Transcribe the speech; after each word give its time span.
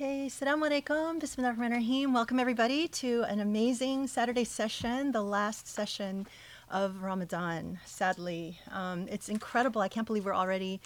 Okay, 0.00 0.28
Assalamu 0.28 0.70
alaikum, 0.70 1.18
Bismillah 1.18 1.48
ar-Rahman 1.48 1.72
ar-Rahim. 1.72 2.12
Welcome 2.12 2.38
everybody 2.38 2.86
to 2.86 3.24
an 3.24 3.40
amazing 3.40 4.06
Saturday 4.06 4.44
session, 4.44 5.10
the 5.10 5.24
last 5.24 5.66
session 5.66 6.28
of 6.70 7.02
Ramadan, 7.02 7.80
sadly. 7.84 8.60
Um, 8.70 9.08
it's 9.10 9.28
incredible. 9.28 9.80
I 9.80 9.88
can't 9.88 10.06
believe 10.06 10.24
we're 10.24 10.36
already 10.36 10.80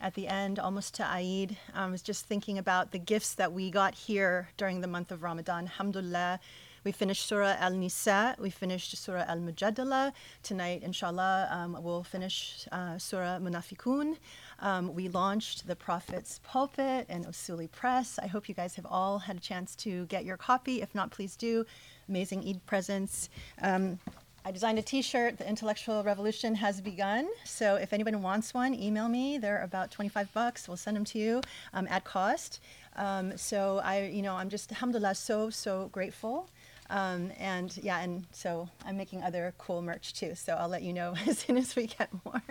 at 0.00 0.14
the 0.14 0.28
end, 0.28 0.58
almost 0.58 0.94
to 0.94 1.06
Eid. 1.06 1.58
I 1.74 1.86
was 1.88 2.00
just 2.00 2.24
thinking 2.24 2.56
about 2.56 2.90
the 2.90 2.98
gifts 2.98 3.34
that 3.34 3.52
we 3.52 3.70
got 3.70 3.94
here 3.94 4.48
during 4.56 4.80
the 4.80 4.88
month 4.88 5.12
of 5.12 5.22
Ramadan. 5.22 5.64
Alhamdulillah. 5.64 6.40
We 6.84 6.92
finished 6.92 7.26
Surah 7.26 7.56
Al 7.58 7.70
Nisa, 7.70 8.36
we 8.38 8.50
finished 8.50 8.94
Surah 8.98 9.24
Al 9.26 9.38
Mujadala. 9.38 10.12
Tonight, 10.42 10.82
inshallah, 10.82 11.48
um, 11.50 11.78
we'll 11.82 12.02
finish 12.02 12.68
uh, 12.72 12.98
Surah 12.98 13.38
Munafiqun. 13.38 14.18
Um, 14.60 14.94
we 14.94 15.08
launched 15.08 15.66
the 15.66 15.74
Prophet's 15.74 16.40
Pulpit 16.44 17.06
and 17.08 17.24
Usuli 17.24 17.70
Press. 17.72 18.18
I 18.22 18.26
hope 18.26 18.50
you 18.50 18.54
guys 18.54 18.74
have 18.74 18.84
all 18.84 19.18
had 19.18 19.38
a 19.38 19.40
chance 19.40 19.74
to 19.76 20.04
get 20.06 20.26
your 20.26 20.36
copy. 20.36 20.82
If 20.82 20.94
not, 20.94 21.10
please 21.10 21.36
do. 21.36 21.64
Amazing 22.06 22.46
Eid 22.46 22.60
presents. 22.66 23.30
Um, 23.62 23.98
I 24.44 24.50
designed 24.50 24.78
a 24.78 24.82
T-shirt. 24.82 25.38
The 25.38 25.48
intellectual 25.48 26.02
revolution 26.04 26.54
has 26.56 26.82
begun. 26.82 27.28
So 27.44 27.76
if 27.76 27.94
anyone 27.94 28.20
wants 28.20 28.52
one, 28.52 28.74
email 28.74 29.08
me. 29.08 29.38
They're 29.38 29.62
about 29.62 29.90
25 29.90 30.30
bucks. 30.34 30.68
We'll 30.68 30.76
send 30.76 30.98
them 30.98 31.04
to 31.06 31.18
you 31.18 31.40
um, 31.72 31.88
at 31.88 32.04
cost. 32.04 32.60
Um, 32.96 33.38
so 33.38 33.80
I, 33.82 34.04
you 34.04 34.20
know, 34.20 34.34
I'm 34.34 34.50
just, 34.50 34.70
alhamdulillah, 34.70 35.14
so 35.14 35.48
so 35.48 35.88
grateful. 35.92 36.50
Um, 36.90 37.32
and 37.38 37.76
yeah, 37.82 38.00
and 38.00 38.26
so 38.32 38.68
I'm 38.84 38.96
making 38.96 39.22
other 39.22 39.54
cool 39.58 39.82
merch 39.82 40.12
too. 40.14 40.34
So 40.34 40.54
I'll 40.54 40.68
let 40.68 40.82
you 40.82 40.92
know 40.92 41.14
as 41.26 41.38
soon 41.38 41.56
as 41.56 41.74
we 41.76 41.86
get 41.86 42.10
more. 42.24 42.42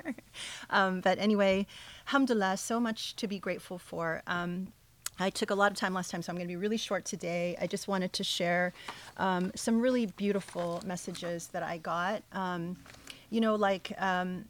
Um, 0.70 1.02
but 1.02 1.20
anyway, 1.20 1.68
alhamdulillah, 2.08 2.58
so 2.58 2.80
much 2.80 3.16
to 3.18 3.28
be 3.28 3.40
grateful 3.40 3.78
for. 3.78 4.22
Um, 4.28 4.70
I 5.20 5.30
took 5.30 5.52
a 5.52 5.56
lot 5.56 5.72
of 5.72 5.78
time 5.78 5.94
last 5.94 6.10
time, 6.10 6.22
so 6.22 6.32
I'm 6.32 6.38
going 6.38 6.48
to 6.48 6.52
be 6.52 6.56
really 6.56 6.78
short 6.78 7.06
today. 7.06 7.56
I 7.62 7.68
just 7.68 7.88
wanted 7.88 8.14
to 8.14 8.24
share 8.24 8.74
um, 9.18 9.52
some 9.56 9.80
really 9.80 10.08
beautiful 10.08 10.82
messages 10.86 11.48
that 11.48 11.62
I 11.62 11.78
got. 11.78 12.24
Um, 12.32 12.78
you 13.30 13.40
know, 13.40 13.54
like, 13.56 13.94
um, 14.00 14.46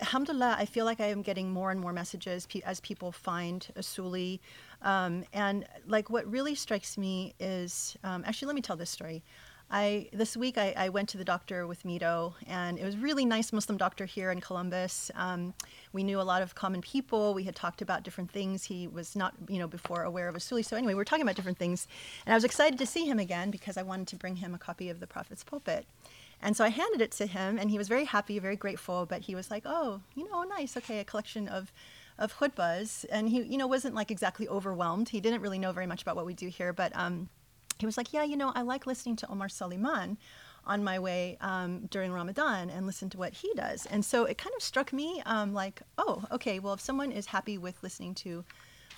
alhamdulillah, 0.00 0.56
I 0.58 0.64
feel 0.64 0.84
like 0.84 1.00
I 1.00 1.06
am 1.06 1.22
getting 1.22 1.52
more 1.52 1.70
and 1.70 1.80
more 1.80 1.92
messages 1.92 2.48
as 2.64 2.80
people 2.80 3.12
find 3.12 3.66
Usuli. 3.76 4.40
Um, 4.82 5.24
and 5.32 5.66
like, 5.86 6.10
what 6.10 6.30
really 6.30 6.54
strikes 6.54 6.96
me 6.96 7.34
is 7.40 7.96
um, 8.04 8.22
actually, 8.26 8.46
let 8.46 8.54
me 8.54 8.62
tell 8.62 8.76
this 8.76 8.90
story. 8.90 9.22
I 9.70 10.08
this 10.12 10.36
week 10.36 10.58
I, 10.58 10.74
I, 10.76 10.88
went 10.90 11.08
to 11.10 11.18
the 11.18 11.24
doctor 11.24 11.66
with 11.66 11.82
Mito, 11.82 12.34
and 12.46 12.78
it 12.78 12.84
was 12.84 12.96
really 12.96 13.24
nice 13.24 13.52
Muslim 13.52 13.76
doctor 13.76 14.04
here 14.04 14.30
in 14.30 14.40
Columbus. 14.40 15.10
Um, 15.16 15.54
we 15.92 16.04
knew 16.04 16.20
a 16.20 16.22
lot 16.22 16.40
of 16.40 16.54
common 16.54 16.80
people. 16.82 17.34
We 17.34 17.42
had 17.42 17.56
talked 17.56 17.82
about 17.82 18.04
different 18.04 18.30
things. 18.30 18.62
He 18.64 18.86
was 18.86 19.16
not, 19.16 19.34
you 19.48 19.58
know, 19.58 19.66
before 19.66 20.04
aware 20.04 20.28
of 20.28 20.36
Usuli. 20.36 20.64
So 20.64 20.76
anyway, 20.76 20.94
we 20.94 20.98
were 20.98 21.04
talking 21.04 21.22
about 21.22 21.34
different 21.34 21.58
things, 21.58 21.88
and 22.24 22.32
I 22.32 22.36
was 22.36 22.44
excited 22.44 22.78
to 22.78 22.86
see 22.86 23.06
him 23.06 23.18
again 23.18 23.50
because 23.50 23.76
I 23.76 23.82
wanted 23.82 24.06
to 24.08 24.16
bring 24.16 24.36
him 24.36 24.54
a 24.54 24.58
copy 24.58 24.88
of 24.88 25.00
the 25.00 25.06
Prophet's 25.06 25.42
Pulpit. 25.42 25.84
And 26.40 26.56
so 26.56 26.64
I 26.64 26.68
handed 26.68 27.00
it 27.00 27.10
to 27.12 27.26
him, 27.26 27.58
and 27.58 27.68
he 27.68 27.78
was 27.78 27.88
very 27.88 28.04
happy, 28.04 28.38
very 28.38 28.56
grateful. 28.56 29.04
But 29.04 29.22
he 29.22 29.34
was 29.34 29.50
like, 29.50 29.64
"Oh, 29.66 30.00
you 30.14 30.28
know, 30.30 30.44
nice, 30.44 30.76
okay, 30.76 31.00
a 31.00 31.04
collection 31.04 31.48
of." 31.48 31.72
Of 32.18 32.38
khutbahs, 32.38 33.04
and 33.10 33.28
he, 33.28 33.42
you 33.42 33.58
know, 33.58 33.66
wasn't 33.66 33.94
like 33.94 34.10
exactly 34.10 34.48
overwhelmed. 34.48 35.10
He 35.10 35.20
didn't 35.20 35.42
really 35.42 35.58
know 35.58 35.72
very 35.72 35.86
much 35.86 36.00
about 36.00 36.16
what 36.16 36.24
we 36.24 36.32
do 36.32 36.48
here, 36.48 36.72
but 36.72 36.96
um, 36.96 37.28
he 37.78 37.84
was 37.84 37.96
like, 37.96 38.12
Yeah, 38.12 38.24
you 38.24 38.36
know, 38.36 38.52
I 38.54 38.62
like 38.62 38.86
listening 38.86 39.16
to 39.16 39.30
Omar 39.30 39.48
Suleiman 39.48 40.16
on 40.66 40.82
my 40.82 40.98
way 40.98 41.38
um, 41.40 41.86
during 41.90 42.12
Ramadan 42.12 42.70
and 42.70 42.86
listen 42.86 43.08
to 43.10 43.18
what 43.18 43.32
he 43.32 43.52
does. 43.54 43.86
And 43.86 44.04
so 44.04 44.24
it 44.24 44.36
kind 44.36 44.54
of 44.56 44.62
struck 44.62 44.92
me 44.92 45.22
um, 45.24 45.54
like, 45.54 45.80
oh, 45.96 46.24
okay, 46.32 46.58
well, 46.58 46.74
if 46.74 46.80
someone 46.80 47.12
is 47.12 47.26
happy 47.26 47.56
with 47.56 47.80
listening 47.82 48.14
to 48.16 48.44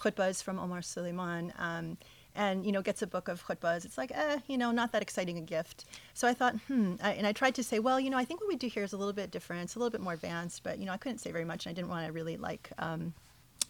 khutbahs 0.00 0.42
from 0.42 0.58
Omar 0.58 0.80
Suleiman 0.80 1.52
um, 1.58 1.98
and, 2.38 2.64
you 2.64 2.70
know, 2.70 2.80
gets 2.80 3.02
a 3.02 3.06
book 3.06 3.26
of 3.26 3.44
khutbahs, 3.44 3.84
it's 3.84 3.98
like, 3.98 4.12
eh, 4.14 4.38
you 4.46 4.56
know, 4.56 4.70
not 4.70 4.92
that 4.92 5.02
exciting 5.02 5.36
a 5.36 5.40
gift. 5.40 5.84
So 6.14 6.28
I 6.28 6.32
thought, 6.32 6.54
hmm, 6.68 6.94
I, 7.02 7.12
and 7.14 7.26
I 7.26 7.32
tried 7.32 7.56
to 7.56 7.64
say, 7.64 7.80
well, 7.80 7.98
you 7.98 8.10
know, 8.10 8.16
I 8.16 8.24
think 8.24 8.40
what 8.40 8.48
we 8.48 8.54
do 8.54 8.68
here 8.68 8.84
is 8.84 8.92
a 8.92 8.96
little 8.96 9.12
bit 9.12 9.32
different. 9.32 9.64
It's 9.64 9.74
a 9.74 9.80
little 9.80 9.90
bit 9.90 10.00
more 10.00 10.12
advanced, 10.12 10.62
but, 10.62 10.78
you 10.78 10.86
know, 10.86 10.92
I 10.92 10.98
couldn't 10.98 11.18
say 11.18 11.32
very 11.32 11.44
much 11.44 11.66
and 11.66 11.72
I 11.72 11.74
didn't 11.74 11.90
want 11.90 12.06
to 12.06 12.12
really 12.12 12.36
like 12.36 12.70
um, 12.78 13.12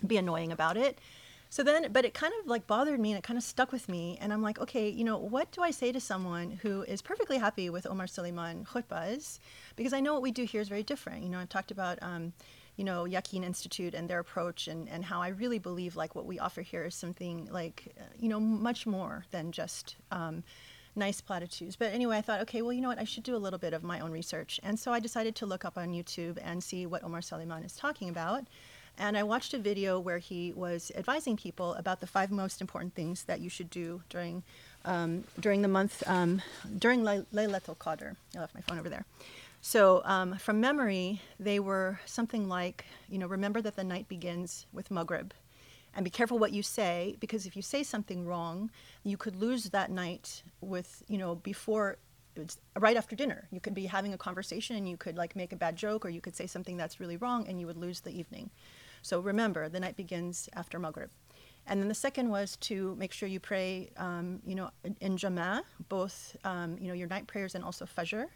be 0.06 0.18
annoying 0.18 0.52
about 0.52 0.76
it. 0.76 0.98
So 1.50 1.62
then, 1.62 1.90
but 1.92 2.04
it 2.04 2.12
kind 2.12 2.34
of 2.40 2.46
like 2.46 2.66
bothered 2.66 3.00
me 3.00 3.10
and 3.10 3.18
it 3.18 3.24
kind 3.24 3.38
of 3.38 3.42
stuck 3.42 3.72
with 3.72 3.88
me. 3.88 4.18
And 4.20 4.34
I'm 4.34 4.42
like, 4.42 4.60
okay, 4.60 4.90
you 4.90 5.02
know, 5.02 5.16
what 5.16 5.50
do 5.50 5.62
I 5.62 5.70
say 5.70 5.90
to 5.92 6.00
someone 6.00 6.50
who 6.62 6.82
is 6.82 7.00
perfectly 7.00 7.38
happy 7.38 7.70
with 7.70 7.86
Omar 7.86 8.06
Suleiman 8.06 8.66
khutbahs? 8.66 9.38
Because 9.76 9.94
I 9.94 10.00
know 10.00 10.12
what 10.12 10.20
we 10.20 10.30
do 10.30 10.44
here 10.44 10.60
is 10.60 10.68
very 10.68 10.82
different. 10.82 11.22
You 11.22 11.30
know, 11.30 11.38
I've 11.38 11.48
talked 11.48 11.70
about, 11.70 11.98
um, 12.02 12.34
you 12.78 12.84
know, 12.84 13.04
Yaqeen 13.04 13.44
Institute 13.44 13.92
and 13.92 14.08
their 14.08 14.20
approach 14.20 14.68
and, 14.68 14.88
and 14.88 15.04
how 15.04 15.20
I 15.20 15.28
really 15.28 15.58
believe 15.58 15.96
like 15.96 16.14
what 16.14 16.24
we 16.24 16.38
offer 16.38 16.62
here 16.62 16.84
is 16.84 16.94
something 16.94 17.48
like, 17.50 17.92
uh, 18.00 18.04
you 18.18 18.28
know, 18.28 18.40
much 18.40 18.86
more 18.86 19.26
than 19.32 19.52
just, 19.52 19.96
um, 20.12 20.44
nice 20.94 21.20
platitudes. 21.20 21.76
But 21.76 21.92
anyway, 21.92 22.18
I 22.18 22.20
thought, 22.20 22.40
okay, 22.42 22.62
well, 22.62 22.72
you 22.72 22.80
know 22.80 22.88
what? 22.88 22.98
I 22.98 23.04
should 23.04 23.24
do 23.24 23.36
a 23.36 23.38
little 23.38 23.58
bit 23.58 23.72
of 23.72 23.82
my 23.82 24.00
own 24.00 24.10
research. 24.10 24.60
And 24.62 24.78
so 24.78 24.92
I 24.92 25.00
decided 25.00 25.34
to 25.36 25.46
look 25.46 25.64
up 25.64 25.76
on 25.76 25.88
YouTube 25.92 26.38
and 26.42 26.62
see 26.62 26.86
what 26.86 27.04
Omar 27.04 27.22
Suleiman 27.22 27.62
is 27.64 27.74
talking 27.74 28.08
about. 28.08 28.44
And 28.98 29.16
I 29.16 29.22
watched 29.22 29.54
a 29.54 29.58
video 29.58 30.00
where 30.00 30.18
he 30.18 30.52
was 30.52 30.90
advising 30.96 31.36
people 31.36 31.74
about 31.74 32.00
the 32.00 32.06
five 32.06 32.30
most 32.32 32.60
important 32.60 32.94
things 32.94 33.24
that 33.24 33.40
you 33.40 33.48
should 33.48 33.70
do 33.70 34.02
during 34.08 34.42
um, 34.84 35.24
during 35.38 35.62
the 35.62 35.68
month 35.68 36.02
um, 36.06 36.42
during 36.78 37.04
Lay- 37.04 37.26
Laylatul 37.32 37.76
Qadr. 37.76 38.16
I 38.36 38.40
left 38.40 38.54
my 38.54 38.60
phone 38.62 38.78
over 38.78 38.88
there. 38.88 39.04
So 39.60 40.02
um, 40.04 40.36
from 40.38 40.60
memory, 40.60 41.20
they 41.38 41.60
were 41.60 42.00
something 42.06 42.48
like, 42.48 42.84
you 43.08 43.18
know, 43.18 43.26
remember 43.26 43.60
that 43.62 43.76
the 43.76 43.84
night 43.84 44.08
begins 44.08 44.66
with 44.72 44.90
Maghrib, 44.90 45.34
and 45.94 46.04
be 46.04 46.10
careful 46.10 46.38
what 46.38 46.52
you 46.52 46.62
say 46.62 47.16
because 47.18 47.46
if 47.46 47.56
you 47.56 47.62
say 47.62 47.82
something 47.82 48.24
wrong, 48.24 48.70
you 49.02 49.16
could 49.16 49.34
lose 49.34 49.64
that 49.70 49.90
night 49.90 50.42
with, 50.60 51.02
you 51.08 51.18
know, 51.18 51.34
before 51.34 51.98
right 52.78 52.96
after 52.96 53.16
dinner. 53.16 53.48
You 53.50 53.60
could 53.60 53.74
be 53.74 53.86
having 53.86 54.14
a 54.14 54.18
conversation 54.18 54.76
and 54.76 54.88
you 54.88 54.96
could 54.96 55.16
like 55.16 55.34
make 55.34 55.52
a 55.52 55.56
bad 55.56 55.74
joke 55.76 56.04
or 56.04 56.08
you 56.08 56.20
could 56.20 56.36
say 56.36 56.46
something 56.46 56.76
that's 56.76 57.00
really 57.00 57.16
wrong 57.16 57.48
and 57.48 57.58
you 57.58 57.66
would 57.66 57.76
lose 57.76 58.00
the 58.00 58.16
evening. 58.16 58.50
So 59.02 59.20
remember, 59.20 59.68
the 59.68 59.80
night 59.80 59.96
begins 59.96 60.48
after 60.54 60.78
Maghrib. 60.78 61.10
And 61.66 61.80
then 61.80 61.88
the 61.88 61.94
second 61.94 62.30
was 62.30 62.56
to 62.58 62.94
make 62.96 63.12
sure 63.12 63.28
you 63.28 63.40
pray, 63.40 63.90
um, 63.96 64.40
you 64.46 64.54
know, 64.54 64.70
in, 64.84 64.96
in 65.00 65.16
Jama'ah, 65.16 65.62
both, 65.88 66.36
um, 66.44 66.78
you 66.80 66.88
know, 66.88 66.94
your 66.94 67.08
night 67.08 67.26
prayers 67.26 67.54
and 67.54 67.62
also 67.62 67.84
Fajr. 67.84 68.26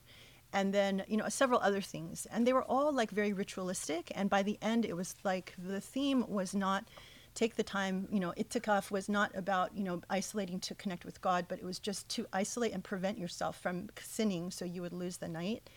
And 0.52 0.72
then, 0.72 1.04
you 1.08 1.16
know, 1.16 1.28
several 1.28 1.60
other 1.60 1.80
things. 1.80 2.26
And 2.30 2.46
they 2.46 2.52
were 2.52 2.64
all 2.64 2.92
like 2.92 3.10
very 3.10 3.32
ritualistic. 3.32 4.12
And 4.14 4.28
by 4.28 4.42
the 4.42 4.58
end, 4.60 4.84
it 4.84 4.94
was 4.94 5.14
like 5.24 5.54
the 5.58 5.80
theme 5.80 6.24
was 6.28 6.54
not 6.54 6.84
take 7.34 7.56
the 7.56 7.62
time, 7.62 8.06
you 8.10 8.20
know, 8.20 8.34
itikaf 8.36 8.90
was 8.90 9.08
not 9.08 9.34
about, 9.34 9.74
you 9.74 9.82
know, 9.82 10.02
isolating 10.10 10.60
to 10.60 10.74
connect 10.74 11.04
with 11.04 11.20
God, 11.20 11.46
but 11.48 11.58
it 11.58 11.64
was 11.64 11.78
just 11.78 12.08
to 12.10 12.26
isolate 12.32 12.72
and 12.72 12.84
prevent 12.84 13.18
yourself 13.18 13.58
from 13.58 13.88
sinning 14.00 14.50
so 14.50 14.64
you 14.64 14.82
would 14.82 14.92
lose 14.92 15.16
the 15.16 15.28
night. 15.28 15.68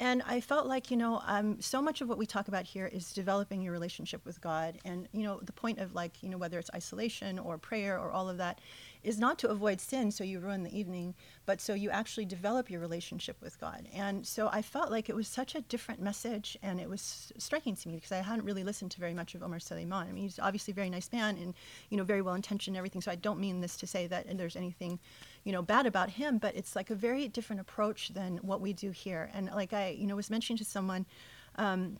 And 0.00 0.22
I 0.26 0.40
felt 0.40 0.66
like, 0.66 0.90
you 0.92 0.96
know, 0.96 1.20
um, 1.26 1.60
so 1.60 1.82
much 1.82 2.00
of 2.00 2.08
what 2.08 2.18
we 2.18 2.26
talk 2.26 2.46
about 2.46 2.64
here 2.64 2.86
is 2.86 3.12
developing 3.12 3.62
your 3.62 3.72
relationship 3.72 4.24
with 4.24 4.40
God. 4.40 4.78
And, 4.84 5.08
you 5.12 5.24
know, 5.24 5.40
the 5.42 5.52
point 5.52 5.80
of 5.80 5.94
like, 5.94 6.22
you 6.22 6.28
know, 6.28 6.38
whether 6.38 6.58
it's 6.58 6.70
isolation 6.72 7.38
or 7.38 7.58
prayer 7.58 7.98
or 7.98 8.12
all 8.12 8.28
of 8.28 8.36
that 8.38 8.60
is 9.02 9.18
not 9.18 9.38
to 9.38 9.48
avoid 9.48 9.80
sin 9.80 10.10
so 10.10 10.24
you 10.24 10.40
ruin 10.40 10.62
the 10.62 10.76
evening, 10.76 11.14
but 11.46 11.60
so 11.60 11.74
you 11.74 11.90
actually 11.90 12.24
develop 12.24 12.70
your 12.70 12.80
relationship 12.80 13.36
with 13.40 13.58
God. 13.60 13.88
And 13.94 14.26
so 14.26 14.48
I 14.52 14.62
felt 14.62 14.90
like 14.90 15.08
it 15.08 15.16
was 15.16 15.28
such 15.28 15.54
a 15.54 15.60
different 15.62 16.00
message 16.00 16.58
and 16.62 16.80
it 16.80 16.88
was 16.88 17.32
striking 17.38 17.76
to 17.76 17.88
me 17.88 17.94
because 17.94 18.12
I 18.12 18.22
hadn't 18.22 18.44
really 18.44 18.64
listened 18.64 18.90
to 18.92 19.00
very 19.00 19.14
much 19.14 19.34
of 19.34 19.42
Omar 19.42 19.60
Suleiman. 19.60 20.08
I 20.08 20.12
mean, 20.12 20.24
he's 20.24 20.38
obviously 20.38 20.72
a 20.72 20.74
very 20.74 20.90
nice 20.90 21.10
man 21.12 21.36
and, 21.38 21.54
you 21.90 21.96
know, 21.96 22.04
very 22.04 22.22
well 22.22 22.34
intentioned 22.34 22.76
and 22.76 22.78
everything. 22.78 23.00
So 23.00 23.10
I 23.10 23.16
don't 23.16 23.40
mean 23.40 23.60
this 23.60 23.76
to 23.78 23.86
say 23.86 24.06
that 24.06 24.26
there's 24.36 24.56
anything, 24.56 24.98
you 25.44 25.52
know, 25.52 25.62
bad 25.62 25.86
about 25.86 26.10
him, 26.10 26.38
but 26.38 26.54
it's 26.56 26.74
like 26.76 26.90
a 26.90 26.94
very 26.94 27.28
different 27.28 27.60
approach 27.60 28.10
than 28.10 28.38
what 28.38 28.60
we 28.60 28.72
do 28.72 28.90
here. 28.90 29.30
And 29.34 29.50
like 29.54 29.72
I, 29.72 29.90
you 29.90 30.06
know, 30.06 30.16
was 30.16 30.30
mentioning 30.30 30.58
to 30.58 30.64
someone, 30.64 31.06
um, 31.56 31.98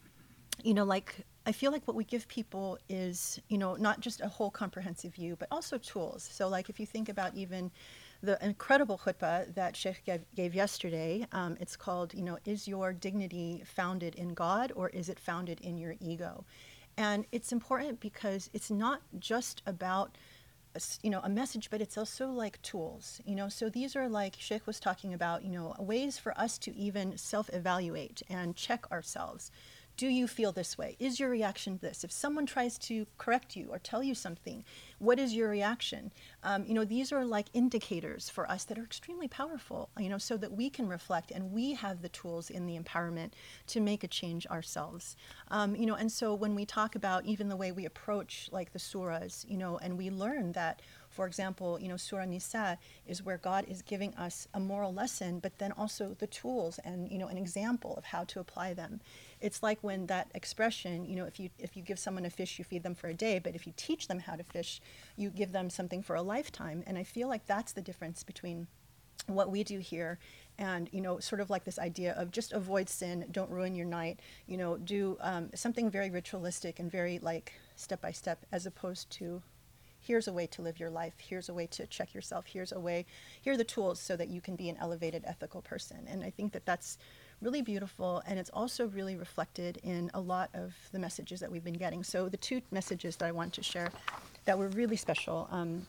you 0.62 0.74
know, 0.74 0.84
like 0.84 1.24
I 1.48 1.52
feel 1.52 1.72
like 1.72 1.88
what 1.88 1.96
we 1.96 2.04
give 2.04 2.28
people 2.28 2.78
is, 2.90 3.40
you 3.48 3.56
know, 3.56 3.74
not 3.76 4.00
just 4.00 4.20
a 4.20 4.28
whole 4.28 4.50
comprehensive 4.50 5.14
view, 5.14 5.34
but 5.34 5.48
also 5.50 5.78
tools. 5.78 6.28
So, 6.30 6.46
like, 6.46 6.68
if 6.68 6.78
you 6.78 6.84
think 6.84 7.08
about 7.08 7.34
even 7.34 7.70
the 8.22 8.36
incredible 8.44 9.00
khutbah 9.02 9.54
that 9.54 9.74
Sheikh 9.74 10.04
gave, 10.04 10.20
gave 10.34 10.54
yesterday, 10.54 11.26
um, 11.32 11.56
it's 11.58 11.74
called, 11.74 12.12
you 12.12 12.22
know, 12.22 12.36
is 12.44 12.68
your 12.68 12.92
dignity 12.92 13.62
founded 13.64 14.14
in 14.16 14.34
God 14.34 14.72
or 14.76 14.90
is 14.90 15.08
it 15.08 15.18
founded 15.18 15.58
in 15.62 15.78
your 15.78 15.94
ego? 16.00 16.44
And 16.98 17.24
it's 17.32 17.50
important 17.50 17.98
because 17.98 18.50
it's 18.52 18.70
not 18.70 19.00
just 19.18 19.62
about 19.64 20.18
you 21.02 21.10
know 21.10 21.20
a 21.24 21.28
message 21.28 21.70
but 21.70 21.80
it's 21.80 21.98
also 21.98 22.28
like 22.28 22.60
tools 22.62 23.20
you 23.24 23.34
know 23.34 23.48
so 23.48 23.68
these 23.68 23.96
are 23.96 24.08
like 24.08 24.36
sheikh 24.38 24.66
was 24.66 24.78
talking 24.78 25.12
about 25.14 25.42
you 25.42 25.50
know 25.50 25.74
ways 25.78 26.18
for 26.18 26.38
us 26.38 26.58
to 26.58 26.76
even 26.76 27.16
self-evaluate 27.16 28.22
and 28.28 28.54
check 28.54 28.88
ourselves 28.92 29.50
do 29.98 30.06
you 30.06 30.28
feel 30.28 30.52
this 30.52 30.78
way? 30.78 30.96
Is 31.00 31.18
your 31.18 31.28
reaction 31.28 31.80
this? 31.82 32.04
If 32.04 32.12
someone 32.12 32.46
tries 32.46 32.78
to 32.78 33.04
correct 33.18 33.56
you 33.56 33.66
or 33.70 33.80
tell 33.80 34.00
you 34.02 34.14
something, 34.14 34.64
what 35.00 35.18
is 35.18 35.34
your 35.34 35.50
reaction? 35.50 36.12
Um, 36.44 36.64
you 36.64 36.72
know, 36.72 36.84
these 36.84 37.12
are 37.12 37.24
like 37.24 37.46
indicators 37.52 38.30
for 38.30 38.48
us 38.48 38.62
that 38.66 38.78
are 38.78 38.84
extremely 38.84 39.26
powerful, 39.26 39.90
you 39.98 40.08
know, 40.08 40.16
so 40.18 40.36
that 40.36 40.52
we 40.52 40.70
can 40.70 40.88
reflect 40.88 41.32
and 41.32 41.52
we 41.52 41.74
have 41.74 42.00
the 42.00 42.08
tools 42.08 42.48
in 42.48 42.64
the 42.66 42.78
empowerment 42.78 43.32
to 43.66 43.80
make 43.80 44.04
a 44.04 44.08
change 44.08 44.46
ourselves. 44.46 45.16
Um, 45.48 45.74
you 45.74 45.84
know, 45.84 45.96
and 45.96 46.12
so 46.12 46.32
when 46.32 46.54
we 46.54 46.64
talk 46.64 46.94
about 46.94 47.24
even 47.24 47.48
the 47.48 47.56
way 47.56 47.72
we 47.72 47.84
approach 47.84 48.48
like 48.52 48.72
the 48.72 48.78
surahs, 48.78 49.44
you 49.50 49.58
know, 49.58 49.78
and 49.78 49.98
we 49.98 50.10
learn 50.10 50.52
that 50.52 50.80
For 51.10 51.26
example, 51.26 51.78
you 51.80 51.88
know, 51.88 51.96
Surah 51.96 52.24
Nisa 52.24 52.78
is 53.06 53.22
where 53.22 53.38
God 53.38 53.64
is 53.68 53.82
giving 53.82 54.14
us 54.14 54.46
a 54.54 54.60
moral 54.60 54.92
lesson, 54.92 55.40
but 55.40 55.58
then 55.58 55.72
also 55.72 56.14
the 56.18 56.26
tools 56.26 56.78
and 56.84 57.10
you 57.10 57.18
know 57.18 57.28
an 57.28 57.38
example 57.38 57.96
of 57.96 58.04
how 58.04 58.24
to 58.24 58.40
apply 58.40 58.74
them. 58.74 59.00
It's 59.40 59.62
like 59.62 59.78
when 59.82 60.06
that 60.06 60.30
expression, 60.34 61.04
you 61.04 61.16
know, 61.16 61.24
if 61.24 61.38
you 61.38 61.50
if 61.58 61.76
you 61.76 61.82
give 61.82 61.98
someone 61.98 62.24
a 62.24 62.30
fish, 62.30 62.58
you 62.58 62.64
feed 62.64 62.82
them 62.82 62.94
for 62.94 63.08
a 63.08 63.14
day, 63.14 63.38
but 63.38 63.54
if 63.54 63.66
you 63.66 63.72
teach 63.76 64.08
them 64.08 64.20
how 64.20 64.36
to 64.36 64.44
fish, 64.44 64.80
you 65.16 65.30
give 65.30 65.52
them 65.52 65.70
something 65.70 66.02
for 66.02 66.16
a 66.16 66.22
lifetime. 66.22 66.82
And 66.86 66.98
I 66.98 67.04
feel 67.04 67.28
like 67.28 67.46
that's 67.46 67.72
the 67.72 67.82
difference 67.82 68.22
between 68.22 68.66
what 69.26 69.50
we 69.50 69.62
do 69.62 69.78
here 69.78 70.18
and 70.58 70.88
you 70.92 71.00
know 71.00 71.18
sort 71.18 71.40
of 71.40 71.50
like 71.50 71.64
this 71.64 71.78
idea 71.78 72.14
of 72.14 72.30
just 72.30 72.52
avoid 72.52 72.88
sin 72.88 73.26
don't 73.30 73.50
ruin 73.50 73.74
your 73.74 73.86
night 73.86 74.20
you 74.46 74.56
know 74.56 74.76
do 74.78 75.16
um, 75.20 75.50
something 75.54 75.90
very 75.90 76.10
ritualistic 76.10 76.78
and 76.78 76.90
very 76.90 77.18
like 77.18 77.52
step 77.76 78.00
by 78.00 78.10
step 78.10 78.44
as 78.52 78.66
opposed 78.66 79.10
to 79.10 79.42
here's 80.00 80.28
a 80.28 80.32
way 80.32 80.46
to 80.46 80.62
live 80.62 80.80
your 80.80 80.90
life 80.90 81.14
here's 81.18 81.48
a 81.48 81.54
way 81.54 81.66
to 81.66 81.86
check 81.86 82.14
yourself 82.14 82.46
here's 82.46 82.72
a 82.72 82.80
way 82.80 83.04
here 83.42 83.52
are 83.52 83.56
the 83.56 83.64
tools 83.64 84.00
so 84.00 84.16
that 84.16 84.28
you 84.28 84.40
can 84.40 84.56
be 84.56 84.68
an 84.68 84.76
elevated 84.80 85.22
ethical 85.26 85.60
person 85.60 86.06
and 86.08 86.22
i 86.24 86.30
think 86.30 86.52
that 86.52 86.64
that's 86.64 86.98
really 87.40 87.62
beautiful 87.62 88.22
and 88.26 88.38
it's 88.38 88.50
also 88.50 88.86
really 88.88 89.16
reflected 89.16 89.78
in 89.82 90.10
a 90.14 90.20
lot 90.20 90.50
of 90.54 90.74
the 90.92 90.98
messages 90.98 91.40
that 91.40 91.50
we've 91.50 91.64
been 91.64 91.72
getting 91.74 92.02
so 92.02 92.28
the 92.28 92.36
two 92.36 92.60
messages 92.70 93.16
that 93.16 93.26
i 93.26 93.32
want 93.32 93.52
to 93.52 93.62
share 93.62 93.90
that 94.44 94.58
were 94.58 94.68
really 94.68 94.96
special 94.96 95.48
um, 95.50 95.86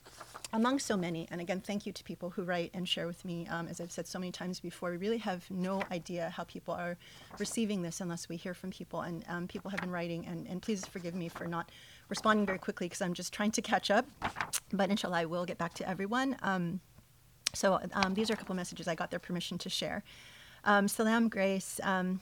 among 0.52 0.80
so 0.80 0.98
many, 0.98 1.28
and 1.30 1.40
again, 1.40 1.62
thank 1.62 1.86
you 1.86 1.94
to 1.94 2.04
people 2.04 2.32
who 2.32 2.44
write 2.44 2.72
and 2.74 2.90
share 2.90 3.06
with 3.06 3.24
me. 3.24 3.48
Um, 3.48 3.68
as 3.68 3.80
I've 3.80 3.92
said 3.92 4.08
so 4.08 4.18
many 4.18 4.32
times 4.32 4.60
before, 4.60 4.90
we 4.90 4.98
really 4.98 5.20
have 5.20 5.46
no 5.52 5.84
idea 5.92 6.34
how 6.36 6.44
people 6.44 6.74
are 6.74 6.98
receiving 7.38 7.84
this 7.84 8.02
unless 8.02 8.28
we 8.28 8.36
hear 8.36 8.56
from 8.56 8.72
people. 8.72 9.02
And 9.02 9.24
um, 9.28 9.48
people 9.48 9.70
have 9.70 9.80
been 9.80 9.92
writing, 9.92 10.26
and, 10.26 10.48
and 10.48 10.60
please 10.60 10.86
forgive 10.88 11.14
me 11.14 11.30
for 11.30 11.46
not 11.46 11.70
responding 12.10 12.48
very 12.48 12.58
quickly 12.58 12.88
because 12.88 13.02
I'm 13.02 13.14
just 13.14 13.32
trying 13.32 13.52
to 13.52 13.62
catch 13.62 13.92
up. 13.92 14.08
But 14.74 14.90
inshallah, 14.90 15.18
I 15.18 15.26
will 15.26 15.46
get 15.46 15.60
back 15.60 15.76
to 15.76 15.88
everyone. 15.88 16.36
Um, 16.42 16.80
so 17.54 17.80
um, 17.94 18.16
these 18.16 18.32
are 18.32 18.34
a 18.34 18.38
couple 18.38 18.56
messages 18.56 18.88
I 18.88 18.96
got 18.96 19.12
their 19.12 19.20
permission 19.20 19.60
to 19.60 19.70
share. 19.70 20.04
Um, 20.64 20.88
Salam 20.88 21.30
Grace. 21.30 21.80
Um, 21.84 22.20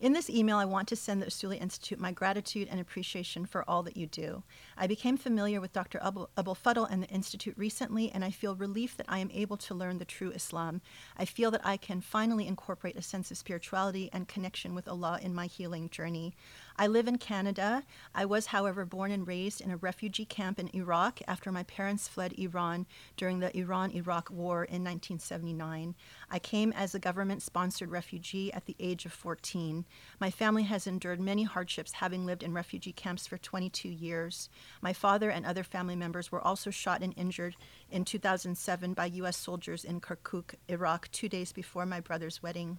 in 0.00 0.12
this 0.12 0.30
email, 0.30 0.58
I 0.58 0.64
want 0.64 0.86
to 0.88 0.96
send 0.96 1.20
the 1.20 1.26
Usuli 1.26 1.60
Institute 1.60 1.98
my 1.98 2.12
gratitude 2.12 2.68
and 2.70 2.78
appreciation 2.78 3.46
for 3.46 3.68
all 3.68 3.82
that 3.82 3.96
you 3.96 4.06
do. 4.06 4.44
I 4.76 4.86
became 4.86 5.16
familiar 5.16 5.60
with 5.60 5.72
Dr. 5.72 5.98
Abul, 6.00 6.30
Abul 6.36 6.56
and 6.84 7.02
the 7.02 7.08
Institute 7.08 7.54
recently, 7.58 8.12
and 8.12 8.24
I 8.24 8.30
feel 8.30 8.54
relief 8.54 8.96
that 8.96 9.06
I 9.08 9.18
am 9.18 9.30
able 9.32 9.56
to 9.56 9.74
learn 9.74 9.98
the 9.98 10.04
true 10.04 10.30
Islam. 10.30 10.82
I 11.16 11.24
feel 11.24 11.50
that 11.50 11.66
I 11.66 11.76
can 11.76 12.00
finally 12.00 12.46
incorporate 12.46 12.96
a 12.96 13.02
sense 13.02 13.32
of 13.32 13.38
spirituality 13.38 14.08
and 14.12 14.28
connection 14.28 14.72
with 14.72 14.86
Allah 14.86 15.18
in 15.20 15.34
my 15.34 15.46
healing 15.46 15.88
journey. 15.90 16.36
I 16.80 16.86
live 16.86 17.08
in 17.08 17.18
Canada. 17.18 17.82
I 18.14 18.24
was, 18.24 18.46
however, 18.46 18.84
born 18.84 19.10
and 19.10 19.26
raised 19.26 19.60
in 19.60 19.72
a 19.72 19.76
refugee 19.76 20.24
camp 20.24 20.60
in 20.60 20.70
Iraq 20.72 21.18
after 21.26 21.50
my 21.50 21.64
parents 21.64 22.06
fled 22.06 22.34
Iran 22.38 22.86
during 23.16 23.40
the 23.40 23.56
Iran 23.58 23.90
Iraq 23.90 24.30
War 24.30 24.62
in 24.62 24.84
1979. 24.84 25.96
I 26.30 26.38
came 26.38 26.72
as 26.72 26.94
a 26.94 27.00
government 27.00 27.42
sponsored 27.42 27.90
refugee 27.90 28.52
at 28.52 28.66
the 28.66 28.76
age 28.78 29.06
of 29.06 29.12
14. 29.12 29.86
My 30.20 30.30
family 30.30 30.62
has 30.62 30.86
endured 30.86 31.18
many 31.18 31.42
hardships, 31.42 31.94
having 31.94 32.24
lived 32.24 32.44
in 32.44 32.54
refugee 32.54 32.92
camps 32.92 33.26
for 33.26 33.38
22 33.38 33.88
years. 33.88 34.48
My 34.80 34.92
father 34.92 35.30
and 35.30 35.44
other 35.44 35.64
family 35.64 35.96
members 35.96 36.30
were 36.30 36.40
also 36.40 36.70
shot 36.70 37.02
and 37.02 37.12
injured 37.16 37.56
in 37.90 38.04
2007 38.04 38.94
by 38.94 39.06
U.S. 39.06 39.36
soldiers 39.36 39.84
in 39.84 40.00
Kirkuk, 40.00 40.54
Iraq, 40.68 41.10
two 41.10 41.28
days 41.28 41.50
before 41.52 41.86
my 41.86 41.98
brother's 41.98 42.40
wedding. 42.40 42.78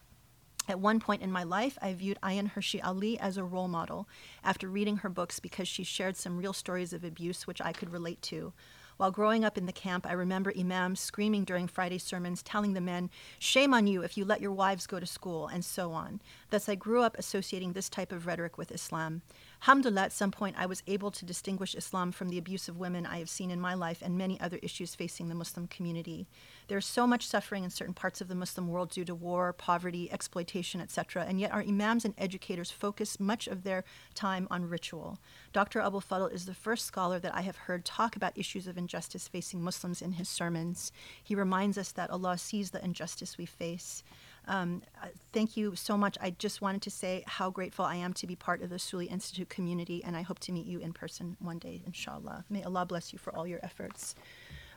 At 0.67 0.79
one 0.79 0.99
point 0.99 1.23
in 1.23 1.31
my 1.31 1.43
life, 1.43 1.77
I 1.81 1.93
viewed 1.93 2.19
Ayaan 2.21 2.51
Hirsi 2.51 2.79
Ali 2.83 3.19
as 3.19 3.37
a 3.37 3.43
role 3.43 3.67
model 3.67 4.07
after 4.43 4.67
reading 4.67 4.97
her 4.97 5.09
books 5.09 5.39
because 5.39 5.67
she 5.67 5.83
shared 5.83 6.15
some 6.15 6.37
real 6.37 6.53
stories 6.53 6.93
of 6.93 7.03
abuse 7.03 7.47
which 7.47 7.61
I 7.61 7.73
could 7.73 7.91
relate 7.91 8.21
to. 8.23 8.53
While 8.99 9.11
growing 9.11 9.45
up 9.45 9.57
in 9.57 9.65
the 9.65 9.71
camp, 9.71 10.05
I 10.05 10.11
remember 10.11 10.51
imams 10.59 10.99
screaming 10.99 11.45
during 11.45 11.67
Friday 11.67 11.99
sermons, 11.99 12.43
telling 12.43 12.73
the 12.73 12.81
men, 12.81 13.09
Shame 13.39 13.73
on 13.73 13.87
you 13.87 14.03
if 14.03 14.17
you 14.17 14.25
let 14.25 14.41
your 14.41 14.51
wives 14.51 14.87
go 14.87 14.99
to 14.99 15.05
school, 15.05 15.47
and 15.47 15.63
so 15.63 15.93
on. 15.93 16.19
Thus, 16.49 16.67
I 16.67 16.75
grew 16.75 17.01
up 17.01 17.17
associating 17.17 17.71
this 17.71 17.87
type 17.87 18.11
of 18.11 18.27
rhetoric 18.27 18.57
with 18.57 18.73
Islam. 18.73 19.21
Alhamdulillah, 19.61 20.03
at 20.03 20.13
some 20.13 20.31
point, 20.31 20.55
I 20.57 20.65
was 20.65 20.83
able 20.87 21.11
to 21.11 21.25
distinguish 21.25 21.75
Islam 21.75 22.13
from 22.13 22.29
the 22.29 22.37
abuse 22.37 22.69
of 22.69 22.77
women 22.77 23.05
I 23.05 23.19
have 23.19 23.29
seen 23.29 23.51
in 23.51 23.59
my 23.59 23.73
life 23.73 24.01
and 24.01 24.17
many 24.17 24.39
other 24.39 24.57
issues 24.63 24.95
facing 24.95 25.27
the 25.27 25.35
Muslim 25.35 25.67
community. 25.67 26.27
There's 26.69 26.85
so 26.85 27.05
much 27.05 27.27
suffering 27.27 27.65
in 27.65 27.69
certain 27.69 27.93
parts 27.93 28.21
of 28.21 28.29
the 28.29 28.35
Muslim 28.35 28.69
world 28.69 28.89
due 28.89 29.03
to 29.03 29.13
war, 29.13 29.51
poverty, 29.51 30.09
exploitation, 30.13 30.79
etc., 30.79 31.25
and 31.27 31.41
yet 31.41 31.51
our 31.51 31.61
imams 31.61 32.05
and 32.05 32.13
educators 32.17 32.71
focus 32.71 33.19
much 33.19 33.47
of 33.47 33.63
their 33.63 33.83
time 34.15 34.47
on 34.49 34.69
ritual. 34.69 35.19
Dr. 35.51 35.81
Abou 35.81 35.97
El 35.97 36.01
Fadl 36.01 36.33
is 36.33 36.45
the 36.45 36.53
first 36.53 36.85
scholar 36.85 37.19
that 37.19 37.35
I 37.35 37.41
have 37.41 37.57
heard 37.57 37.83
talk 37.83 38.15
about 38.15 38.37
issues 38.37 38.65
of 38.65 38.77
injustice 38.77 39.27
facing 39.27 39.61
Muslims 39.61 40.01
in 40.01 40.13
his 40.13 40.29
sermons. 40.29 40.93
He 41.21 41.35
reminds 41.35 41.77
us 41.77 41.91
that 41.91 42.09
Allah 42.11 42.37
sees 42.37 42.71
the 42.71 42.83
injustice 42.83 43.37
we 43.37 43.45
face. 43.45 44.03
Um, 44.49 44.81
uh, 45.01 45.07
thank 45.31 45.55
you 45.55 45.75
so 45.75 45.95
much. 45.95 46.17
I 46.19 46.31
just 46.31 46.61
wanted 46.61 46.81
to 46.81 46.89
say 46.89 47.23
how 47.27 47.49
grateful 47.49 47.85
I 47.85 47.95
am 47.95 48.13
to 48.13 48.27
be 48.27 48.35
part 48.35 48.61
of 48.61 48.69
the 48.69 48.75
Usuli 48.75 49.09
Institute 49.09 49.47
community, 49.47 50.03
and 50.03 50.17
I 50.17 50.23
hope 50.23 50.39
to 50.39 50.51
meet 50.51 50.65
you 50.65 50.79
in 50.79 50.91
person 50.91 51.37
one 51.39 51.59
day, 51.59 51.81
inshallah. 51.85 52.43
May 52.49 52.63
Allah 52.63 52.85
bless 52.85 53.13
you 53.13 53.19
for 53.19 53.33
all 53.35 53.47
your 53.47 53.59
efforts 53.63 54.15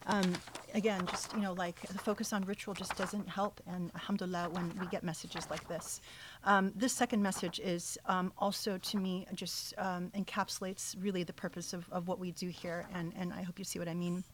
um, 0.07 0.35
again, 0.75 1.07
just 1.07 1.33
you 1.35 1.41
know, 1.41 1.53
like 1.53 1.81
the 1.83 1.99
focus 1.99 2.33
on 2.33 2.45
ritual 2.45 2.75
just 2.75 2.97
doesn't 2.97 3.29
help. 3.29 3.61
And 3.67 3.91
alhamdulillah, 3.95 4.51
when 4.51 4.73
we 4.81 4.87
get 4.87 5.03
messages 5.05 5.49
like 5.51 5.67
this, 5.69 6.01
um, 6.45 6.73
this 6.75 6.93
second 6.93 7.23
message 7.23 7.61
is 7.61 7.99
um, 8.07 8.33
also 8.39 8.79
to 8.79 8.97
me 8.97 9.27
just 9.35 9.75
um, 9.79 10.11
encapsulates 10.17 10.97
really 11.01 11.23
the 11.23 11.33
purpose 11.33 11.73
of, 11.73 11.89
of 11.91 12.09
what 12.09 12.19
we 12.19 12.33
do 12.33 12.49
here. 12.49 12.87
And 12.95 13.13
and 13.17 13.33
I 13.33 13.43
hope 13.43 13.59
you 13.59 13.65
see 13.65 13.79
what 13.79 13.89
I 13.89 13.95
mean. 13.95 14.25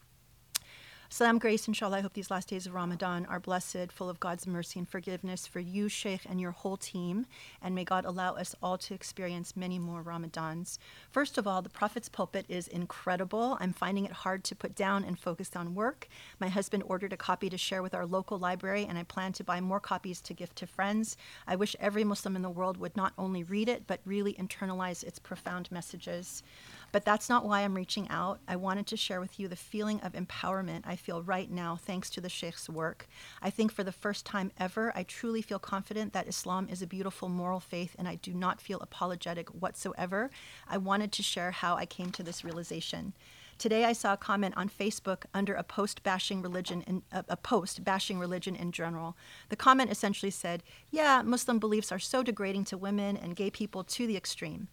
Salam 1.11 1.39
grace, 1.39 1.67
inshallah. 1.67 1.97
I 1.97 2.01
hope 2.01 2.13
these 2.13 2.29
last 2.29 2.49
days 2.49 2.67
of 2.67 2.75
Ramadan 2.75 3.25
are 3.25 3.39
blessed, 3.39 3.91
full 3.91 4.11
of 4.11 4.19
God's 4.19 4.45
mercy 4.45 4.77
and 4.77 4.87
forgiveness 4.87 5.47
for 5.47 5.59
you, 5.59 5.89
Sheikh, 5.89 6.21
and 6.29 6.39
your 6.39 6.51
whole 6.51 6.77
team. 6.77 7.25
And 7.63 7.73
may 7.73 7.83
God 7.83 8.05
allow 8.05 8.35
us 8.35 8.55
all 8.61 8.77
to 8.77 8.93
experience 8.93 9.57
many 9.57 9.79
more 9.79 10.03
Ramadans. 10.03 10.77
First 11.09 11.39
of 11.39 11.47
all, 11.47 11.63
the 11.63 11.69
Prophet's 11.69 12.09
pulpit 12.09 12.45
is 12.47 12.67
incredible. 12.67 13.57
I'm 13.59 13.73
finding 13.73 14.05
it 14.05 14.11
hard 14.11 14.43
to 14.45 14.55
put 14.55 14.75
down 14.75 15.03
and 15.03 15.17
focus 15.17 15.55
on 15.55 15.73
work. 15.73 16.07
My 16.39 16.47
husband 16.47 16.83
ordered 16.85 17.11
a 17.11 17.17
copy 17.17 17.49
to 17.49 17.57
share 17.57 17.81
with 17.81 17.95
our 17.95 18.05
local 18.05 18.37
library, 18.37 18.85
and 18.87 18.95
I 18.95 19.01
plan 19.01 19.33
to 19.33 19.43
buy 19.43 19.59
more 19.61 19.79
copies 19.79 20.21
to 20.21 20.35
gift 20.35 20.57
to 20.57 20.67
friends. 20.67 21.17
I 21.47 21.55
wish 21.55 21.75
every 21.79 22.03
Muslim 22.03 22.35
in 22.35 22.43
the 22.43 22.51
world 22.51 22.77
would 22.77 22.95
not 22.95 23.13
only 23.17 23.41
read 23.41 23.67
it, 23.67 23.87
but 23.87 23.99
really 24.05 24.35
internalize 24.35 25.03
its 25.03 25.17
profound 25.17 25.71
messages. 25.71 26.43
But 26.91 27.05
that's 27.05 27.29
not 27.29 27.45
why 27.45 27.61
I'm 27.61 27.75
reaching 27.75 28.09
out. 28.09 28.39
I 28.47 28.55
wanted 28.55 28.87
to 28.87 28.97
share 28.97 29.19
with 29.19 29.39
you 29.39 29.47
the 29.47 29.55
feeling 29.55 29.99
of 30.01 30.13
empowerment 30.13 30.81
I 30.85 30.95
feel 30.95 31.21
right 31.21 31.49
now 31.49 31.75
thanks 31.75 32.09
to 32.11 32.21
the 32.21 32.29
Sheikh's 32.29 32.69
work. 32.69 33.07
I 33.41 33.49
think 33.49 33.71
for 33.71 33.83
the 33.83 33.91
first 33.91 34.25
time 34.25 34.51
ever, 34.57 34.91
I 34.95 35.03
truly 35.03 35.41
feel 35.41 35.59
confident 35.59 36.13
that 36.13 36.27
Islam 36.27 36.67
is 36.69 36.81
a 36.81 36.87
beautiful 36.87 37.29
moral 37.29 37.59
faith 37.59 37.95
and 37.97 38.07
I 38.07 38.15
do 38.15 38.33
not 38.33 38.61
feel 38.61 38.79
apologetic 38.79 39.49
whatsoever. 39.49 40.29
I 40.67 40.77
wanted 40.77 41.11
to 41.13 41.23
share 41.23 41.51
how 41.51 41.75
I 41.75 41.85
came 41.85 42.11
to 42.11 42.23
this 42.23 42.43
realization. 42.43 43.13
Today, 43.59 43.83
I 43.83 43.91
saw 43.91 44.13
a 44.13 44.17
comment 44.17 44.55
on 44.55 44.69
Facebook 44.69 45.25
under 45.33 45.53
a 45.53 45.63
post 45.63 46.01
bashing 46.01 46.41
religion 46.41 46.81
in, 46.83 47.03
a 47.11 47.35
post 47.35 47.83
bashing 47.83 48.17
religion 48.17 48.55
in 48.55 48.71
general. 48.71 49.17
The 49.49 49.57
comment 49.57 49.91
essentially 49.91 50.31
said, 50.31 50.63
"Yeah, 50.89 51.21
Muslim 51.23 51.59
beliefs 51.59 51.91
are 51.91 51.99
so 51.99 52.23
degrading 52.23 52.63
to 52.65 52.77
women 52.77 53.17
and 53.17 53.35
gay 53.35 53.49
people 53.49 53.83
to 53.83 54.07
the 54.07 54.15
extreme." 54.15 54.69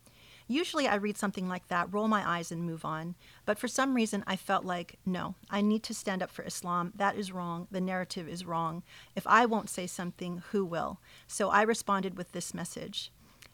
Usually 0.48 0.86
I 0.86 0.94
read 0.94 1.18
something 1.18 1.48
like 1.48 1.66
that, 1.68 1.92
roll 1.92 2.06
my 2.06 2.28
eyes, 2.28 2.52
and 2.52 2.62
move 2.62 2.84
on. 2.84 3.16
But 3.44 3.58
for 3.58 3.66
some 3.66 3.94
reason, 3.94 4.22
I 4.26 4.36
felt 4.36 4.64
like, 4.64 4.98
no, 5.04 5.34
I 5.50 5.60
need 5.60 5.82
to 5.84 5.94
stand 5.94 6.22
up 6.22 6.30
for 6.30 6.44
Islam. 6.44 6.92
That 6.94 7.16
is 7.16 7.32
wrong. 7.32 7.66
The 7.70 7.80
narrative 7.80 8.28
is 8.28 8.44
wrong. 8.44 8.82
If 9.16 9.26
I 9.26 9.44
won't 9.44 9.70
say 9.70 9.86
something, 9.86 10.42
who 10.50 10.64
will? 10.64 11.00
So 11.26 11.50
I 11.50 11.62
responded 11.62 12.16
with 12.16 12.32
this 12.32 12.54
message. 12.54 13.10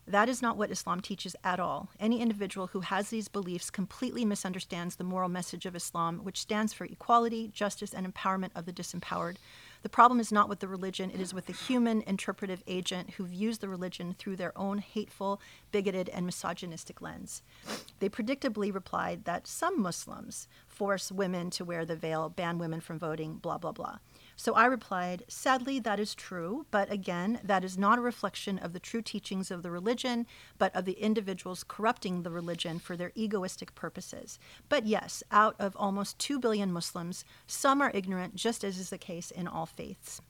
That 0.06 0.28
is 0.28 0.42
not 0.42 0.56
what 0.56 0.70
Islam 0.70 1.00
teaches 1.00 1.36
at 1.44 1.60
all. 1.60 1.88
Any 2.00 2.20
individual 2.20 2.66
who 2.68 2.80
has 2.80 3.08
these 3.08 3.28
beliefs 3.28 3.70
completely 3.70 4.24
misunderstands 4.24 4.96
the 4.96 5.04
moral 5.04 5.28
message 5.28 5.64
of 5.64 5.76
Islam, 5.76 6.18
which 6.24 6.40
stands 6.40 6.72
for 6.72 6.84
equality, 6.84 7.48
justice, 7.54 7.94
and 7.94 8.12
empowerment 8.12 8.50
of 8.56 8.66
the 8.66 8.72
disempowered. 8.72 9.36
The 9.82 9.88
problem 9.88 10.20
is 10.20 10.30
not 10.30 10.48
with 10.48 10.60
the 10.60 10.68
religion, 10.68 11.10
it 11.10 11.20
is 11.20 11.34
with 11.34 11.46
the 11.46 11.52
human 11.52 12.02
interpretive 12.02 12.62
agent 12.66 13.10
who 13.10 13.26
views 13.26 13.58
the 13.58 13.68
religion 13.68 14.14
through 14.16 14.36
their 14.36 14.56
own 14.56 14.78
hateful, 14.78 15.40
bigoted, 15.72 16.08
and 16.08 16.24
misogynistic 16.24 17.02
lens. 17.02 17.42
They 17.98 18.08
predictably 18.08 18.72
replied 18.72 19.24
that 19.24 19.46
some 19.46 19.80
Muslims 19.80 20.46
force 20.68 21.10
women 21.10 21.50
to 21.50 21.64
wear 21.64 21.84
the 21.84 21.96
veil, 21.96 22.28
ban 22.28 22.58
women 22.58 22.80
from 22.80 22.98
voting, 22.98 23.34
blah, 23.34 23.58
blah, 23.58 23.72
blah. 23.72 23.98
So 24.36 24.54
I 24.54 24.66
replied, 24.66 25.24
Sadly, 25.28 25.78
that 25.80 26.00
is 26.00 26.14
true, 26.14 26.66
but 26.70 26.90
again, 26.90 27.40
that 27.44 27.64
is 27.64 27.78
not 27.78 27.98
a 27.98 28.02
reflection 28.02 28.58
of 28.58 28.72
the 28.72 28.80
true 28.80 29.02
teachings 29.02 29.50
of 29.50 29.62
the 29.62 29.70
religion, 29.70 30.26
but 30.58 30.74
of 30.74 30.84
the 30.84 31.00
individuals 31.00 31.64
corrupting 31.66 32.22
the 32.22 32.30
religion 32.30 32.78
for 32.78 32.96
their 32.96 33.12
egoistic 33.14 33.74
purposes. 33.74 34.38
But 34.68 34.86
yes, 34.86 35.22
out 35.30 35.54
of 35.58 35.76
almost 35.76 36.18
2 36.18 36.38
billion 36.38 36.72
Muslims, 36.72 37.24
some 37.46 37.80
are 37.80 37.92
ignorant, 37.94 38.34
just 38.34 38.64
as 38.64 38.78
is 38.78 38.90
the 38.90 38.98
case 38.98 39.30
in 39.30 39.46
all 39.46 39.66
faiths. 39.66 40.20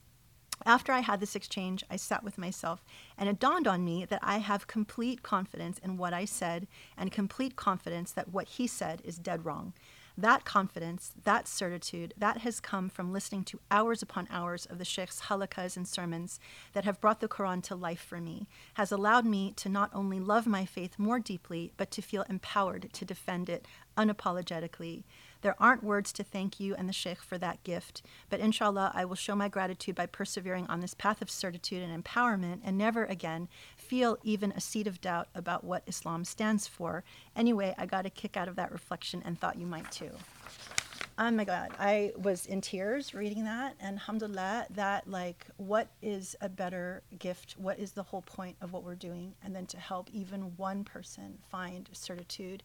After 0.65 0.93
I 0.93 1.01
had 1.01 1.19
this 1.19 1.35
exchange, 1.35 1.83
I 1.91 1.97
sat 1.97 2.23
with 2.23 2.39
myself, 2.39 2.85
and 3.19 3.29
it 3.29 3.41
dawned 3.41 3.67
on 3.67 3.85
me 3.85 4.05
that 4.05 4.21
I 4.23 4.39
have 4.39 4.69
complete 4.69 5.23
confidence 5.23 5.79
in 5.79 5.97
what 5.97 6.13
I 6.13 6.25
said 6.25 6.69
and 6.97 7.11
complete 7.11 7.57
confidence 7.57 8.13
that 8.13 8.29
what 8.29 8.47
he 8.47 8.67
said 8.67 9.03
is 9.05 9.19
dead 9.19 9.45
wrong. 9.45 9.73
That 10.17 10.45
confidence, 10.45 11.15
that 11.25 11.49
certitude, 11.49 12.13
that 12.19 12.39
has 12.39 12.61
come 12.61 12.91
from 12.91 13.13
listening 13.13 13.45
to 13.45 13.61
hours 13.71 14.03
upon 14.03 14.29
hours 14.31 14.67
of 14.67 14.79
the 14.79 14.85
Sheikh's 14.85 15.23
halakas 15.23 15.77
and 15.77 15.89
sermons 15.89 16.39
that 16.75 16.85
have 16.85 17.01
brought 17.01 17.21
the 17.21 17.29
Quran 17.29 17.63
to 17.65 17.75
life 17.75 18.01
for 18.01 18.21
me, 18.21 18.47
has 18.75 18.93
allowed 18.93 19.25
me 19.25 19.53
to 19.57 19.69
not 19.69 19.91
only 19.95 20.21
love 20.21 20.47
my 20.47 20.67
faith 20.67 20.99
more 20.99 21.19
deeply, 21.19 21.73
but 21.77 21.91
to 21.93 22.03
feel 22.03 22.25
empowered 22.29 22.93
to 22.93 23.05
defend 23.05 23.49
it 23.49 23.67
unapologetically. 23.97 25.05
There 25.41 25.61
aren't 25.61 25.83
words 25.83 26.13
to 26.13 26.23
thank 26.23 26.61
you 26.61 26.75
and 26.75 26.89
the 26.89 26.93
Sheikh 26.93 27.21
for 27.21 27.37
that 27.39 27.65
gift, 27.65 28.03
but 28.31 28.39
inshallah, 28.39 28.93
I 28.95 29.05
will 29.05 29.17
show 29.17 29.35
my 29.35 29.49
gratitude 29.49 29.97
by 29.97 30.07
persevering 30.07 30.67
on 30.69 30.81
this 30.81 30.95
path 30.95 31.21
of 31.21 31.31
certitude 31.31 31.83
and 31.83 32.05
empowerment 32.05 32.61
and 32.65 32.79
never 32.79 33.05
again 33.05 33.49
feel 33.93 34.17
even 34.23 34.53
a 34.53 34.61
seed 34.61 34.87
of 34.87 35.03
doubt 35.03 35.29
about 35.35 35.63
what 35.63 35.83
Islam 35.87 36.25
stands 36.25 36.67
for. 36.67 37.05
Anyway, 37.37 37.75
I 37.77 37.85
got 37.85 38.07
a 38.07 38.11
kick 38.11 38.39
out 38.39 38.49
of 38.49 38.57
that 38.57 38.73
reflection 38.73 39.23
and 39.27 39.39
thought 39.39 39.59
you 39.59 39.67
might 39.67 39.91
too. 39.93 40.09
Oh 41.19 41.31
my 41.31 41.45
God, 41.45 41.73
I 41.79 42.13
was 42.17 42.47
in 42.47 42.63
tears 42.63 43.13
reading 43.13 43.45
that, 43.45 43.77
and 43.81 43.99
alhamdulillah, 43.99 44.69
that 44.71 45.07
like, 45.07 45.45
what 45.59 45.89
is 46.01 46.35
a 46.41 46.49
better 46.49 47.03
gift? 47.19 47.57
What 47.59 47.79
is 47.79 47.93
the 47.93 48.03
whole 48.03 48.23
point 48.23 48.57
of 48.63 48.73
what 48.73 48.83
we're 48.83 48.95
doing? 48.95 49.35
And 49.45 49.55
then 49.55 49.67
to 49.67 49.77
help 49.77 50.09
even 50.11 50.57
one 50.57 50.85
person 50.85 51.37
find 51.51 51.87
certitude 51.93 52.63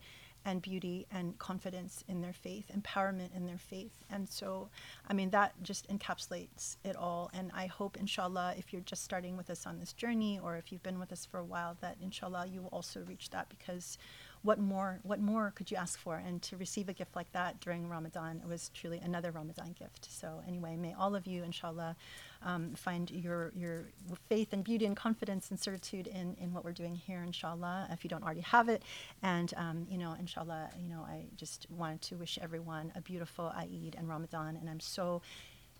and 0.48 0.62
beauty 0.62 1.06
and 1.12 1.38
confidence 1.38 2.06
in 2.08 2.22
their 2.22 2.32
faith, 2.34 2.72
empowerment 2.74 3.36
in 3.36 3.46
their 3.46 3.58
faith. 3.58 3.92
And 4.10 4.30
so, 4.30 4.70
I 5.10 5.13
mean, 5.13 5.30
that 5.32 5.51
just 5.62 5.89
encapsulates 5.89 6.77
it 6.86 6.96
all. 6.96 7.30
And 7.34 7.51
I 7.54 7.66
hope, 7.66 7.98
inshallah, 7.98 8.56
if 8.58 8.72
you're 8.72 8.82
just 8.82 9.04
starting 9.04 9.36
with 9.36 9.50
us 9.50 9.68
on 9.68 9.77
this 9.77 9.92
journey 9.92 10.39
or 10.42 10.56
if 10.56 10.72
you've 10.72 10.84
been 10.84 11.00
with 11.00 11.12
us 11.12 11.25
for 11.25 11.38
a 11.38 11.44
while, 11.44 11.75
that 11.82 11.98
inshallah 12.01 12.48
you 12.48 12.62
will 12.62 12.70
also 12.70 13.01
reach 13.01 13.30
that 13.32 13.50
because 13.50 13.98
what 14.44 14.60
more 14.60 15.00
what 15.04 15.20
more 15.20 15.51
could 15.56 15.70
you 15.70 15.75
ask 15.75 16.00
for 16.00 16.16
and 16.16 16.42
to 16.42 16.56
receive 16.58 16.88
a 16.88 16.94
gift 16.94 17.16
like 17.16 17.32
that 17.32 17.60
during 17.60 17.89
ramadan 17.89 18.39
it 18.42 18.48
was 18.48 18.70
truly 18.74 19.00
another 19.04 19.32
ramadan 19.32 19.75
gift 19.77 20.08
so 20.10 20.42
anyway 20.48 20.77
may 20.77 20.94
all 20.94 21.16
of 21.16 21.25
you 21.25 21.44
inshallah 21.44 21.96
um, 22.45 22.75
find 22.75 23.11
your 23.11 23.52
your 23.54 23.85
faith 24.28 24.52
and 24.52 24.64
beauty 24.64 24.85
and 24.85 24.97
confidence 24.97 25.50
and 25.50 25.59
certitude 25.59 26.07
in 26.07 26.35
in 26.40 26.52
what 26.52 26.64
we're 26.64 26.73
doing 26.73 26.95
here 26.95 27.23
inshallah 27.23 27.88
if 27.90 28.02
you 28.04 28.11
don't 28.11 28.25
already 28.25 28.40
have 28.40 28.69
it 28.69 28.83
and 29.23 29.54
um, 29.57 29.87
you 29.90 29.99
know 29.99 30.14
inshallah 30.19 30.69
you 30.81 30.88
know 30.88 31.02
i 31.02 31.25
just 31.37 31.66
wanted 31.71 32.00
to 32.02 32.16
wish 32.16 32.38
everyone 32.42 32.92
a 32.97 33.00
beautiful 33.00 33.52
eid 33.57 33.95
and 33.99 34.09
ramadan 34.09 34.57
and 34.57 34.69
i'm 34.69 34.81
so 34.81 35.23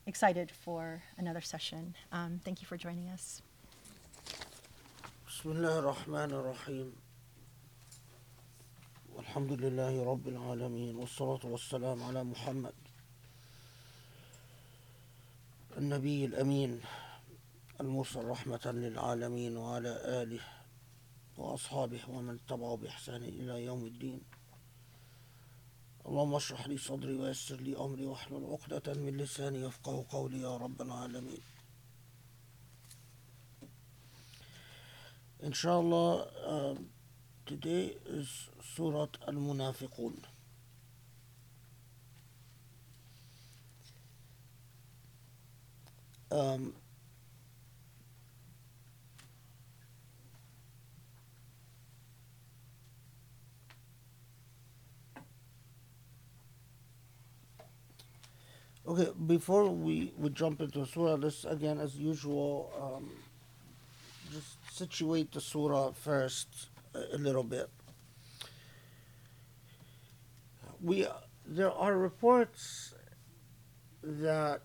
excited 0.07 0.51
for 0.51 1.03
another 1.19 1.41
session 1.41 1.95
um, 2.13 2.41
thank 2.45 2.61
you 2.61 2.67
for 2.67 2.77
joining 2.77 3.09
us 3.09 3.43
بسم 5.29 5.51
الله 5.51 5.79
الرحمن 5.79 6.31
الرحيم 6.33 6.93
والحمد 9.15 9.53
لله 9.53 10.05
رب 10.05 10.29
العالمين 10.29 10.97
والصلاة 10.97 11.41
والسلام 11.45 12.03
على 12.03 12.25
محمد 12.25 12.75
النبي 15.78 16.26
الأمين 16.26 16.82
المرسل 17.82 18.26
رحمة 18.26 18.60
للعالمين 18.66 19.58
وعلى 19.58 19.90
آله 20.24 20.40
وأصحابه 21.38 22.00
ومن 22.10 22.40
تبعه 22.48 22.76
بإحسان 22.76 23.24
إلى 23.24 23.64
يوم 23.66 23.86
الدين. 23.86 24.22
اللهم 26.06 26.36
اشرح 26.36 26.68
لي 26.68 26.78
صدري 26.78 27.16
ويسر 27.16 27.62
لي 27.62 27.78
أمري 27.78 28.06
واحلل 28.06 28.46
عقدة 28.46 28.94
من 28.94 29.18
لساني 29.18 29.60
يفقه 29.62 30.06
قولي 30.10 30.42
يا 30.42 30.58
رب 30.58 30.82
العالمين. 30.82 31.42
Inshallah, 35.44 36.26
um, 36.48 36.90
today 37.46 37.96
is 38.08 38.50
Surat 38.76 39.18
Al 39.28 39.34
Um, 46.30 46.74
okay, 58.86 59.10
before 59.26 59.70
we, 59.70 60.14
we 60.18 60.30
jump 60.30 60.60
into 60.60 60.86
Surah, 60.86 61.16
let's 61.16 61.46
again, 61.46 61.80
as 61.80 61.96
usual, 61.96 62.74
um, 62.82 63.10
just 64.34 64.58
situate 64.76 65.32
the 65.32 65.42
surah 65.42 65.92
first 65.92 66.70
a, 66.94 67.16
a 67.16 67.18
little 67.18 67.44
bit. 67.44 67.70
We 70.82 71.08
there 71.46 71.72
are 71.72 71.98
reports 71.98 72.94
that 74.04 74.62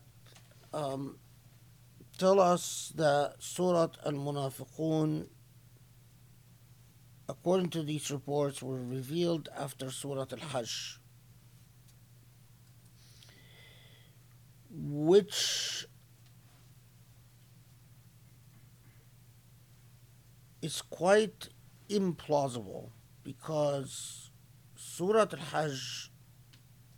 um, 0.74 1.16
tell 2.18 2.40
us 2.40 2.92
that 2.96 3.34
Surah 3.38 3.88
Al 4.04 4.12
Munafiqun, 4.12 5.26
according 7.28 7.70
to 7.70 7.82
these 7.82 8.10
reports, 8.10 8.62
were 8.62 8.82
revealed 8.82 9.48
after 9.56 9.90
Surah 9.90 10.26
Al 10.30 10.48
Hajj, 10.50 10.98
which 14.70 15.86
is 20.60 20.80
quite 20.82 21.48
implausible 21.88 22.90
because 23.24 24.30
Surah 24.76 25.26
Al 25.32 25.38
Hajj 25.38 26.10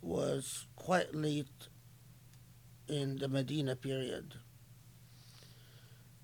was 0.02 0.66
quite 0.76 1.14
late 1.14 1.68
in 2.88 3.16
the 3.16 3.28
Medina 3.28 3.74
period. 3.74 4.34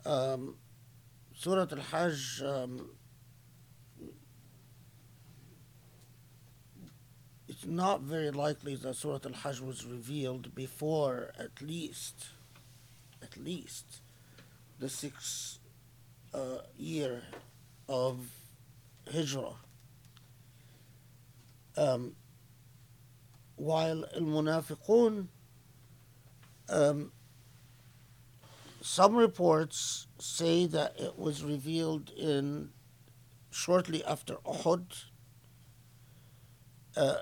Um, 0.04 0.56
Surah 1.34 1.66
Al 1.70 1.78
Hajj 1.78 2.42
um, 2.42 2.90
it's 7.48 7.66
not 7.66 8.00
very 8.00 8.30
likely 8.30 8.74
that 8.76 8.96
Surah 8.96 9.18
Al 9.24 9.32
Hajj 9.32 9.60
was 9.60 9.84
revealed 9.84 10.54
before 10.54 11.32
at 11.38 11.60
least, 11.60 12.28
at 13.22 13.36
least, 13.36 14.00
the 14.78 14.88
sixth 14.88 15.58
uh, 16.32 16.58
year 16.76 17.22
of 17.88 18.30
Hijrah. 19.12 19.56
Um, 21.76 22.14
while 23.56 24.04
Al 24.14 24.22
Munafiqun, 24.22 25.26
um, 26.70 27.12
some 28.82 29.16
reports 29.16 30.06
say 30.18 30.66
that 30.66 30.98
it 30.98 31.18
was 31.18 31.44
revealed 31.44 32.10
in 32.10 32.70
shortly 33.50 34.04
after 34.04 34.36
Uhud. 34.46 35.04
Uh, 36.96 37.14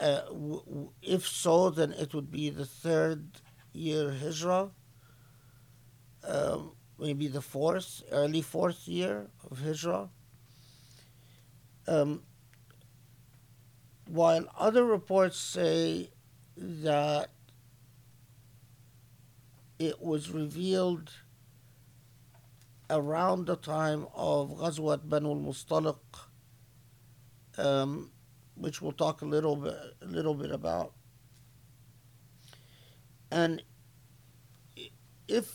uh, 0.00 0.20
w- 0.26 0.62
w- 0.66 0.90
if 1.02 1.26
so, 1.26 1.70
then 1.70 1.92
it 1.92 2.14
would 2.14 2.30
be 2.30 2.50
the 2.50 2.66
third 2.66 3.40
year 3.72 4.10
Hijrah, 4.12 4.70
um, 6.26 6.72
maybe 6.98 7.28
the 7.28 7.40
fourth, 7.42 8.02
early 8.10 8.42
fourth 8.42 8.86
year 8.88 9.28
of 9.50 9.60
Hijrah. 9.60 10.08
Um, 11.86 12.22
while 14.08 14.46
other 14.58 14.84
reports 14.84 15.36
say 15.38 16.10
that 16.56 17.30
it 19.86 20.00
was 20.00 20.30
revealed 20.30 21.10
around 22.90 23.46
the 23.46 23.56
time 23.56 24.06
of 24.14 24.50
Ghazwat 24.50 25.08
Banu 25.08 25.30
al-Mustaliq, 25.30 25.96
um, 27.58 28.10
which 28.54 28.82
we'll 28.82 28.92
talk 28.92 29.22
a 29.22 29.24
little 29.24 29.56
bit, 29.56 29.78
a 30.02 30.06
little 30.06 30.34
bit 30.34 30.50
about. 30.50 30.92
And 33.30 33.62
if 35.26 35.54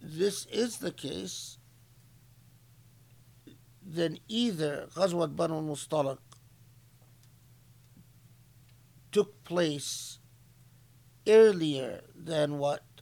this 0.00 0.46
is 0.46 0.78
the 0.78 0.92
case, 0.92 1.58
then 3.82 4.18
either 4.28 4.88
Ghazwat 4.94 5.34
Banu 5.34 5.54
al-Mustaliq 5.54 6.18
took 9.12 9.44
place 9.44 10.18
earlier 11.26 12.02
than 12.14 12.58
what 12.58 12.93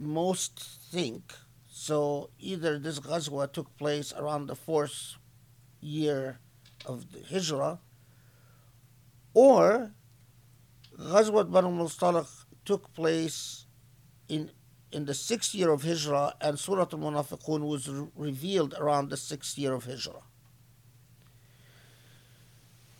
most 0.00 0.58
think. 0.90 1.32
So 1.68 2.30
either 2.38 2.78
this 2.78 2.98
Ghazwa 3.00 3.52
took 3.52 3.76
place 3.76 4.12
around 4.12 4.46
the 4.46 4.56
fourth 4.56 5.16
year 5.80 6.38
of 6.86 7.12
the 7.12 7.20
Hijrah, 7.20 7.78
or 9.34 9.92
Ghazwat 10.98 11.50
Banu 11.52 11.68
Mustaliq 11.68 12.28
took 12.64 12.92
place 12.94 13.66
in 14.28 14.50
in 14.92 15.04
the 15.04 15.14
sixth 15.14 15.54
year 15.54 15.70
of 15.70 15.84
Hijrah, 15.84 16.34
and 16.40 16.58
Surah 16.58 16.82
Al 16.82 16.98
Munafiqun 16.98 17.60
was 17.60 17.88
re- 17.88 18.08
revealed 18.16 18.74
around 18.74 19.10
the 19.10 19.16
sixth 19.16 19.56
year 19.56 19.72
of 19.72 19.84
Hijrah. 19.84 20.24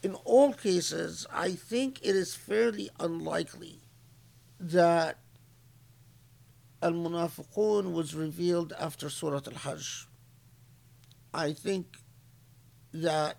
in 0.03 0.15
all 0.25 0.53
cases, 0.53 1.27
I 1.33 1.53
think 1.53 2.01
it 2.03 2.17
is 2.17 2.35
fairly 2.35 2.91
unlikely 2.99 3.81
that 4.59 5.19
Al 6.83 6.93
Munafiqun 6.93 7.93
was 7.93 8.15
revealed 8.15 8.73
after 8.79 9.11
Surah 9.11 9.43
Al 9.47 9.55
Hajj. 9.55 10.07
I 11.35 11.53
think 11.53 11.97
that 12.93 13.37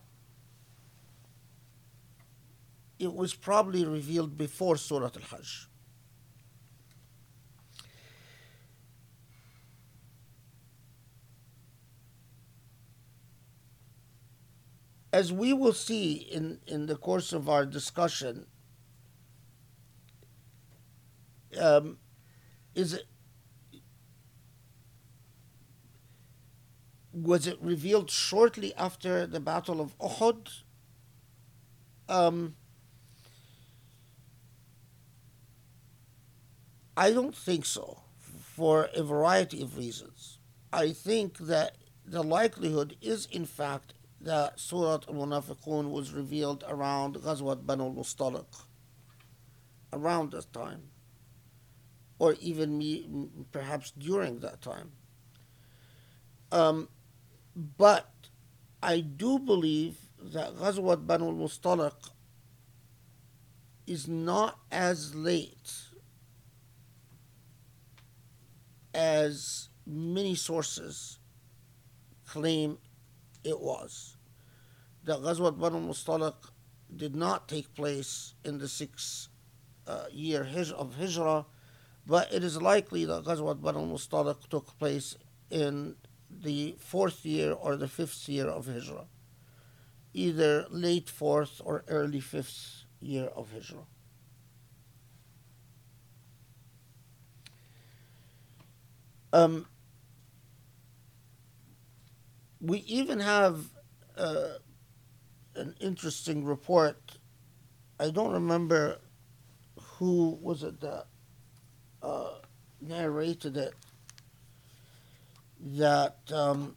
it 3.00 3.14
was 3.14 3.34
probably 3.34 3.84
revealed 3.84 4.38
before 4.38 4.78
Surah 4.78 5.10
Al 5.16 5.38
Hajj. 5.38 5.68
As 15.12 15.34
we 15.34 15.52
will 15.52 15.74
see 15.74 16.14
in, 16.14 16.60
in 16.68 16.86
the 16.86 16.96
course 16.96 17.34
of 17.34 17.50
our 17.50 17.66
discussion, 17.66 18.46
um, 21.60 21.98
is 22.76 23.02
was 27.14 27.48
it 27.48 27.58
revealed 27.62 28.10
shortly 28.10 28.74
after 28.76 29.28
the 29.28 29.40
Battle 29.40 29.82
of 29.82 29.98
Uhud? 30.00 30.64
Um, 32.08 32.56
I 36.96 37.12
don't 37.12 37.36
think 37.36 37.66
so, 37.66 38.02
for 38.18 38.90
a 38.94 39.04
variety 39.04 39.62
of 39.62 39.78
reasons. 39.78 40.40
I 40.74 40.92
think 40.92 41.38
that 41.40 41.78
the 42.06 42.24
likelihood 42.24 42.96
is, 43.02 43.28
in 43.32 43.46
fact, 43.46 43.94
that 44.20 44.60
Surah 44.60 45.00
Al-Munafiqun 45.08 45.90
was 45.90 46.12
revealed 46.12 46.64
around 46.68 47.16
Ghazwat 47.16 47.66
Banu 47.66 47.86
al-Mustaliq, 47.86 48.46
around 49.92 50.32
that 50.32 50.52
time, 50.54 50.84
or 52.20 52.36
even 52.40 52.78
me, 52.78 53.10
perhaps 53.52 53.92
during 53.92 54.40
that 54.40 54.62
time. 54.62 54.92
Um, 56.52 56.90
but 57.56 58.10
I 58.82 59.00
do 59.02 59.40
believe 59.40 59.98
that 60.22 60.56
Ghazwat 60.56 61.06
Banu 61.06 61.28
al-Mustaliq 61.28 62.12
is 63.88 64.08
not 64.08 64.60
as 64.72 65.14
late 65.16 65.72
as 68.94 69.70
many 69.86 70.36
sources 70.36 71.20
claim 72.26 72.78
it 73.44 73.60
was. 73.60 74.18
The 75.04 75.18
Ghazwat 75.18 75.60
Banu 75.60 75.80
Mustaliq 75.80 76.36
did 76.96 77.16
not 77.16 77.48
take 77.48 77.74
place 77.74 78.36
in 78.46 78.60
the 78.60 78.68
sixth 78.68 79.30
uh, 79.88 80.06
year 80.12 80.48
of 80.78 80.96
Hijrah, 80.96 81.46
but 82.06 82.32
it 82.32 82.44
is 82.44 82.62
likely 82.62 83.06
that 83.06 83.26
Ghazwat 83.26 83.62
Banu 83.62 83.80
Mustaliq 83.80 84.48
took 84.50 84.78
place 84.78 85.18
in 85.50 85.96
the 86.42 86.76
fourth 86.80 87.26
year 87.26 87.54
or 87.54 87.76
the 87.76 87.88
fifth 87.88 88.28
year 88.30 88.48
of 88.48 88.68
Hijrah, 88.68 89.08
either 90.14 90.66
late 90.70 91.10
fourth 91.10 91.62
or 91.64 91.84
early 91.88 92.20
fifth 92.20 92.86
year 93.00 93.28
of 93.36 93.52
Hijrah. 93.52 93.88
Um, 99.34 99.66
we 102.60 102.80
even 102.80 103.20
have 103.20 103.66
uh, 104.18 104.56
an 105.56 105.76
interesting 105.80 106.44
report. 106.46 107.18
I 108.00 108.10
don't 108.10 108.34
remember 108.34 109.00
who 109.80 110.38
was 110.42 110.64
it 110.64 110.82
that 110.82 111.06
uh, 112.04 112.34
narrated 112.82 113.58
it. 113.58 113.74
That 115.64 116.18
um, 116.34 116.76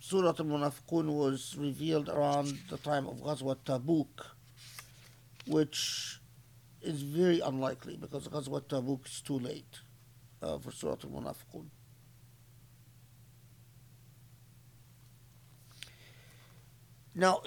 Surah 0.00 0.28
Al-Munafiqun 0.38 1.06
was 1.06 1.54
revealed 1.58 2.08
around 2.08 2.58
the 2.70 2.78
time 2.78 3.06
of 3.06 3.18
Ghazwat 3.20 3.58
Tabuk, 3.66 4.24
which 5.46 6.18
is 6.80 7.02
very 7.02 7.40
unlikely 7.40 7.96
because 7.96 8.26
Ghazwat 8.26 8.62
Tabuk 8.62 9.06
is 9.06 9.20
too 9.20 9.38
late 9.38 9.80
uh, 10.40 10.58
for 10.58 10.72
Surah 10.72 10.96
Al-Munafiqun. 11.04 11.66
Now, 17.14 17.42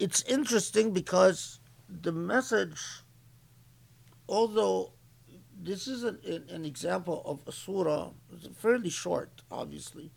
it's 0.00 0.22
interesting 0.22 0.92
because 0.92 1.60
the 1.88 2.10
message, 2.10 2.80
although 4.28 4.92
this 5.62 5.86
is 5.86 6.04
an, 6.04 6.18
an 6.48 6.64
example 6.64 7.22
of 7.24 7.40
a 7.46 7.52
surah, 7.52 8.10
it's 8.32 8.48
fairly 8.58 8.90
short, 8.90 9.42
obviously, 9.50 10.10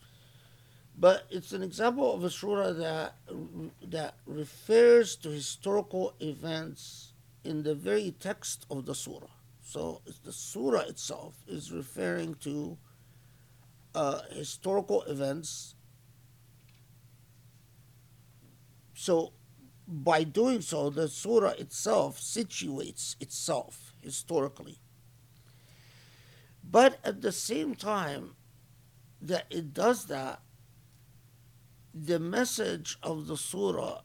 but 0.98 1.26
it's 1.30 1.52
an 1.54 1.64
example 1.64 2.14
of 2.14 2.24
a 2.24 2.30
surah 2.30 2.72
that 2.72 3.16
that 3.82 4.16
refers 4.26 5.16
to 5.18 5.30
historical 5.30 6.14
events 6.20 7.14
in 7.44 7.64
the 7.64 7.76
very 7.76 8.14
text 8.20 8.66
of 8.70 8.86
the 8.86 8.96
surah. 8.96 9.28
So 9.62 10.02
the 10.24 10.32
surah 10.32 10.82
itself 10.82 11.36
is 11.48 11.72
referring 11.72 12.36
to 12.42 12.78
uh, 13.96 14.22
historical 14.32 15.02
events. 15.04 15.76
So 18.94 19.34
by 19.88 20.24
doing 20.24 20.62
so, 20.62 20.90
the 20.90 21.08
surah 21.08 21.54
itself 21.58 22.20
situates 22.20 23.16
itself 23.20 23.94
historically. 24.02 24.80
But 26.64 27.00
at 27.04 27.22
the 27.22 27.32
same 27.32 27.76
time 27.76 28.36
that 29.22 29.46
it 29.50 29.74
does 29.74 30.06
that, 30.06 30.42
the 31.94 32.20
message 32.20 32.98
of 33.04 33.28
the 33.28 33.38
surah 33.38 34.02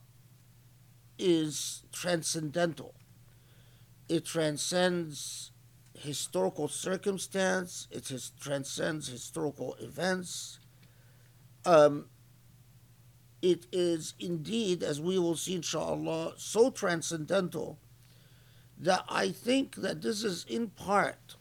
is 1.19 1.85
transcendental. 1.93 2.95
It 4.09 4.25
transcends 4.25 5.53
historical 5.99 6.69
circumstance, 6.69 7.89
it 7.91 8.11
is, 8.11 8.33
transcends 8.39 9.09
historical 9.09 9.75
events. 9.81 10.61
Um, 11.65 12.07
it 13.43 13.67
is 13.73 14.15
indeed, 14.19 14.83
as 14.83 15.01
we 15.01 15.19
will 15.19 15.37
see 15.37 15.57
inshallah, 15.57 16.35
so 16.37 16.71
transcendental 16.71 17.79
that 18.79 19.05
I 19.09 19.31
think 19.31 19.77
that 19.77 20.03
this 20.03 20.23
is 20.23 20.45
in 20.49 20.69
part 20.69 21.35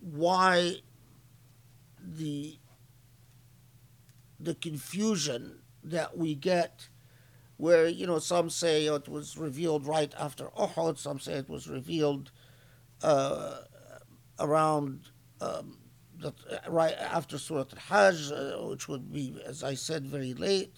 why 0.00 0.76
the 2.00 2.58
the 4.40 4.54
confusion 4.54 5.60
that 5.84 6.16
we 6.16 6.34
get 6.34 6.88
where 7.56 7.86
you 7.86 8.06
know 8.06 8.18
some 8.18 8.50
say 8.50 8.86
it 8.86 9.08
was 9.08 9.36
revealed 9.36 9.86
right 9.86 10.12
after 10.18 10.46
Uhud, 10.58 10.98
some 10.98 11.20
say 11.20 11.34
it 11.34 11.48
was 11.48 11.68
revealed 11.68 12.30
uh, 13.02 13.58
around 14.38 15.10
um, 15.40 15.78
right 16.68 16.94
after 16.98 17.38
Surah 17.38 17.64
Al-Hajj, 17.72 18.32
uh, 18.32 18.56
which 18.68 18.88
would 18.88 19.12
be, 19.12 19.36
as 19.44 19.62
I 19.62 19.74
said, 19.74 20.06
very 20.06 20.34
late. 20.34 20.74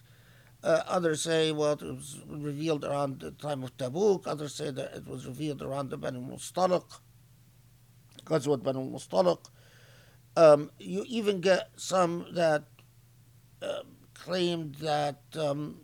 Uh, 0.63 0.83
others 0.87 1.23
say, 1.23 1.53
well, 1.53 1.73
it 1.73 1.83
was 1.83 2.23
revealed 2.27 2.85
around 2.85 3.21
the 3.21 3.31
time 3.33 3.63
of 3.63 3.77
Tabuk. 3.77 4.27
Others 4.27 4.55
say 4.55 4.71
that 4.71 4.95
it 4.95 5.07
was 5.07 5.27
revealed 5.27 5.61
around 5.63 5.91
the 5.91 5.99
Banu 5.99 6.21
Mustaliq, 6.21 6.85
Ghazwat 8.25 8.63
Banu 8.63 8.91
Mustaliq. 8.91 9.39
Um, 10.37 10.71
you 10.79 11.05
even 11.07 11.41
get 11.41 11.71
some 11.77 12.27
that 12.33 12.65
um, 13.63 13.87
claimed 14.15 14.77
that 14.77 15.21
um, 15.39 15.81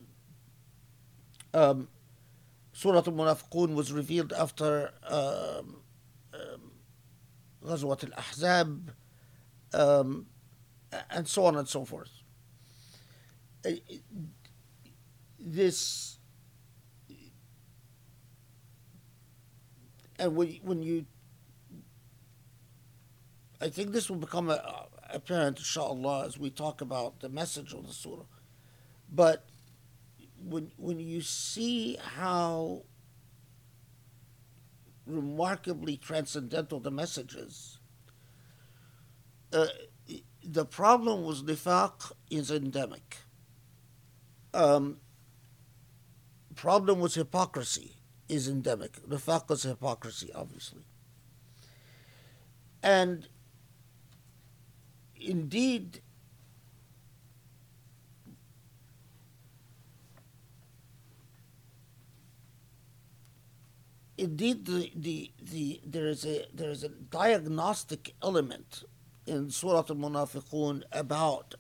um 1.54 1.88
Surah 2.72 2.98
Al 2.98 3.12
Munafiqun 3.12 3.74
was 3.74 3.92
revealed 3.92 4.32
after 4.32 4.92
um, 5.06 5.82
um 6.34 6.70
Ghazwat 7.64 8.04
Al 8.04 8.22
Ahzab, 8.22 8.90
um, 9.74 10.26
and 11.10 11.28
so 11.28 11.44
on 11.44 11.56
and 11.56 11.68
so 11.68 11.84
forth. 11.84 12.10
Uh, 13.64 13.72
this, 15.38 16.18
and 20.18 20.34
when, 20.34 20.58
when 20.62 20.82
you 20.82 21.04
I 23.60 23.68
think 23.68 23.92
this 23.92 24.08
will 24.08 24.16
become 24.16 24.50
a, 24.50 24.86
apparent, 25.10 25.58
inshallah, 25.58 26.26
as 26.26 26.38
we 26.38 26.50
talk 26.50 26.80
about 26.80 27.20
the 27.20 27.28
message 27.28 27.72
of 27.74 27.86
the 27.86 27.92
surah. 27.92 28.24
But 29.12 29.46
when 30.42 30.72
when 30.76 30.98
you 31.00 31.20
see 31.20 31.98
how 32.00 32.84
remarkably 35.10 35.96
transcendental 35.96 36.80
the 36.80 36.90
message 36.90 37.34
is. 37.34 37.78
Uh, 39.52 39.66
the 40.42 40.64
problem 40.64 41.24
with 41.24 41.46
nifaq 41.46 42.12
is 42.30 42.50
endemic. 42.50 43.18
Um, 44.54 44.98
problem 46.54 47.00
with 47.00 47.14
hypocrisy 47.14 47.96
is 48.28 48.48
endemic. 48.48 49.02
Nifaq 49.08 49.50
is 49.50 49.64
hypocrisy, 49.64 50.30
obviously. 50.34 50.84
And 52.82 53.28
indeed, 55.20 56.00
indeed 64.18 64.66
the, 64.66 64.92
the, 64.94 65.32
the, 65.40 65.80
there, 65.86 66.06
is 66.06 66.24
a, 66.24 66.46
there 66.52 66.70
is 66.70 66.82
a 66.82 66.88
diagnostic 66.88 68.14
element 68.22 68.84
in 69.26 69.50
Surah 69.50 69.84
Al-Munafiqun 69.88 70.82
about 70.92 71.54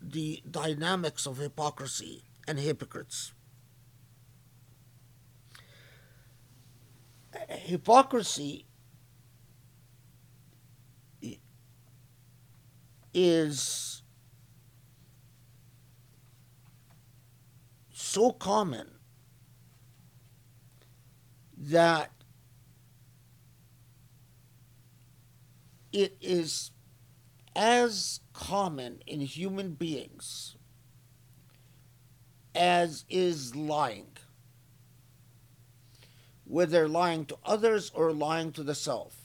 the 0.00 0.42
dynamics 0.48 1.26
of 1.26 1.38
hypocrisy 1.38 2.24
and 2.46 2.58
hypocrites. 2.58 3.32
Hypocrisy 7.48 8.65
is 13.18 14.02
so 17.90 18.30
common 18.30 18.86
that 21.56 22.10
it 25.94 26.14
is 26.20 26.72
as 27.56 28.20
common 28.34 28.98
in 29.06 29.20
human 29.20 29.72
beings 29.72 30.58
as 32.54 33.06
is 33.08 33.56
lying, 33.56 34.14
whether 36.44 36.86
lying 36.86 37.24
to 37.24 37.38
others 37.46 37.90
or 37.94 38.12
lying 38.12 38.52
to 38.52 38.62
the 38.62 38.74
self, 38.74 39.16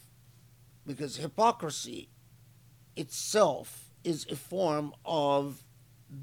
because 0.87 1.17
hypocrisy 1.17 2.07
itself 2.95 3.91
is 4.03 4.25
a 4.29 4.35
form 4.35 4.93
of 5.05 5.63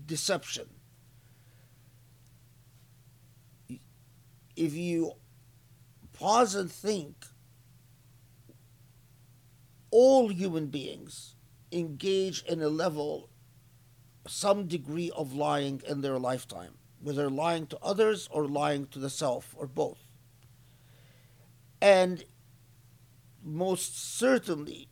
deception. 0.06 0.66
If 4.56 4.74
you 4.74 5.12
pause 6.12 6.54
and 6.54 6.70
think, 6.70 7.24
all 9.90 10.28
human 10.28 10.66
beings 10.66 11.36
engage 11.72 12.42
in 12.42 12.60
a 12.60 12.68
level, 12.68 13.30
some 14.26 14.66
degree 14.66 15.10
of 15.16 15.32
lying 15.32 15.82
in 15.86 16.00
their 16.00 16.18
lifetime, 16.18 16.74
whether 17.00 17.30
lying 17.30 17.66
to 17.68 17.78
others 17.82 18.28
or 18.30 18.46
lying 18.46 18.86
to 18.88 18.98
the 18.98 19.10
self 19.10 19.54
or 19.56 19.66
both. 19.66 19.98
And 21.80 22.24
most 23.42 24.18
certainly, 24.18 24.88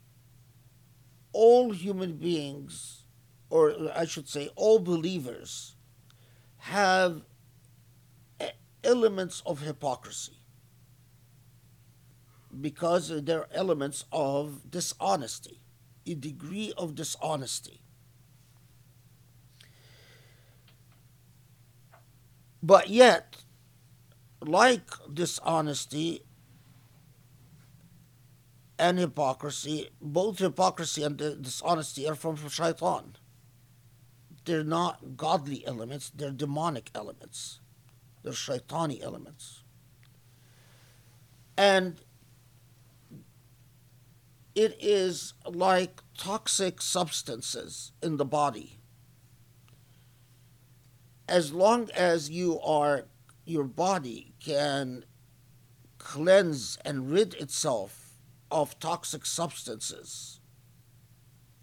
all 1.37 1.72
human 1.72 2.16
beings, 2.16 3.05
or 3.51 3.77
I 3.94 4.07
should 4.07 4.27
say, 4.27 4.49
all 4.57 4.79
believers, 4.79 5.77
have 6.57 7.22
elements 8.83 9.42
of 9.44 9.61
hypocrisy 9.61 10.38
because 12.59 13.12
they're 13.25 13.49
elements 13.53 14.05
of 14.11 14.70
dishonesty, 14.70 15.61
a 16.07 16.14
degree 16.14 16.72
of 16.79 16.94
dishonesty. 16.94 17.83
But 22.62 22.88
yet, 22.88 23.37
like 24.40 24.88
dishonesty 25.12 26.22
and 28.79 28.99
hypocrisy, 28.99 29.91
both 30.01 30.39
hypocrisy 30.39 31.03
and 31.03 31.17
dishonesty 31.17 32.09
are 32.09 32.15
from 32.15 32.37
shaitan. 32.49 33.17
They're 34.45 34.65
not 34.65 35.17
godly 35.17 35.67
elements, 35.67 36.11
they're 36.15 36.31
demonic 36.31 36.91
elements. 36.95 37.61
They're 38.23 38.33
shaitani 38.33 39.03
elements. 39.03 39.62
And 41.57 42.01
it 44.55 44.77
is 44.81 45.35
like 45.47 46.01
toxic 46.17 46.81
substances 46.83 47.93
in 48.03 48.17
the 48.17 48.25
body. 48.25 48.79
As 51.29 51.53
long 51.53 51.91
as 51.95 52.31
you 52.31 52.61
are, 52.61 53.07
your 53.45 53.65
body 53.65 54.35
can 54.41 55.05
cleanse 55.99 56.79
and 56.85 57.11
rid 57.11 57.35
itself 57.35 58.06
of 58.51 58.79
toxic 58.79 59.27
substances, 59.27 60.41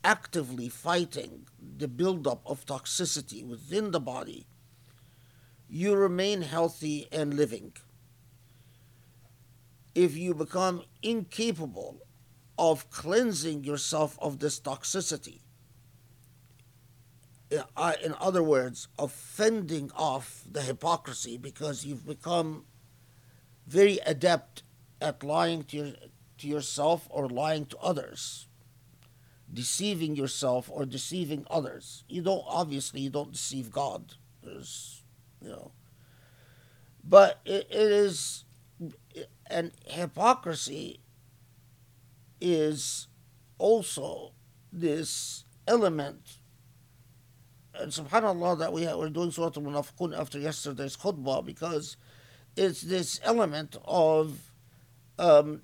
actively 0.03 0.69
fighting 0.69 1.47
the 1.77 1.87
buildup 1.87 2.41
of 2.45 2.65
toxicity 2.65 3.45
within 3.45 3.91
the 3.91 3.99
body, 3.99 4.47
you 5.69 5.95
remain 5.95 6.41
healthy 6.41 7.07
and 7.11 7.33
living. 7.33 7.73
If 9.95 10.15
you 10.17 10.33
become 10.33 10.83
incapable 11.01 12.01
of 12.57 12.89
cleansing 12.89 13.63
yourself 13.63 14.17
of 14.21 14.39
this 14.39 14.59
toxicity. 14.59 15.39
Uh, 17.51 17.63
uh, 17.75 17.93
in 18.03 18.15
other 18.19 18.43
words, 18.43 18.87
of 18.97 19.11
fending 19.11 19.91
off 19.95 20.43
the 20.49 20.61
hypocrisy 20.61 21.37
because 21.37 21.85
you've 21.85 22.05
become 22.05 22.65
very 23.67 23.99
adept 24.05 24.63
at 25.01 25.23
lying 25.23 25.63
to, 25.63 25.77
your, 25.77 25.87
to 26.43 26.49
yourself 26.49 27.07
or 27.09 27.29
lying 27.29 27.65
to 27.65 27.77
others, 27.77 28.47
deceiving 29.51 30.15
yourself 30.15 30.69
or 30.71 30.85
deceiving 30.85 31.45
others. 31.49 32.03
You 32.09 32.21
don't, 32.21 32.43
obviously, 32.45 32.99
you 32.99 33.09
don't 33.09 33.31
deceive 33.31 33.71
God. 33.71 34.15
There's, 34.43 35.03
you 35.41 35.49
know. 35.49 35.71
But 37.01 37.39
it, 37.45 37.67
it 37.71 37.91
is, 37.91 38.43
and 39.47 39.71
hypocrisy 39.85 40.99
is 42.41 43.07
also 43.57 44.33
this 44.71 45.45
element. 45.65 46.39
And 47.73 47.91
subhanAllah 47.91 48.59
that 48.59 48.73
we 48.73 48.85
we're 48.85 49.09
doing 49.09 49.31
Surah 49.31 49.51
Al-Munafiqun 49.55 50.17
after 50.17 50.39
yesterday's 50.39 50.97
khutbah 50.97 51.43
because 51.45 51.95
it's 52.57 52.81
this 52.81 53.21
element 53.23 53.77
of 53.85 54.51
um, 55.17 55.61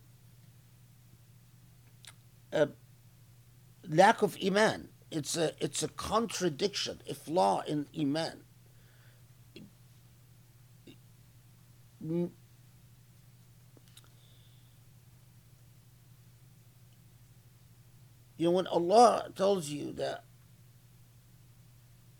lack 3.87 4.21
of 4.21 4.37
iman. 4.43 4.89
It's 5.11 5.37
a 5.37 5.53
it's 5.63 5.81
a 5.81 5.87
contradiction, 5.87 7.01
a 7.09 7.13
flaw 7.13 7.61
in 7.67 7.87
iman. 7.99 8.43
You 12.01 12.31
know, 18.45 18.51
when 18.51 18.67
Allah 18.67 19.31
tells 19.35 19.67
you 19.67 19.91
that, 19.93 20.23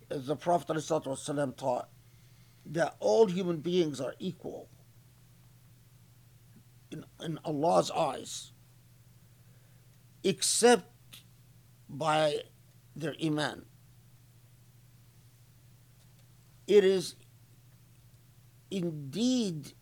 as 0.10 0.26
the 0.26 0.36
Prophet 0.36 0.76
ﷺ 0.76 1.56
taught, 1.56 1.90
that 2.66 2.96
all 3.00 3.28
human 3.28 3.58
beings 3.58 4.02
are 4.02 4.16
equal 4.20 4.68
in, 6.92 7.06
in 7.24 7.40
Allah's 7.46 7.90
eyes, 7.92 8.52
except 10.24 11.22
by 11.88 12.42
their 12.96 13.16
Iman. 13.24 13.66
It 16.68 16.84
is 16.84 17.16
indeed, 18.70 19.74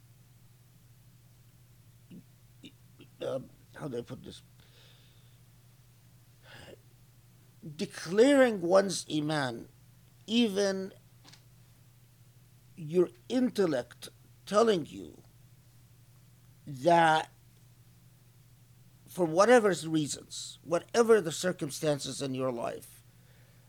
uh, 3.22 3.40
how 3.76 3.88
do 3.90 3.98
I 3.98 4.02
put 4.02 4.24
this? 4.24 4.42
declaring 7.76 8.62
one's 8.62 9.06
iman, 9.14 9.68
even 10.26 10.94
your 12.76 13.10
intellect 13.28 14.10
telling 14.46 14.86
you 14.86 15.22
that 16.66 17.30
for 19.18 19.26
whatever 19.26 19.74
reasons, 19.88 20.60
whatever 20.64 21.20
the 21.20 21.32
circumstances 21.32 22.22
in 22.22 22.36
your 22.36 22.52
life, 22.52 23.02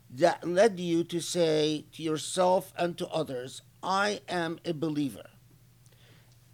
that 0.07 0.47
led 0.47 0.79
you 0.79 1.03
to 1.03 1.19
say 1.19 1.85
to 1.91 2.03
yourself 2.03 2.71
and 2.77 2.95
to 2.99 3.07
others, 3.07 3.63
I 3.81 4.21
am 4.29 4.59
a 4.63 4.75
believer. 4.75 5.27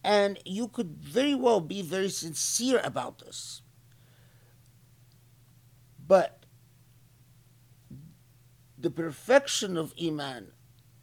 And 0.01 0.39
you 0.45 0.69
could 0.69 0.91
very 0.91 1.35
well 1.35 1.59
be 1.59 1.81
very 1.81 2.07
sincere 2.07 2.79
about 2.85 3.19
this. 3.19 3.63
But 6.07 6.45
the 8.77 8.89
perfection 8.89 9.75
of 9.75 9.93
Iman 10.01 10.53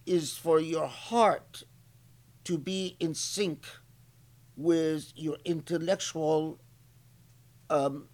is 0.07 0.35
for 0.35 0.59
your 0.59 0.87
heart 0.87 1.65
to 2.45 2.57
be 2.57 2.97
in 2.99 3.13
sync 3.13 3.67
with 4.57 5.13
your 5.15 5.37
intellectual 5.45 6.59
um, 7.73 8.09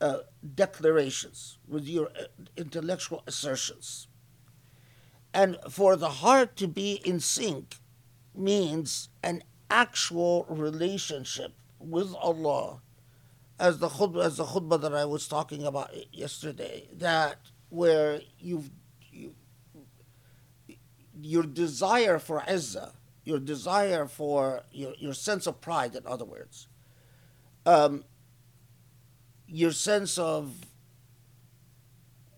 uh, 0.00 0.18
declarations, 0.54 1.58
with 1.66 1.88
your 1.88 2.08
uh, 2.08 2.24
intellectual 2.56 3.22
assertions. 3.26 4.08
And 5.32 5.56
for 5.70 5.96
the 5.96 6.10
heart 6.22 6.54
to 6.56 6.68
be 6.68 7.00
in 7.04 7.20
sync 7.20 7.76
means 8.34 9.08
an 9.22 9.42
actual 9.70 10.44
relationship 10.50 11.54
with 11.78 12.14
Allah, 12.14 12.82
as 13.58 13.78
the 13.78 13.88
khutbah, 13.88 14.24
as 14.24 14.36
the 14.36 14.44
khutbah 14.44 14.80
that 14.82 14.94
I 14.94 15.06
was 15.06 15.26
talking 15.26 15.64
about 15.64 15.90
yesterday, 16.14 16.88
that 16.92 17.38
where 17.70 18.20
you've 18.38 18.70
you, 19.10 19.34
your 21.18 21.42
desire 21.42 22.18
for 22.18 22.40
izzah, 22.40 22.92
your 23.24 23.38
desire 23.38 24.06
for 24.06 24.62
your, 24.72 24.92
your 24.98 25.14
sense 25.14 25.46
of 25.46 25.62
pride, 25.62 25.94
in 25.94 26.06
other 26.06 26.26
words, 26.26 26.68
um, 27.64 28.04
your 29.46 29.72
sense 29.72 30.18
of 30.18 30.54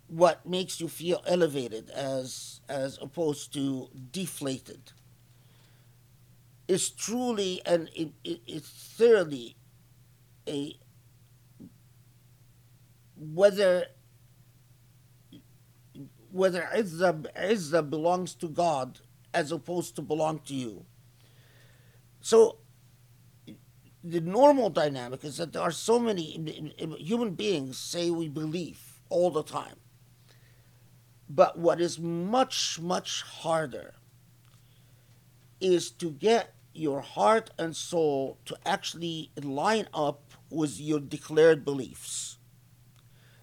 what 0.07 0.47
makes 0.47 0.81
you 0.81 0.89
feel 0.89 1.23
elevated 1.27 1.91
as 1.91 2.61
as 2.69 2.99
opposed 3.01 3.53
to 3.53 3.89
deflated 4.11 4.93
is 6.67 6.91
truly 6.91 7.61
and 7.67 7.91
it, 7.95 8.13
it, 8.25 8.41
it's 8.47 8.69
thoroughly 8.69 9.57
a 10.49 10.79
whether 13.17 13.87
whether 16.31 16.69
Izzah, 16.75 17.27
Izzah 17.35 17.89
belongs 17.89 18.35
to 18.35 18.49
God 18.49 19.01
as 19.33 19.51
opposed 19.51 19.97
to 19.97 20.03
belong 20.03 20.41
to 20.41 20.55
you. 20.55 20.85
So 22.21 22.59
the 24.03 24.21
normal 24.21 24.71
dynamic 24.71 25.25
is 25.25 25.37
that 25.39 25.53
there 25.53 25.63
are 25.63 25.71
so 25.71 25.99
many 25.99 26.25
human 26.99 27.35
beings 27.35 27.79
say 27.79 28.11
we 28.11 28.29
believe 28.29 29.01
all 29.09 29.31
the 29.31 29.43
time. 29.43 29.77
But 31.29 31.59
what 31.59 31.81
is 31.81 31.99
much, 31.99 32.79
much 32.81 33.23
harder 33.23 33.95
is 35.61 35.91
to 35.91 36.11
get 36.11 36.55
your 36.73 37.01
heart 37.01 37.51
and 37.59 37.75
soul 37.77 38.39
to 38.47 38.57
actually 38.65 39.31
line 39.43 39.89
up 39.93 40.33
with 40.51 40.81
your 40.81 41.01
declared 41.01 41.65
beliefs. 41.65 42.39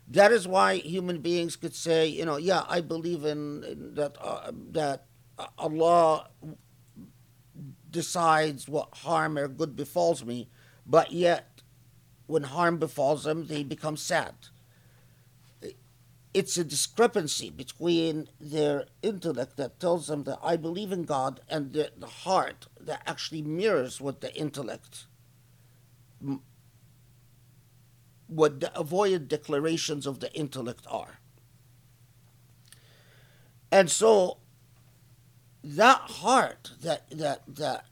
That 0.08 0.32
is 0.32 0.48
why 0.48 0.78
human 0.78 1.20
beings 1.20 1.56
could 1.56 1.76
say, 1.76 2.08
you 2.08 2.26
know, 2.26 2.38
yeah, 2.38 2.64
I 2.68 2.82
believe 2.82 3.26
in, 3.26 3.64
in 3.64 3.96
that 3.96 4.18
uh, 4.22 4.52
that 4.72 5.06
Allah 5.58 6.30
decides 7.96 8.68
what 8.68 8.90
harm 8.94 9.38
or 9.38 9.48
good 9.48 9.74
befalls 9.74 10.26
me, 10.26 10.50
but 10.86 11.14
yet 11.14 11.62
when 12.28 12.44
harm 12.44 12.78
befalls 12.78 13.24
them, 13.24 13.48
they 13.48 13.64
become 13.64 13.96
sad. 13.96 14.36
It's 16.34 16.58
a 16.58 16.66
discrepancy 16.66 17.50
between 17.50 18.28
their 18.38 18.88
intellect 19.02 19.56
that 19.56 19.80
tells 19.80 20.08
them 20.08 20.26
that 20.26 20.40
I 20.44 20.58
believe 20.58 20.92
in 20.92 21.04
God 21.04 21.40
and 21.50 21.72
the, 21.72 21.90
the 21.98 22.08
heart 22.26 22.68
that 22.82 23.02
actually 23.08 23.42
mirrors 23.42 24.02
what 24.02 24.20
the 24.20 24.36
intellect, 24.36 25.06
what 28.28 28.60
the 28.60 28.78
avoided 28.78 29.30
declarations 29.30 30.06
of 30.06 30.20
the 30.20 30.34
intellect 30.34 30.86
are. 30.92 31.20
And 33.72 33.90
so 33.90 34.40
that 35.66 36.02
heart, 36.02 36.72
that 36.82 37.10
that 37.10 37.42
that 37.48 37.86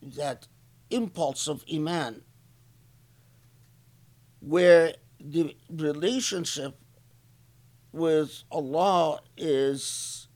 that 0.00 0.46
impulse 0.90 1.48
of 1.48 1.64
iman, 1.72 2.22
where 4.38 4.94
the 5.18 5.56
relationship 5.68 6.78
with 7.92 8.44
Allah 8.52 9.20
is 9.36 10.28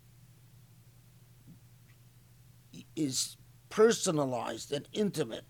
is 2.96 3.36
personalized 3.70 4.72
and 4.72 4.88
intimate, 4.92 5.46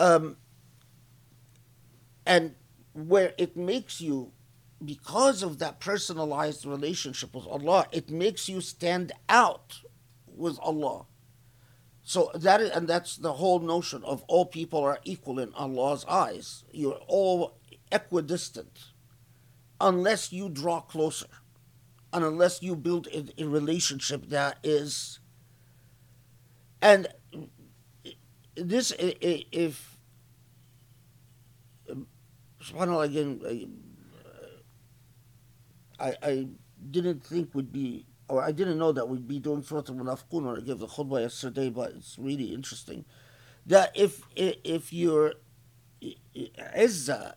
um, 0.00 0.36
and 2.26 2.56
where 2.92 3.34
it 3.38 3.56
makes 3.56 4.00
you 4.00 4.32
because 4.84 5.42
of 5.42 5.58
that 5.58 5.80
personalized 5.80 6.64
relationship 6.66 7.34
with 7.34 7.46
Allah, 7.46 7.86
it 7.92 8.10
makes 8.10 8.48
you 8.48 8.60
stand 8.60 9.12
out 9.28 9.80
with 10.26 10.58
Allah. 10.60 11.06
So 12.02 12.30
that 12.34 12.60
is, 12.60 12.70
and 12.70 12.86
that's 12.86 13.16
the 13.16 13.34
whole 13.34 13.60
notion 13.60 14.02
of 14.04 14.24
all 14.28 14.44
people 14.44 14.84
are 14.84 14.98
equal 15.04 15.38
in 15.38 15.54
Allah's 15.54 16.04
eyes. 16.06 16.64
You're 16.70 17.00
all 17.06 17.56
equidistant, 17.90 18.78
unless 19.80 20.32
you 20.32 20.48
draw 20.48 20.80
closer, 20.80 21.28
and 22.12 22.24
unless 22.24 22.62
you 22.62 22.76
build 22.76 23.06
a, 23.06 23.42
a 23.42 23.46
relationship 23.46 24.28
that 24.28 24.58
is. 24.62 25.18
And 26.82 27.08
this, 28.56 28.92
if 28.98 29.96
subhanallah 32.62 33.04
again 33.04 33.83
I, 35.98 36.14
I 36.22 36.46
didn't 36.90 37.24
think 37.24 37.54
would 37.54 37.72
be, 37.72 38.06
or 38.28 38.42
I 38.42 38.52
didn't 38.52 38.78
know 38.78 38.92
that 38.92 39.08
we'd 39.08 39.28
be 39.28 39.38
doing 39.38 39.62
Surah 39.62 39.82
Al-Munafiqun 39.88 40.44
when 40.44 40.56
I 40.56 40.60
gave 40.60 40.78
the 40.78 40.86
khutbah 40.86 41.22
yesterday, 41.22 41.70
but 41.70 41.92
it's 41.92 42.18
really 42.18 42.52
interesting 42.52 43.04
that 43.66 43.92
if 43.94 44.22
if 44.36 44.92
your 44.92 45.34
izzah, 46.76 47.34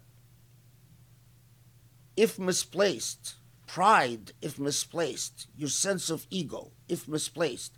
if 2.15 2.39
misplaced, 2.39 3.35
pride, 3.65 4.33
if 4.41 4.59
misplaced, 4.59 5.47
your 5.55 5.69
sense 5.69 6.09
of 6.09 6.25
ego, 6.29 6.71
if 6.89 7.07
misplaced, 7.07 7.77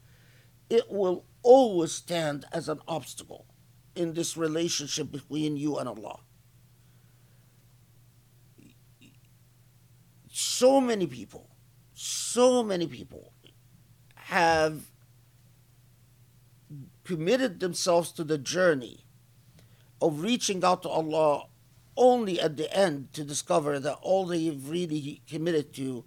it 0.69 0.89
will 0.91 1.25
always 1.43 1.91
stand 1.91 2.45
as 2.51 2.69
an 2.69 2.79
obstacle 2.87 3.45
in 3.95 4.13
this 4.13 4.37
relationship 4.37 5.11
between 5.11 5.57
you 5.57 5.77
and 5.77 5.89
Allah. 5.89 6.19
So 10.39 10.79
many 10.79 11.05
people, 11.05 11.49
so 11.93 12.63
many 12.63 12.87
people 12.87 13.33
have 14.15 14.91
committed 17.03 17.59
themselves 17.59 18.11
to 18.13 18.23
the 18.23 18.37
journey 18.37 19.03
of 20.01 20.21
reaching 20.21 20.63
out 20.63 20.83
to 20.83 20.89
Allah 20.89 21.47
only 21.97 22.39
at 22.39 22.55
the 22.55 22.73
end 22.73 23.11
to 23.13 23.23
discover 23.23 23.79
that 23.79 23.97
all 24.01 24.25
they've 24.25 24.69
really 24.69 25.21
committed 25.27 25.73
to 25.73 26.05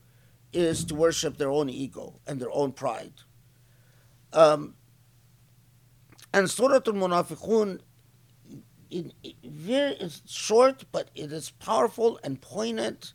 is 0.53 0.85
to 0.85 0.95
worship 0.95 1.37
their 1.37 1.51
own 1.51 1.68
ego 1.68 2.21
and 2.27 2.40
their 2.40 2.53
own 2.53 2.73
pride. 2.73 3.12
Um, 4.33 4.75
and 6.33 6.51
Surah 6.51 6.77
Al-Munafiqun, 6.87 7.81
in, 8.90 9.12
in 9.23 9.35
very 9.45 9.99
short, 10.27 10.85
but 10.90 11.11
it 11.14 11.33
is 11.33 11.51
powerful 11.51 12.18
and 12.25 12.40
poignant 12.40 13.12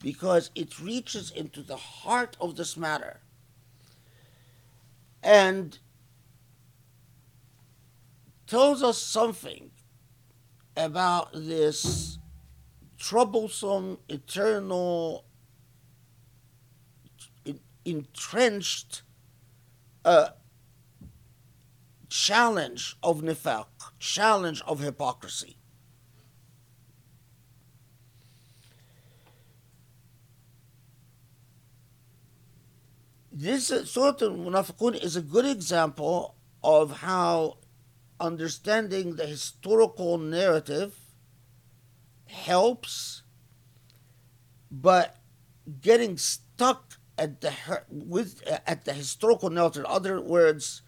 because 0.00 0.50
it 0.54 0.78
reaches 0.78 1.30
into 1.30 1.62
the 1.62 1.76
heart 1.76 2.36
of 2.40 2.56
this 2.56 2.76
matter. 2.76 3.20
And 5.22 5.78
tells 8.46 8.82
us 8.82 9.00
something 9.00 9.70
about 10.76 11.32
this 11.32 12.18
troublesome, 12.98 13.98
eternal, 14.08 15.24
entrenched 17.84 19.02
uh, 20.04 20.28
challenge 22.08 22.96
of 23.02 23.22
nifaq, 23.22 23.66
challenge 23.98 24.62
of 24.66 24.80
hypocrisy. 24.80 25.56
This 33.38 33.66
Surah 33.66 34.16
Al-Munafiqun 34.22 35.02
is 35.04 35.14
a 35.14 35.20
good 35.20 35.44
example 35.44 36.36
of 36.64 37.00
how 37.00 37.58
understanding 38.18 39.16
the 39.16 39.26
historical 39.26 40.16
narrative 40.16 40.96
helps, 42.24 43.22
but 44.70 45.18
getting 45.82 46.16
stuck 46.16 46.94
at 47.18 47.42
the 47.42 47.52
with 47.90 48.42
at 48.66 48.86
the 48.86 48.94
historical 48.94 49.50
narrative. 49.50 49.84
In 49.84 49.90
other 49.90 50.18
words, 50.18 50.80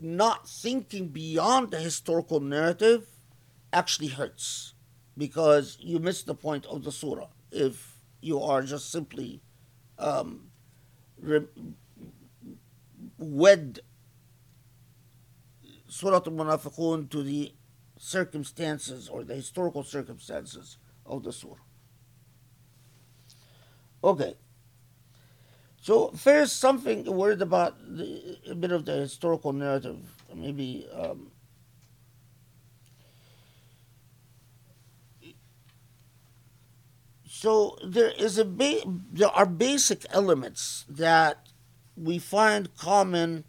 not 0.00 0.48
thinking 0.48 1.08
beyond 1.08 1.70
the 1.70 1.78
historical 1.78 2.40
narrative 2.40 3.06
actually 3.72 4.08
hurts 4.08 4.74
because 5.16 5.78
you 5.80 6.00
miss 6.00 6.24
the 6.24 6.34
point 6.34 6.66
of 6.66 6.82
the 6.82 6.90
surah 6.90 7.28
if 7.52 8.00
you 8.20 8.42
are 8.42 8.62
just 8.62 8.90
simply 8.90 9.40
um, 10.00 10.50
re- 11.20 11.46
wed 13.18 13.80
Surah 15.88 16.22
Al-Munafiqun 16.26 17.10
to 17.10 17.22
the 17.22 17.52
circumstances 17.98 19.08
or 19.08 19.24
the 19.24 19.34
historical 19.34 19.82
circumstances 19.84 20.78
of 21.04 21.22
the 21.22 21.32
surah. 21.32 21.56
Okay. 24.02 24.34
So 25.82 26.10
first, 26.12 26.58
something 26.58 27.06
a 27.06 27.10
word 27.10 27.42
about 27.42 27.78
the, 27.78 28.38
a 28.48 28.54
bit 28.54 28.72
of 28.72 28.84
the 28.84 28.92
historical 28.92 29.52
narrative, 29.52 29.98
maybe. 30.34 30.86
Um, 30.92 31.32
so 37.40 37.78
there 37.82 38.10
is 38.10 38.36
a 38.36 38.44
ba- 38.44 38.82
there 39.10 39.30
are 39.30 39.46
basic 39.46 40.04
elements 40.10 40.84
that 40.90 41.48
we 41.96 42.18
find 42.18 42.68
common 42.76 43.44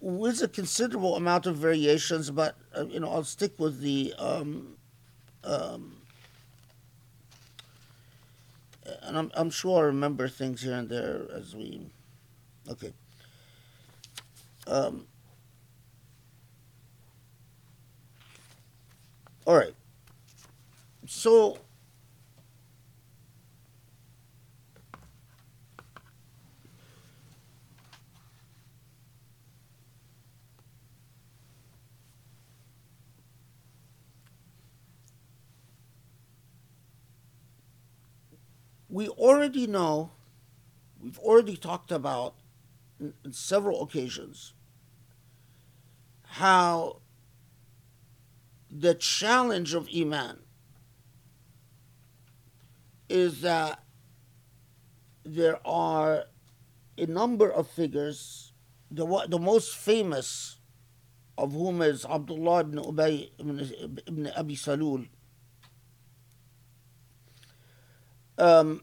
with 0.00 0.42
a 0.42 0.48
considerable 0.48 1.14
amount 1.14 1.44
of 1.44 1.58
variations, 1.58 2.30
but 2.30 2.56
uh, 2.74 2.86
you 2.86 3.00
know 3.00 3.10
I'll 3.10 3.22
stick 3.22 3.52
with 3.58 3.82
the 3.82 4.14
um, 4.16 4.78
um, 5.44 5.98
and 9.02 9.18
I'm 9.18 9.30
I'm 9.34 9.50
sure 9.50 9.82
I 9.82 9.86
remember 9.88 10.26
things 10.26 10.62
here 10.62 10.72
and 10.72 10.88
there 10.88 11.26
as 11.34 11.54
we 11.54 11.82
okay. 12.70 12.94
Um, 14.66 15.06
all 19.46 19.56
right. 19.56 19.74
So 21.06 21.58
we 38.88 39.08
already 39.08 39.68
know, 39.68 40.10
we've 41.00 41.18
already 41.20 41.56
talked 41.56 41.92
about 41.92 42.34
in, 42.98 43.14
in 43.24 43.32
several 43.32 43.82
occasions 43.82 44.54
how 46.24 47.00
the 48.78 48.94
challenge 48.94 49.72
of 49.72 49.88
Iman 49.94 50.38
is 53.08 53.40
that 53.40 53.82
there 55.24 55.58
are 55.66 56.24
a 56.98 57.06
number 57.06 57.50
of 57.50 57.68
figures, 57.68 58.52
the, 58.90 59.06
the 59.28 59.38
most 59.38 59.74
famous 59.74 60.58
of 61.38 61.52
whom 61.52 61.82
is 61.82 62.04
Abdullah 62.04 62.60
ibn 62.60 62.78
Ubay 62.78 63.30
ibn, 63.38 63.70
ibn 64.06 64.30
Abi 64.36 64.56
Salul. 64.56 65.08
Um, 68.38 68.82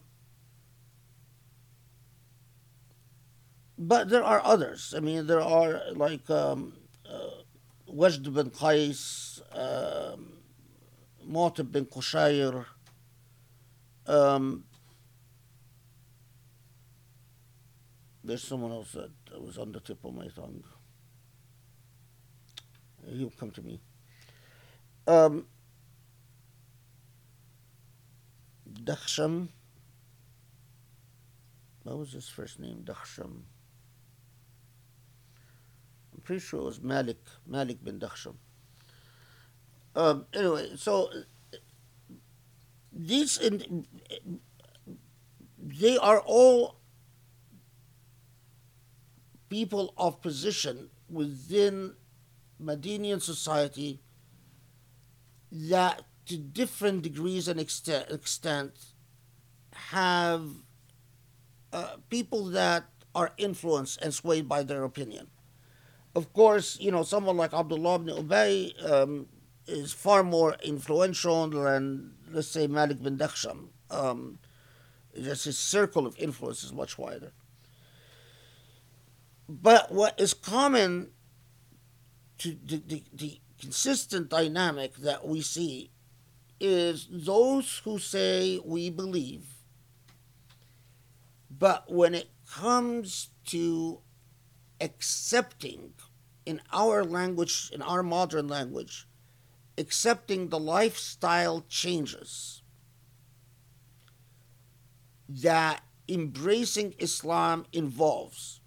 but 3.78 4.10
there 4.10 4.24
are 4.24 4.42
others. 4.44 4.94
I 4.96 5.00
mean, 5.00 5.28
there 5.28 5.42
are 5.42 5.82
like 5.96 6.30
um, 6.30 6.74
uh, 7.08 7.42
Wajd 7.92 8.34
bin 8.34 8.50
Qais, 8.50 9.33
Mu'tab 11.26 11.72
bin 11.72 11.86
Qushayr, 11.86 12.66
um, 14.08 14.64
there's 18.24 18.44
someone 18.44 18.72
else 18.72 18.94
that 18.94 19.12
was 19.42 19.58
on 19.58 19.72
the 19.72 19.80
tip 19.80 20.04
of 20.04 20.14
my 20.14 20.28
tongue. 20.28 20.64
He'll 23.08 23.32
come 23.32 23.52
to 23.52 23.62
me. 23.62 23.82
Um, 25.08 25.46
Dakhsham. 28.72 29.50
What 31.84 31.98
was 31.98 32.14
his 32.14 32.30
first 32.30 32.60
name? 32.60 32.84
Dakhsham. 32.86 33.44
I'm 36.14 36.22
pretty 36.24 36.40
sure 36.40 36.62
it 36.62 36.66
was 36.66 36.82
Malik, 36.82 37.20
Malik 37.46 37.84
bin 37.84 38.00
Dakhsham. 38.00 38.36
Um, 39.96 40.26
anyway, 40.34 40.72
so 40.76 41.10
these 42.92 43.38
in, 43.38 43.86
they 45.58 45.98
are 45.98 46.20
all 46.20 46.78
people 49.50 49.94
of 49.98 50.22
position 50.22 50.90
within 51.10 51.94
Madinian 52.60 53.22
society 53.22 54.00
that 55.52 56.02
to 56.26 56.38
different 56.38 57.04
degrees 57.04 57.48
and 57.48 57.60
extent, 57.60 58.10
extent 58.10 58.72
have 59.74 60.50
uh, 61.72 61.98
people 62.10 62.46
that 62.46 62.86
are 63.14 63.32
influenced 63.38 64.02
and 64.02 64.14
swayed 64.14 64.48
by 64.48 64.64
their 64.64 64.84
opinion. 64.84 65.28
Of 66.16 66.32
course, 66.34 66.78
you 66.80 66.92
know, 66.92 67.04
someone 67.04 67.38
like 67.38 67.54
Abdullah 67.54 67.96
ibn 67.96 68.16
Ubay 68.16 68.74
um, 68.92 69.28
is 69.68 69.94
far 69.94 70.24
more 70.24 70.56
influential 70.64 71.48
than, 71.50 72.14
let's 72.32 72.48
say, 72.48 72.68
Malik 72.68 73.02
bin. 73.02 73.20
Um, 73.90 74.40
just 75.20 75.46
his 75.46 75.58
circle 75.58 76.08
of 76.08 76.16
influence 76.18 76.64
is 76.64 76.74
much 76.74 76.98
wider. 76.98 77.32
But 79.48 79.92
what 79.92 80.20
is 80.20 80.34
common 80.34 81.12
to 82.40 82.58
the, 82.66 82.82
the, 82.86 83.04
the 83.14 83.40
consistent 83.60 84.30
dynamic 84.30 84.96
that 84.96 85.28
we 85.28 85.42
see 85.42 85.92
is 86.60 87.08
those 87.10 87.82
who 87.84 88.00
say 88.00 88.60
we 88.66 88.90
believe, 88.90 89.46
but 91.50 91.92
when 91.92 92.16
it 92.16 92.30
comes 92.50 93.30
to 93.46 94.00
accepting 94.82 95.94
in 96.46 96.62
our 96.72 97.04
language, 97.04 97.70
in 97.74 97.82
our 97.82 98.04
modern 98.04 98.48
language, 98.48 99.08
accepting 99.78 100.50
the 100.50 100.60
lifestyle 100.60 101.66
changes 101.68 102.62
that 105.28 105.84
embracing 106.08 106.94
Islam 107.00 107.66
involves 107.72 108.60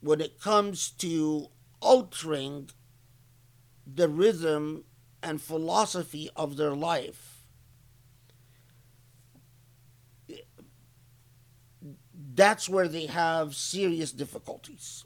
when 0.00 0.20
it 0.20 0.40
comes 0.40 0.90
to 0.90 1.48
altering 1.80 2.70
the 3.86 4.08
rhythm 4.08 4.84
and 5.22 5.40
philosophy 5.40 6.30
of 6.36 6.56
their 6.56 6.74
life. 6.74 7.44
That's 12.34 12.68
where 12.68 12.88
they 12.88 13.06
have 13.06 13.54
serious 13.54 14.12
difficulties. 14.12 15.04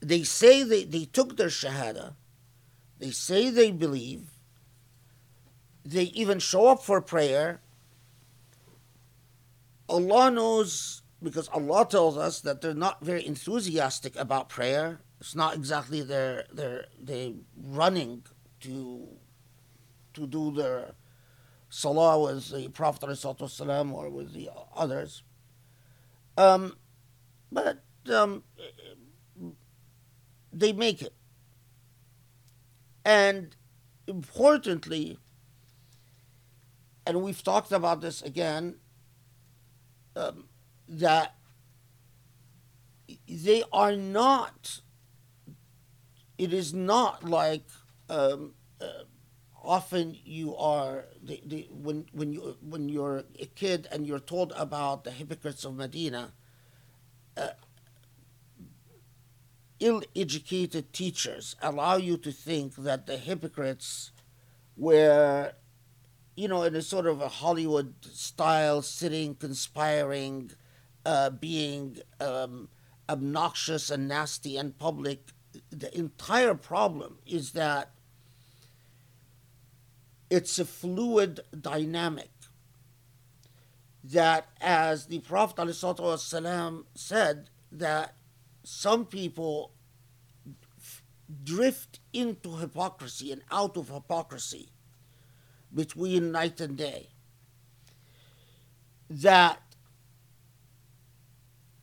They 0.00 0.22
say 0.22 0.62
they, 0.62 0.84
they 0.84 1.06
took 1.06 1.36
their 1.36 1.48
Shahada, 1.48 2.14
they 2.98 3.10
say 3.10 3.50
they 3.50 3.70
believe, 3.70 4.30
they 5.84 6.04
even 6.04 6.38
show 6.38 6.68
up 6.68 6.82
for 6.82 7.00
prayer. 7.00 7.60
Allah 9.88 10.30
knows 10.30 11.02
because 11.22 11.48
Allah 11.48 11.86
tells 11.88 12.16
us 12.16 12.40
that 12.40 12.60
they're 12.60 12.74
not 12.74 13.04
very 13.04 13.26
enthusiastic 13.26 14.16
about 14.16 14.48
prayer. 14.48 15.00
It's 15.20 15.34
not 15.34 15.54
exactly 15.54 16.02
their 16.02 16.44
their 16.52 16.86
they 17.00 17.34
running 17.56 18.24
to 18.60 19.08
to 20.14 20.26
do 20.26 20.50
their 20.50 20.92
salah 21.68 22.20
with 22.20 22.50
the 22.50 22.68
Prophet 22.68 23.24
or 23.24 24.10
with 24.10 24.32
the 24.32 24.50
others. 24.74 25.22
Um, 26.36 26.76
but 27.50 27.82
um, 28.12 28.42
they 30.52 30.72
make 30.72 31.02
it. 31.02 31.14
And 33.06 33.54
importantly, 34.08 35.16
and 37.06 37.22
we've 37.22 37.42
talked 37.42 37.70
about 37.70 38.00
this 38.00 38.20
again, 38.20 38.80
um, 40.16 40.48
that 40.88 41.36
they 43.28 43.62
are 43.72 43.94
not, 43.94 44.80
it 46.36 46.52
is 46.52 46.74
not 46.74 47.22
like 47.22 47.66
um, 48.10 48.54
uh, 48.80 49.04
often 49.62 50.16
you 50.24 50.56
are 50.56 51.04
when 51.70 52.06
when 52.12 52.32
you 52.32 52.56
when 52.60 52.88
you're 52.88 53.22
a 53.38 53.46
kid 53.46 53.86
and 53.92 54.04
you're 54.04 54.18
told 54.18 54.52
about 54.56 55.04
the 55.04 55.12
hypocrites 55.12 55.64
of 55.64 55.76
Medina. 55.76 56.32
Uh, 57.36 57.50
ill-educated 59.80 60.92
teachers 60.92 61.56
allow 61.60 61.96
you 61.96 62.16
to 62.16 62.32
think 62.32 62.76
that 62.76 63.06
the 63.06 63.16
hypocrites 63.16 64.10
were 64.76 65.52
you 66.36 66.48
know, 66.48 66.62
in 66.62 66.76
a 66.76 66.82
sort 66.82 67.06
of 67.06 67.22
a 67.22 67.28
Hollywood 67.28 67.94
style, 68.04 68.82
sitting, 68.82 69.34
conspiring, 69.34 70.50
uh, 71.06 71.30
being 71.30 71.98
um, 72.20 72.68
obnoxious 73.08 73.90
and 73.90 74.06
nasty 74.06 74.56
and 74.58 74.78
public. 74.78 75.28
The 75.70 75.96
entire 75.96 76.54
problem 76.54 77.18
is 77.26 77.52
that 77.52 77.92
it's 80.28 80.58
a 80.58 80.66
fluid 80.66 81.40
dynamic 81.58 82.30
that 84.04 84.48
as 84.60 85.06
the 85.06 85.20
Prophet 85.20 85.56
ﷺ 85.56 86.84
said, 86.94 87.48
that 87.72 88.14
some 88.68 89.06
people 89.06 89.70
drift 91.44 92.00
into 92.12 92.56
hypocrisy 92.56 93.30
and 93.30 93.42
out 93.48 93.76
of 93.76 93.90
hypocrisy 93.90 94.70
between 95.72 96.32
night 96.32 96.60
and 96.60 96.76
day. 96.76 97.10
That 99.08 99.62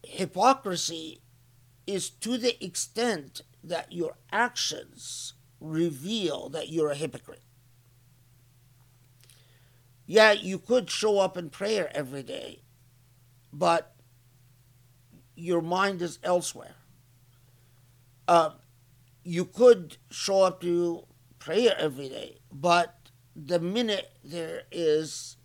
hypocrisy 0.04 1.22
is 1.88 2.10
to 2.10 2.38
the 2.38 2.62
extent 2.62 3.44
that 3.64 3.94
your 3.94 4.18
actions 4.34 5.36
reveal 5.62 6.50
that 6.50 6.68
you're 6.68 6.90
a 6.90 6.96
hypocrite. 6.96 7.44
Yeah, 10.06 10.34
you 10.34 10.60
could 10.60 10.90
show 10.90 11.20
up 11.20 11.38
in 11.38 11.50
prayer 11.50 11.90
every 11.96 12.24
day, 12.24 12.60
but 13.54 13.93
your 15.44 15.62
mind 15.62 16.02
is 16.02 16.20
elsewhere. 16.24 16.76
Uh, 18.30 18.52
you 19.24 19.44
could 19.44 19.98
show 20.10 20.44
up 20.44 20.62
to 20.62 21.06
prayer 21.38 21.76
every 21.78 22.08
day, 22.08 22.38
but 22.50 23.10
the 23.36 23.60
minute 23.60 24.14
there 24.24 24.62
is 24.72 25.36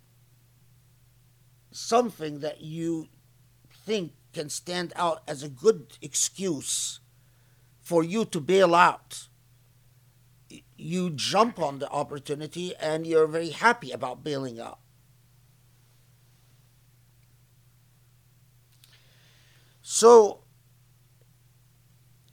something 1.69 2.39
that 2.39 2.61
you 2.61 3.09
think 3.85 4.13
can 4.31 4.49
stand 4.49 4.93
out 4.95 5.21
as 5.27 5.43
a 5.43 5.49
good 5.49 5.97
excuse 6.01 7.01
for 7.81 8.01
you 8.01 8.23
to 8.23 8.39
bail 8.39 8.73
out, 8.73 9.27
you 10.77 11.09
jump 11.09 11.59
on 11.59 11.79
the 11.79 11.89
opportunity 11.89 12.73
and 12.77 13.05
you're 13.05 13.27
very 13.27 13.49
happy 13.49 13.91
about 13.91 14.23
bailing 14.23 14.61
out. 14.61 14.79
So, 19.91 20.41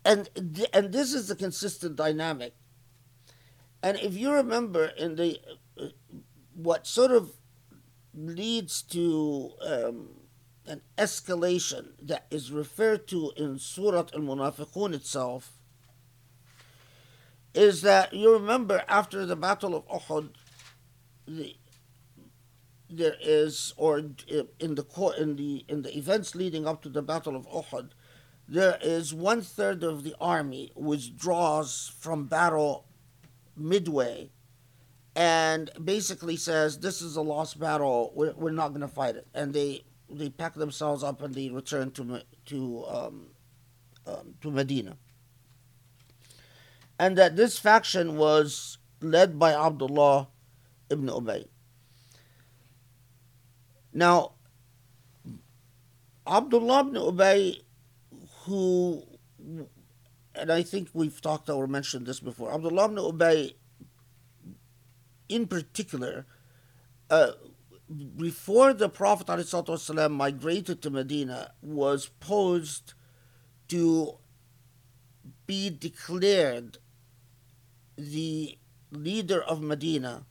and 0.05 0.29
and 0.75 0.93
this 0.93 1.15
is 1.15 1.29
the 1.29 1.35
consistent 1.35 1.97
dynamic. 1.97 2.55
And 3.83 3.97
if 3.97 4.15
you 4.15 4.31
remember, 4.31 4.85
in 4.85 5.17
the 5.17 5.41
uh, 5.81 5.87
what 6.53 6.87
sort 6.87 7.13
of 7.13 7.33
leads 8.13 8.83
to 8.83 9.53
um, 9.63 10.09
an 10.67 10.83
escalation 10.99 11.93
that 12.03 12.27
is 12.31 12.53
referred 12.53 13.09
to 13.09 13.33
in 13.39 13.59
Surah 13.59 14.11
Al 14.13 14.21
Munafiqun 14.21 14.93
itself 14.93 15.53
is 17.55 17.81
that 17.81 18.13
you 18.13 18.35
remember 18.35 18.85
after 18.87 19.25
the 19.25 19.35
Battle 19.35 19.75
of 19.75 19.89
Uhud, 19.89 20.29
the, 21.27 21.57
there 22.97 23.17
is, 23.21 23.75
or 23.77 23.99
in 23.99 24.17
the 24.27 24.49
in 24.59 25.37
the 25.37 25.65
in 25.69 25.83
the 25.83 25.97
events 25.97 26.35
leading 26.35 26.67
up 26.67 26.83
to 26.83 26.89
the 26.89 27.03
Battle 27.03 27.37
of 27.37 27.49
Uhud, 27.49 27.91
there 28.49 28.79
is 28.81 29.15
one 29.15 29.43
third 29.43 29.83
of 29.83 30.05
the 30.05 30.15
army 30.21 30.73
withdraws 30.75 31.93
from 31.99 32.27
battle 32.27 32.87
midway, 33.57 34.31
and 35.15 35.71
basically 35.83 36.37
says, 36.37 36.79
"This 36.79 37.03
is 37.03 37.17
a 37.17 37.23
lost 37.23 37.59
battle. 37.59 38.13
We're, 38.15 38.35
we're 38.35 38.51
not 38.51 38.69
going 38.69 38.81
to 38.83 38.89
fight 38.89 39.17
it," 39.17 39.27
and 39.35 39.53
they 39.53 39.85
they 40.09 40.31
pack 40.31 40.55
themselves 40.55 41.03
up 41.03 41.23
and 41.23 41.35
they 41.35 41.51
return 41.51 41.91
to 41.93 42.23
to 42.47 42.85
um, 42.87 43.27
um, 44.07 44.35
to 44.41 44.51
Medina 44.51 44.97
and 46.99 47.17
that 47.19 47.37
this 47.37 47.59
faction 47.59 48.17
was 48.17 48.79
led 49.01 49.39
by 49.39 49.53
Abdullah 49.53 50.29
ibn 50.91 51.09
Ubay. 51.09 51.47
Now, 53.97 54.33
Abdullah 56.27 56.81
ibn 56.81 56.97
Ubay, 56.97 57.63
who, 58.45 59.03
and 60.35 60.53
I 60.53 60.63
think 60.63 60.91
we've 60.93 61.19
talked 61.19 61.49
or 61.49 61.67
mentioned 61.67 62.05
this 62.05 62.21
before, 62.21 62.53
Abdullah 62.53 62.85
ibn 62.85 62.99
Ubay, 62.99 63.55
in 65.31 65.47
particular, 65.47 66.27
uh, 67.09 67.33
before 68.19 68.75
the 68.75 68.91
Prophet 68.91 69.29
ﷺ 69.29 70.11
migrated 70.11 70.83
to 70.83 70.91
Medina, 70.91 71.53
was 71.63 72.11
posed 72.21 72.93
to 73.69 74.19
be 75.47 75.71
declared 75.71 76.77
the 77.97 78.59
leader 78.91 79.41
of 79.43 79.63
Medina. 79.63 80.27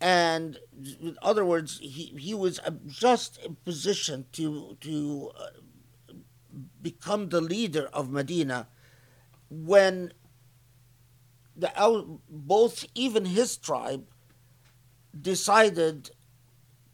And 0.00 0.58
in 0.82 1.18
other 1.20 1.44
words, 1.44 1.78
he, 1.78 2.14
he 2.18 2.32
was 2.32 2.58
just 2.88 3.38
in 3.44 3.56
position 3.56 4.24
to, 4.32 4.76
to 4.80 5.30
uh, 5.38 5.46
become 6.80 7.28
the 7.28 7.40
leader 7.40 7.90
of 7.92 8.10
Medina 8.10 8.68
when 9.50 10.12
the, 11.54 11.70
both, 12.30 12.86
even 12.94 13.26
his 13.26 13.56
tribe, 13.56 14.06
decided 15.20 16.10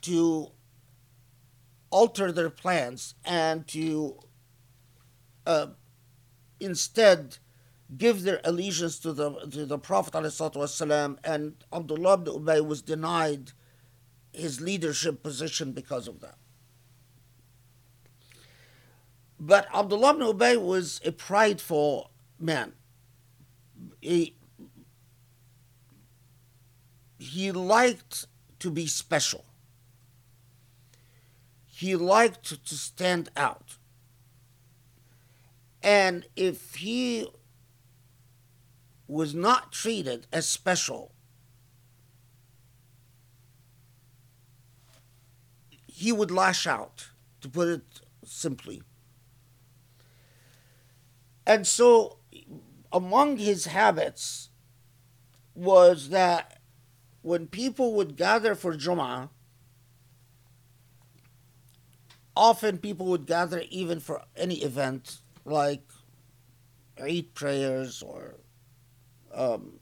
to 0.02 0.48
alter 1.90 2.32
their 2.32 2.50
plans 2.50 3.14
and 3.24 3.66
to 3.68 4.18
uh, 5.46 5.68
instead 6.59 7.38
give 7.97 8.23
their 8.23 8.39
allegiance 8.43 8.99
to 8.99 9.13
the 9.13 9.32
to 9.51 9.65
the 9.65 9.77
Prophet 9.77 10.13
والسلام, 10.13 11.17
and 11.23 11.55
Abdullah 11.73 12.13
ibn 12.13 12.34
Ubay 12.34 12.65
was 12.65 12.82
denied 12.82 13.51
his 14.34 14.61
leadership 14.61 15.21
position 15.23 15.71
because 15.71 16.07
of 16.07 16.21
that. 16.21 16.36
But 19.39 19.67
Abdullah 19.73 20.11
ibn 20.11 20.27
Ubay 20.27 20.61
was 20.61 21.01
a 21.03 21.11
prideful 21.11 22.11
man. 22.39 22.73
He, 23.99 24.36
he 27.17 27.51
liked 27.51 28.27
to 28.59 28.69
be 28.69 28.86
special. 28.88 29.45
He 31.65 31.95
liked 31.95 32.65
to 32.65 32.75
stand 32.75 33.32
out. 33.36 33.77
And 35.82 36.27
if 36.36 36.75
he 36.75 37.27
was 39.09 39.34
not 39.34 39.72
treated 39.72 40.26
as 40.32 40.48
special. 40.48 41.12
He 45.86 46.12
would 46.12 46.30
lash 46.30 46.66
out, 46.66 47.09
to 47.40 47.48
put 47.48 47.68
it 47.68 48.00
simply. 48.24 48.82
And 51.46 51.66
so, 51.66 52.18
among 52.92 53.36
his 53.36 53.66
habits 53.66 54.50
was 55.54 56.11
that 56.11 56.61
when 57.22 57.46
people 57.46 57.94
would 57.94 58.16
gather 58.16 58.54
for 58.54 58.74
Jum'ah, 58.74 59.30
often 62.36 62.78
people 62.78 63.07
would 63.07 63.26
gather 63.26 63.62
even 63.70 64.00
for 64.00 64.22
any 64.36 64.57
event 64.57 65.20
like 65.44 65.88
Eid 67.00 67.34
prayers 67.34 68.02
or 68.02 68.36
um, 69.36 69.79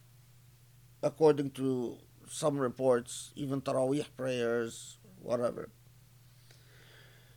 according 1.02 1.52
to 1.52 1.98
some 2.28 2.58
reports, 2.58 3.32
even 3.36 3.62
Taraweeh 3.62 4.06
prayers, 4.16 4.98
whatever. 5.22 5.70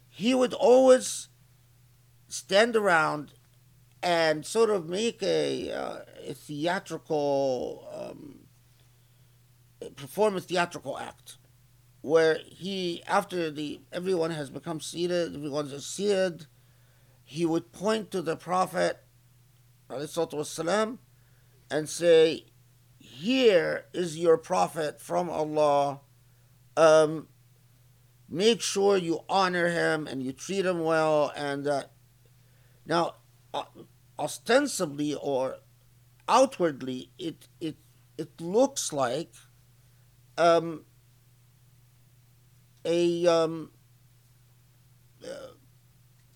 He 0.08 0.34
would 0.34 0.52
always 0.52 1.28
stand 2.28 2.76
around 2.76 3.32
and 4.02 4.44
sort 4.44 4.70
of 4.70 4.88
make 4.88 5.22
a, 5.22 5.70
uh, 5.72 5.98
a 6.26 6.34
theatrical, 6.34 7.88
um, 7.94 8.40
perform 9.96 10.36
a 10.36 10.40
theatrical 10.40 10.98
act 10.98 11.38
where 12.02 12.38
he, 12.44 13.02
after 13.06 13.50
the 13.50 13.80
everyone 13.92 14.32
has 14.32 14.50
become 14.50 14.80
seated, 14.80 15.34
everyone 15.34 15.66
is 15.68 15.86
seated, 15.86 16.46
he 17.24 17.46
would 17.46 17.72
point 17.72 18.10
to 18.10 18.20
the 18.20 18.36
Prophet, 18.36 18.98
والسلام, 19.88 20.98
and 21.69 21.89
say, 21.89 22.45
Here 22.99 23.85
is 23.93 24.17
your 24.17 24.37
prophet 24.37 25.01
from 25.01 25.29
Allah. 25.29 26.01
Um, 26.75 27.27
make 28.29 28.61
sure 28.61 28.97
you 28.97 29.21
honor 29.29 29.69
him 29.69 30.07
and 30.07 30.21
you 30.21 30.31
treat 30.31 30.65
him 30.65 30.83
well. 30.83 31.31
And 31.35 31.67
uh, 31.67 31.83
now, 32.85 33.15
uh, 33.53 33.63
ostensibly 34.19 35.15
or 35.15 35.57
outwardly, 36.29 37.11
it, 37.17 37.47
it, 37.59 37.77
it 38.17 38.39
looks 38.39 38.93
like 38.93 39.33
um, 40.37 40.85
a 42.85 43.27
um, 43.27 43.71
uh, 45.23 45.51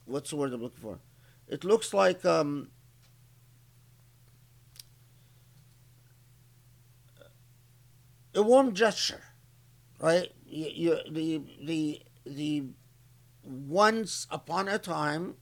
what's 0.06 0.30
the 0.30 0.36
word 0.36 0.54
I'm 0.54 0.62
looking 0.62 0.82
for? 0.82 1.00
It 1.48 1.64
looks 1.64 1.94
like 1.94 2.26
um, 2.26 2.70
a 8.36 8.42
warm 8.42 8.74
gesture, 8.74 9.22
right? 10.00 10.32
You, 10.46 10.70
you, 10.74 10.98
the 11.12 11.42
the 11.64 12.02
the 12.26 12.64
once 13.44 14.28
upon 14.30 14.68
a 14.68 14.78
time 14.78 15.36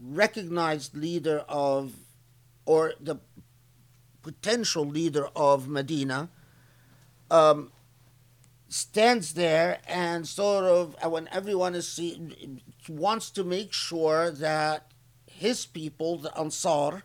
recognized 0.00 0.96
leader 0.96 1.44
of 1.48 1.92
or 2.64 2.94
the 3.00 3.16
potential 4.22 4.84
leader 4.84 5.28
of 5.36 5.68
Medina 5.68 6.28
um, 7.30 7.70
stands 8.68 9.34
there 9.34 9.78
and 9.86 10.26
sort 10.26 10.64
of 10.64 10.96
when 11.10 11.28
everyone 11.30 11.74
is 11.74 11.88
see, 11.88 12.20
wants 12.88 13.30
to 13.30 13.44
make 13.44 13.72
sure 13.72 14.30
that 14.30 14.92
his 15.26 15.66
people 15.66 16.18
the 16.18 16.36
ansar 16.38 17.02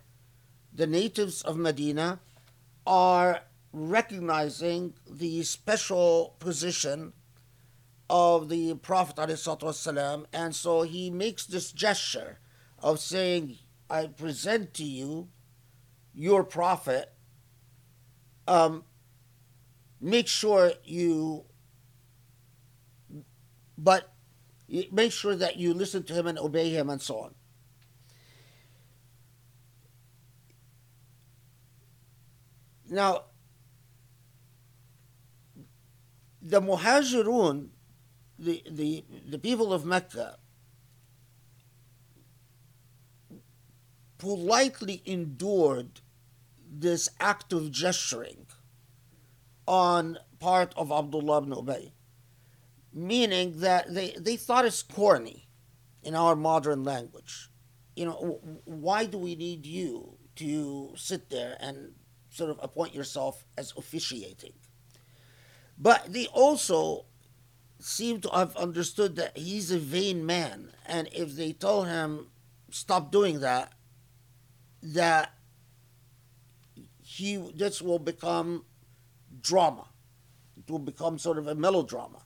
the 0.74 0.86
natives 0.86 1.42
of 1.42 1.56
medina 1.56 2.18
are 2.86 3.40
recognizing 3.71 4.93
the 5.09 5.43
special 5.43 6.35
position 6.39 7.13
of 8.09 8.49
the 8.49 8.73
prophet 8.75 9.17
والسلام, 9.17 10.25
and 10.33 10.55
so 10.55 10.83
he 10.83 11.09
makes 11.09 11.45
this 11.45 11.71
gesture 11.71 12.39
of 12.79 12.99
saying 12.99 13.57
i 13.89 14.05
present 14.05 14.73
to 14.73 14.83
you 14.83 15.27
your 16.13 16.43
prophet 16.43 17.13
um, 18.47 18.83
make 19.99 20.27
sure 20.27 20.71
you 20.83 21.45
but 23.77 24.13
make 24.91 25.11
sure 25.11 25.35
that 25.35 25.57
you 25.57 25.73
listen 25.73 26.03
to 26.03 26.13
him 26.13 26.27
and 26.27 26.37
obey 26.39 26.69
him 26.69 26.89
and 26.89 27.01
so 27.01 27.19
on. 27.19 27.35
Now, 32.89 33.25
the 36.42 36.60
Muhajirun, 36.60 37.68
the, 38.38 38.62
the, 38.70 39.04
the 39.28 39.38
people 39.38 39.72
of 39.72 39.84
Mecca, 39.84 40.38
politely 44.18 45.02
endured 45.04 46.00
this 46.70 47.08
act 47.20 47.52
of 47.52 47.70
gesturing 47.70 48.46
on 49.66 50.18
part 50.40 50.72
of 50.76 50.90
Abdullah 50.90 51.38
ibn 51.38 51.52
Ubay 51.52 51.92
meaning 52.92 53.60
that 53.60 53.92
they, 53.92 54.14
they 54.18 54.36
thought 54.36 54.64
it's 54.64 54.82
corny 54.82 55.48
in 56.02 56.14
our 56.14 56.36
modern 56.36 56.84
language. 56.84 57.48
You 57.96 58.06
know, 58.06 58.40
why 58.64 59.06
do 59.06 59.18
we 59.18 59.34
need 59.34 59.66
you 59.66 60.16
to 60.36 60.92
sit 60.96 61.30
there 61.30 61.56
and 61.60 61.92
sort 62.30 62.50
of 62.50 62.58
appoint 62.62 62.94
yourself 62.94 63.44
as 63.56 63.72
officiating? 63.76 64.52
But 65.78 66.12
they 66.12 66.26
also 66.26 67.06
seem 67.80 68.20
to 68.20 68.28
have 68.30 68.54
understood 68.56 69.16
that 69.16 69.36
he's 69.36 69.70
a 69.70 69.78
vain 69.78 70.24
man, 70.24 70.72
and 70.86 71.08
if 71.12 71.34
they 71.34 71.52
tell 71.52 71.84
him 71.84 72.28
stop 72.70 73.10
doing 73.10 73.40
that, 73.40 73.72
that 74.82 75.34
he 77.02 77.36
this 77.54 77.82
will 77.82 77.98
become 77.98 78.64
drama. 79.40 79.88
It 80.56 80.70
will 80.70 80.78
become 80.78 81.18
sort 81.18 81.38
of 81.38 81.48
a 81.48 81.54
melodrama. 81.54 82.22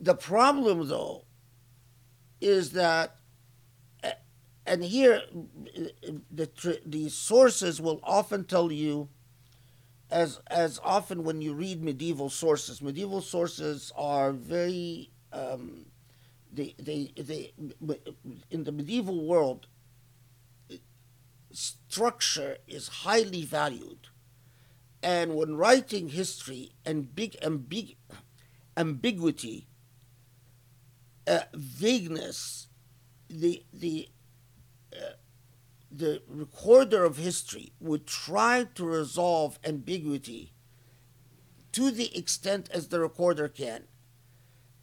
The 0.00 0.14
problem, 0.14 0.88
though, 0.88 1.24
is 2.40 2.72
that, 2.72 3.16
and 4.66 4.82
here 4.82 5.22
the, 6.30 6.80
the 6.86 7.08
sources 7.08 7.80
will 7.80 8.00
often 8.02 8.44
tell 8.44 8.72
you, 8.72 9.08
as, 10.10 10.40
as 10.46 10.80
often 10.84 11.24
when 11.24 11.42
you 11.42 11.54
read 11.54 11.82
medieval 11.82 12.30
sources, 12.30 12.80
medieval 12.80 13.20
sources 13.20 13.92
are 13.96 14.32
very, 14.32 15.10
um, 15.32 15.86
they, 16.52 16.74
they, 16.78 17.12
they, 17.16 17.52
in 18.50 18.64
the 18.64 18.72
medieval 18.72 19.26
world, 19.26 19.66
structure 21.52 22.58
is 22.66 22.88
highly 22.88 23.44
valued. 23.44 24.08
And 25.02 25.34
when 25.34 25.56
writing 25.56 26.08
history 26.08 26.72
and 26.84 27.14
big 27.14 27.36
ambig- 27.42 27.96
ambiguity 28.76 29.68
uh, 31.26 31.40
vagueness, 31.54 32.68
the 33.28 33.64
the 33.72 34.08
the 35.90 36.22
recorder 36.28 37.04
of 37.04 37.16
history 37.16 37.72
would 37.80 38.06
try 38.06 38.64
to 38.74 38.84
resolve 38.84 39.58
ambiguity 39.64 40.52
to 41.72 41.90
the 41.90 42.16
extent 42.16 42.68
as 42.72 42.88
the 42.88 43.00
recorder 43.00 43.48
can. 43.48 43.84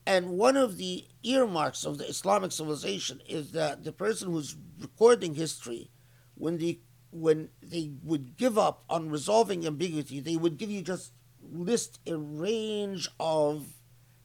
And 0.05 0.31
one 0.31 0.57
of 0.57 0.77
the 0.77 1.05
earmarks 1.23 1.85
of 1.85 1.97
the 1.97 2.07
Islamic 2.07 2.51
civilization 2.51 3.21
is 3.27 3.51
that 3.51 3.83
the 3.83 3.91
person 3.91 4.31
who's 4.31 4.55
recording 4.79 5.35
history, 5.35 5.91
when 6.35 6.57
they 6.57 6.79
when 7.11 7.49
they 7.61 7.91
would 8.03 8.37
give 8.37 8.57
up 8.57 8.83
on 8.89 9.09
resolving 9.09 9.67
ambiguity, 9.67 10.21
they 10.21 10.37
would 10.37 10.57
give 10.57 10.71
you 10.71 10.81
just 10.81 11.11
list 11.41 11.99
a 12.07 12.15
range 12.15 13.09
of 13.19 13.67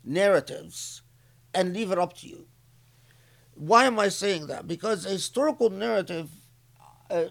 narratives 0.05 1.03
and 1.53 1.73
leave 1.73 1.91
it 1.91 1.99
up 1.99 2.17
to 2.19 2.29
you. 2.29 2.47
Why 3.57 3.87
am 3.87 3.99
I 3.99 4.11
saying 4.11 4.49
that? 4.49 4.69
Because 4.69 5.07
a 5.07 5.11
historical 5.11 5.71
narrative, 5.71 6.29
uh, 7.11 7.27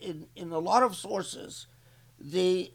in, 0.00 0.26
in 0.34 0.52
a 0.52 0.58
lot 0.58 0.82
of 0.82 0.96
sources, 0.96 1.66
they 2.18 2.72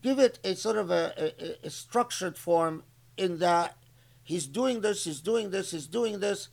give 0.00 0.18
it 0.20 0.38
a 0.44 0.54
sort 0.54 0.76
of 0.76 0.90
a, 0.90 1.12
a, 1.18 1.66
a 1.66 1.70
structured 1.70 2.38
form 2.38 2.84
in 3.16 3.38
that 3.38 3.76
he's 4.22 4.46
doing 4.46 4.82
this, 4.82 5.04
he's 5.04 5.20
doing 5.20 5.50
this, 5.50 5.72
he's 5.72 5.88
doing 5.88 6.20
this 6.20 6.48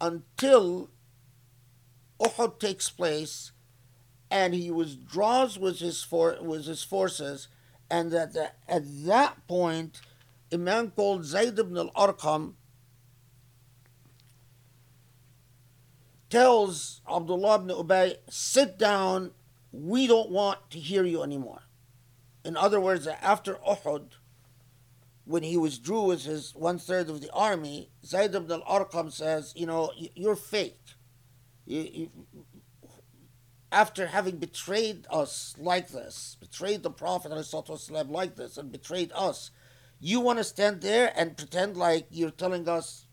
until 0.00 0.90
Uhud 2.20 2.58
takes 2.58 2.90
place 2.90 3.52
and 4.30 4.54
he 4.54 4.70
withdraws 4.70 5.58
with 5.58 5.78
his 5.78 6.02
for, 6.02 6.36
with 6.40 6.66
his 6.66 6.84
forces, 6.84 7.48
and 7.90 8.12
that 8.12 8.32
the, 8.34 8.52
at 8.68 8.82
that 9.06 9.46
point 9.48 10.00
a 10.52 10.58
man 10.58 10.90
called 10.90 11.24
Zayd 11.24 11.58
ibn 11.58 11.76
al-Arqam 11.76 12.54
tells 16.30 17.02
Abdullah 17.10 17.56
ibn 17.56 17.68
Ubay, 17.68 18.16
sit 18.28 18.78
down, 18.78 19.32
we 19.72 20.06
don't 20.06 20.30
want 20.30 20.70
to 20.70 20.78
hear 20.78 21.04
you 21.04 21.22
anymore. 21.22 21.62
In 22.44 22.56
other 22.56 22.80
words, 22.80 23.06
after 23.06 23.54
Uhud, 23.56 24.12
when 25.24 25.42
he 25.42 25.56
withdrew 25.56 26.02
with 26.02 26.24
his 26.24 26.54
one 26.54 26.78
third 26.78 27.10
of 27.10 27.20
the 27.20 27.30
army, 27.32 27.90
Zayd 28.04 28.34
ibn 28.34 28.50
al-Arqam 28.50 29.12
says, 29.12 29.52
you 29.54 29.66
know, 29.66 29.92
you're 29.96 30.36
fake. 30.36 30.80
You, 31.66 31.88
you, 31.92 32.10
after 33.70 34.08
having 34.08 34.38
betrayed 34.38 35.06
us 35.10 35.54
like 35.58 35.90
this, 35.90 36.36
betrayed 36.40 36.82
the 36.82 36.90
Prophet 36.90 37.30
like 37.30 38.36
this, 38.36 38.56
and 38.56 38.72
betrayed 38.72 39.12
us, 39.14 39.50
you 40.00 40.18
want 40.20 40.38
to 40.38 40.44
stand 40.44 40.80
there 40.80 41.12
and 41.14 41.36
pretend 41.36 41.76
like 41.76 42.06
you're 42.10 42.30
telling 42.30 42.68
us, 42.68 43.06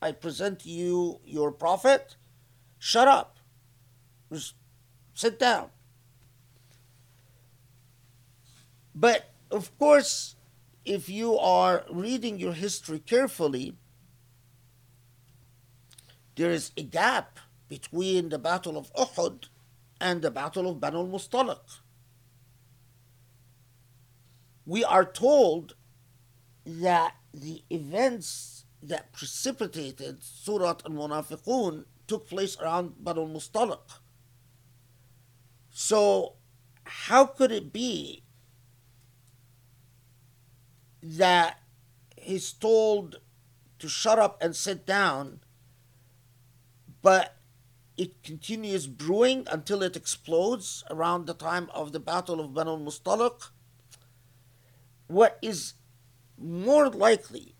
I 0.00 0.12
present 0.12 0.60
to 0.60 0.68
you 0.68 1.20
your 1.24 1.50
prophet? 1.50 2.14
Shut 2.78 3.08
up. 3.08 3.38
Just 4.32 4.54
sit 5.14 5.38
down. 5.38 5.70
But 8.94 9.30
of 9.50 9.76
course, 9.78 10.36
if 10.84 11.08
you 11.08 11.38
are 11.38 11.84
reading 11.90 12.38
your 12.38 12.52
history 12.52 12.98
carefully, 12.98 13.76
there 16.36 16.50
is 16.50 16.72
a 16.76 16.82
gap 16.82 17.38
between 17.68 18.28
the 18.28 18.38
Battle 18.38 18.76
of 18.76 18.92
Uhud 18.94 19.44
and 20.00 20.22
the 20.22 20.30
Battle 20.30 20.70
of 20.70 20.80
Banu 20.80 20.98
al-Mustaliq. 20.98 21.80
We 24.64 24.84
are 24.84 25.04
told 25.04 25.74
that 26.64 27.14
the 27.32 27.62
events 27.70 28.64
that 28.82 29.12
precipitated 29.12 30.22
Surat 30.22 30.82
al-Munafiqun 30.86 31.84
took 32.08 32.28
place 32.28 32.58
around 32.58 32.94
Banu 33.04 33.22
al-Mustaliq. 33.22 34.00
So 35.70 36.34
how 36.84 37.26
could 37.26 37.52
it 37.52 37.72
be 37.72 38.24
that 41.02 41.60
he's 42.16 42.52
told 42.52 43.20
to 43.78 43.88
shut 43.88 44.18
up 44.18 44.42
and 44.42 44.56
sit 44.56 44.84
down, 44.84 45.40
but 47.02 47.36
it 47.96 48.22
continues 48.24 48.86
brewing 48.88 49.46
until 49.50 49.82
it 49.82 49.94
explodes 49.94 50.82
around 50.90 51.26
the 51.26 51.34
time 51.34 51.70
of 51.72 51.92
the 51.92 52.00
Battle 52.00 52.40
of 52.40 52.54
Banu 52.54 52.70
al-Mustaliq? 52.72 53.50
what 55.08 55.38
is 55.42 55.74
more 56.38 56.88
likely 56.88 57.54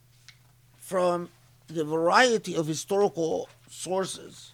from 0.76 1.30
the 1.66 1.84
variety 1.84 2.54
of 2.54 2.66
historical 2.66 3.48
sources 3.70 4.52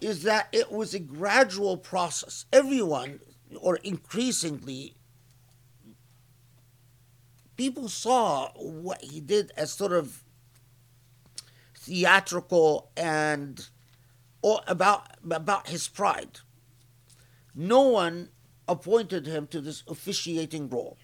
is 0.00 0.22
that 0.22 0.48
it 0.52 0.70
was 0.70 0.94
a 0.94 0.98
gradual 0.98 1.76
process. 1.76 2.46
Everyone, 2.52 3.20
or 3.60 3.76
increasingly, 3.76 4.94
people 7.56 7.88
saw 7.88 8.50
what 8.54 9.02
he 9.02 9.20
did 9.20 9.52
as 9.56 9.72
sort 9.72 9.92
of 9.92 10.22
theatrical 11.74 12.90
and 12.96 13.68
or 14.42 14.60
about 14.66 15.06
about 15.28 15.68
his 15.68 15.88
pride. 15.88 16.40
No 17.54 17.82
one 17.82 18.28
appointed 18.68 19.26
him 19.26 19.46
to 19.48 19.60
this 19.60 19.82
officiating 19.88 20.68
role. 20.68 20.98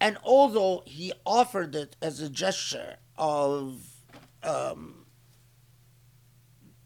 And 0.00 0.16
although 0.24 0.82
he 0.86 1.12
offered 1.26 1.74
it 1.74 1.94
as 2.00 2.20
a 2.20 2.30
gesture 2.30 2.96
of, 3.18 3.82
um, 4.42 4.99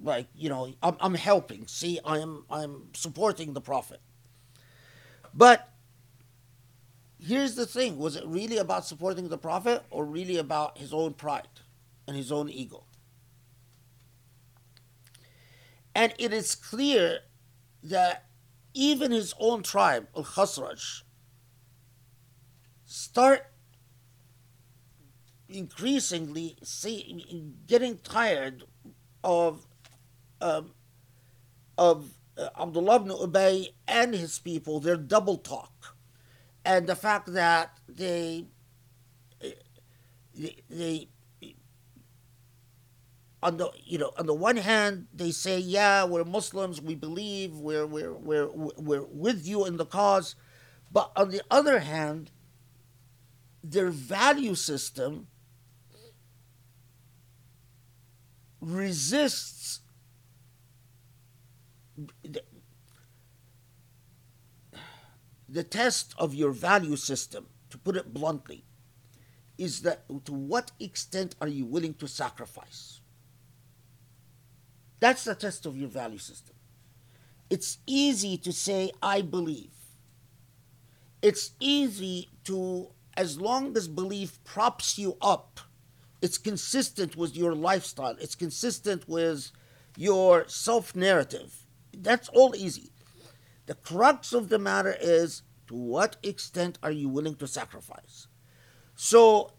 like 0.05 0.29
you 0.37 0.49
know, 0.49 0.73
I'm, 0.83 0.97
I'm 1.01 1.15
helping. 1.15 1.67
See, 1.67 1.99
I'm 2.05 2.45
I'm 2.51 2.89
supporting 2.93 3.55
the 3.55 3.61
prophet. 3.61 4.01
But 5.33 5.69
here's 7.19 7.55
the 7.55 7.67
thing: 7.67 7.99
was 7.99 8.15
it 8.15 8.27
really 8.27 8.59
about 8.59 8.85
supporting 8.85 9.29
the 9.29 9.39
prophet, 9.39 9.83
or 9.91 10.05
really 10.05 10.37
about 10.37 10.79
his 10.79 10.93
own 10.93 11.15
pride 11.15 11.49
and 12.07 12.17
his 12.17 12.31
own 12.31 12.49
ego? 12.51 12.85
And 15.95 16.13
it 16.19 16.33
is 16.33 16.55
clear 16.55 17.21
that 17.83 18.27
even 18.75 19.11
his 19.11 19.35
own 19.39 19.63
tribe, 19.63 20.09
Al 20.17 20.25
Khazraj, 20.25 21.03
start 22.85 23.47
increasingly 25.49 26.57
see, 26.63 27.55
getting 27.67 27.99
tired 27.99 28.65
of 29.23 29.67
um, 30.45 30.73
of 31.79 32.11
uh, 32.37 32.51
Abdullah 32.61 32.97
ibn 32.97 33.09
Ubay 33.09 33.69
and 33.89 34.15
his 34.15 34.39
people, 34.39 34.79
their 34.79 34.97
double 34.97 35.39
talk, 35.39 35.97
and 36.65 36.87
the 36.87 36.95
fact 36.97 37.33
that 37.33 37.79
they 37.89 38.47
they, 40.35 40.57
they 40.69 41.09
on 43.43 43.57
the 43.57 43.71
you 43.85 43.99
know 43.99 44.13
on 44.19 44.27
the 44.27 44.35
one 44.35 44.57
hand 44.57 45.07
they 45.13 45.31
say 45.31 45.59
yeah 45.59 46.05
we're 46.05 46.25
Muslims 46.25 46.81
we 46.81 46.95
believe 46.95 47.55
we're 47.57 47.87
we're 47.87 48.13
we're 48.15 48.49
we're 48.53 49.05
with 49.05 49.47
you 49.47 49.65
in 49.67 49.77
the 49.77 49.87
cause, 49.87 50.35
but 50.93 51.11
on 51.17 51.31
the 51.31 51.43
other 51.51 51.81
hand, 51.81 52.31
their 53.63 53.91
value 53.91 54.55
system 54.55 55.27
resists 58.61 59.81
the, 65.49 65.63
test 65.63 66.15
of 66.19 66.35
your 66.35 66.51
value 66.51 66.97
system, 66.97 67.47
to 67.71 67.79
put 67.79 67.97
it 67.97 68.13
bluntly, 68.13 68.65
is 69.59 69.83
that 69.83 70.05
to 70.25 70.33
what 70.33 70.73
extent 70.81 71.35
are 71.41 71.49
you 71.49 71.65
willing 71.65 71.95
to 71.95 72.09
sacrifice? 72.09 73.01
That's 75.01 75.25
the 75.25 75.35
test 75.35 75.67
of 75.67 75.77
your 75.77 75.89
value 75.89 76.19
system. 76.19 76.55
It's 77.51 77.79
easy 77.87 78.37
to 78.39 78.53
say, 78.53 78.91
I 79.03 79.21
believe. 79.21 79.71
It's 81.23 81.53
easy 81.61 82.31
to, 82.45 82.89
as 83.17 83.41
long 83.41 83.77
as 83.77 83.87
belief 83.87 84.43
props 84.45 84.99
you 84.99 85.17
up, 85.21 85.61
it's 86.21 86.39
consistent 86.39 87.17
with 87.17 87.37
your 87.37 87.55
lifestyle, 87.55 88.17
it's 88.19 88.35
consistent 88.35 89.09
with 89.09 89.51
your 89.97 90.49
self 90.49 90.97
narrative. 90.97 91.64
That's 91.95 92.29
all 92.29 92.55
easy. 92.57 92.91
The 93.67 93.75
crux 93.75 94.33
of 94.33 94.49
the 94.49 94.59
matter 94.59 94.97
is 95.01 95.43
to 95.69 95.75
what 95.75 96.17
extent 96.23 96.79
are 96.83 96.91
you 96.91 97.09
willing 97.09 97.37
to 97.37 97.47
sacrifice? 97.47 98.27
So 98.95 99.53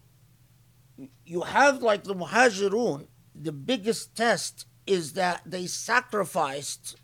you 1.24 1.42
have 1.42 1.82
like 1.82 2.04
the 2.04 2.14
Muhajirun, 2.14 3.08
the 3.34 3.52
biggest 3.52 4.14
test 4.16 4.66
is 4.86 5.14
that 5.14 5.42
they 5.44 5.66
sacrificed 5.66 6.96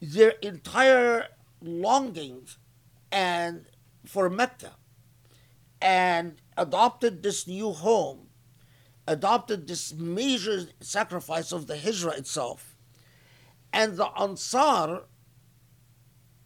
their 0.00 0.30
entire 0.42 1.26
longing 1.60 2.46
and 3.12 3.66
for 4.06 4.30
Mecca 4.30 4.72
and 5.82 6.36
adopted 6.56 7.22
this 7.22 7.46
new 7.46 7.72
home, 7.72 8.28
adopted 9.06 9.66
this 9.66 9.92
major 9.92 10.68
sacrifice 10.80 11.52
of 11.52 11.66
the 11.66 11.76
Hijrah 11.76 12.12
itself. 12.12 12.69
And 13.72 13.96
the 13.96 14.08
Ansar 14.18 15.02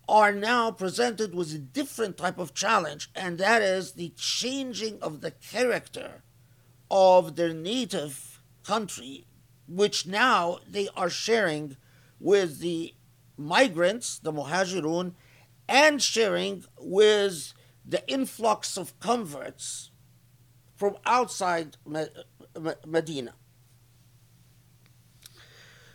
are 0.08 0.32
now 0.32 0.70
presented 0.70 1.34
with 1.34 1.54
a 1.54 1.58
different 1.58 2.18
type 2.18 2.38
of 2.38 2.54
challenge, 2.54 3.10
and 3.14 3.38
that 3.38 3.62
is 3.62 3.92
the 3.92 4.12
changing 4.16 5.00
of 5.00 5.20
the 5.20 5.30
character 5.30 6.22
of 6.90 7.36
their 7.36 7.54
native 7.54 8.42
country 8.62 9.26
which 9.66 10.06
now 10.06 10.58
they 10.68 10.88
are 10.96 11.10
sharing 11.10 11.76
with 12.20 12.60
the 12.60 12.94
migrants, 13.36 14.18
the 14.18 14.32
Muhajirun, 14.32 15.14
and 15.68 16.02
sharing 16.02 16.64
with 16.78 17.54
the 17.84 18.06
influx 18.08 18.76
of 18.76 18.98
converts 19.00 19.90
from 20.76 20.96
outside 21.06 21.76
Medina. 22.86 23.34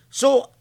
So, 0.09 0.51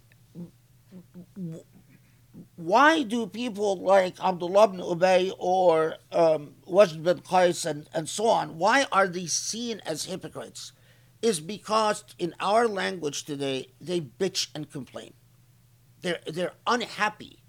why 2.57 3.03
do 3.03 3.26
people 3.26 3.76
like 3.76 4.22
Abdullah 4.22 4.64
ibn 4.64 4.80
Ubay 4.80 5.32
or 5.39 5.97
um, 6.12 6.55
Wajd 6.66 7.03
bin 7.03 7.18
Qais 7.20 7.64
and, 7.64 7.89
and 7.95 8.09
so 8.09 8.26
on, 8.26 8.59
why 8.59 8.86
are 8.93 9.09
they 9.09 9.26
seen 9.26 9.80
as 9.86 10.05
hypocrites? 10.07 10.72
is 11.22 11.41
because 11.41 12.05
in 12.18 12.34
our 12.41 12.68
language 12.68 13.24
today 13.24 13.68
they 13.80 14.01
bitch 14.01 14.49
and 14.55 14.70
complain. 14.70 15.14
They're 16.01 16.20
they're 16.26 16.53
unhappy 16.66 17.43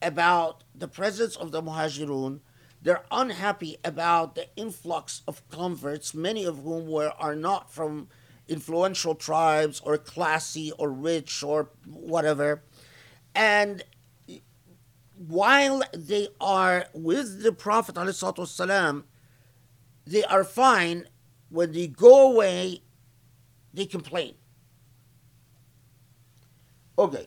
about 0.00 0.62
the 0.74 0.88
presence 0.88 1.36
of 1.36 1.50
the 1.50 1.62
muhajirun. 1.62 2.40
They're 2.80 3.04
unhappy 3.10 3.78
about 3.84 4.36
the 4.36 4.46
influx 4.56 5.22
of 5.26 5.46
converts, 5.48 6.14
many 6.14 6.44
of 6.44 6.58
whom 6.58 6.86
were 6.86 7.12
are 7.18 7.34
not 7.34 7.72
from 7.72 8.08
influential 8.46 9.16
tribes 9.16 9.80
or 9.80 9.98
classy 9.98 10.70
or 10.78 10.90
rich 10.90 11.42
or 11.42 11.70
whatever. 11.84 12.62
And 13.36 13.84
while 15.14 15.82
they 15.92 16.28
are 16.40 16.86
with 16.94 17.42
the 17.42 17.52
Prophet 17.52 17.94
ﷺ, 17.94 19.04
they 20.06 20.24
are 20.24 20.42
fine. 20.42 21.06
When 21.50 21.72
they 21.72 21.86
go 21.86 22.32
away, 22.32 22.82
they 23.74 23.84
complain. 23.84 24.34
Okay. 26.98 27.26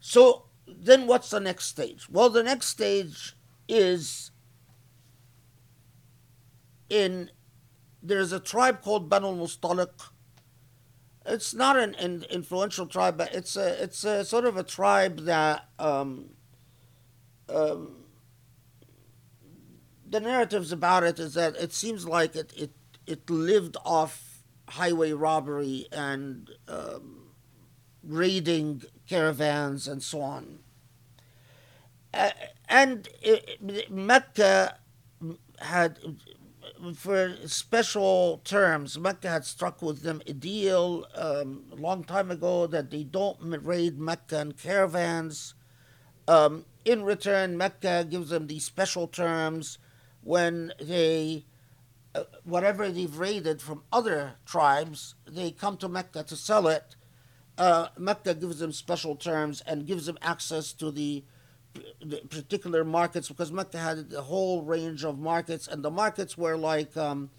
So 0.00 0.46
then 0.66 1.06
what's 1.06 1.30
the 1.30 1.38
next 1.38 1.66
stage? 1.66 2.08
Well, 2.10 2.30
the 2.30 2.42
next 2.42 2.66
stage 2.66 3.36
is 3.68 4.32
in 6.90 7.30
there's 8.02 8.32
a 8.32 8.40
tribe 8.40 8.82
called 8.82 9.08
Banu 9.08 9.28
Mustaliq. 9.28 10.10
It's 11.24 11.54
not 11.54 11.78
an, 11.78 11.94
an, 11.96 12.24
influential 12.30 12.86
tribe, 12.86 13.16
but 13.16 13.32
it's 13.34 13.56
a 13.56 13.82
it's 13.82 14.04
a 14.04 14.24
sort 14.24 14.44
of 14.44 14.56
a 14.56 14.64
tribe 14.64 15.20
that 15.20 15.68
um, 15.78 16.30
um, 17.48 18.04
the 20.08 20.20
narratives 20.20 20.72
about 20.72 21.04
it 21.04 21.18
is 21.18 21.34
that 21.34 21.54
it 21.56 21.72
seems 21.72 22.06
like 22.06 22.34
it, 22.34 22.52
it 22.56 22.70
it 23.06 23.30
lived 23.30 23.76
off 23.84 24.42
highway 24.68 25.12
robbery 25.12 25.86
and 25.92 26.50
um, 26.68 27.30
raiding 28.02 28.82
caravans 29.08 29.86
and 29.86 30.02
so 30.02 30.20
on. 30.20 30.58
Uh, 32.14 32.30
and 32.68 33.08
it, 33.22 33.90
Mecca 33.90 34.78
had, 35.60 35.98
for 36.96 37.36
special 37.46 38.40
terms, 38.44 38.98
Mecca 38.98 39.28
had 39.28 39.44
struck 39.44 39.82
with 39.82 40.02
them 40.02 40.20
a 40.26 40.32
deal 40.32 41.06
um, 41.14 41.64
a 41.70 41.76
long 41.76 42.02
time 42.02 42.30
ago 42.30 42.66
that 42.66 42.90
they 42.90 43.04
don't 43.04 43.38
raid 43.40 43.98
Mecca 43.98 44.40
in 44.40 44.52
caravans. 44.52 45.54
Um, 46.26 46.64
in 46.84 47.04
return, 47.04 47.56
Mecca 47.56 48.06
gives 48.08 48.30
them 48.30 48.48
these 48.48 48.64
special 48.64 49.06
terms 49.06 49.78
when 50.22 50.72
they 50.80 51.44
uh, 52.14 52.24
whatever 52.44 52.90
they've 52.90 53.18
raided 53.18 53.62
from 53.62 53.82
other 53.92 54.34
tribes, 54.44 55.14
they 55.26 55.50
come 55.50 55.76
to 55.78 55.88
Mecca 55.88 56.22
to 56.24 56.36
sell 56.36 56.68
it. 56.68 56.96
Uh, 57.56 57.88
Mecca 57.96 58.34
gives 58.34 58.58
them 58.58 58.72
special 58.72 59.16
terms 59.16 59.62
and 59.66 59.86
gives 59.86 60.06
them 60.06 60.18
access 60.20 60.72
to 60.74 60.90
the 60.90 61.24
particular 62.30 62.84
markets 62.84 63.28
because 63.28 63.52
Mecca 63.52 63.78
had 63.78 64.12
a 64.16 64.22
whole 64.22 64.62
range 64.62 65.04
of 65.04 65.18
markets, 65.18 65.68
and 65.68 65.84
the 65.84 65.90
markets 65.90 66.36
were 66.36 66.56
like 66.56 66.96
um, 66.96 67.30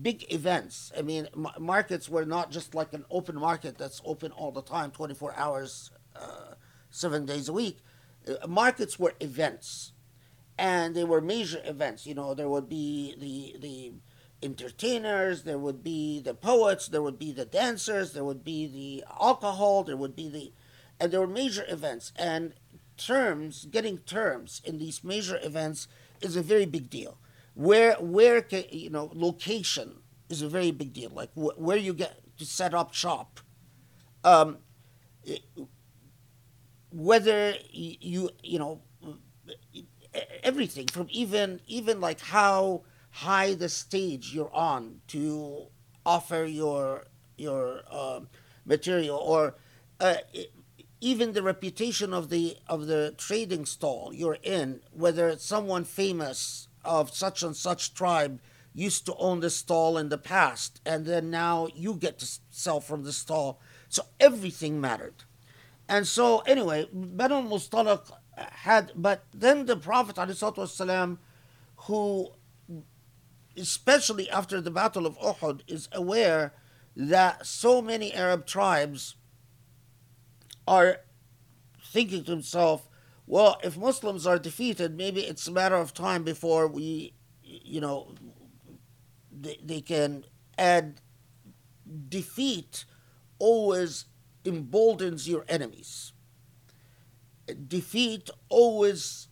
big 0.00 0.32
events. 0.32 0.92
I 0.96 1.02
mean, 1.02 1.28
m- 1.34 1.48
markets 1.58 2.08
were 2.08 2.24
not 2.24 2.50
just 2.50 2.74
like 2.74 2.92
an 2.92 3.04
open 3.10 3.36
market 3.36 3.78
that's 3.78 4.00
open 4.04 4.32
all 4.32 4.52
the 4.52 4.62
time, 4.62 4.90
24 4.90 5.34
hours, 5.36 5.90
uh, 6.16 6.54
seven 6.90 7.26
days 7.26 7.48
a 7.48 7.52
week. 7.52 7.78
Uh, 8.28 8.46
markets 8.46 8.98
were 8.98 9.14
events, 9.20 9.92
and 10.58 10.94
they 10.94 11.04
were 11.04 11.20
major 11.20 11.60
events. 11.64 12.06
You 12.06 12.14
know, 12.14 12.34
there 12.34 12.48
would 12.48 12.68
be 12.68 13.14
the 13.18 13.58
the 13.60 13.92
entertainers, 14.42 15.42
there 15.42 15.58
would 15.58 15.82
be 15.82 16.20
the 16.20 16.34
poets, 16.34 16.88
there 16.88 17.02
would 17.02 17.18
be 17.18 17.32
the 17.32 17.44
dancers, 17.44 18.12
there 18.12 18.24
would 18.24 18.44
be 18.44 18.66
the 18.66 19.04
alcohol, 19.20 19.84
there 19.84 19.96
would 19.96 20.16
be 20.16 20.28
the, 20.28 20.52
and 20.98 21.12
there 21.12 21.20
were 21.20 21.26
major 21.26 21.64
events. 21.68 22.12
And 22.16 22.54
terms, 23.00 23.66
getting 23.70 23.98
terms 23.98 24.60
in 24.64 24.78
these 24.78 25.02
major 25.02 25.38
events 25.42 25.88
is 26.20 26.36
a 26.36 26.42
very 26.42 26.66
big 26.66 26.90
deal. 26.90 27.18
Where, 27.54 27.94
where, 27.94 28.44
you 28.70 28.90
know, 28.90 29.10
location 29.14 30.02
is 30.28 30.42
a 30.42 30.48
very 30.48 30.70
big 30.70 30.92
deal. 30.92 31.10
Like 31.10 31.32
wh- 31.34 31.58
where 31.58 31.76
you 31.76 31.94
get 31.94 32.20
to 32.38 32.46
set 32.46 32.74
up 32.74 32.94
shop. 32.94 33.40
Um, 34.22 34.58
whether 36.90 37.54
you, 37.70 38.30
you 38.42 38.58
know, 38.58 38.82
everything 40.42 40.86
from 40.86 41.06
even, 41.10 41.60
even 41.66 42.00
like 42.00 42.20
how 42.20 42.82
high 43.10 43.54
the 43.54 43.68
stage 43.68 44.32
you're 44.34 44.54
on 44.54 45.00
to 45.08 45.66
offer 46.04 46.44
your, 46.44 47.06
your 47.36 47.82
uh, 47.90 48.20
material 48.64 49.16
or 49.16 49.54
uh, 50.00 50.16
even 51.00 51.32
the 51.32 51.42
reputation 51.42 52.12
of 52.12 52.28
the 52.28 52.56
of 52.68 52.86
the 52.86 53.14
trading 53.16 53.64
stall 53.64 54.12
you're 54.14 54.38
in, 54.42 54.80
whether 54.92 55.36
someone 55.38 55.84
famous 55.84 56.68
of 56.84 57.14
such 57.14 57.42
and 57.42 57.56
such 57.56 57.94
tribe 57.94 58.40
used 58.72 59.04
to 59.06 59.14
own 59.16 59.40
the 59.40 59.50
stall 59.50 59.98
in 59.98 60.08
the 60.10 60.18
past, 60.18 60.80
and 60.86 61.06
then 61.06 61.30
now 61.30 61.68
you 61.74 61.94
get 61.94 62.18
to 62.18 62.38
sell 62.50 62.80
from 62.80 63.02
the 63.02 63.12
stall. 63.12 63.60
So 63.88 64.02
everything 64.20 64.80
mattered. 64.80 65.24
And 65.88 66.06
so 66.06 66.38
anyway, 66.40 66.86
Banu 66.92 67.42
Mustaliq 67.42 68.12
had, 68.36 68.92
but 68.94 69.24
then 69.34 69.66
the 69.66 69.76
Prophet 69.76 70.16
والسلام, 70.16 71.18
who 71.76 72.30
especially 73.56 74.30
after 74.30 74.60
the 74.60 74.70
Battle 74.70 75.06
of 75.06 75.18
Uhud 75.18 75.62
is 75.66 75.88
aware 75.92 76.52
that 76.94 77.44
so 77.46 77.82
many 77.82 78.12
Arab 78.14 78.46
tribes 78.46 79.16
are 80.66 80.98
thinking 81.82 82.24
to 82.24 82.30
himself, 82.30 82.88
well, 83.26 83.60
if 83.62 83.76
Muslims 83.76 84.26
are 84.26 84.38
defeated, 84.38 84.96
maybe 84.96 85.20
it's 85.20 85.46
a 85.46 85.52
matter 85.52 85.76
of 85.76 85.94
time 85.94 86.24
before 86.24 86.66
we, 86.66 87.14
you 87.42 87.80
know, 87.80 88.14
they, 89.30 89.58
they 89.62 89.80
can 89.80 90.24
add 90.58 91.00
defeat 92.08 92.84
always 93.38 94.06
emboldens 94.44 95.28
your 95.28 95.44
enemies. 95.48 96.12
Defeat 97.68 98.30
always 98.48 99.28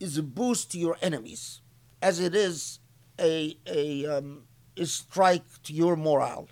is 0.00 0.16
a 0.18 0.22
boost 0.22 0.72
to 0.72 0.78
your 0.78 0.96
enemies, 1.02 1.60
as 2.02 2.18
it 2.18 2.34
is 2.34 2.80
a, 3.20 3.56
a, 3.66 4.06
um, 4.06 4.44
a 4.76 4.86
strike 4.86 5.62
to 5.62 5.72
your 5.72 5.96
morale. 5.96 6.48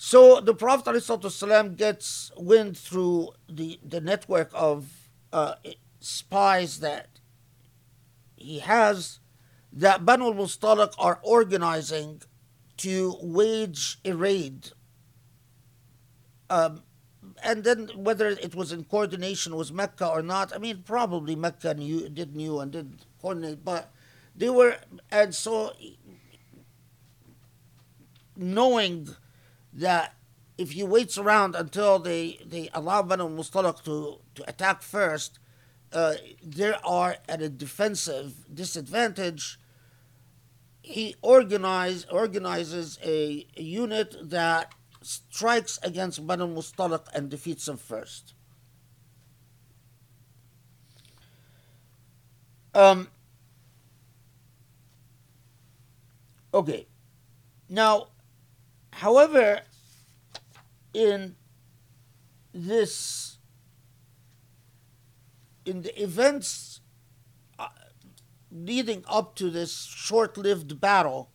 So 0.00 0.40
the 0.40 0.54
Prophet 0.54 0.94
ﷺ 0.94 1.76
gets 1.76 2.30
wind 2.36 2.78
through 2.78 3.32
the, 3.48 3.80
the 3.84 4.00
network 4.00 4.48
of 4.54 5.10
uh, 5.32 5.54
spies 5.98 6.78
that 6.78 7.18
he 8.36 8.60
has 8.60 9.18
that 9.72 10.06
Banu 10.06 10.26
al-Mustaliq 10.26 10.94
are 11.00 11.18
organizing 11.24 12.22
to 12.76 13.16
wage 13.20 13.98
a 14.04 14.12
raid. 14.12 14.70
Um, 16.48 16.84
and 17.42 17.64
then 17.64 17.90
whether 17.96 18.28
it 18.28 18.54
was 18.54 18.70
in 18.70 18.84
coordination 18.84 19.56
with 19.56 19.72
Mecca 19.72 20.06
or 20.06 20.22
not, 20.22 20.54
I 20.54 20.58
mean, 20.58 20.84
probably 20.86 21.34
Mecca 21.34 21.74
knew, 21.74 22.08
did 22.08 22.36
knew 22.36 22.60
and 22.60 22.70
did 22.70 23.04
coordinate, 23.20 23.64
but 23.64 23.92
they 24.36 24.48
were, 24.48 24.76
and 25.10 25.34
so 25.34 25.72
knowing 28.36 29.08
that 29.72 30.14
if 30.56 30.72
he 30.72 30.82
waits 30.82 31.16
around 31.16 31.54
until 31.54 31.98
they, 31.98 32.40
they 32.44 32.68
allow 32.74 33.02
Banu 33.02 33.28
Mustaliq 33.28 33.82
to, 33.84 34.18
to 34.34 34.48
attack 34.48 34.82
first, 34.82 35.38
uh, 35.92 36.14
they 36.42 36.74
are 36.84 37.16
at 37.28 37.40
a 37.40 37.48
defensive 37.48 38.44
disadvantage. 38.52 39.58
He 40.82 41.14
organize, 41.22 42.04
organizes 42.06 42.98
a, 43.04 43.46
a 43.56 43.62
unit 43.62 44.16
that 44.30 44.74
strikes 45.00 45.78
against 45.82 46.26
Banu 46.26 46.46
Mustaliq 46.46 47.06
and 47.14 47.30
defeats 47.30 47.68
him 47.68 47.76
first. 47.76 48.34
Um, 52.74 53.08
okay. 56.52 56.86
Now, 57.68 58.08
however, 58.98 59.60
in 60.92 61.36
this 62.52 63.38
in 65.64 65.82
the 65.82 66.02
events 66.02 66.80
uh, 67.58 67.68
leading 68.50 69.04
up 69.06 69.36
to 69.36 69.50
this 69.50 69.84
short-lived 69.84 70.80
battle 70.80 71.30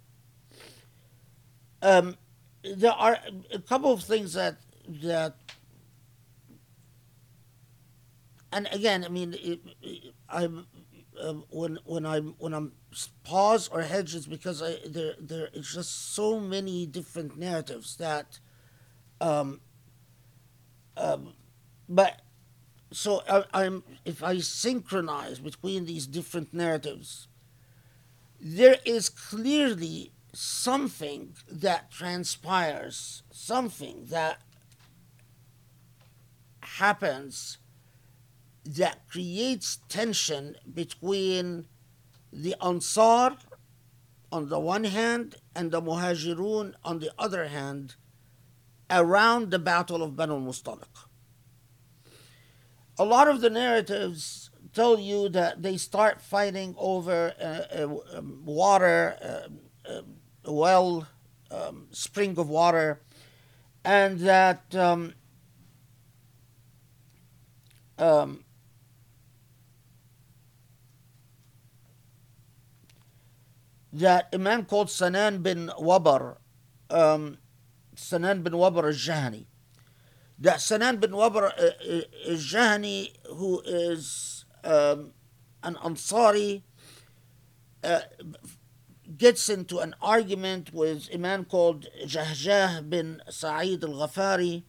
um, 1.81 2.17
there 2.63 2.91
are 2.91 3.17
a 3.53 3.59
couple 3.59 3.91
of 3.91 4.01
things 4.03 4.33
that 4.33 4.57
that 4.87 5.35
and 8.51 8.67
again 8.71 9.05
i 9.05 9.07
mean 9.07 9.33
it, 9.35 9.59
it, 9.81 10.13
i'm 10.29 10.65
um, 11.21 11.43
when 11.49 11.79
when 11.85 12.05
i'm 12.05 12.35
when 12.37 12.53
i'm 12.53 12.71
pause 13.23 13.67
or 13.69 13.81
hedges 13.81 14.25
because 14.25 14.61
I, 14.61 14.77
there 14.85 15.15
there 15.19 15.49
is 15.53 15.73
just 15.73 16.13
so 16.13 16.39
many 16.39 16.85
different 16.85 17.37
narratives 17.37 17.97
that 17.97 18.39
um, 19.21 19.61
um, 20.97 21.33
but 21.89 22.21
so 22.91 23.23
I, 23.53 23.65
am 23.65 23.83
if 24.05 24.23
I 24.23 24.37
synchronize 24.39 25.39
between 25.39 25.85
these 25.85 26.05
different 26.05 26.53
narratives, 26.53 27.27
there 28.39 28.77
is 28.85 29.09
clearly 29.09 30.11
something 30.33 31.33
that 31.49 31.91
transpires, 31.91 33.23
something 33.31 34.05
that 34.09 34.41
happens 36.61 37.57
that 38.65 39.07
creates 39.09 39.79
tension 39.89 40.55
between 40.73 41.67
the 42.31 42.55
Ansar 42.61 43.37
on 44.31 44.49
the 44.49 44.59
one 44.59 44.85
hand 44.85 45.35
and 45.55 45.71
the 45.71 45.81
Muhajirun 45.81 46.73
on 46.83 46.99
the 46.99 47.11
other 47.19 47.47
hand 47.47 47.95
around 48.89 49.51
the 49.51 49.59
Battle 49.59 50.01
of 50.01 50.15
Banu 50.15 50.39
Mustaliq. 50.39 51.07
A 52.97 53.05
lot 53.05 53.27
of 53.27 53.41
the 53.41 53.49
narratives 53.49 54.49
tell 54.73 54.99
you 54.99 55.29
that 55.29 55.61
they 55.61 55.77
start 55.77 56.21
fighting 56.21 56.75
over 56.77 57.33
uh, 57.39 57.83
uh, 57.83 58.21
water, 58.43 59.17
uh, 59.87 60.01
a 60.45 60.51
well, 60.51 61.07
um, 61.51 61.87
spring 61.91 62.37
of 62.37 62.49
water, 62.49 63.01
and 63.83 64.19
that 64.19 64.75
um, 64.75 65.13
that 73.93 74.29
a 74.33 74.37
man 74.37 74.65
called 74.65 74.87
Sanan 74.87 75.41
bin 75.43 75.69
Wabar 75.79 76.37
um, 76.89 77.37
Sanan 77.95 78.43
bin 78.43 78.53
Wabr 78.53 78.85
al-Jahani. 78.85 79.45
That 80.39 80.57
Sanan 80.57 80.99
bin 80.99 81.11
Wabr 81.11 81.51
al-Jahani, 81.57 83.11
who 83.35 83.61
is 83.65 84.45
um, 84.63 85.11
an 85.63 85.75
Ansari, 85.75 86.63
uh, 87.83 87.99
gets 89.17 89.49
into 89.49 89.79
an 89.79 89.95
argument 90.01 90.73
with 90.73 91.09
a 91.13 91.17
man 91.17 91.45
called 91.45 91.87
Jahjah 92.05 92.89
bin 92.89 93.21
Sa'id 93.29 93.83
al-Ghafari. 93.83 94.63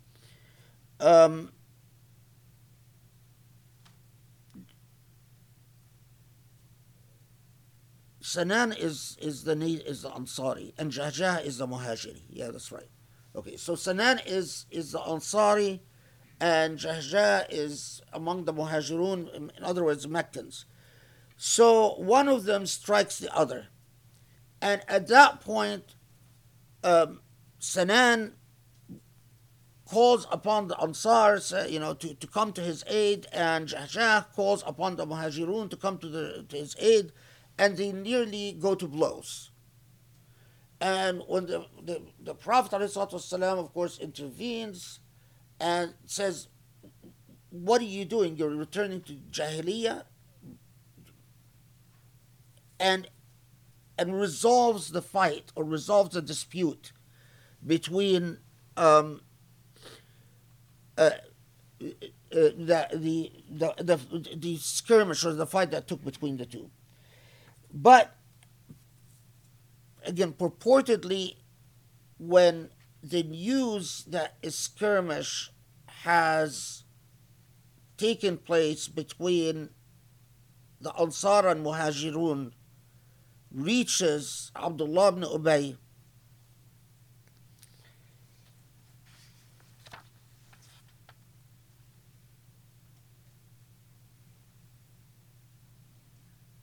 Um, 1.00 1.52
Sanan 8.34 8.76
is 8.76 9.16
is 9.20 9.44
the 9.44 9.52
is 9.86 10.02
the 10.02 10.10
Ansari 10.10 10.72
and 10.76 10.90
Jahjah 10.90 11.44
is 11.44 11.58
the 11.58 11.66
Muhajiri. 11.66 12.22
Yeah, 12.28 12.50
that's 12.50 12.72
right. 12.72 12.88
Okay, 13.36 13.56
so 13.56 13.74
Sanan 13.74 14.20
is 14.26 14.66
is 14.70 14.92
the 14.92 14.98
Ansari, 14.98 15.80
and 16.40 16.78
Jahjah 16.78 17.46
is 17.50 18.02
among 18.12 18.44
the 18.44 18.52
Muhajirun, 18.52 19.34
in 19.34 19.52
other 19.62 19.84
words, 19.84 20.08
Meccans. 20.08 20.66
So 21.36 21.94
one 21.94 22.28
of 22.28 22.44
them 22.44 22.66
strikes 22.66 23.18
the 23.18 23.34
other. 23.34 23.68
And 24.60 24.82
at 24.88 25.08
that 25.08 25.40
point, 25.40 25.94
um, 26.82 27.20
Sanan 27.60 28.32
calls 29.84 30.26
upon 30.30 30.68
the 30.68 30.80
Ansar, 30.80 31.38
you 31.68 31.78
know, 31.78 31.94
to, 31.94 32.14
to 32.14 32.26
come 32.26 32.52
to 32.52 32.62
his 32.62 32.82
aid, 32.86 33.26
and 33.32 33.68
Jahjah 33.68 34.32
calls 34.32 34.64
upon 34.66 34.96
the 34.96 35.06
Muhajirun 35.06 35.70
to 35.70 35.76
come 35.76 35.98
to, 35.98 36.08
the, 36.08 36.46
to 36.48 36.56
his 36.56 36.74
aid, 36.78 37.12
and 37.58 37.76
they 37.76 37.92
nearly 37.92 38.52
go 38.52 38.74
to 38.74 38.86
blows. 38.86 39.50
And 40.80 41.22
when 41.28 41.46
the, 41.46 41.66
the, 41.82 42.02
the 42.20 42.34
Prophet, 42.34 42.72
ﷺ, 42.72 43.42
of 43.42 43.72
course, 43.72 43.98
intervenes 43.98 45.00
and 45.60 45.94
says, 46.04 46.48
What 47.50 47.80
are 47.80 47.84
you 47.84 48.04
doing? 48.04 48.36
You're 48.36 48.50
returning 48.50 49.00
to 49.02 49.14
Jahiliyyah? 49.14 50.02
And, 52.80 53.08
and 53.96 54.20
resolves 54.20 54.90
the 54.90 55.00
fight 55.00 55.52
or 55.54 55.64
resolves 55.64 56.10
the 56.10 56.20
dispute 56.20 56.92
between 57.64 58.38
um, 58.76 59.22
uh, 60.98 61.10
uh, 61.80 61.90
the, 62.30 62.88
the, 62.92 63.32
the, 63.48 63.74
the, 63.78 64.36
the 64.36 64.56
skirmish 64.56 65.24
or 65.24 65.32
the 65.32 65.46
fight 65.46 65.70
that 65.70 65.86
took 65.86 66.04
between 66.04 66.36
the 66.36 66.44
two. 66.44 66.70
But 67.74 68.14
again, 70.04 70.32
purportedly, 70.32 71.36
when 72.18 72.70
the 73.02 73.24
news 73.24 74.04
that 74.04 74.36
a 74.44 74.50
skirmish 74.52 75.50
has 75.86 76.84
taken 77.96 78.36
place 78.38 78.86
between 78.86 79.70
the 80.80 80.92
Ansar 80.94 81.48
and 81.48 81.66
Muhajirun 81.66 82.52
reaches 83.50 84.52
Abdullah 84.54 85.08
ibn 85.08 85.22
Ubay, 85.24 85.76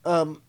um, 0.04 0.41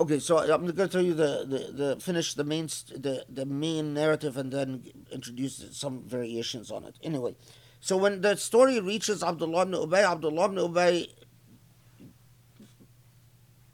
Okay, 0.00 0.18
so 0.18 0.38
I'm 0.38 0.64
going 0.64 0.74
to 0.74 0.88
tell 0.88 1.02
you 1.02 1.12
the, 1.12 1.44
the, 1.46 1.72
the 1.72 2.00
finish 2.00 2.32
the 2.32 2.42
main 2.42 2.68
the, 2.96 3.22
the 3.28 3.44
main 3.44 3.92
narrative 3.92 4.38
and 4.38 4.50
then 4.50 4.82
introduce 5.12 5.62
some 5.72 6.04
variations 6.04 6.70
on 6.70 6.84
it. 6.84 6.94
Anyway, 7.02 7.36
so 7.80 7.98
when 7.98 8.22
the 8.22 8.34
story 8.36 8.80
reaches 8.80 9.22
Abdullah 9.22 9.62
ibn 9.62 9.74
Ubay, 9.74 10.02
Abdullah 10.02 10.46
ibn 10.46 10.56
Ubay 10.56 11.10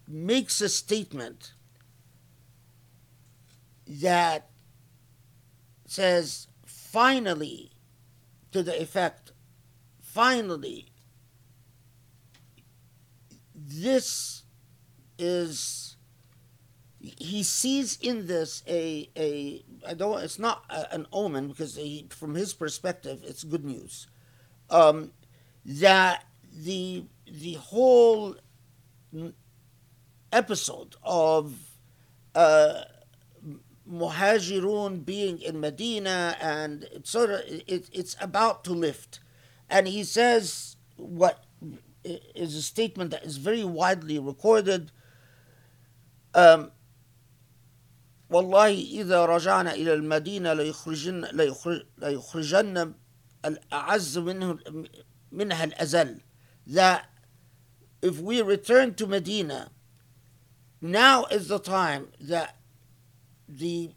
makes 0.08 0.60
a 0.60 0.68
statement 0.68 1.52
that 3.86 4.50
says, 5.86 6.48
finally, 6.64 7.70
to 8.50 8.64
the 8.64 8.82
effect, 8.82 9.30
finally, 10.02 10.88
this 13.54 14.42
is 15.20 15.95
he 17.18 17.42
sees 17.42 17.98
in 18.00 18.26
this 18.26 18.62
a 18.66 19.10
a 19.16 19.64
I 19.86 19.94
don't 19.94 20.22
it's 20.22 20.38
not 20.38 20.64
a, 20.68 20.92
an 20.94 21.06
omen 21.12 21.48
because 21.48 21.76
he, 21.76 22.06
from 22.10 22.34
his 22.34 22.54
perspective 22.54 23.22
it's 23.26 23.44
good 23.44 23.64
news 23.64 24.06
um, 24.70 25.12
that 25.64 26.24
the 26.52 27.04
the 27.26 27.54
whole 27.54 28.36
episode 30.32 30.96
of 31.02 31.54
uh, 32.34 32.82
Muhajirun 33.90 35.04
being 35.04 35.40
in 35.40 35.60
Medina 35.60 36.36
and 36.40 36.88
etc. 36.94 37.40
It, 37.46 37.88
it's 37.92 38.16
about 38.20 38.64
to 38.64 38.72
lift, 38.72 39.20
and 39.68 39.86
he 39.88 40.04
says 40.04 40.76
what 40.96 41.44
is 42.04 42.54
a 42.54 42.62
statement 42.62 43.10
that 43.10 43.24
is 43.24 43.36
very 43.36 43.64
widely 43.64 44.18
recorded. 44.18 44.92
Um, 46.34 46.70
والله 48.29 48.67
إذا 48.67 49.25
رجعنا 49.25 49.73
إلى 49.73 49.93
المدينة 49.93 50.53
ليخرجن 50.53 51.25
ليخرج 51.25 51.85
ليخرجن 51.97 52.93
الأعز 53.45 54.17
منه 54.17 54.59
منها 55.31 55.63
الأزل 55.63 56.21
that 56.67 57.05
if 58.01 58.19
we 58.19 58.41
return 58.41 58.93
to 58.93 59.05
Medina 59.07 59.71
now 60.81 61.25
is 61.25 61.47
the 61.47 61.59
time 61.59 62.07
that 62.19 62.55
the 63.49 63.91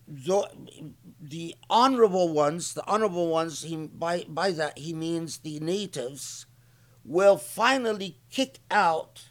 the 1.20 1.54
honorable 1.70 2.32
ones 2.32 2.74
the 2.74 2.84
honorable 2.86 3.28
ones 3.28 3.62
he, 3.62 3.76
by 3.76 4.24
by 4.28 4.50
that 4.50 4.76
he 4.78 4.92
means 4.92 5.38
the 5.38 5.60
natives 5.60 6.46
will 7.04 7.36
finally 7.36 8.18
kick 8.30 8.58
out 8.70 9.30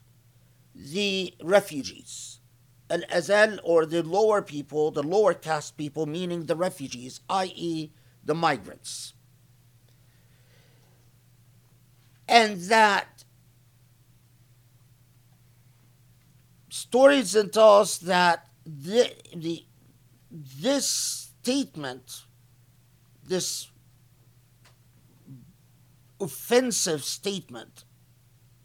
the 0.73 1.33
refugees 1.43 2.36
al 2.90 3.02
azal 3.12 3.58
or 3.62 3.86
the 3.86 4.02
lower 4.02 4.42
people, 4.42 4.90
the 4.90 5.02
lower 5.02 5.34
caste 5.34 5.76
people, 5.76 6.06
meaning 6.06 6.46
the 6.46 6.56
refugees, 6.56 7.20
i.e., 7.28 7.90
the 8.24 8.34
migrants. 8.34 9.14
And 12.28 12.60
that 12.62 13.24
stories 16.68 17.36
tell 17.52 17.80
us 17.80 17.98
that 17.98 18.46
the, 18.66 19.10
the, 19.34 19.64
this 20.30 20.86
statement, 20.86 22.24
this 23.26 23.70
offensive 26.20 27.02
statement, 27.02 27.84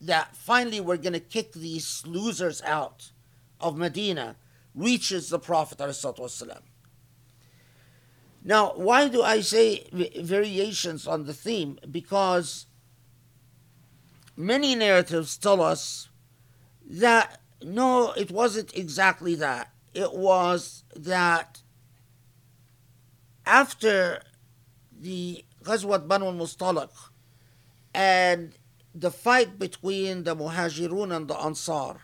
that 0.01 0.35
finally 0.35 0.81
we're 0.81 0.97
going 0.97 1.13
to 1.13 1.21
kick 1.21 1.53
these 1.53 2.03
losers 2.05 2.61
out 2.63 3.12
of 3.63 3.77
Medina 3.77 4.35
reaches 4.75 5.29
the 5.29 5.39
Prophet. 5.39 5.79
Now, 8.43 8.73
why 8.75 9.07
do 9.07 9.23
I 9.23 9.39
say 9.39 9.87
variations 10.19 11.07
on 11.07 11.25
the 11.25 11.33
theme? 11.33 11.79
Because 11.89 12.67
many 14.35 14.75
narratives 14.75 15.37
tell 15.37 15.61
us 15.61 16.09
that 16.85 17.39
no, 17.61 18.11
it 18.11 18.29
wasn't 18.29 18.75
exactly 18.75 19.35
that. 19.35 19.71
It 19.93 20.13
was 20.13 20.83
that 20.95 21.61
after 23.45 24.21
the 24.91 25.45
Ghazwat 25.63 26.07
Banu 26.07 26.25
al-Mustaliq 26.25 26.89
and 27.93 28.53
the 28.93 29.11
fight 29.11 29.57
between 29.57 30.23
the 30.23 30.35
Muhajirun 30.35 31.15
and 31.15 31.27
the 31.27 31.39
Ansar, 31.39 32.01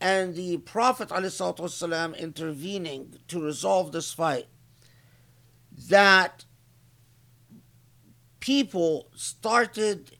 and 0.00 0.34
the 0.34 0.56
Prophet 0.58 1.10
ﷺ 1.10 2.18
intervening 2.18 3.16
to 3.28 3.42
resolve 3.42 3.92
this 3.92 4.12
fight, 4.12 4.46
that 5.88 6.44
people 8.40 9.08
started 9.14 10.16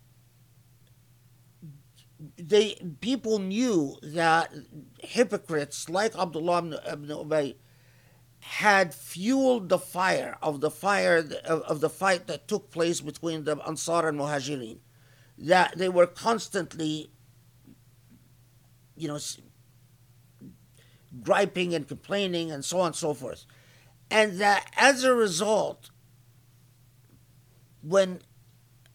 they 2.37 2.75
people 3.01 3.39
knew 3.39 3.97
that 4.03 4.53
hypocrites 4.99 5.89
like 5.89 6.15
Abdullah 6.17 6.59
ibn 6.93 7.09
Ubay 7.09 7.55
had 8.41 8.95
fueled 8.95 9.69
the 9.69 9.79
fire 9.79 10.37
of 10.43 10.61
the 10.61 10.71
fire 10.71 11.19
of, 11.45 11.63
of 11.63 11.81
the 11.81 11.89
fight 11.89 12.27
that 12.27 12.49
took 12.49 12.71
place 12.71 13.01
between 13.01 13.45
the 13.45 13.57
Ansar 13.67 14.09
and 14.09 14.19
Muhajirin. 14.19 14.79
That 15.39 15.79
they 15.79 15.89
were 15.89 16.07
constantly, 16.07 17.11
you 18.97 19.09
know, 19.09 19.19
griping 21.23 21.75
and 21.75 21.89
complaining 21.89 22.51
and 22.51 22.65
so 22.65 22.81
on 22.81 22.89
and 22.89 22.97
so 22.97 23.15
forth. 23.15 23.45
And 24.11 24.39
that 24.39 24.71
as 24.77 25.05
a 25.05 25.15
result, 25.15 25.91
when 27.83 28.21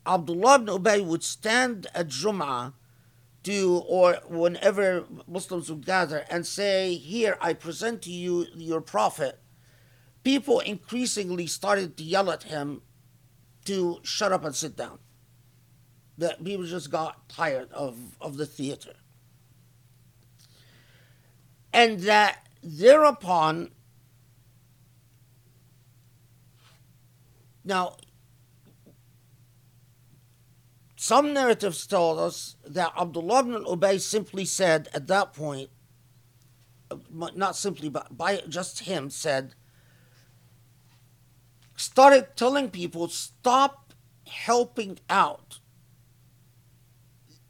Abdullah 0.05 0.55
ibn 0.55 0.67
Ubay 0.67 1.03
would 1.03 1.23
stand 1.23 1.87
at 1.93 2.07
Jum'ah 2.07 2.73
to, 3.43 3.83
or 3.87 4.15
whenever 4.27 5.05
Muslims 5.27 5.69
would 5.69 5.85
gather 5.85 6.25
and 6.29 6.45
say, 6.45 6.95
Here, 6.95 7.37
I 7.39 7.53
present 7.53 8.01
to 8.03 8.11
you 8.11 8.47
your 8.55 8.81
Prophet, 8.81 9.39
people 10.23 10.59
increasingly 10.59 11.47
started 11.47 11.95
to 11.97 12.03
yell 12.03 12.31
at 12.31 12.43
him 12.43 12.81
to 13.65 13.99
shut 14.03 14.31
up 14.31 14.43
and 14.43 14.55
sit 14.55 14.75
down. 14.75 14.99
That 16.17 16.43
people 16.43 16.65
just 16.65 16.91
got 16.91 17.27
tired 17.29 17.71
of, 17.71 18.17
of 18.21 18.37
the 18.37 18.45
theater 18.45 18.93
and 21.75 21.99
that 21.99 22.47
thereupon 22.63 23.69
Now, 27.67 27.95
some 30.95 31.33
narratives 31.33 31.87
tell 31.87 32.19
us 32.19 32.57
that 32.63 32.93
Abdullah 32.95 33.39
ibn 33.39 33.65
Ubay 33.65 33.99
simply 33.99 34.45
said 34.45 34.87
at 34.93 35.07
that 35.07 35.33
point, 35.33 35.71
uh, 36.91 36.97
not 37.33 37.55
simply, 37.55 37.89
but 37.89 38.15
by 38.15 38.43
just 38.47 38.81
him, 38.81 39.09
said, 39.09 39.55
started 41.75 42.35
telling 42.35 42.69
people, 42.69 43.07
stop 43.07 43.95
helping 44.27 44.99
out 45.09 45.57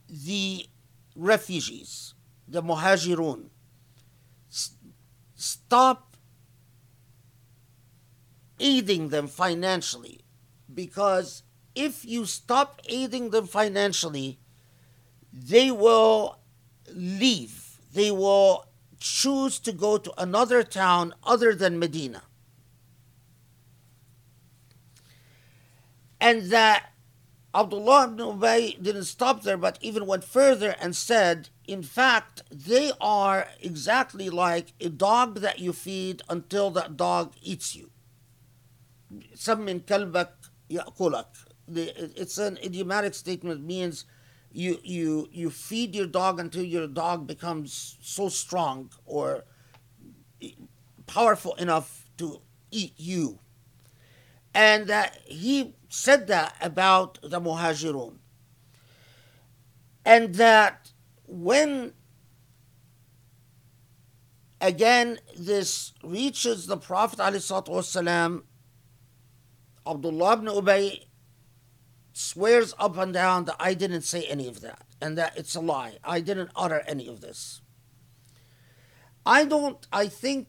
the 0.08 0.66
refugees, 1.14 2.14
the 2.48 2.64
muhajirun. 2.64 3.50
Stop 5.46 6.18
aiding 8.60 9.10
them 9.10 9.28
financially 9.28 10.22
because 10.74 11.44
if 11.76 12.04
you 12.04 12.26
stop 12.26 12.82
aiding 12.90 13.30
them 13.30 13.46
financially, 13.46 14.40
they 15.32 15.70
will 15.70 16.40
leave. 16.92 17.78
They 17.94 18.10
will 18.10 18.66
choose 19.00 19.60
to 19.60 19.72
go 19.72 20.00
to 20.00 20.12
another 20.20 20.64
town 20.64 21.14
other 21.24 21.54
than 21.54 21.78
Medina. 21.78 22.24
And 26.20 26.50
that 26.50 26.90
Abdullah 27.55 28.05
ibn 28.05 28.19
Ubay 28.19 28.81
didn't 28.81 29.05
stop 29.05 29.43
there, 29.43 29.57
but 29.57 29.79
even 29.81 30.07
went 30.07 30.23
further 30.23 30.77
and 30.81 30.95
said, 30.95 31.49
in 31.67 31.83
fact, 31.83 32.43
they 32.51 32.93
are 33.01 33.49
exactly 33.61 34.31
like 34.31 34.73
a 34.81 34.89
dog 34.89 35.41
that 35.41 35.59
you 35.59 35.73
feed 35.73 36.23
until 36.29 36.71
that 36.71 36.97
dog 36.97 37.35
eats 37.43 37.75
you. 37.75 37.91
سمن 39.35 39.81
كلبك 39.81 40.31
يأكلك. 40.71 41.27
It's 41.69 42.39
an 42.39 42.59
idiomatic 42.59 43.15
statement. 43.15 43.61
It 43.61 43.67
means 43.67 44.05
you, 44.53 44.79
you, 44.83 45.29
you 45.33 45.51
feed 45.51 45.95
your 45.95 46.07
dog 46.07 46.41
until 46.41 46.65
your 46.65 46.87
dog 46.87 47.27
becomes 47.27 47.97
so 48.01 48.29
strong 48.29 48.91
or 49.07 49.45
powerful 51.07 51.55
enough 51.55 52.05
to 52.19 52.41
eat 52.71 52.95
you. 52.97 53.39
And 54.53 54.89
that 54.89 55.17
he 55.27 55.75
said 55.95 56.27
that 56.29 56.55
about 56.61 57.19
the 57.23 57.41
Muhajirun. 57.41 58.17
And 60.05 60.35
that 60.37 60.93
when 61.27 61.93
again 64.61 65.19
this 65.37 65.93
reaches 66.03 66.67
the 66.67 66.77
Prophet 66.77 67.19
والسلام, 67.19 68.43
Abdullah 69.87 70.33
ibn 70.35 70.47
Ubay 70.47 71.05
swears 72.13 72.75
up 72.79 72.97
and 72.99 73.13
down 73.13 73.45
that 73.47 73.57
I 73.59 73.75
didn't 73.75 74.03
say 74.03 74.25
any 74.25 74.47
of 74.49 74.61
that 74.61 74.83
and 75.01 75.17
that 75.17 75.37
it's 75.37 75.55
a 75.55 75.61
lie. 75.61 75.99
I 76.05 76.21
didn't 76.21 76.51
utter 76.55 76.83
any 76.87 77.09
of 77.09 77.21
this. 77.21 77.63
I 79.25 79.45
don't, 79.45 79.87
I 79.93 80.07
think 80.09 80.49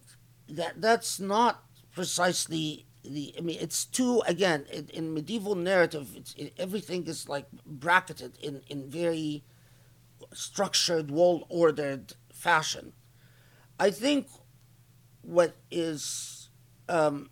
that 0.49 0.82
that's 0.82 1.19
not 1.19 1.63
precisely 1.93 2.84
the, 3.09 3.34
I 3.38 3.40
mean, 3.40 3.59
it's 3.61 3.84
too, 3.84 4.22
again, 4.26 4.66
in, 4.72 4.88
in 4.88 5.14
medieval 5.14 5.54
narrative, 5.54 6.09
it, 6.36 6.52
everything 6.59 7.07
is 7.07 7.28
like 7.28 7.46
bracketed 7.64 8.38
in, 8.42 8.62
in 8.68 8.88
very 8.88 9.44
structured, 10.32 11.11
well 11.11 11.46
ordered 11.48 12.14
fashion. 12.32 12.92
I 13.78 13.90
think 13.90 14.26
what 15.22 15.57
is 15.70 16.48
um, 16.88 17.30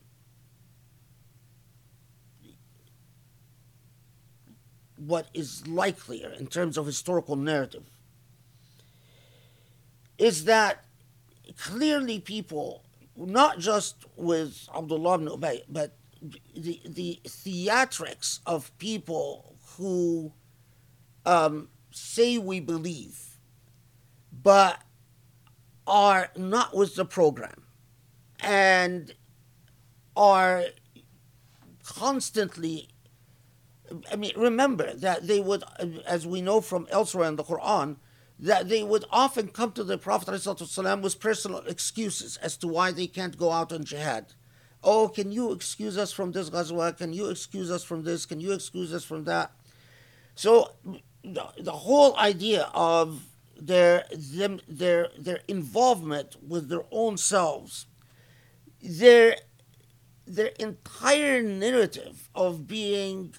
what 4.97 5.29
is 5.35 5.67
likelier 5.67 6.31
in 6.39 6.47
terms 6.47 6.77
of 6.77 6.87
historical 6.87 7.37
narrative 7.37 7.85
is 10.19 10.45
that 10.45 10.85
clearly 11.59 12.21
people, 12.21 12.84
not 13.17 13.59
just 13.59 14.05
with 14.17 14.69
Abdullah 14.75 15.15
ibn 15.17 15.29
Ubay, 15.29 15.63
but 15.69 15.97
the, 16.55 16.81
the 16.87 17.21
theatrics 17.25 18.41
of 18.47 18.77
people 18.79 19.57
who 19.77 20.33
um, 21.27 21.69
say 21.91 22.39
we 22.39 22.61
believe, 22.61 23.39
but 24.33 24.81
are 25.87 26.31
not 26.37 26.75
with 26.75 26.95
the 26.97 27.05
program 27.05 27.65
and 28.41 29.15
are 30.17 30.65
constantly 31.85 32.89
I 34.11 34.17
mean, 34.17 34.33
remember 34.37 34.95
that 34.95 35.27
they 35.27 35.41
would, 35.41 35.63
as 36.07 36.27
we 36.27 36.41
know 36.41 36.61
from 36.61 36.87
elsewhere 36.91 37.29
in 37.29 37.37
the 37.37 37.45
Quran, 37.45 37.97
that 38.39 38.69
they 38.69 38.83
would 38.83 39.05
often 39.11 39.49
come 39.49 39.73
to 39.73 39.85
the 39.85 39.99
Prophet 39.99 40.29
ﷺ 40.29 41.03
with 41.03 41.21
personal 41.21 41.59
excuses 41.61 42.37
as 42.39 42.57
to 42.59 42.69
why 42.69 42.91
they 42.91 43.07
can't 43.07 43.39
go 43.39 43.53
out 43.53 43.73
on 43.73 43.85
jihad. 43.85 44.35
Oh, 44.83 45.09
can 45.09 45.33
you 45.33 45.53
excuse 45.53 45.97
us 45.97 46.13
from 46.13 46.33
this 46.33 46.51
ghazwa? 46.51 46.97
Can 46.97 47.13
you 47.13 47.31
excuse 47.31 47.71
us 47.71 47.85
from 47.85 48.03
this? 48.03 48.27
Can 48.27 48.41
you 48.41 48.53
excuse 48.53 48.93
us 48.93 49.05
from 49.05 49.25
that? 49.25 49.53
So 50.35 50.73
the, 51.23 51.47
the 51.59 51.73
whole 51.73 52.17
idea 52.19 52.71
of 52.75 53.25
their 53.59 54.05
them 54.11 54.61
their 54.69 55.09
their 55.19 55.41
involvement 55.49 56.37
with 56.47 56.69
their 56.69 56.85
own 56.91 57.17
selves, 57.17 57.87
their 58.83 59.37
their 60.27 60.51
entire 60.59 61.43
narrative 61.43 62.29
of 62.35 62.67
being 62.67 63.35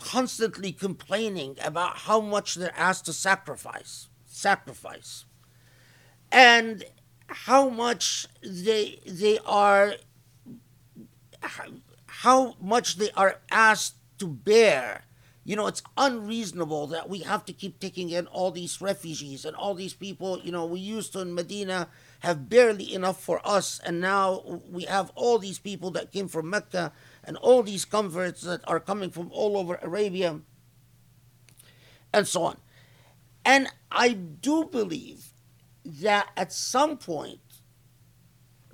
constantly 0.00 0.72
complaining 0.72 1.56
about 1.62 1.98
how 1.98 2.20
much 2.20 2.54
they're 2.54 2.76
asked 2.76 3.04
to 3.06 3.12
sacrifice, 3.12 4.08
sacrifice, 4.26 5.24
and 6.32 6.84
how 7.28 7.68
much 7.68 8.26
they 8.42 9.00
they 9.06 9.38
are 9.46 9.94
how 12.06 12.54
much 12.60 12.96
they 12.96 13.10
are 13.12 13.40
asked 13.50 13.96
to 14.18 14.26
bear. 14.26 15.04
You 15.42 15.56
know, 15.56 15.66
it's 15.66 15.82
unreasonable 15.96 16.86
that 16.88 17.08
we 17.08 17.20
have 17.20 17.46
to 17.46 17.52
keep 17.52 17.80
taking 17.80 18.10
in 18.10 18.26
all 18.26 18.50
these 18.50 18.80
refugees 18.80 19.44
and 19.44 19.56
all 19.56 19.74
these 19.74 19.94
people. 19.94 20.38
You 20.40 20.52
know, 20.52 20.66
we 20.66 20.80
used 20.80 21.14
to 21.14 21.20
in 21.20 21.34
Medina 21.34 21.88
have 22.20 22.48
barely 22.48 22.92
enough 22.92 23.22
for 23.22 23.40
us, 23.42 23.80
and 23.84 24.00
now 24.00 24.60
we 24.70 24.84
have 24.84 25.10
all 25.14 25.38
these 25.38 25.58
people 25.58 25.90
that 25.92 26.12
came 26.12 26.28
from 26.28 26.50
Mecca 26.50 26.92
and 27.24 27.36
all 27.36 27.62
these 27.62 27.84
converts 27.84 28.42
that 28.42 28.60
are 28.66 28.80
coming 28.80 29.10
from 29.10 29.30
all 29.32 29.56
over 29.56 29.78
Arabia 29.82 30.40
and 32.12 32.26
so 32.26 32.42
on. 32.42 32.56
And 33.44 33.68
I 33.90 34.10
do 34.12 34.64
believe 34.64 35.32
that 35.84 36.28
at 36.36 36.52
some 36.52 36.96
point, 36.96 37.40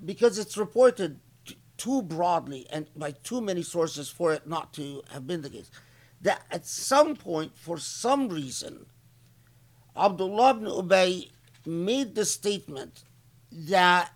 because 0.05 0.39
it's 0.39 0.57
reported 0.57 1.21
too 1.77 2.03
broadly 2.03 2.67
and 2.71 2.87
by 2.97 3.13
too 3.13 3.41
many 3.41 3.63
sources 3.63 4.09
for 4.09 4.33
it 4.33 4.47
not 4.47 4.73
to 4.75 5.03
have 5.11 5.27
been 5.27 5.43
the 5.43 5.51
case, 5.51 5.71
that 6.21 6.43
at 6.51 6.67
some 6.67 7.15
point, 7.15 7.57
for 7.57 7.79
some 7.79 8.29
reason, 8.29 8.87
Abdullah 9.97 10.51
ibn 10.51 10.67
Ubay 10.67 11.31
made 11.65 12.15
the 12.15 12.25
statement 12.25 13.05
that 13.53 14.13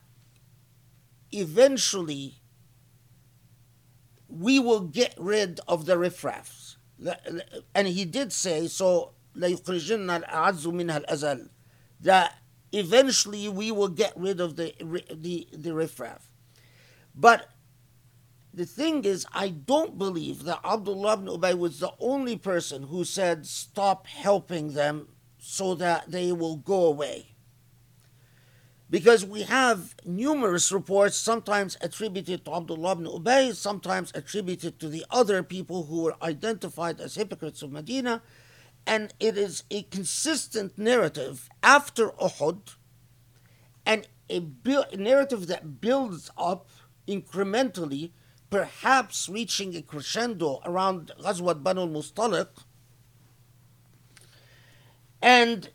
eventually 1.32 2.39
we 4.30 4.58
will 4.58 4.80
get 4.80 5.14
rid 5.18 5.60
of 5.66 5.86
the 5.86 5.98
riffraffs. 5.98 6.76
And 7.74 7.88
he 7.88 8.04
did 8.04 8.32
say, 8.32 8.66
so 8.68 9.12
that 12.00 12.34
eventually 12.72 13.48
we 13.48 13.72
will 13.72 13.88
get 13.88 14.12
rid 14.16 14.40
of 14.40 14.56
the, 14.56 14.74
the, 15.12 15.48
the 15.52 15.74
riffraff. 15.74 16.30
But 17.14 17.48
the 18.52 18.66
thing 18.66 19.04
is, 19.04 19.26
I 19.32 19.48
don't 19.48 19.96
believe 19.98 20.44
that 20.44 20.60
Abdullah 20.64 21.14
ibn 21.14 21.26
Ubay 21.26 21.56
was 21.56 21.78
the 21.78 21.92
only 21.98 22.36
person 22.36 22.84
who 22.84 23.04
said, 23.04 23.46
stop 23.46 24.06
helping 24.06 24.74
them 24.74 25.08
so 25.38 25.74
that 25.76 26.10
they 26.10 26.32
will 26.32 26.56
go 26.56 26.84
away 26.86 27.29
because 28.90 29.24
we 29.24 29.42
have 29.42 29.94
numerous 30.04 30.72
reports, 30.72 31.16
sometimes 31.16 31.78
attributed 31.80 32.44
to 32.44 32.52
Abdullah 32.52 32.92
ibn 32.92 33.06
Ubay, 33.06 33.54
sometimes 33.54 34.10
attributed 34.16 34.80
to 34.80 34.88
the 34.88 35.06
other 35.10 35.44
people 35.44 35.84
who 35.84 36.02
were 36.02 36.16
identified 36.20 37.00
as 37.00 37.14
hypocrites 37.14 37.62
of 37.62 37.70
Medina, 37.70 38.20
and 38.86 39.14
it 39.20 39.38
is 39.38 39.62
a 39.70 39.82
consistent 39.84 40.76
narrative 40.76 41.48
after 41.62 42.08
Uhud, 42.10 42.74
and 43.86 44.08
a 44.28 44.40
narrative 44.96 45.46
that 45.46 45.80
builds 45.80 46.30
up 46.36 46.68
incrementally, 47.06 48.10
perhaps 48.50 49.28
reaching 49.28 49.76
a 49.76 49.82
crescendo 49.82 50.60
around 50.64 51.12
Ghazwat 51.22 51.62
Banu 51.62 51.82
al-Mustaliq, 51.82 52.48
and 55.22 55.70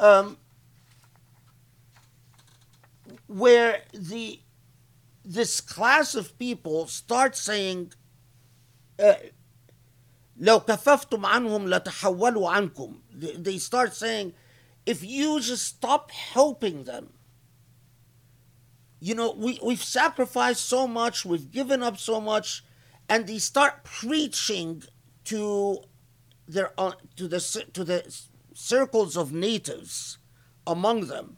um, 0.00 0.36
where 3.31 3.81
the 3.93 4.41
this 5.23 5.59
class 5.59 6.15
of 6.15 6.37
people 6.39 6.87
start 6.87 7.35
saying 7.35 7.91
uh, 8.99 9.15
لو 10.39 10.59
كففتم 10.59 11.25
عنهم 11.25 11.69
لتحولوا 11.69 12.49
عنكم 12.49 13.01
they, 13.11 13.35
they 13.35 13.57
start 13.57 13.93
saying 13.93 14.33
if 14.85 15.03
you 15.03 15.39
just 15.39 15.65
stop 15.65 16.11
helping 16.11 16.83
them 16.83 17.13
you 18.99 19.13
know 19.15 19.31
we, 19.31 19.59
we've 19.63 19.83
sacrificed 19.83 20.65
so 20.65 20.87
much 20.87 21.25
we've 21.25 21.51
given 21.51 21.83
up 21.83 21.97
so 21.97 22.21
much 22.21 22.63
and 23.09 23.27
they 23.27 23.39
start 23.39 23.83
preaching 23.83 24.83
to 25.23 25.79
their 26.47 26.71
uh, 26.77 26.93
to 27.15 27.27
the 27.27 27.39
cir- 27.39 27.69
to 27.73 27.83
the 27.83 27.99
circles 28.53 29.17
of 29.17 29.31
natives 29.31 30.17
among 30.65 31.07
them 31.07 31.37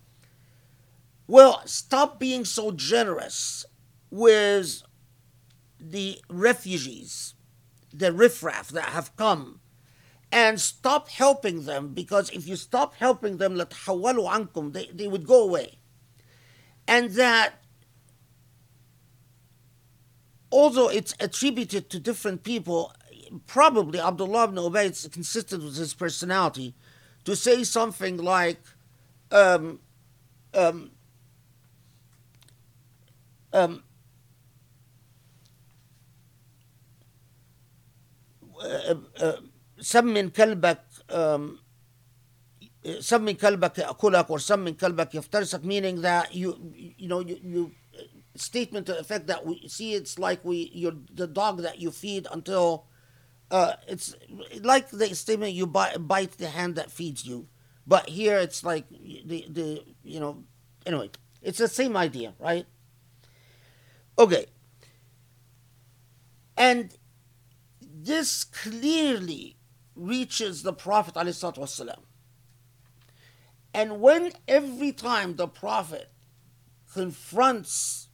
well 1.28 1.62
stop 1.66 2.20
being 2.20 2.46
so 2.46 2.72
generous 2.72 3.66
with 4.10 4.82
the 5.80 6.20
refugees 6.30 7.36
the 7.94 8.12
riffraff 8.12 8.70
that 8.70 8.86
have 8.90 9.16
come 9.16 9.60
and 10.32 10.60
stop 10.60 11.10
helping 11.10 11.66
them 11.66 11.94
because 11.94 12.30
if 12.32 12.48
you 12.48 12.56
stop 12.56 12.96
helping 12.96 13.38
them 13.38 13.56
لتحولوا 13.56 14.30
عنكم 14.30 14.72
they, 14.74 14.88
they 14.94 15.08
would 15.08 15.26
go 15.26 15.44
away 15.44 15.78
and 16.88 17.12
that 17.12 17.54
although 20.52 20.90
it's 20.90 21.14
attributed 21.20 21.90
to 21.90 22.00
different 22.00 22.44
people 22.44 22.94
probably 23.46 24.00
Abdullah 24.00 24.46
ibn 24.46 24.56
Ubay 24.56 24.86
it's 24.86 25.08
consistent 25.08 25.64
with 25.64 25.78
his 25.78 25.94
personality 25.94 26.76
to 27.26 27.36
say 27.36 27.64
something 27.64 28.18
like 28.18 28.62
um, 29.32 29.80
um, 30.54 30.92
um, 33.54 33.84
سمن 39.80 40.30
كلبك 40.30 40.82
um, 41.10 41.58
سمن 43.00 43.32
كلبك 43.34 43.78
يأكلك 43.78 44.30
or 44.30 44.38
سمن 44.40 44.74
كلبك 44.74 45.16
يفترسك 45.16 45.62
meaning 45.64 46.02
that 46.02 46.34
you 46.34 46.58
you 46.98 47.08
know 47.08 47.20
you, 47.20 47.38
you 47.44 47.72
statement 48.36 48.86
to 48.88 48.94
the 48.94 49.00
effect 49.00 49.28
that 49.28 49.46
we 49.46 49.68
see 49.68 49.94
it's 49.94 50.18
like 50.20 50.44
we 50.44 50.70
you're 50.74 50.96
the 51.14 51.28
dog 51.28 51.62
that 51.62 51.80
you 51.80 51.92
feed 51.92 52.28
until 52.32 52.86
uh, 53.52 53.74
it's 53.88 54.16
like 54.62 54.90
the 54.90 55.14
statement 55.16 55.54
you 55.54 55.66
bite, 55.66 55.96
bite 56.08 56.32
the 56.38 56.48
hand 56.48 56.76
that 56.76 56.92
feeds 56.92 57.26
you 57.26 57.48
but 57.88 58.08
here 58.08 58.38
it's 58.38 58.64
like 58.64 58.86
the 58.90 59.46
the 59.50 59.84
you 60.04 60.20
know 60.20 60.44
anyway 60.86 61.10
it's 61.42 61.58
the 61.58 61.68
same 61.68 61.98
idea 61.98 62.34
right 62.40 62.66
Okay 64.19 64.47
and 66.57 66.97
this 67.81 68.45
clearly 68.45 69.57
reaches 69.97 70.63
the 70.63 70.73
Prophet. 70.73 71.17
And 73.73 74.01
when 74.01 74.33
every 74.47 74.93
time 74.93 75.37
the 75.37 75.49
Prophet 75.49 76.11
confronts 76.93 78.09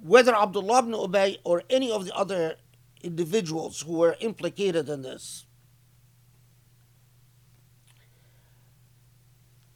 whether 0.00 0.34
Abdullah 0.34 0.78
ibn 0.80 0.92
Ubay 0.92 1.38
or 1.42 1.64
any 1.68 1.90
of 1.90 2.04
the 2.04 2.14
other 2.16 2.56
individuals 3.02 3.80
who 3.80 3.94
were 3.94 4.16
implicated 4.20 4.88
in 4.88 5.02
this, 5.02 5.46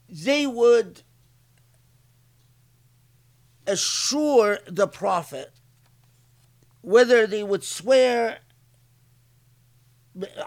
they 0.08 0.46
would 0.46 1.02
assure 3.66 4.58
the 4.66 4.86
Prophet 4.86 5.52
whether 6.82 7.26
they 7.26 7.42
would 7.42 7.64
swear. 7.64 8.38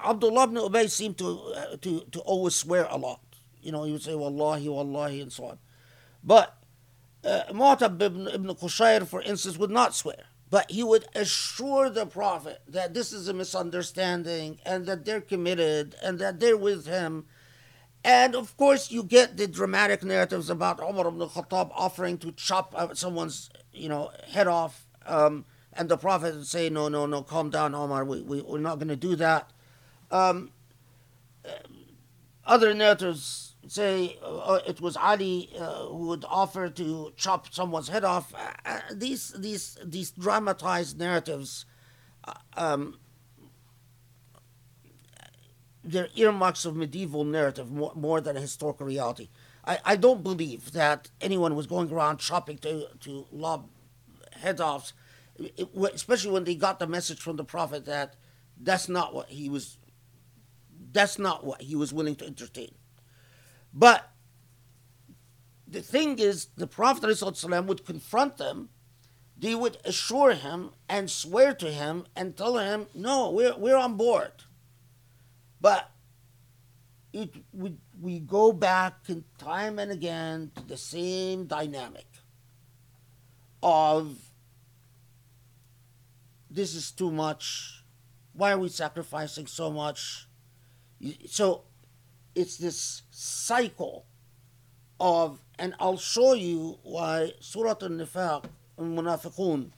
Abdullah 0.03 0.43
ibn 0.43 0.57
Ubay 0.57 0.89
seemed 0.89 1.17
to, 1.17 1.77
to, 1.81 2.01
to 2.11 2.19
always 2.19 2.53
swear 2.55 2.87
a 2.89 2.97
lot. 2.97 3.21
You 3.61 3.71
know, 3.71 3.83
he 3.83 3.91
would 3.91 4.03
say, 4.03 4.13
Wallahi, 4.13 4.69
Wallahi, 4.69 5.21
and 5.21 5.33
so 5.33 5.45
on. 5.45 5.57
But 6.23 6.55
uh, 7.23 7.43
Mu'tab 7.51 7.99
ibn, 8.01 8.27
ibn 8.27 8.47
Qushayr, 8.55 9.07
for 9.07 9.21
instance, 9.23 9.57
would 9.57 9.71
not 9.71 9.95
swear. 9.95 10.25
But 10.51 10.69
he 10.69 10.83
would 10.83 11.05
assure 11.15 11.89
the 11.89 12.05
Prophet 12.05 12.61
that 12.67 12.93
this 12.93 13.11
is 13.11 13.27
a 13.27 13.33
misunderstanding 13.33 14.59
and 14.65 14.85
that 14.85 15.03
they're 15.03 15.21
committed 15.21 15.95
and 16.03 16.19
that 16.19 16.39
they're 16.39 16.57
with 16.57 16.85
him. 16.85 17.25
And 18.05 18.35
of 18.35 18.55
course, 18.55 18.91
you 18.91 19.01
get 19.01 19.35
the 19.35 19.47
dramatic 19.47 20.03
narratives 20.03 20.51
about 20.51 20.79
Umar 20.79 21.07
ibn 21.07 21.27
Khattab 21.27 21.71
offering 21.73 22.19
to 22.19 22.31
chop 22.33 22.71
uh, 22.77 22.93
someone's, 22.93 23.49
you 23.73 23.89
know, 23.89 24.11
head 24.27 24.47
off. 24.47 24.85
Um, 25.07 25.43
and 25.73 25.89
the 25.89 25.97
Prophet 25.97 26.35
would 26.35 26.45
say, 26.45 26.69
No, 26.69 26.87
no, 26.87 27.07
no, 27.07 27.23
calm 27.23 27.49
down, 27.49 27.73
Omar, 27.73 28.05
we, 28.05 28.21
we, 28.21 28.43
we're 28.43 28.59
not 28.59 28.75
going 28.75 28.89
to 28.89 28.95
do 28.95 29.15
that. 29.15 29.51
Um, 30.11 30.51
other 32.45 32.75
narratives 32.75 33.55
say 33.67 34.19
uh, 34.23 34.59
it 34.67 34.79
was 34.81 34.95
Ali 34.95 35.49
uh, 35.59 35.85
who 35.87 36.05
would 36.09 36.25
offer 36.29 36.69
to 36.69 37.11
chop 37.17 37.51
someone's 37.51 37.89
head 37.89 38.03
off. 38.03 38.35
Uh, 38.35 38.51
uh 38.67 38.79
these, 38.93 39.33
these, 39.35 39.79
these 39.83 40.11
dramatized 40.11 40.99
narratives, 40.99 41.65
uh, 42.27 42.33
um, 42.55 42.99
they're 45.85 46.09
earmarks 46.15 46.65
of 46.65 46.75
medieval 46.75 47.23
narrative 47.23 47.71
more, 47.71 47.93
more 47.95 48.19
than 48.19 48.35
a 48.35 48.41
historical 48.41 48.85
reality. 48.87 49.29
I, 49.63 49.79
I 49.85 49.95
don't 49.95 50.23
believe 50.23 50.71
that 50.73 51.09
anyone 51.21 51.55
was 51.55 51.67
going 51.67 51.91
around 51.91 52.17
chopping 52.17 52.57
to, 52.59 52.87
to 53.01 53.25
lob 53.31 53.69
heads 54.31 54.61
off 54.61 54.93
especially 55.93 56.31
when 56.31 56.43
they 56.45 56.55
got 56.55 56.79
the 56.79 56.87
message 56.87 57.19
from 57.19 57.35
the 57.35 57.43
prophet 57.43 57.85
that 57.85 58.15
that's 58.61 58.87
not 58.87 59.13
what 59.13 59.29
he 59.29 59.49
was 59.49 59.77
that's 60.91 61.19
not 61.19 61.45
what 61.45 61.61
he 61.61 61.75
was 61.75 61.91
willing 61.91 62.15
to 62.15 62.25
entertain 62.25 62.73
but 63.73 64.11
the 65.67 65.81
thing 65.81 66.19
is 66.19 66.47
the 66.55 66.67
prophet 66.67 67.21
would 67.65 67.85
confront 67.85 68.37
them 68.37 68.69
they 69.37 69.53
would 69.53 69.77
assure 69.83 70.33
him 70.33 70.69
and 70.87 71.11
swear 71.11 71.53
to 71.53 71.69
him 71.69 72.05
and 72.15 72.37
tell 72.37 72.57
him 72.57 72.87
no 72.93 73.29
we're, 73.29 73.57
we're 73.57 73.77
on 73.77 73.97
board 73.97 74.31
but 75.61 75.91
it, 77.13 77.33
we, 77.53 77.75
we 78.01 78.19
go 78.19 78.51
back 78.51 78.95
in 79.07 79.23
time 79.37 79.79
and 79.79 79.91
again 79.91 80.51
to 80.55 80.63
the 80.63 80.77
same 80.77 81.45
dynamic 81.45 82.07
of 83.63 84.17
this 86.49 86.75
is 86.75 86.91
too 86.91 87.11
much. 87.11 87.83
Why 88.33 88.51
are 88.51 88.59
we 88.59 88.69
sacrificing 88.69 89.47
so 89.47 89.71
much? 89.71 90.27
So 91.27 91.63
it's 92.35 92.57
this 92.57 93.03
cycle 93.11 94.05
of, 94.99 95.39
and 95.57 95.73
I'll 95.79 95.97
show 95.97 96.33
you 96.33 96.79
why 96.83 97.31
Surah 97.39 97.75
Al-Nifaq, 97.81 98.45
Al-Munafiqun, 98.77 99.71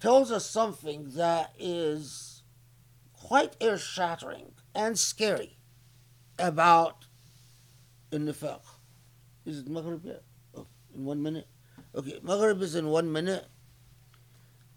tells 0.00 0.30
us 0.30 0.46
something 0.46 1.10
that 1.10 1.52
is 1.58 2.35
quite 3.20 3.56
earth-shattering 3.60 4.52
and 4.74 4.98
scary 4.98 5.58
about 6.38 7.06
Al-Nifaq. 8.12 8.60
Is 9.44 9.60
it 9.60 9.68
Maghrib 9.68 10.04
yet? 10.04 10.22
Oh, 10.54 10.66
in 10.94 11.04
one 11.04 11.22
minute? 11.22 11.46
Okay, 11.94 12.20
Maghrib 12.22 12.60
is 12.62 12.74
in 12.74 12.88
one 12.88 13.10
minute. 13.10 13.46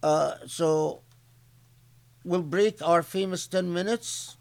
Uh, 0.01 0.35
so 0.47 1.01
we'll 2.23 2.41
break 2.41 2.81
our 2.81 3.03
famous 3.03 3.47
10 3.47 3.73
minutes 3.73 4.37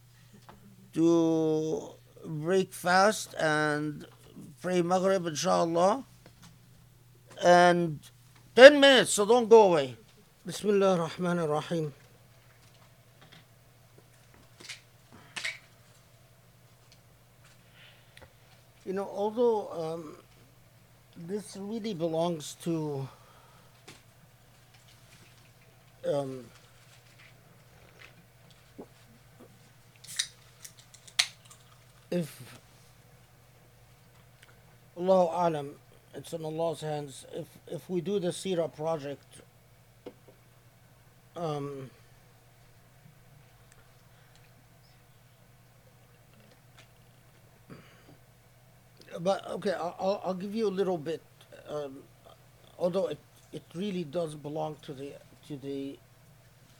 to 0.93 1.95
break 2.25 2.73
fast 2.73 3.35
and 3.39 4.07
pray 4.61 4.83
Maghrib, 4.83 5.27
inshallah. 5.27 6.05
And 7.43 8.01
10 8.57 8.81
minutes, 8.81 9.13
so 9.13 9.25
don't 9.25 9.49
go 9.49 9.63
away. 9.63 9.97
Bismillah 10.45 10.99
ar-Rahman 10.99 11.39
ar-Rahim. 11.39 11.93
You 18.89 18.95
know, 18.95 19.11
although 19.15 19.69
um, 19.69 20.17
this 21.15 21.59
really 21.61 21.93
belongs 21.93 22.57
to 22.63 23.07
um, 26.07 26.47
if 32.11 32.43
Allah 34.97 35.49
Alam, 35.49 35.73
it's 36.15 36.33
in 36.33 36.43
Allah's 36.43 36.81
hands. 36.81 37.27
If 37.35 37.47
if 37.71 37.91
we 37.91 38.01
do 38.01 38.19
the 38.19 38.33
Sira 38.33 38.69
project, 38.69 39.43
um, 41.37 41.91
but 49.21 49.47
okay, 49.51 49.73
I'll, 49.73 50.21
I'll 50.25 50.35
give 50.35 50.55
you 50.55 50.69
a 50.69 50.71
little 50.71 50.99
bit, 50.99 51.23
um, 51.69 51.99
although 52.79 53.07
it, 53.07 53.19
it 53.53 53.63
really 53.75 54.05
does 54.05 54.35
belong 54.35 54.77
to 54.83 54.93
the 54.93 55.13
to 55.49 55.57
the 55.57 55.99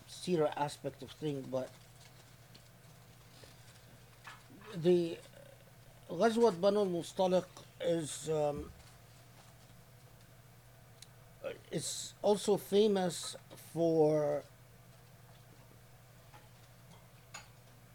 Sira 0.07 0.53
aspect 0.57 1.03
of 1.03 1.11
thing, 1.13 1.45
but 1.51 1.71
the 4.83 5.17
Ghazwat 6.11 6.61
Banu 6.61 6.85
Mustaliq 6.85 7.45
is 7.81 8.31
um, 8.31 8.71
is 11.71 12.15
also 12.23 12.57
famous 12.57 13.37
for 13.73 14.43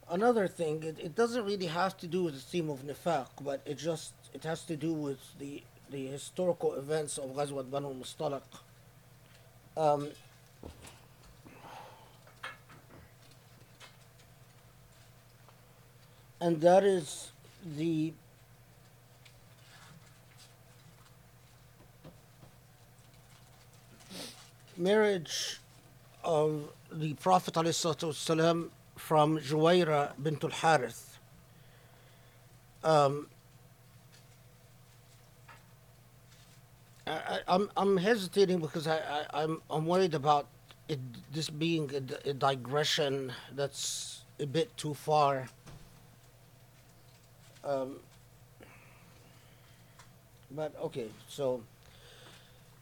another 0.10 0.48
thing. 0.48 0.84
It, 0.84 1.00
it 1.00 1.16
doesn't 1.16 1.44
really 1.46 1.68
have 1.68 1.98
to 1.98 2.08
do 2.08 2.24
with 2.24 2.36
the 2.36 2.40
theme 2.40 2.70
of 2.70 2.84
nifaq, 2.84 3.28
but 3.42 3.62
it 3.66 3.78
just 3.78 4.14
it 4.34 4.44
has 4.44 4.64
to 4.66 4.76
do 4.76 4.94
with 4.94 5.20
the 5.40 5.64
the 5.90 6.08
historical 6.08 6.74
events 6.74 7.20
of 7.20 7.30
Ghazwat 7.36 7.70
Banu 7.70 7.90
al-Mustaliq. 7.90 8.42
Um, 9.78 10.10
and 16.42 16.60
that 16.62 16.84
is 16.84 17.32
the 17.78 18.14
marriage 24.76 25.60
of 26.24 26.72
the 26.92 27.14
Prophet 27.16 27.54
ﷺ 27.54 28.70
from 28.96 29.38
Juwaira 29.38 30.14
bint 30.22 30.44
al-Harith. 30.44 31.20
Um, 32.84 33.28
I, 37.06 37.12
I, 37.12 37.40
I'm 37.48 37.70
I'm 37.76 37.98
hesitating 37.98 38.60
because 38.60 38.88
I, 38.88 38.98
I 38.98 39.44
I'm 39.44 39.62
I'm 39.70 39.86
worried 39.86 40.14
about 40.14 40.48
it 40.88 41.00
this 41.34 41.50
being 41.50 41.90
a 42.26 42.34
digression 42.34 43.32
that's 43.56 44.22
a 44.40 44.46
bit 44.46 44.76
too 44.78 44.94
far. 44.94 45.48
Um, 47.64 48.00
but 50.52 50.74
okay, 50.82 51.08
so 51.28 51.64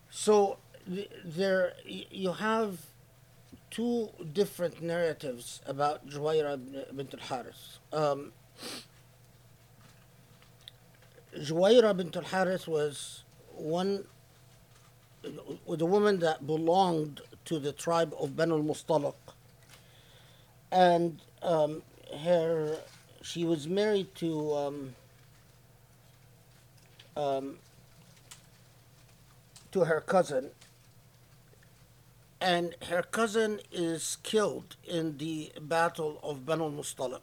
so 0.10 0.58
th- 0.88 1.10
there 1.24 1.74
you 1.86 2.34
have 2.34 2.78
two 3.70 4.10
different 4.34 4.82
narratives 4.82 5.62
about 5.66 6.08
Juwaira 6.08 6.60
bint 6.96 7.14
al-Harith. 7.14 7.80
Um, 7.94 8.34
Juwaira 11.38 11.96
bint 11.96 12.16
al-Harith 12.16 12.68
was 12.68 13.24
one 13.62 14.06
a 15.68 15.86
woman 15.86 16.20
that 16.20 16.46
belonged 16.46 17.22
to 17.46 17.60
the 17.60 17.72
tribe 17.72 18.14
of 18.20 18.36
Banu 18.36 18.56
al-Mustaliq. 18.56 19.16
And 20.72 21.22
um, 21.42 21.84
her 22.24 22.78
she 23.22 23.46
was 23.46 23.68
married 23.68 24.14
to 24.16 24.54
um, 24.56 24.96
um, 27.16 27.58
to 29.72 29.82
her 29.82 30.02
cousin 30.02 30.52
and 32.42 32.76
her 32.90 33.04
cousin 33.04 33.60
is 33.72 34.18
killed 34.24 34.76
in 34.84 35.18
the 35.20 35.52
battle 35.62 36.20
of 36.24 36.44
Banu 36.46 36.64
al-Mustaliq. 36.64 37.22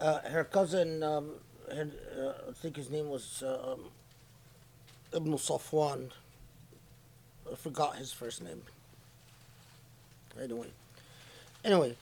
Uh, 0.00 0.20
her 0.28 0.44
cousin, 0.44 1.02
her, 1.74 1.88
uh, 2.18 2.50
I 2.50 2.52
think 2.52 2.76
his 2.76 2.90
name 2.90 3.08
was 3.08 3.42
uh, 3.42 3.72
um, 3.72 3.84
Ibn 5.12 5.32
Safwan. 5.34 6.10
I 7.50 7.54
forgot 7.56 7.96
his 7.96 8.12
first 8.12 8.42
name. 8.42 8.62
Anyway, 10.40 10.68
anyway, 11.64 11.96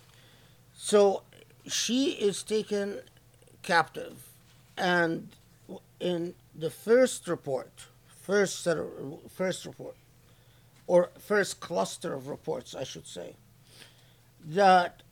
so 0.76 1.22
she 1.66 2.10
is 2.10 2.42
taken 2.42 2.98
captive, 3.62 4.28
and 4.76 5.28
in 6.00 6.34
the 6.54 6.70
first 6.70 7.28
report, 7.28 7.86
first 8.22 8.62
set 8.62 8.76
of, 8.76 8.88
first 9.34 9.64
report, 9.64 9.96
or 10.86 11.10
first 11.18 11.60
cluster 11.60 12.12
of 12.12 12.28
reports, 12.28 12.74
I 12.74 12.84
should 12.84 13.06
say, 13.06 13.36
that 14.44 15.02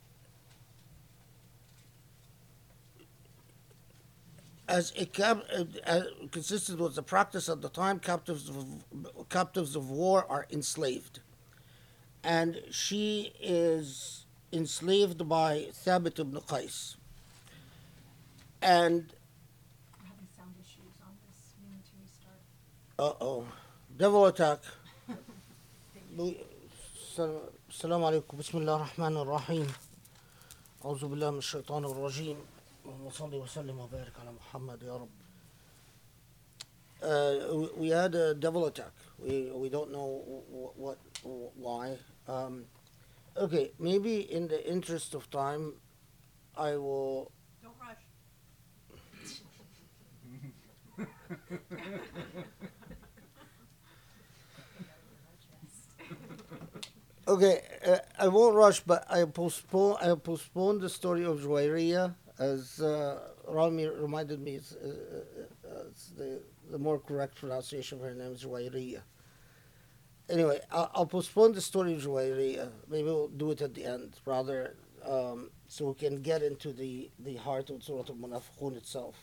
as 4.68 4.92
a 4.96 5.04
cap, 5.06 5.42
uh, 5.56 5.64
uh, 5.86 6.02
consistent 6.30 6.78
with 6.80 6.94
the 6.94 7.02
practice 7.02 7.48
at 7.48 7.60
the 7.60 7.68
time, 7.68 7.98
captives 7.98 8.48
of, 8.48 8.64
captives 9.28 9.74
of 9.76 9.90
war 9.90 10.24
are 10.28 10.46
enslaved, 10.50 11.20
and 12.22 12.60
she 12.70 13.32
is 13.40 14.24
enslaved 14.52 15.28
by 15.28 15.66
Thabit 15.84 16.18
ibn 16.20 16.40
Qais, 16.40 16.96
and 18.62 19.12
We're 19.98 20.06
having 20.06 20.28
sound 20.36 20.54
issues 20.60 20.94
on 21.06 21.12
this. 21.26 21.54
We 21.60 21.70
need 21.72 21.84
to 21.84 21.94
restart. 22.02 22.40
uh 22.98 23.24
oh, 23.24 23.46
devil 23.96 24.26
attack. 24.26 24.60
السلام 27.70 28.04
عليكم 28.04 28.36
بسم 28.38 28.58
الله 28.58 28.76
الرحمن 28.76 29.16
الرحيم 29.16 29.66
أعوذ 30.84 31.06
بالله 31.06 31.30
من 31.30 31.38
الشيطان 31.38 31.84
الرجيم 31.84 32.36
اللهم 32.86 33.10
صل 33.10 33.34
وسلم 33.34 33.78
وبارك 33.78 34.12
على 34.20 34.32
محمد 34.32 34.82
يا 34.82 34.96
رب 34.96 35.08
uh, 37.02 37.54
we- 37.54 37.72
we 37.82 37.88
had 37.88 38.14
a 38.14 38.34
devil 38.34 38.66
attack 38.66 38.92
we, 39.18 39.50
we 39.50 39.68
don't 39.68 39.90
know 39.92 40.08
wh- 40.52 40.78
what 40.78 40.98
why 41.56 41.96
um, 42.28 42.64
okay 43.36 43.70
maybe 43.78 44.14
in 44.32 44.48
the 44.48 44.60
interest 44.68 45.14
of 45.14 45.30
time 45.30 45.74
I 46.56 46.76
will 46.76 47.30
Don't 47.62 47.76
rush. 47.80 48.02
Okay, 57.28 57.62
uh, 57.86 57.98
I 58.18 58.28
won't 58.28 58.56
rush, 58.56 58.80
but 58.80 59.04
I 59.10 59.24
postpone. 59.24 59.96
I 60.00 60.14
postpone 60.16 60.80
the 60.80 60.88
story 60.88 61.24
of 61.24 61.38
Juwairiya, 61.40 62.14
as 62.39 62.81
uh, 62.81 63.19
Rami 63.47 63.87
reminded 63.87 64.41
me. 64.41 64.55
It's, 64.55 64.73
uh, 64.73 64.87
uh, 64.87 65.69
uh, 65.69 65.83
it's 65.89 66.09
the 66.09 66.41
the 66.71 66.77
more 66.79 66.99
correct 66.99 67.35
pronunciation 67.35 67.99
of 67.99 68.03
her 68.03 68.13
name 68.13 68.33
is 68.33 68.43
Juwairiya. 68.43 69.01
Anyway, 70.29 70.59
I'll, 70.71 70.91
I'll 70.95 71.05
postpone 71.05 71.53
the 71.53 71.61
story 71.61 71.93
of 71.93 72.01
Juwairiya. 72.01 72.69
Maybe 72.89 73.03
we'll 73.03 73.27
do 73.27 73.51
it 73.51 73.61
at 73.61 73.75
the 73.75 73.85
end, 73.85 74.19
rather, 74.25 74.75
um, 75.07 75.51
so 75.67 75.89
we 75.89 75.93
can 75.93 76.21
get 76.21 76.41
into 76.41 76.73
the 76.73 77.11
the 77.19 77.35
heart 77.35 77.69
of 77.69 77.83
Surah 77.83 78.05
Al-Munafiqun 78.09 78.75
itself. 78.75 79.15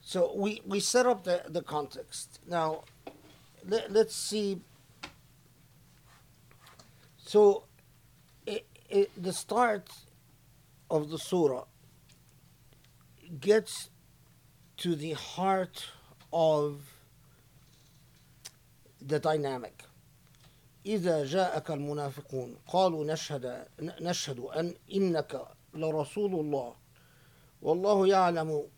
So 0.00 0.34
we 0.34 0.62
we 0.66 0.80
set 0.80 1.06
up 1.06 1.24
the 1.24 1.44
the 1.48 1.62
context 1.62 2.40
now. 2.46 2.84
Let, 3.64 3.90
let's 3.90 4.14
see 4.14 4.60
so, 7.28 7.64
it, 8.46 8.66
it, 8.88 9.10
the 9.22 9.34
start 9.34 9.90
of 10.90 11.10
the 11.10 11.18
surah 11.18 11.64
gets 13.40 13.90
to 14.76 14.94
the 14.94 15.12
heart 15.12 15.84
of 16.32 16.82
the 19.00 19.18
dynamic. 19.18 19.84
إذا 20.86 21.24
جاءك 21.24 21.70
المنافقون 21.70 22.56
قالوا 22.66 23.04
نشهد 23.04 23.68
نشهد 23.80 24.38
أن 24.38 24.74
إنك 24.92 25.48
لرسول 25.74 26.34
الله. 26.34 26.76
والله 27.62 28.08
يعلم 28.08 28.68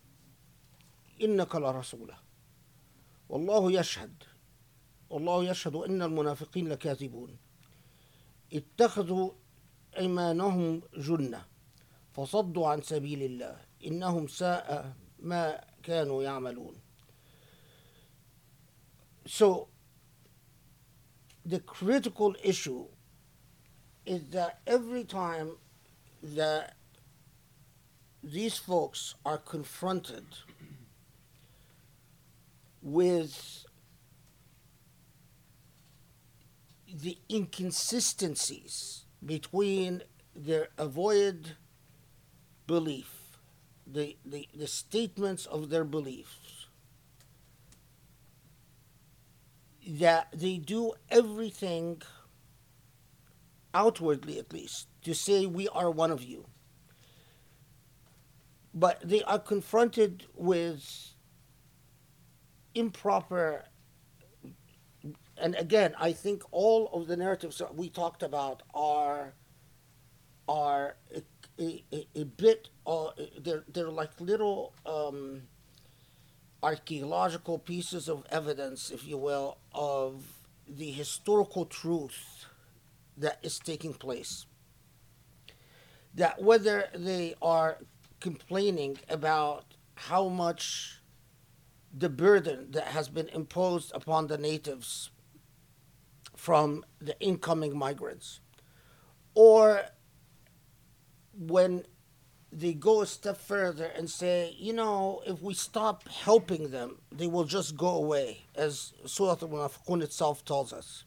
إنك 1.21 1.55
لرسوله. 1.55 2.17
والله 3.29 3.71
يشهد. 3.71 4.23
والله 5.09 5.43
يشهد 5.43 5.75
إن 5.75 6.01
المنافقين 6.01 6.69
لكاذبون. 6.69 7.37
اتخذوا 8.53 9.31
إيمانهم 9.97 10.81
جنة. 10.97 11.50
فصدوا 12.12 12.68
عن 12.68 12.82
سبيل 12.82 13.22
الله 13.22 13.56
انهم 13.84 14.28
ساء 14.28 14.94
ما 15.18 15.60
كانوا 15.82 16.22
يعملون 16.22 16.74
so 19.26 19.68
the 21.44 21.60
critical 21.60 22.34
issue 22.42 22.86
is 24.04 24.22
that 24.30 24.60
every 24.66 25.04
time 25.04 25.56
that 26.22 26.76
these 28.22 28.56
folks 28.56 29.14
are 29.24 29.38
confronted 29.38 30.26
with 32.82 33.64
the 37.02 37.18
inconsistencies 37.30 39.04
between 39.24 40.02
their 40.34 40.68
avoided 40.78 41.56
belief, 42.71 43.37
the, 43.85 44.15
the, 44.25 44.47
the 44.53 44.65
statements 44.65 45.45
of 45.45 45.69
their 45.69 45.83
beliefs, 45.83 46.67
that 49.85 50.29
they 50.31 50.55
do 50.55 50.93
everything 51.09 52.01
outwardly 53.73 54.39
at 54.39 54.53
least 54.53 54.87
to 55.03 55.13
say 55.13 55.45
we 55.45 55.67
are 55.67 55.91
one 55.91 56.11
of 56.11 56.23
you. 56.23 56.45
But 58.73 59.01
they 59.03 59.21
are 59.23 59.39
confronted 59.39 60.27
with 60.33 61.13
improper 62.73 63.65
and 65.37 65.55
again 65.55 65.93
i 65.99 66.13
think 66.13 66.41
all 66.51 66.87
of 66.93 67.05
the 67.07 67.17
narratives 67.17 67.57
that 67.57 67.75
we 67.75 67.89
talked 67.89 68.23
about 68.23 68.63
are 68.73 69.33
are 70.47 70.95
a, 71.61 71.83
a, 71.93 72.07
a 72.21 72.23
bit 72.25 72.69
uh, 72.87 73.11
they're, 73.39 73.63
they're 73.71 73.91
like 73.91 74.19
little 74.19 74.73
um, 74.85 75.43
archaeological 76.63 77.59
pieces 77.59 78.09
of 78.09 78.25
evidence 78.31 78.89
if 78.89 79.07
you 79.07 79.17
will 79.17 79.57
of 79.73 80.23
the 80.67 80.91
historical 80.91 81.65
truth 81.65 82.45
that 83.17 83.39
is 83.43 83.59
taking 83.59 83.93
place. 83.93 84.45
That 86.15 86.41
whether 86.41 86.89
they 86.93 87.35
are 87.41 87.77
complaining 88.19 88.97
about 89.09 89.65
how 89.95 90.27
much 90.27 91.01
the 91.93 92.09
burden 92.09 92.71
that 92.71 92.87
has 92.87 93.09
been 93.09 93.29
imposed 93.29 93.91
upon 93.93 94.27
the 94.27 94.37
natives 94.37 95.11
from 96.35 96.83
the 96.99 97.19
incoming 97.19 97.77
migrants, 97.77 98.39
or 99.35 99.81
when 101.41 101.83
they 102.51 102.73
go 102.73 103.01
a 103.01 103.05
step 103.05 103.37
further 103.37 103.85
and 103.85 104.09
say, 104.09 104.55
you 104.57 104.73
know, 104.73 105.21
if 105.25 105.41
we 105.41 105.53
stop 105.53 106.07
helping 106.09 106.71
them, 106.71 106.97
they 107.11 107.27
will 107.27 107.45
just 107.45 107.77
go 107.77 107.89
away, 107.89 108.43
as 108.55 108.93
Surah 109.05 109.37
Al-Munafiqun 109.41 110.03
itself 110.03 110.43
tells 110.45 110.73
us. 110.73 111.05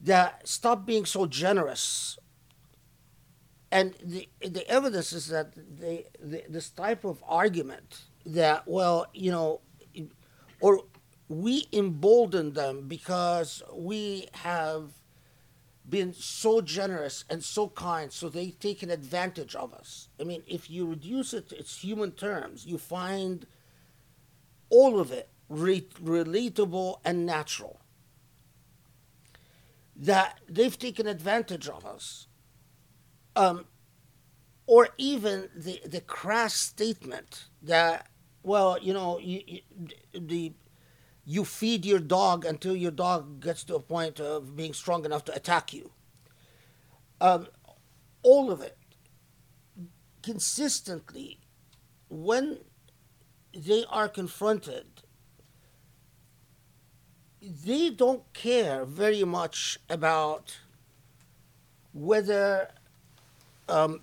That 0.00 0.46
stop 0.46 0.86
being 0.86 1.04
so 1.04 1.26
generous 1.26 2.18
and 3.70 3.94
the 4.02 4.28
the 4.40 4.66
evidence 4.68 5.12
is 5.12 5.28
that 5.28 5.54
the, 5.54 6.06
the, 6.20 6.44
this 6.48 6.70
type 6.70 7.04
of 7.04 7.22
argument 7.26 8.02
that 8.24 8.66
well 8.66 9.06
you 9.12 9.30
know 9.30 9.60
or 10.60 10.82
we 11.28 11.66
embolden 11.72 12.52
them 12.54 12.88
because 12.88 13.62
we 13.74 14.26
have 14.32 14.90
been 15.88 16.12
so 16.12 16.60
generous 16.60 17.24
and 17.30 17.42
so 17.42 17.68
kind 17.68 18.12
so 18.12 18.28
they've 18.28 18.58
taken 18.58 18.90
advantage 18.90 19.54
of 19.54 19.72
us. 19.72 20.08
I 20.20 20.24
mean 20.24 20.42
if 20.46 20.70
you 20.70 20.86
reduce 20.86 21.32
it 21.34 21.48
to 21.50 21.58
its 21.58 21.80
human 21.80 22.12
terms. 22.12 22.66
You 22.66 22.78
find 22.78 23.46
all 24.70 25.00
of 25.00 25.12
it 25.12 25.28
re- 25.48 25.88
relatable 26.02 27.00
and 27.04 27.24
natural. 27.24 27.80
That 29.96 30.40
they've 30.48 30.78
taken 30.78 31.06
advantage 31.06 31.68
of 31.68 31.84
us. 31.84 32.28
Um, 33.34 33.66
or 34.66 34.90
even 34.98 35.48
the 35.56 35.80
the 35.84 36.00
crass 36.00 36.54
statement 36.54 37.46
that 37.62 38.06
well 38.42 38.78
you 38.80 38.92
know 38.92 39.18
you, 39.18 39.42
you, 39.46 39.60
the 40.12 40.52
you 41.30 41.44
feed 41.44 41.84
your 41.84 41.98
dog 41.98 42.44
until 42.44 42.74
your 42.74 42.90
dog 42.90 43.40
gets 43.40 43.62
to 43.64 43.74
a 43.74 43.80
point 43.80 44.18
of 44.18 44.56
being 44.56 44.72
strong 44.72 45.04
enough 45.04 45.24
to 45.24 45.34
attack 45.34 45.72
you 45.72 45.90
um, 47.20 47.46
all 48.22 48.50
of 48.50 48.60
it 48.62 48.78
consistently 50.22 51.38
when 52.08 52.58
they 53.54 53.84
are 53.90 54.08
confronted 54.08 54.86
they 57.40 57.90
don't 57.90 58.32
care 58.32 58.84
very 58.84 59.24
much 59.24 59.78
about 59.88 60.58
whether 61.92 62.70
um, 63.68 64.00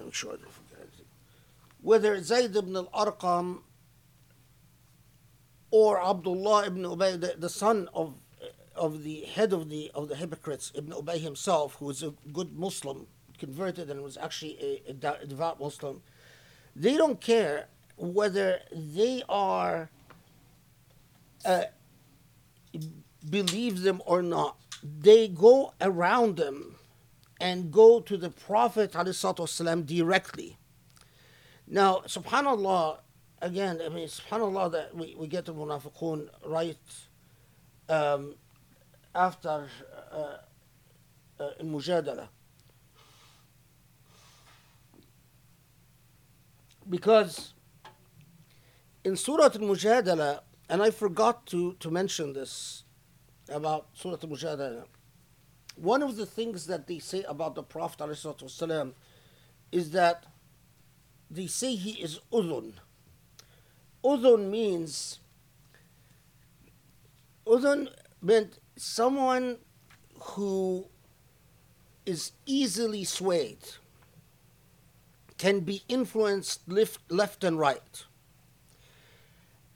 I'm 0.00 0.10
sure. 0.10 0.36
Whether 1.80 2.22
Zayd 2.22 2.56
ibn 2.56 2.76
al-Arqam 2.76 3.60
or 5.73 6.01
Abdullah 6.01 6.65
ibn 6.67 6.83
Ubay, 6.83 7.19
the, 7.19 7.35
the 7.37 7.49
son 7.49 7.89
of 7.93 8.15
of 8.75 9.03
the 9.03 9.21
head 9.21 9.51
of 9.51 9.69
the 9.69 9.91
of 9.93 10.07
the 10.07 10.15
hypocrites, 10.15 10.71
Ibn 10.75 10.93
Ubay 10.93 11.19
himself, 11.19 11.75
who 11.75 11.85
was 11.85 12.01
a 12.01 12.13
good 12.31 12.57
Muslim, 12.57 13.07
converted 13.37 13.89
and 13.89 14.01
was 14.01 14.17
actually 14.17 14.81
a, 14.87 14.91
a 14.91 15.25
devout 15.25 15.59
Muslim, 15.59 16.01
they 16.75 16.95
don't 16.95 17.19
care 17.19 17.67
whether 17.97 18.59
they 18.71 19.21
are 19.27 19.89
uh, 21.45 21.63
believe 23.29 23.81
them 23.81 24.01
or 24.05 24.21
not. 24.21 24.57
They 24.83 25.27
go 25.27 25.73
around 25.81 26.37
them 26.37 26.75
and 27.41 27.71
go 27.71 27.99
to 28.01 28.17
the 28.17 28.29
Prophet 28.29 28.93
والسلام, 28.93 29.85
directly. 29.85 30.57
Now, 31.67 32.01
subhanAllah, 32.07 32.99
again, 33.44 33.80
I 33.84 33.88
mean, 33.90 34.08
subhanAllah 34.08 34.72
that 34.72 34.96
we, 34.96 35.14
we 35.18 35.26
get 35.26 35.44
the 35.44 35.54
munafiqun 35.54 36.28
right 36.46 36.76
um, 37.88 38.34
after 39.14 39.68
uh, 40.10 40.36
uh, 41.38 41.50
Mujadala. 41.62 42.28
Because 46.88 47.52
in 49.04 49.16
Surah 49.16 49.44
Al-Mujadala, 49.44 50.40
and 50.68 50.82
I 50.82 50.90
forgot 50.90 51.46
to, 51.46 51.74
to 51.80 51.90
mention 51.90 52.32
this 52.32 52.84
about 53.48 53.88
Surah 53.94 54.16
Al-Mujadala, 54.22 54.84
one 55.76 56.02
of 56.02 56.16
the 56.16 56.24
things 56.26 56.66
that 56.66 56.86
they 56.86 56.98
say 56.98 57.22
about 57.24 57.54
the 57.54 57.62
Prophet 57.62 57.98
ﷺ 57.98 58.92
is 59.72 59.90
that 59.90 60.24
they 61.30 61.46
say 61.46 61.74
he 61.74 62.00
is 62.02 62.20
udhun. 62.32 62.74
Udhun 64.04 64.50
means 64.50 65.18
udhun 67.46 67.88
meant 68.20 68.58
someone 68.76 69.56
who 70.20 70.86
is 72.04 72.32
easily 72.46 73.04
swayed, 73.04 73.58
can 75.38 75.60
be 75.60 75.82
influenced 75.88 76.68
left, 76.68 77.00
left 77.10 77.44
and 77.44 77.58
right. 77.58 78.04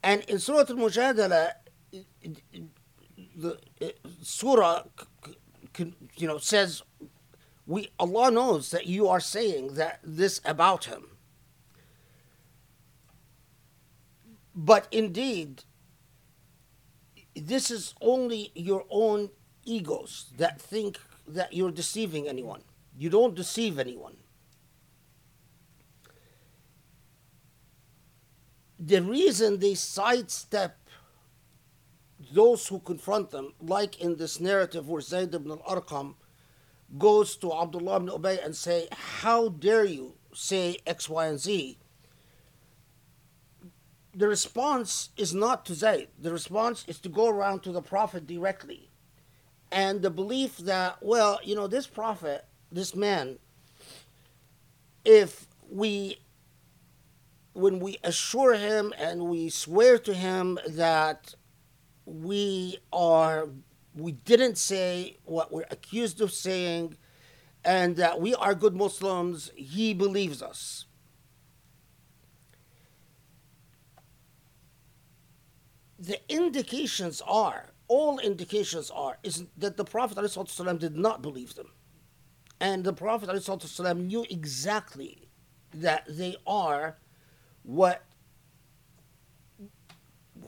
And 0.02 0.22
in 0.22 0.38
Surah 0.38 0.64
Al-Mujadala, 0.68 1.52
the 3.36 3.58
surah 4.22 4.82
you 6.16 6.26
know, 6.26 6.38
says, 6.38 6.82
we 7.66 7.90
Allah 7.98 8.30
knows 8.30 8.70
that 8.70 8.86
you 8.86 9.08
are 9.08 9.20
saying 9.20 9.74
that 9.74 10.00
this 10.02 10.40
about 10.44 10.86
him. 10.86 11.17
But 14.60 14.88
indeed, 14.90 15.62
this 17.36 17.70
is 17.70 17.94
only 18.00 18.50
your 18.56 18.84
own 18.90 19.30
egos 19.64 20.32
that 20.36 20.60
think 20.60 20.98
that 21.28 21.52
you're 21.52 21.70
deceiving 21.70 22.26
anyone. 22.26 22.62
You 22.96 23.08
don't 23.08 23.36
deceive 23.36 23.78
anyone. 23.78 24.16
The 28.80 29.00
reason 29.00 29.60
they 29.60 29.74
sidestep 29.74 30.76
those 32.32 32.66
who 32.66 32.80
confront 32.80 33.30
them, 33.30 33.54
like 33.60 34.00
in 34.00 34.16
this 34.16 34.40
narrative 34.40 34.88
where 34.88 35.00
Zayd 35.00 35.32
ibn 35.36 35.52
al-Arqam 35.52 36.16
goes 36.98 37.36
to 37.36 37.52
Abdullah 37.52 37.98
ibn 37.98 38.08
Ubay 38.08 38.44
and 38.44 38.56
say, 38.56 38.88
how 38.90 39.50
dare 39.50 39.84
you 39.84 40.16
say 40.34 40.78
X, 40.84 41.08
Y, 41.08 41.26
and 41.26 41.38
Z? 41.38 41.78
The 44.18 44.26
response 44.26 45.10
is 45.16 45.32
not 45.32 45.64
to 45.66 45.76
Zayd. 45.76 46.08
The 46.18 46.32
response 46.32 46.84
is 46.88 46.98
to 47.00 47.08
go 47.08 47.28
around 47.28 47.62
to 47.62 47.70
the 47.70 47.80
Prophet 47.80 48.26
directly. 48.26 48.90
And 49.70 50.02
the 50.02 50.10
belief 50.10 50.56
that, 50.58 50.96
well, 51.00 51.38
you 51.44 51.54
know, 51.54 51.68
this 51.68 51.86
Prophet, 51.86 52.44
this 52.72 52.96
man, 52.96 53.38
if 55.04 55.46
we 55.70 56.18
when 57.52 57.78
we 57.78 57.98
assure 58.02 58.54
him 58.54 58.92
and 58.98 59.28
we 59.28 59.50
swear 59.50 59.98
to 59.98 60.12
him 60.12 60.58
that 60.66 61.36
we 62.04 62.78
are 62.92 63.48
we 63.94 64.10
didn't 64.10 64.58
say 64.58 65.18
what 65.26 65.52
we're 65.52 65.64
accused 65.70 66.20
of 66.20 66.32
saying 66.32 66.96
and 67.64 67.94
that 67.94 68.20
we 68.20 68.34
are 68.34 68.56
good 68.56 68.74
Muslims, 68.74 69.52
he 69.54 69.94
believes 69.94 70.42
us. 70.42 70.86
The 75.98 76.20
indications 76.28 77.22
are, 77.26 77.70
all 77.88 78.18
indications 78.18 78.90
are, 78.90 79.18
is 79.22 79.44
that 79.56 79.76
the 79.76 79.84
Prophet 79.84 80.18
ﷺ 80.18 80.78
did 80.78 80.96
not 80.96 81.22
believe 81.22 81.54
them. 81.54 81.72
And 82.60 82.84
the 82.84 82.92
Prophet 82.92 83.28
ﷺ 83.28 84.06
knew 84.06 84.24
exactly 84.30 85.28
that 85.72 86.04
they 86.08 86.36
are 86.46 86.98
what 87.62 88.04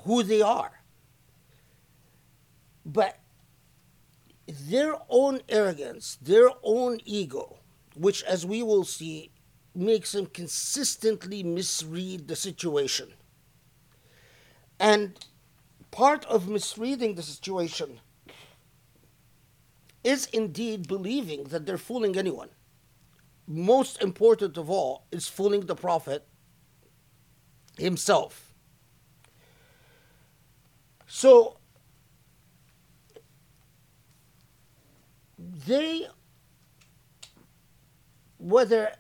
who 0.05 0.23
they 0.23 0.41
are 0.41 0.81
but 2.85 3.19
their 4.47 4.97
own 5.09 5.41
arrogance, 5.49 6.19
their 6.21 6.51
own 6.63 6.99
ego, 7.05 7.59
which, 7.97 8.23
as 8.25 8.45
we 8.45 8.63
will 8.63 8.85
see, 8.85 9.31
makes 9.75 10.13
them 10.13 10.27
consistently 10.27 11.43
misread 11.43 12.27
the 12.27 12.35
situation. 12.35 13.13
And 14.81 15.15
part 15.91 16.25
of 16.27 16.49
misreading 16.49 17.15
the 17.15 17.23
situation 17.23 18.01
is 20.03 20.27
indeed 20.27 20.89
believing 20.89 21.45
that 21.45 21.67
they're 21.67 21.79
fooling 21.79 22.17
anyone. 22.17 22.49
Most 23.47 24.01
important 24.03 24.57
of 24.57 24.71
all 24.71 25.07
is 25.11 25.29
fooling 25.29 25.67
the 25.67 25.75
Prophet 25.75 26.27
himself. 27.77 28.55
So 31.07 31.59
they, 35.67 36.07
whether 38.39 38.93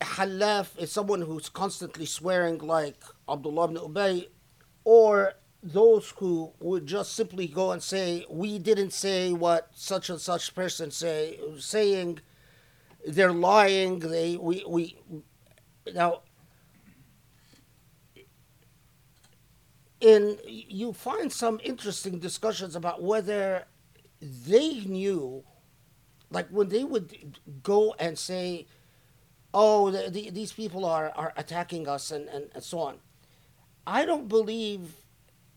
Halaf 0.00 0.78
is 0.78 0.92
someone 0.92 1.22
who's 1.22 1.48
constantly 1.48 2.06
swearing 2.06 2.58
like 2.58 3.02
Abdullah 3.28 3.64
ibn 3.64 3.76
Ubay, 3.76 4.28
or 4.84 5.32
those 5.64 6.10
who 6.18 6.52
would 6.60 6.86
just 6.86 7.14
simply 7.14 7.48
go 7.48 7.72
and 7.72 7.82
say, 7.82 8.26
"We 8.28 8.58
didn't 8.58 8.92
say 8.92 9.32
what 9.32 9.70
such 9.74 10.10
and 10.10 10.20
such 10.20 10.54
person 10.54 10.90
say," 10.90 11.40
saying 11.58 12.20
they're 13.06 13.32
lying. 13.32 14.00
They 14.00 14.36
we 14.36 14.64
we 14.68 14.98
now 15.94 16.22
in 20.00 20.38
you 20.46 20.92
find 20.92 21.32
some 21.32 21.60
interesting 21.64 22.18
discussions 22.18 22.76
about 22.76 23.02
whether 23.02 23.64
they 24.20 24.80
knew, 24.80 25.44
like 26.30 26.48
when 26.48 26.68
they 26.68 26.84
would 26.84 27.38
go 27.62 27.94
and 27.98 28.18
say, 28.18 28.66
"Oh, 29.54 29.90
the, 29.90 30.10
the, 30.10 30.30
these 30.30 30.52
people 30.52 30.84
are 30.84 31.10
are 31.16 31.32
attacking 31.36 31.88
us," 31.88 32.10
and, 32.10 32.28
and 32.28 32.50
and 32.54 32.62
so 32.62 32.80
on. 32.80 32.98
I 33.86 34.04
don't 34.06 34.28
believe, 34.28 34.94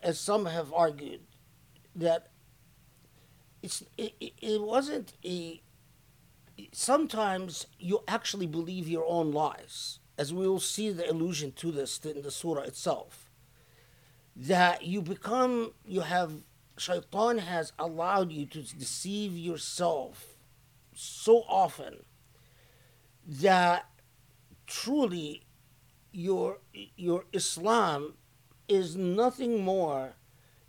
as 0.07 0.17
some 0.17 0.45
have 0.45 0.73
argued, 0.73 1.19
that 1.93 2.29
it's 3.61 3.84
it, 3.97 4.13
it, 4.19 4.61
wasn't 4.61 5.11
a. 5.25 5.61
Sometimes 6.71 7.67
you 7.77 8.03
actually 8.07 8.47
believe 8.47 8.88
your 8.88 9.05
own 9.05 9.34
lies, 9.34 9.99
as 10.17 10.34
we 10.34 10.47
will 10.47 10.61
see 10.61 10.91
the 10.91 11.11
allusion 11.11 11.51
to 11.57 11.71
this 11.71 11.99
in 12.05 12.21
the 12.21 12.31
surah 12.31 12.61
itself. 12.61 13.29
That 14.34 14.84
you 14.84 15.01
become, 15.01 15.73
you 15.85 16.01
have, 16.01 16.31
shaitan 16.77 17.39
has 17.39 17.73
allowed 17.77 18.31
you 18.31 18.45
to 18.45 18.61
deceive 18.61 19.35
yourself 19.35 20.38
so 20.93 21.43
often 21.49 22.05
that 23.27 23.89
truly 24.67 25.43
your 26.13 26.59
your 26.95 27.25
Islam 27.34 28.13
is 28.68 28.95
nothing 28.95 29.64
more 29.64 30.15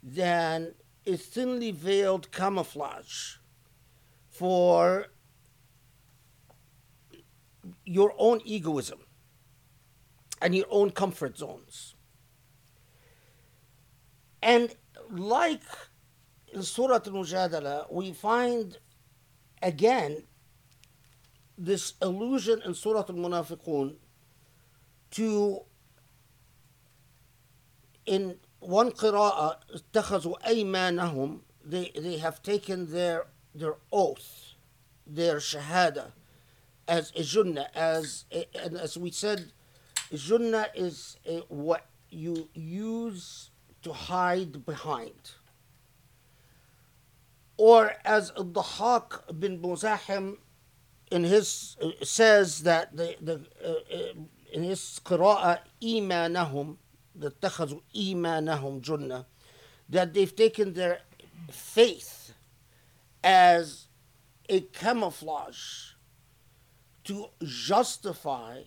than 0.03 0.75
a 1.07 1.17
thinly 1.17 1.71
veiled 1.71 2.31
camouflage 2.31 3.37
for 4.29 5.07
your 7.85 8.15
own 8.19 8.41
egoism 8.45 9.01
and 10.41 10.55
your 10.55 10.67
own 10.71 10.91
comfort 10.91 11.37
zones. 11.37 11.95
And 14.43 14.75
like 15.11 15.63
in 16.53 16.63
Surah 16.63 16.95
Al 16.95 17.01
Mujadala, 17.01 17.93
we 17.93 18.13
find 18.13 18.79
again 19.63 20.23
this 21.57 21.95
allusion 22.01 22.63
in 22.65 22.75
Surah 22.75 23.05
Al 23.09 23.17
Munafiqun 23.17 23.97
to 25.11 25.63
in 28.08 28.38
one 28.60 28.92
qira'ah 28.92 29.58
اتخذوا 29.74 30.48
أيمانهم 30.48 31.40
they, 31.66 31.92
they 31.96 32.18
have 32.18 32.42
taken 32.44 32.92
their 32.92 33.28
their 33.56 33.76
oath 33.92 34.54
their 35.08 35.38
shahada 35.38 36.12
as 36.88 37.12
a 37.12 37.22
junnah 37.22 37.68
as 37.74 38.26
a, 38.32 38.46
and 38.58 38.78
as 38.78 38.98
we 38.98 39.12
said 39.12 39.52
junnah 40.14 40.68
is 40.76 41.18
a, 41.26 41.40
what 41.48 41.86
you 42.10 42.50
use 42.54 43.50
to 43.82 43.94
hide 43.94 44.66
behind 44.66 45.32
or 47.58 47.94
as 48.04 48.32
Dhahak 48.32 49.40
bin 49.40 49.60
Muzahim 49.60 50.38
in 51.12 51.24
his 51.24 51.78
uh, 51.82 51.90
says 52.04 52.64
that 52.64 52.96
the, 52.96 53.16
the 53.22 53.42
uh, 53.64 53.96
uh, 53.96 54.14
in 54.52 54.64
his 54.64 55.00
قراءة 55.06 55.60
إيمانهم 55.82 56.78
اتخذوا 57.22 57.82
إيمانهم 57.96 58.82
جنة 58.82 59.26
that 59.90 60.14
they've 60.14 60.36
taken 60.36 60.74
their 60.74 61.02
faith 61.52 62.34
as 63.24 63.88
a 64.50 64.62
camouflage 64.62 65.94
to 67.04 67.28
justify 67.44 68.64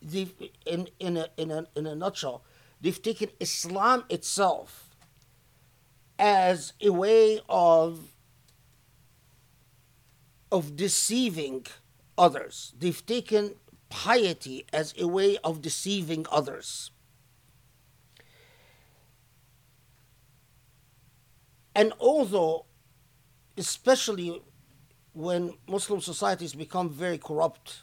the 0.00 0.28
in 0.66 0.88
in 0.98 1.16
a, 1.16 1.28
in 1.36 1.50
a 1.50 1.66
in 1.76 1.86
a 1.86 1.94
nutshell 1.94 2.42
they've 2.80 3.02
taken 3.02 3.28
Islam 3.38 4.04
itself 4.10 4.88
as 6.18 6.72
a 6.80 6.90
way 6.90 7.40
of 7.48 8.12
of 10.52 10.76
deceiving 10.76 11.66
others. 12.18 12.74
They've 12.78 13.04
taken 13.06 13.54
piety 13.89 14.65
as 14.73 14.93
a 14.97 15.07
way 15.07 15.37
of 15.43 15.61
deceiving 15.61 16.25
others. 16.31 16.91
And 21.75 21.93
although, 21.99 22.65
especially 23.55 24.41
when 25.13 25.53
Muslim 25.67 26.01
societies 26.01 26.53
become 26.53 26.89
very 26.89 27.17
corrupt, 27.17 27.81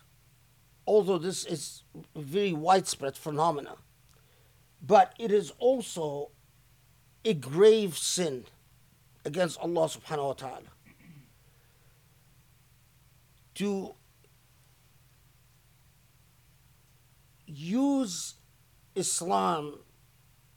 although 0.87 1.19
this 1.19 1.45
is 1.45 1.83
a 2.15 2.21
very 2.21 2.53
widespread 2.53 3.17
phenomena, 3.17 3.77
but 4.83 5.15
it 5.19 5.31
is 5.31 5.53
also 5.59 6.31
a 7.25 7.35
grave 7.35 7.97
sin 7.97 8.45
against 9.25 9.59
Allah 9.61 9.89
subhanahu 9.89 10.27
wa 10.27 10.33
ta'ala 10.35 10.75
to 13.55 13.95
use 17.57 18.35
Islam, 18.95 19.81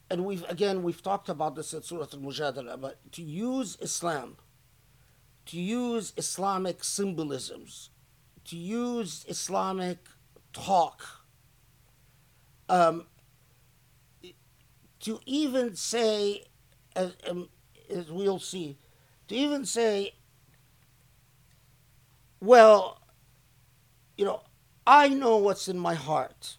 and 0.10 0.26
we've 0.26 0.44
again 0.50 0.84
we've 0.84 1.02
talked 1.02 1.30
about 1.30 1.56
this 1.56 1.74
in 1.74 1.82
Surah 1.82 2.08
Al-Mujadala, 2.14 2.80
but 2.80 3.00
to 3.14 3.22
use 3.22 3.78
Islam, 3.82 4.38
to 5.48 5.60
use 5.60 6.14
Islamic 6.18 6.84
symbolisms, 6.84 7.90
to 8.46 8.56
use 8.56 9.26
Islamic 9.28 10.00
talk, 10.54 11.04
um, 12.70 13.08
to 15.00 15.20
even 15.26 15.76
say, 15.76 16.46
as, 16.96 17.14
um, 17.28 17.50
as 17.90 18.12
we'll 18.12 18.40
see, 18.40 18.78
to 19.28 19.36
even 19.36 19.66
say 19.66 20.14
well, 22.40 23.02
you 24.16 24.26
know, 24.26 24.42
I 24.86 25.10
know 25.10 25.38
what's 25.38 25.68
in 25.68 25.78
my 25.78 25.96
heart. 25.96 26.58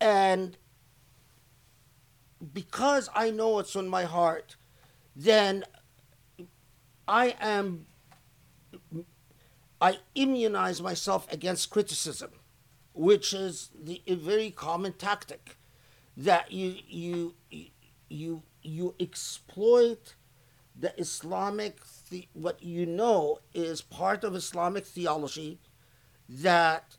And 0.00 0.56
because 2.52 3.08
I 3.14 3.30
know 3.30 3.50
what's 3.50 3.74
in 3.74 3.88
my 3.88 4.04
heart, 4.04 4.56
then 5.16 5.64
I 7.06 7.36
am 7.40 7.86
I 9.80 9.98
immunize 10.14 10.80
myself 10.80 11.30
against 11.30 11.70
criticism, 11.70 12.30
which 12.94 13.32
is 13.32 13.70
the 13.78 14.02
a 14.06 14.14
very 14.14 14.50
common 14.50 14.94
tactic 14.94 15.58
that 16.16 16.52
you 16.52 16.76
you 16.88 17.34
you 18.08 18.42
you 18.62 18.94
exploit 18.98 20.14
the 20.76 20.98
Islamic, 20.98 21.78
the, 22.10 22.26
what 22.32 22.62
you 22.62 22.86
know 22.86 23.38
is 23.52 23.80
part 23.80 24.24
of 24.24 24.34
Islamic 24.34 24.84
theology 24.84 25.60
that 26.28 26.96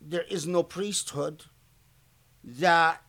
there 0.00 0.22
is 0.22 0.46
no 0.46 0.62
priesthood, 0.62 1.44
that 2.46 3.02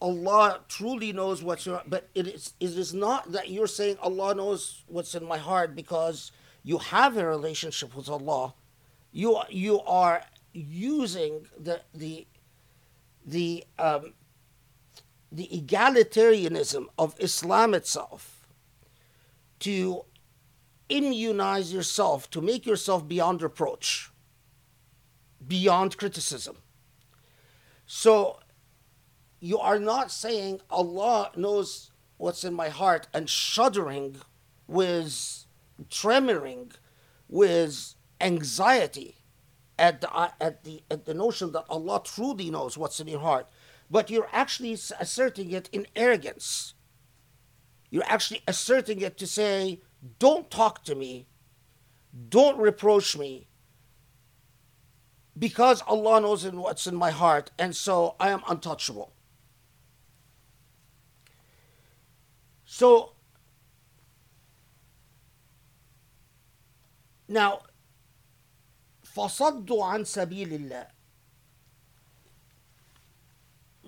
Allah 0.00 0.60
truly 0.68 1.12
knows 1.12 1.42
what's 1.42 1.66
your, 1.66 1.82
but 1.86 2.08
it 2.14 2.28
is, 2.28 2.52
it 2.60 2.70
is 2.78 2.94
not 2.94 3.32
that 3.32 3.50
you're 3.50 3.66
saying 3.66 3.96
Allah 4.00 4.34
knows 4.34 4.84
what's 4.86 5.14
in 5.14 5.24
my 5.24 5.38
heart 5.38 5.74
because 5.74 6.30
you 6.62 6.78
have 6.78 7.16
a 7.16 7.26
relationship 7.26 7.96
with 7.96 8.08
Allah. 8.08 8.54
You, 9.10 9.40
you 9.48 9.80
are 9.80 10.22
using 10.52 11.46
the, 11.58 11.80
the, 11.94 12.26
the, 13.26 13.64
um, 13.78 14.12
the 15.32 15.48
egalitarianism 15.52 16.86
of 16.98 17.16
Islam 17.18 17.74
itself 17.74 18.46
to 19.60 20.04
immunize 20.88 21.72
yourself, 21.72 22.30
to 22.30 22.40
make 22.40 22.66
yourself 22.66 23.08
beyond 23.08 23.42
reproach, 23.42 24.10
beyond 25.46 25.96
criticism. 25.96 26.56
So 27.88 28.38
you 29.40 29.58
are 29.58 29.78
not 29.78 30.12
saying 30.12 30.60
Allah 30.70 31.30
knows 31.34 31.90
what's 32.18 32.44
in 32.44 32.52
my 32.52 32.68
heart 32.68 33.08
and 33.14 33.28
shuddering 33.28 34.16
with 34.66 35.46
tremoring 35.88 36.72
with 37.28 37.94
anxiety 38.20 39.16
at 39.78 40.02
the, 40.02 40.32
at 40.38 40.64
the 40.64 40.82
at 40.90 41.06
the 41.06 41.14
notion 41.14 41.52
that 41.52 41.64
Allah 41.70 42.02
truly 42.04 42.50
knows 42.50 42.76
what's 42.76 43.00
in 43.00 43.08
your 43.08 43.20
heart, 43.20 43.48
but 43.90 44.10
you're 44.10 44.28
actually 44.32 44.74
asserting 44.74 45.50
it 45.52 45.70
in 45.72 45.86
arrogance. 45.96 46.74
You're 47.88 48.04
actually 48.06 48.42
asserting 48.46 49.00
it 49.00 49.16
to 49.16 49.26
say, 49.26 49.80
"Don't 50.18 50.50
talk 50.50 50.84
to 50.84 50.94
me, 50.94 51.26
don't 52.28 52.58
reproach 52.58 53.16
me, 53.16 53.47
because 55.37 55.81
Allah 55.83 56.21
knows 56.21 56.45
in 56.45 56.57
what's 56.57 56.87
in 56.87 56.95
my 56.95 57.11
heart, 57.11 57.51
and 57.57 57.75
so 57.75 58.15
I 58.19 58.29
am 58.29 58.41
untouchable." 58.47 59.13
So 62.65 63.13
now 67.27 67.61
فصدوا 69.15 69.83
عن 69.85 70.05
سبيل 70.05 70.53
الله 70.53 70.87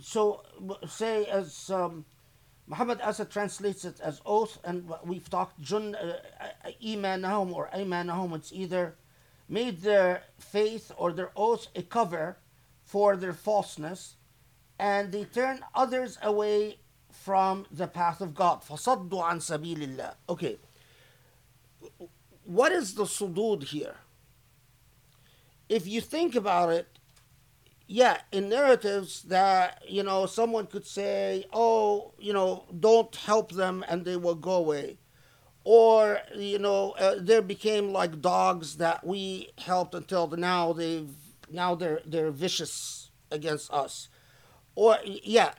so 0.02 0.43
say 0.88 1.26
as 1.26 1.69
um, 1.72 2.06
Muhammad 2.68 2.99
Asad 3.02 3.31
translates 3.31 3.85
it 3.85 3.99
as 4.02 4.22
oath 4.26 4.60
and 4.64 4.91
we've 5.03 5.30
talked 5.30 5.60
jun 5.61 5.95
uh, 5.95 6.19
imanahum 6.84 7.53
or 7.53 7.69
imanahum 7.73 8.35
it's 8.35 8.52
either 8.53 8.95
made 9.49 9.81
their 9.81 10.23
faith 10.39 10.91
or 10.97 11.11
their 11.14 11.31
oath 11.35 11.68
a 11.76 11.81
cover 11.81 12.38
for 12.84 13.15
their 13.15 13.34
falseness 13.34 14.15
and 14.80 15.11
they 15.11 15.23
turn 15.23 15.60
others 15.73 16.18
away 16.22 16.77
from 17.11 17.65
the 17.72 17.88
path 17.88 18.22
of 18.22 18.34
God 18.34 18.61
فصدوا 18.61 19.23
عن 19.23 19.39
سبيل 19.39 19.81
الله 19.84 20.14
okay 20.30 20.57
what 22.45 22.72
is 22.72 22.95
the 22.95 23.06
sudud 23.06 23.64
here 23.64 23.95
if 25.69 25.88
you 25.88 26.02
think 26.02 26.35
about 26.35 26.69
it, 26.69 26.88
yeah, 27.88 28.19
in 28.31 28.49
narratives 28.49 29.23
that, 29.23 29.84
you 29.88 30.03
know, 30.03 30.26
someone 30.26 30.68
could 30.68 30.85
say, 30.85 31.45
oh, 31.53 32.14
you 32.19 32.34
know, 32.34 32.65
don't 32.80 33.15
help 33.15 33.52
them 33.52 33.84
and 33.88 34.06
they 34.06 34.15
will 34.15 34.35
go 34.35 34.53
away. 34.53 34.97
Or, 35.65 36.20
you 36.35 36.59
know, 36.59 36.93
uh, 36.93 37.16
there 37.19 37.43
became 37.43 37.93
like 37.93 38.20
dogs 38.20 38.78
that 38.78 39.07
we 39.07 39.51
helped 39.59 39.95
until 39.95 40.27
now 40.28 40.73
they've, 40.73 41.11
now 41.51 41.74
they're, 41.74 42.01
they're 42.07 42.31
vicious 42.31 43.11
against 43.31 43.70
us. 43.73 44.09
Or, 44.74 44.97
yeah, 45.05 45.53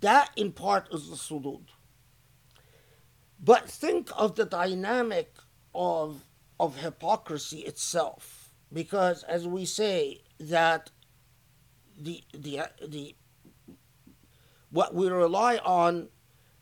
that 0.00 0.30
in 0.36 0.52
part 0.52 0.88
is 0.92 1.10
the 1.10 1.16
sudud. 1.16 1.66
But 3.38 3.68
think 3.68 4.10
of 4.16 4.34
the 4.34 4.44
dynamic 4.44 5.36
of 5.74 6.24
of 6.60 6.78
hypocrisy 6.78 7.60
itself 7.60 8.50
because 8.72 9.22
as 9.24 9.46
we 9.46 9.64
say 9.64 10.22
that 10.40 10.90
the 11.96 12.22
the 12.34 12.62
the 12.86 13.14
what 14.70 14.94
we 14.94 15.08
rely 15.08 15.58
on 15.58 16.08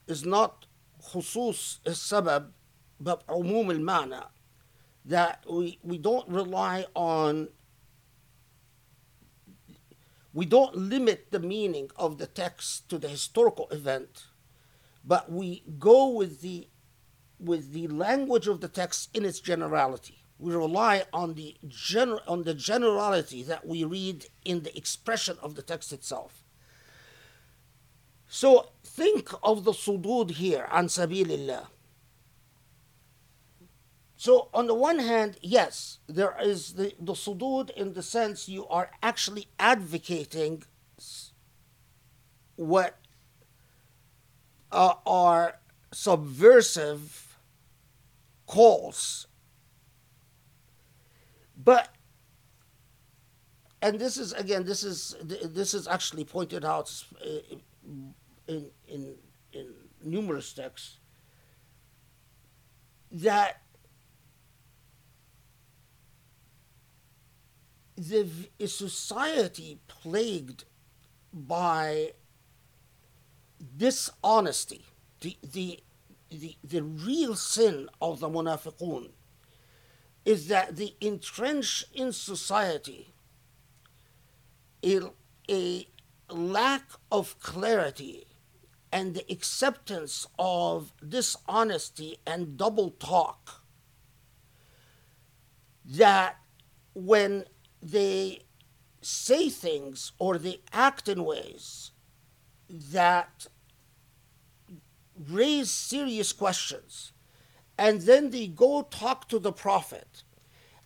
is 0.06 0.24
not 0.24 0.65
خصوص 1.05 1.79
السبب 1.87 2.51
but 2.99 3.23
عموم 3.29 3.71
المعنى 3.71 4.23
that 5.05 5.43
we, 5.49 5.79
we 5.83 5.97
don't 5.97 6.27
rely 6.29 6.85
on 6.95 7.49
we 10.33 10.45
don't 10.45 10.75
limit 10.75 11.31
the 11.31 11.39
meaning 11.39 11.89
of 11.95 12.17
the 12.17 12.27
text 12.27 12.87
to 12.89 12.97
the 12.97 13.09
historical 13.09 13.67
event 13.71 14.25
but 15.03 15.31
we 15.31 15.63
go 15.79 16.09
with 16.09 16.41
the 16.41 16.67
with 17.39 17.73
the 17.73 17.87
language 17.87 18.47
of 18.47 18.61
the 18.61 18.67
text 18.67 19.09
in 19.15 19.25
its 19.25 19.39
generality. 19.39 20.23
We 20.37 20.53
rely 20.53 21.05
on 21.11 21.33
the 21.33 21.57
gener- 21.65 22.21
on 22.27 22.43
the 22.43 22.53
generality 22.53 23.43
that 23.43 23.65
we 23.65 23.83
read 23.83 24.27
in 24.45 24.61
the 24.61 24.75
expression 24.77 25.37
of 25.41 25.55
the 25.55 25.61
text 25.61 25.91
itself. 25.91 26.43
So 28.27 28.69
think 28.96 29.30
of 29.42 29.64
the 29.64 29.72
sudud 29.72 30.30
here 30.30 30.66
on 30.70 30.86
sabilillah. 30.86 31.66
So 34.16 34.48
on 34.54 34.66
the 34.66 34.74
one 34.74 34.98
hand, 34.98 35.36
yes, 35.42 35.98
there 36.06 36.34
is 36.40 36.72
the, 36.74 36.94
the 36.98 37.12
sudud 37.12 37.70
in 37.70 37.92
the 37.92 38.02
sense 38.02 38.48
you 38.48 38.66
are 38.68 38.90
actually 39.02 39.48
advocating 39.58 40.62
what 42.56 42.96
uh, 44.72 44.94
are 45.06 45.58
subversive 45.92 47.36
calls. 48.46 49.26
But 51.54 51.90
and 53.82 53.98
this 53.98 54.16
is 54.16 54.32
again 54.32 54.64
this 54.64 54.82
is 54.82 55.16
this 55.22 55.74
is 55.74 55.86
actually 55.86 56.24
pointed 56.24 56.64
out 56.64 56.90
uh, 57.22 57.56
in 58.48 58.70
in 58.86 59.14
in 59.52 59.74
numerous 60.02 60.52
texts 60.52 60.98
that 63.10 63.62
the 67.96 68.28
a 68.60 68.66
society 68.66 69.80
plagued 69.88 70.64
by 71.32 72.12
dishonesty 73.76 74.84
the 75.20 75.36
the 75.42 75.80
the, 76.28 76.56
the 76.64 76.82
real 76.82 77.34
sin 77.36 77.88
of 78.00 78.20
the 78.20 78.28
munafiqun 78.28 79.10
is 80.24 80.48
that 80.48 80.76
they 80.76 80.94
entrench 81.00 81.84
in 81.94 82.12
society 82.12 83.14
a, 84.84 85.00
a 85.48 85.86
lack 86.28 86.82
of 87.10 87.38
clarity 87.40 88.26
and 88.92 89.14
the 89.14 89.24
acceptance 89.30 90.26
of 90.38 90.92
dishonesty 91.06 92.18
and 92.26 92.56
double 92.56 92.90
talk 92.90 93.62
that 95.84 96.36
when 96.94 97.44
they 97.82 98.40
say 99.00 99.48
things 99.48 100.12
or 100.18 100.38
they 100.38 100.60
act 100.72 101.08
in 101.08 101.24
ways 101.24 101.92
that 102.68 103.46
raise 105.30 105.70
serious 105.70 106.32
questions. 106.32 107.12
And 107.78 108.02
then 108.02 108.30
they 108.30 108.46
go 108.46 108.82
talk 108.82 109.28
to 109.28 109.38
the 109.38 109.52
Prophet. 109.52 110.24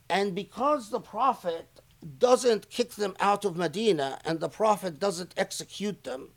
And 0.09 0.35
because 0.35 0.91
the 0.91 1.01
Prophet 1.01 1.81
doesn't 2.19 2.69
kick 2.71 2.93
them 2.93 3.15
out 3.21 3.45
of 3.45 3.57
Medina 3.57 4.19
and 4.25 4.41
the 4.41 4.49
Prophet 4.49 4.99
doesn't 4.99 5.35
execute 5.37 6.05
them, 6.05 6.31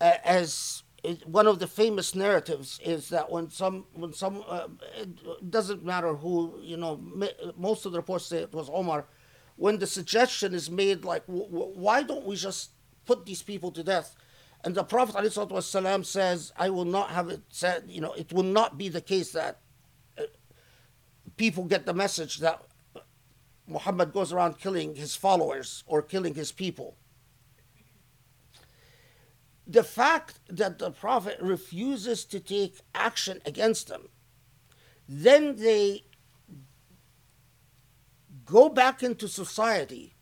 as 0.00 0.82
one 1.24 1.46
of 1.46 1.58
the 1.58 1.66
famous 1.66 2.14
narratives 2.14 2.80
is 2.84 3.08
that 3.08 3.30
when 3.30 3.50
some 3.50 3.86
when 3.94 4.12
some 4.12 4.44
uh, 4.48 4.66
it 4.96 5.50
doesn't 5.50 5.84
matter 5.84 6.14
who 6.14 6.58
you 6.60 6.76
know 6.76 7.00
most 7.56 7.86
of 7.86 7.92
the 7.92 7.98
reports 7.98 8.26
say 8.26 8.38
it 8.38 8.52
was 8.52 8.68
Omar 8.72 9.06
when 9.56 9.78
the 9.78 9.86
suggestion 9.86 10.54
is 10.54 10.70
made 10.70 11.04
like 11.04 11.22
why 11.26 12.02
don't 12.02 12.26
we 12.26 12.36
just 12.36 12.70
put 13.06 13.26
these 13.26 13.42
people 13.42 13.70
to 13.72 13.82
death 13.82 14.16
and 14.64 14.74
the 14.74 14.82
Prophet 14.82 15.14
ﷺ 15.14 16.04
says, 16.04 16.52
I 16.56 16.70
will 16.70 16.84
not 16.84 17.10
have 17.10 17.28
it 17.28 17.42
said, 17.48 17.84
you 17.86 18.00
know, 18.00 18.12
it 18.14 18.32
will 18.32 18.42
not 18.42 18.76
be 18.76 18.88
the 18.88 19.00
case 19.00 19.30
that 19.32 19.60
uh, 20.18 20.22
people 21.36 21.64
get 21.64 21.86
the 21.86 21.94
message 21.94 22.38
that 22.38 22.62
Muhammad 23.68 24.12
goes 24.12 24.32
around 24.32 24.58
killing 24.58 24.96
his 24.96 25.14
followers 25.14 25.84
or 25.86 26.02
killing 26.02 26.34
his 26.34 26.50
people. 26.50 26.96
The 29.68 29.84
fact 29.84 30.40
that 30.48 30.78
the 30.78 30.90
Prophet 30.90 31.38
refuses 31.40 32.24
to 32.26 32.40
take 32.40 32.80
action 32.94 33.42
against 33.44 33.88
them, 33.88 34.08
then 35.06 35.56
they 35.56 36.04
go 38.46 38.70
back 38.70 39.02
into 39.02 39.28
society 39.28 40.14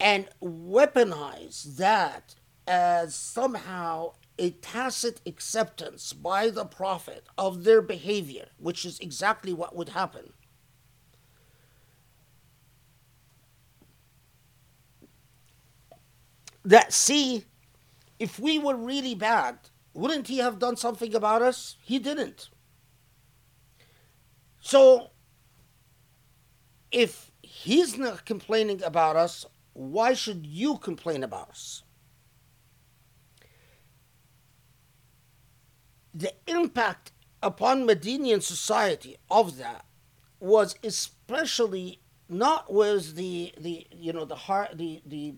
and 0.00 0.28
weaponize 0.42 1.76
that 1.76 2.34
as 2.66 3.14
somehow 3.14 4.14
a 4.38 4.50
tacit 4.50 5.20
acceptance 5.24 6.12
by 6.12 6.50
the 6.50 6.64
Prophet 6.64 7.26
of 7.38 7.62
their 7.62 7.80
behavior, 7.80 8.48
which 8.58 8.84
is 8.84 8.98
exactly 8.98 9.54
what 9.54 9.76
would 9.76 9.90
happen. 9.90 10.32
that 16.66 16.92
see, 16.92 17.44
if 18.18 18.38
we 18.38 18.58
were 18.58 18.76
really 18.76 19.14
bad, 19.14 19.58
wouldn't 19.94 20.28
he 20.28 20.38
have 20.38 20.58
done 20.58 20.76
something 20.76 21.14
about 21.14 21.42
us? 21.42 21.76
He 21.82 21.98
didn't. 21.98 22.50
So, 24.60 25.10
if 26.90 27.30
he's 27.42 27.96
not 27.96 28.24
complaining 28.24 28.82
about 28.82 29.16
us, 29.16 29.46
why 29.72 30.14
should 30.14 30.46
you 30.46 30.78
complain 30.78 31.22
about 31.22 31.50
us? 31.50 31.82
The 36.14 36.32
impact 36.46 37.12
upon 37.42 37.86
Medinian 37.86 38.42
society 38.42 39.16
of 39.30 39.58
that 39.58 39.84
was 40.40 40.76
especially 40.82 42.00
not 42.28 42.72
with 42.72 43.14
the 43.14 43.52
the 43.58 43.86
you 43.92 44.12
know 44.12 44.24
the 44.24 44.34
heart 44.34 44.76
the 44.76 45.00
the 45.06 45.34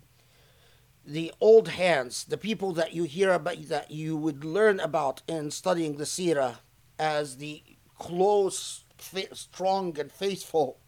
the 1.08 1.32
old 1.40 1.68
hands, 1.68 2.24
the 2.24 2.36
people 2.36 2.72
that 2.72 2.92
you 2.92 3.04
hear 3.04 3.32
about 3.32 3.62
that 3.68 3.90
you 3.90 4.14
would 4.14 4.44
learn 4.44 4.78
about 4.78 5.22
in 5.26 5.50
studying 5.50 5.96
the 5.96 6.04
Sirah 6.04 6.58
as 6.98 7.38
the 7.38 7.62
close, 7.98 8.84
strong 9.32 9.98
and 9.98 10.12
faithful 10.12 10.78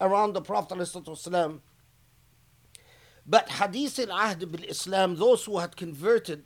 around 0.00 0.32
the 0.32 0.40
Prophet 0.40 0.78
ﷺ. 0.78 1.60
But 3.24 3.48
Hadith 3.48 3.98
al-Ahd 4.00 4.50
bil-Islam, 4.50 5.16
those 5.16 5.44
who 5.44 5.58
had 5.58 5.76
converted, 5.76 6.44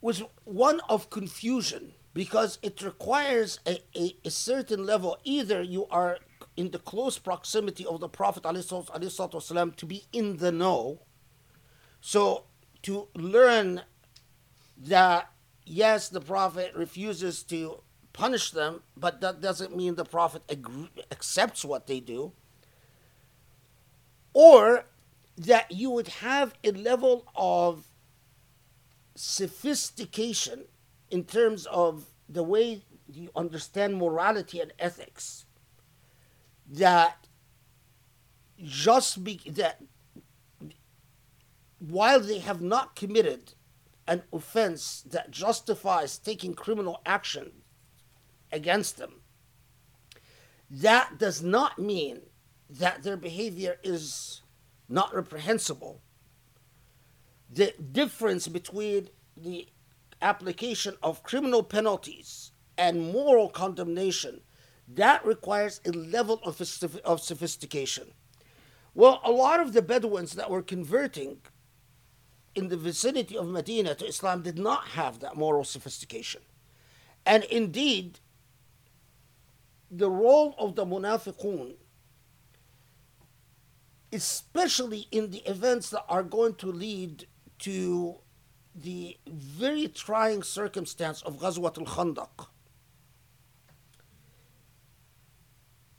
was 0.00 0.22
one 0.44 0.80
of 0.88 1.10
confusion 1.10 1.92
because 2.14 2.58
it 2.62 2.80
requires 2.80 3.60
a, 3.66 3.82
a, 3.94 4.16
a 4.24 4.30
certain 4.30 4.86
level. 4.86 5.18
Either 5.24 5.62
you 5.62 5.86
are 5.90 6.18
in 6.56 6.70
the 6.70 6.78
close 6.78 7.18
proximity 7.18 7.84
of 7.84 8.00
the 8.00 8.08
Prophet 8.08 8.42
ﷺ 8.44 9.76
to 9.76 9.86
be 9.86 10.04
in 10.12 10.38
the 10.38 10.50
know. 10.50 11.00
So 12.00 12.44
to 12.82 13.08
learn 13.14 13.82
that 14.78 15.30
yes, 15.64 16.08
the 16.08 16.20
Prophet 16.20 16.72
refuses 16.74 17.42
to 17.44 17.82
punish 18.12 18.50
them, 18.50 18.82
but 18.96 19.20
that 19.20 19.40
doesn't 19.40 19.76
mean 19.76 19.96
the 19.96 20.04
Prophet 20.04 20.42
agree, 20.48 20.90
accepts 21.10 21.64
what 21.64 21.86
they 21.86 22.00
do. 22.00 22.32
Or 24.32 24.84
that 25.36 25.70
you 25.70 25.90
would 25.90 26.08
have 26.08 26.54
a 26.64 26.70
level 26.70 27.26
of 27.34 27.86
sophistication 29.14 30.64
in 31.10 31.24
terms 31.24 31.66
of 31.66 32.06
the 32.28 32.42
way 32.42 32.82
you 33.12 33.30
understand 33.34 33.96
morality 33.96 34.60
and 34.60 34.72
ethics 34.78 35.45
that 36.70 37.26
just 38.62 39.22
be 39.22 39.40
that 39.46 39.82
while 41.78 42.20
they 42.20 42.38
have 42.38 42.60
not 42.60 42.96
committed 42.96 43.54
an 44.08 44.22
offense 44.32 45.02
that 45.10 45.30
justifies 45.30 46.18
taking 46.18 46.54
criminal 46.54 47.00
action 47.04 47.52
against 48.50 48.96
them, 48.96 49.20
that 50.70 51.18
does 51.18 51.42
not 51.42 51.78
mean 51.78 52.20
that 52.68 53.02
their 53.02 53.16
behavior 53.16 53.76
is 53.82 54.42
not 54.88 55.14
reprehensible. 55.14 56.00
The 57.50 57.74
difference 57.92 58.48
between 58.48 59.10
the 59.36 59.68
application 60.22 60.96
of 61.02 61.22
criminal 61.22 61.62
penalties 61.62 62.52
and 62.78 63.12
moral 63.12 63.48
condemnation 63.48 64.40
that 64.88 65.24
requires 65.24 65.80
a 65.84 65.90
level 65.90 66.40
of, 66.44 66.60
of 67.04 67.20
sophistication. 67.20 68.12
Well, 68.94 69.20
a 69.24 69.30
lot 69.30 69.60
of 69.60 69.72
the 69.72 69.82
Bedouins 69.82 70.32
that 70.34 70.50
were 70.50 70.62
converting 70.62 71.38
in 72.54 72.68
the 72.68 72.76
vicinity 72.76 73.36
of 73.36 73.46
Medina 73.48 73.94
to 73.94 74.06
Islam 74.06 74.42
did 74.42 74.58
not 74.58 74.88
have 74.88 75.20
that 75.20 75.36
moral 75.36 75.64
sophistication. 75.64 76.40
And 77.26 77.44
indeed, 77.44 78.20
the 79.90 80.10
role 80.10 80.54
of 80.58 80.74
the 80.74 80.86
munafiqun, 80.86 81.74
especially 84.12 85.06
in 85.10 85.30
the 85.30 85.38
events 85.38 85.90
that 85.90 86.04
are 86.08 86.22
going 86.22 86.54
to 86.54 86.68
lead 86.68 87.26
to 87.58 88.16
the 88.74 89.16
very 89.26 89.88
trying 89.88 90.42
circumstance 90.42 91.22
of 91.22 91.38
Ghazwat 91.38 91.78
al-Khandaq, 91.78 92.46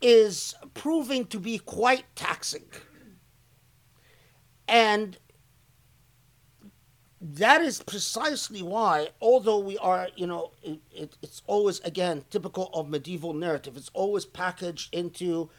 is 0.02 0.56
proving 0.74 1.26
to 1.28 1.40
be 1.40 1.58
quite 1.58 2.06
taxing. 2.16 2.66
And 4.68 5.18
that 7.20 7.62
is 7.62 7.82
precisely 7.82 8.62
why, 8.62 9.10
although 9.22 9.60
we 9.60 9.78
are, 9.80 10.10
you 10.16 10.28
know, 10.28 10.52
it, 10.62 10.80
it, 10.92 11.18
it's 11.22 11.42
always, 11.48 11.80
again, 11.80 12.24
typical 12.30 12.70
of 12.74 12.90
medieval 12.90 13.34
narrative, 13.34 13.76
it's 13.76 13.90
always 13.94 14.26
packaged 14.26 14.94
into, 14.94 15.50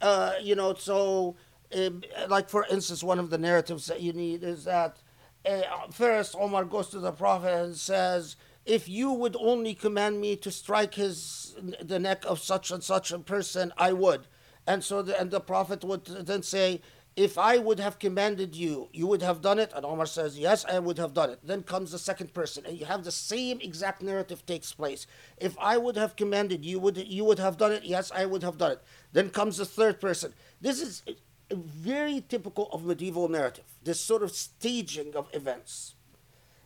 uh, 0.00 0.34
you 0.40 0.54
know, 0.54 0.74
so, 0.74 1.36
uh, 1.76 1.90
like 2.28 2.48
for 2.48 2.64
instance, 2.70 3.02
one 3.02 3.18
of 3.18 3.30
the 3.30 3.38
narratives 3.38 3.86
that 3.86 4.00
you 4.00 4.12
need 4.12 4.44
is 4.44 4.64
that 4.64 4.98
uh, 5.44 5.62
first 5.90 6.36
Omar 6.38 6.64
goes 6.64 6.88
to 6.90 7.00
the 7.00 7.12
Prophet 7.12 7.64
and 7.64 7.76
says, 7.76 8.36
if 8.66 8.88
you 8.88 9.12
would 9.12 9.36
only 9.38 9.74
command 9.74 10.20
me 10.20 10.36
to 10.36 10.50
strike 10.50 10.94
his 10.94 11.54
the 11.82 11.98
neck 11.98 12.24
of 12.24 12.38
such 12.38 12.70
and 12.70 12.82
such 12.82 13.12
a 13.12 13.18
person, 13.18 13.72
I 13.76 13.92
would. 13.92 14.26
And 14.66 14.84
so 14.84 15.02
the, 15.02 15.18
and 15.18 15.30
the 15.30 15.40
Prophet 15.40 15.82
would 15.84 16.04
then 16.04 16.42
say, 16.42 16.80
if 17.16 17.36
I 17.36 17.58
would 17.58 17.80
have 17.80 17.98
commanded 17.98 18.54
you, 18.54 18.88
you 18.92 19.06
would 19.06 19.22
have 19.22 19.40
done 19.40 19.58
it. 19.58 19.72
And 19.74 19.84
Omar 19.84 20.06
says, 20.06 20.38
yes, 20.38 20.64
I 20.64 20.78
would 20.78 20.98
have 20.98 21.12
done 21.12 21.30
it. 21.30 21.40
Then 21.42 21.62
comes 21.62 21.90
the 21.90 21.98
second 21.98 22.32
person, 22.32 22.64
and 22.64 22.78
you 22.78 22.86
have 22.86 23.02
the 23.02 23.10
same 23.10 23.60
exact 23.60 24.00
narrative 24.00 24.46
takes 24.46 24.72
place. 24.72 25.06
If 25.36 25.56
I 25.58 25.76
would 25.76 25.96
have 25.96 26.14
commanded 26.14 26.64
you, 26.64 26.78
would 26.78 26.96
you 26.96 27.24
would 27.24 27.38
have 27.38 27.56
done 27.56 27.72
it? 27.72 27.84
Yes, 27.84 28.12
I 28.14 28.26
would 28.26 28.42
have 28.42 28.58
done 28.58 28.72
it. 28.72 28.82
Then 29.12 29.30
comes 29.30 29.56
the 29.56 29.64
third 29.64 30.00
person. 30.00 30.34
This 30.60 30.80
is 30.80 31.02
very 31.50 32.24
typical 32.28 32.68
of 32.70 32.84
medieval 32.84 33.28
narrative. 33.28 33.64
This 33.82 34.00
sort 34.00 34.22
of 34.22 34.30
staging 34.30 35.16
of 35.16 35.28
events. 35.32 35.96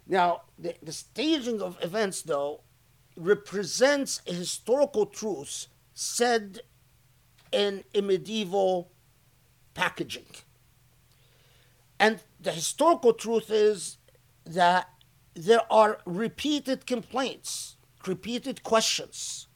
Now, 0.07 0.43
the, 0.59 0.75
the 0.83 0.93
staging 0.93 1.63
of 1.63 1.79
events, 1.83 2.23
though, 2.23 2.61
represents 3.17 4.21
a 4.27 4.33
historical 4.33 5.07
truth 5.07 5.69
said 5.95 6.61
in 7.53 7.85
a 7.95 8.01
medieval 8.01 8.91
packaging. 9.75 10.27
And 11.99 12.21
the 12.41 12.53
historical 12.53 13.13
truth 13.13 13.51
is 13.51 13.99
that 14.45 14.89
there 15.35 15.61
are 15.73 15.99
repeated 16.05 16.87
complaints, 16.87 17.77
repeated 18.07 18.63
questions. 18.63 19.47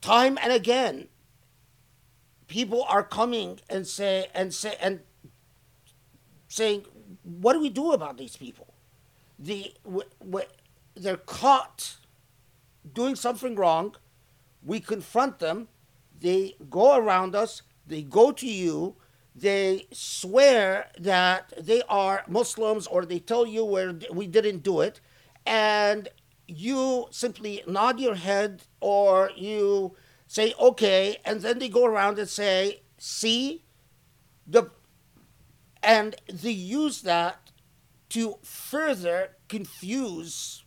Time 0.00 0.38
and 0.42 0.52
again, 0.52 1.08
people 2.46 2.84
are 2.88 3.02
coming 3.02 3.60
and 3.68 3.86
say 3.86 4.26
and 4.34 4.52
say 4.52 4.76
and 4.80 5.00
saying, 6.48 6.84
what 7.22 7.52
do 7.52 7.60
we 7.60 7.70
do 7.70 7.92
about 7.92 8.18
these 8.18 8.36
people? 8.36 8.74
The, 9.38 9.74
they're 10.94 11.16
caught 11.16 11.96
doing 12.92 13.16
something 13.16 13.54
wrong. 13.56 13.96
We 14.64 14.80
confront 14.80 15.38
them. 15.38 15.68
They 16.18 16.56
go 16.70 16.96
around 16.96 17.34
us. 17.34 17.62
They 17.86 18.02
go 18.02 18.32
to 18.32 18.46
you. 18.46 18.96
They 19.34 19.86
swear 19.92 20.90
that 20.98 21.52
they 21.60 21.82
are 21.88 22.24
Muslims 22.26 22.86
or 22.86 23.04
they 23.04 23.18
tell 23.18 23.46
you 23.46 23.64
where 23.64 23.94
we 24.10 24.26
didn't 24.26 24.62
do 24.62 24.80
it. 24.80 25.00
And 25.44 26.08
you 26.48 27.06
simply 27.10 27.62
nod 27.66 28.00
your 28.00 28.14
head 28.14 28.62
or 28.80 29.30
you 29.36 29.94
say, 30.26 30.54
okay. 30.58 31.18
And 31.24 31.42
then 31.42 31.58
they 31.58 31.68
go 31.68 31.84
around 31.84 32.18
and 32.18 32.28
say, 32.28 32.80
see, 32.98 33.62
the 34.46 34.70
and 35.86 36.16
they 36.30 36.50
use 36.50 37.02
that 37.02 37.52
to 38.08 38.38
further 38.42 39.36
confuse 39.48 40.64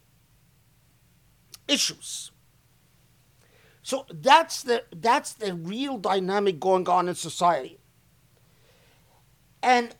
issues. 1.68 2.32
So 3.84 4.06
that's 4.10 4.64
the 4.64 4.86
that's 4.96 5.34
the 5.34 5.54
real 5.54 5.98
dynamic 5.98 6.60
going 6.60 6.88
on 6.88 7.10
in 7.10 7.16
society. 7.16 7.80
And 9.62 9.94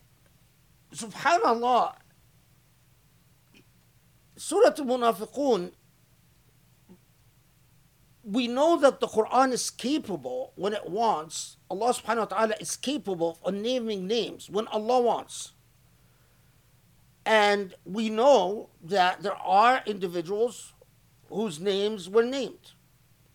subhanallah, 0.96 1.96
Surah 4.38 4.74
Al-Munafiqun 4.78 5.72
we 8.24 8.48
know 8.48 8.80
that 8.80 9.00
the 9.00 9.08
Quran 9.08 9.52
is 9.52 9.70
capable 9.72 10.54
when 10.56 10.74
it 10.74 10.88
wants. 10.88 11.58
Allah 11.70 11.94
subhanahu 11.94 12.18
wa 12.18 12.26
ta'ala 12.26 12.56
is 12.60 12.76
capable 12.76 13.38
of 13.44 13.54
naming 13.54 14.08
names 14.08 14.50
when 14.50 14.68
Allah 14.68 15.02
wants. 15.02 15.54
And 17.26 17.76
we 17.86 18.10
know 18.10 18.70
that 18.84 19.22
there 19.22 19.36
are 19.36 19.84
individuals 19.86 20.74
whose 21.30 21.60
names 21.60 22.10
were 22.10 22.24
named. 22.24 22.72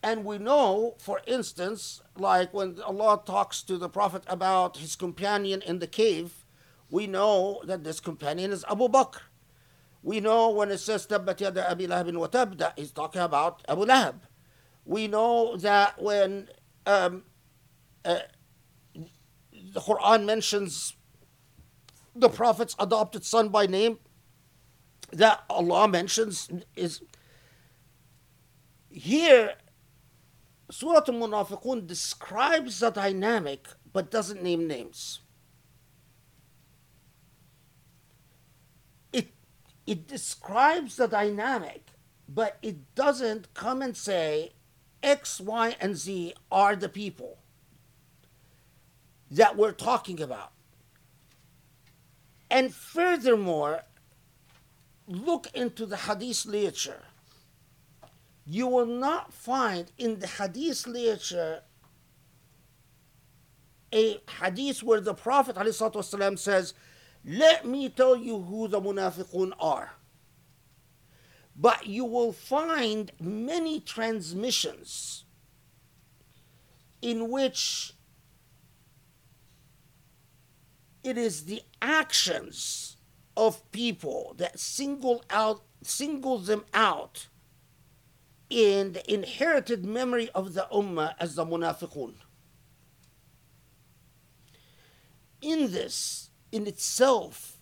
And 0.02 0.24
we 0.24 0.38
know, 0.38 0.96
for 0.98 1.20
instance, 1.26 2.02
like 2.18 2.52
when 2.52 2.80
Allah 2.82 3.22
talks 3.24 3.62
to 3.62 3.78
the 3.78 3.88
Prophet 3.88 4.24
about 4.26 4.78
his 4.78 4.96
companion 4.96 5.62
in 5.62 5.78
the 5.78 5.86
cave, 5.86 6.44
We 6.94 7.08
know 7.08 7.60
that 7.64 7.82
this 7.82 7.98
companion 7.98 8.52
is 8.52 8.64
Abu 8.70 8.86
Bakr. 8.86 9.18
We 10.04 10.20
know 10.20 10.50
when 10.50 10.70
it 10.70 10.78
says 10.78 11.06
Tabbat 11.06 11.40
yada 11.40 11.68
Abi 11.68 11.88
Lahab 11.88 12.14
wa 12.14 12.28
Tab 12.28 12.56
that 12.58 12.78
he's 12.78 12.92
talking 12.92 13.20
about 13.20 13.64
Abu 13.68 13.86
Lahab. 13.86 14.14
We 14.84 15.08
know 15.08 15.56
that 15.56 16.00
when 16.00 16.48
um, 16.86 17.24
the 18.04 19.80
Quran 19.80 20.24
mentions 20.24 20.94
the 22.14 22.28
Prophet's 22.28 22.76
adopted 22.78 23.24
son 23.24 23.48
by 23.48 23.66
name, 23.66 23.98
that 25.12 25.44
Allah 25.50 25.88
mentions 25.88 26.48
is 26.76 27.02
here. 28.88 29.54
Surah 30.70 31.02
Al-Munafiqun 31.08 31.86
describes 31.86 32.80
the 32.80 32.90
dynamic 32.90 33.66
but 33.92 34.10
doesn't 34.10 34.42
name 34.42 34.66
names. 34.66 35.20
It, 39.12 39.28
it 39.86 40.06
describes 40.06 40.96
the 40.96 41.06
dynamic, 41.06 41.86
but 42.28 42.58
it 42.62 42.94
doesn't 42.94 43.54
come 43.54 43.82
and 43.82 43.96
say 43.96 44.52
X, 45.02 45.40
Y, 45.40 45.76
and 45.80 45.96
Z 45.96 46.34
are 46.50 46.74
the 46.76 46.88
people 46.88 47.38
that 49.34 49.56
we're 49.56 49.72
talking 49.72 50.20
about. 50.20 50.52
And 52.50 52.72
furthermore, 52.72 53.82
look 55.08 55.48
into 55.54 55.86
the 55.86 55.96
hadith 55.96 56.46
literature. 56.46 57.02
You 58.46 58.68
will 58.68 58.86
not 58.86 59.32
find 59.32 59.90
in 59.98 60.20
the 60.20 60.26
hadith 60.26 60.86
literature 60.86 61.62
a 63.92 64.20
hadith 64.40 64.82
where 64.82 65.00
the 65.00 65.14
Prophet 65.14 65.56
ﷺ 65.56 66.38
says, 66.38 66.74
Let 67.24 67.66
me 67.66 67.88
tell 67.88 68.16
you 68.16 68.40
who 68.40 68.68
the 68.68 68.80
munafiqun 68.80 69.52
are. 69.58 69.94
But 71.56 71.86
you 71.86 72.04
will 72.04 72.32
find 72.32 73.10
many 73.20 73.80
transmissions 73.80 75.24
in 77.02 77.30
which 77.30 77.93
it 81.04 81.18
is 81.18 81.44
the 81.44 81.62
actions 81.82 82.96
of 83.36 83.70
people 83.70 84.34
that 84.38 84.58
single 84.58 85.22
out 85.30 85.62
single 85.82 86.38
them 86.38 86.64
out 86.72 87.28
in 88.48 88.92
the 88.94 89.12
inherited 89.12 89.84
memory 89.84 90.30
of 90.34 90.54
the 90.54 90.66
ummah 90.72 91.14
as 91.20 91.34
the 91.34 91.44
munafiqun. 91.44 92.14
In 95.42 95.70
this, 95.70 96.30
in 96.50 96.66
itself, 96.66 97.58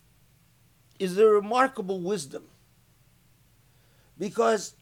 is 0.99 1.17
a 1.17 1.25
remarkable 1.25 1.99
wisdom. 1.99 2.43
Because 4.17 4.75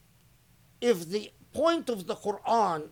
if 0.80 1.08
the 1.08 1.32
point 1.52 1.88
of 1.88 2.06
the 2.06 2.14
Quran 2.14 2.88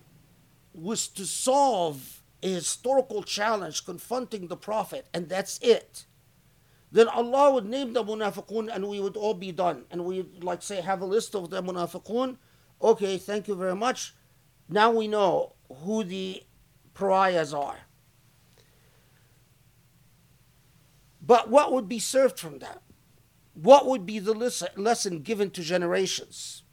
was 0.73 1.07
to 1.09 1.25
solve 1.25 2.20
a 2.43 2.49
historical 2.49 3.23
challenge 3.23 3.85
confronting 3.85 4.49
the 4.49 4.57
Prophet, 4.57 5.07
and 5.12 5.29
that's 5.29 5.59
it, 5.59 6.07
then 6.93 7.09
Allah 7.09 7.53
would 7.55 7.67
name 7.67 7.93
the 7.93 8.03
munafiqun 8.03 8.69
and 8.75 8.89
we 8.89 9.01
would 9.01 9.17
all 9.17 9.35
be 9.35 9.53
done. 9.53 9.85
And 9.91 10.05
we'd 10.05 10.43
like 10.43 10.62
say 10.62 10.81
have 10.81 11.01
a 11.01 11.07
list 11.07 11.35
of 11.37 11.51
the 11.51 11.62
munafiqun. 11.62 12.37
Okay, 12.83 13.17
thank 13.17 13.47
you 13.47 13.55
very 13.55 13.77
much. 13.77 14.15
Now 14.69 14.91
we 14.91 15.07
know 15.07 15.55
who 15.85 16.03
the 16.03 16.43
pariahs 16.95 17.55
are. 17.55 17.79
But 21.25 21.49
what 21.49 21.73
would 21.73 21.89
be 21.89 22.01
served 22.01 22.41
from 22.41 22.59
that? 22.59 22.83
What 23.55 23.87
would 23.87 24.05
be 24.05 24.19
the 24.19 24.35
lesson 24.77 25.21
given 25.21 25.51
to 25.51 25.62
generations? 25.62 26.65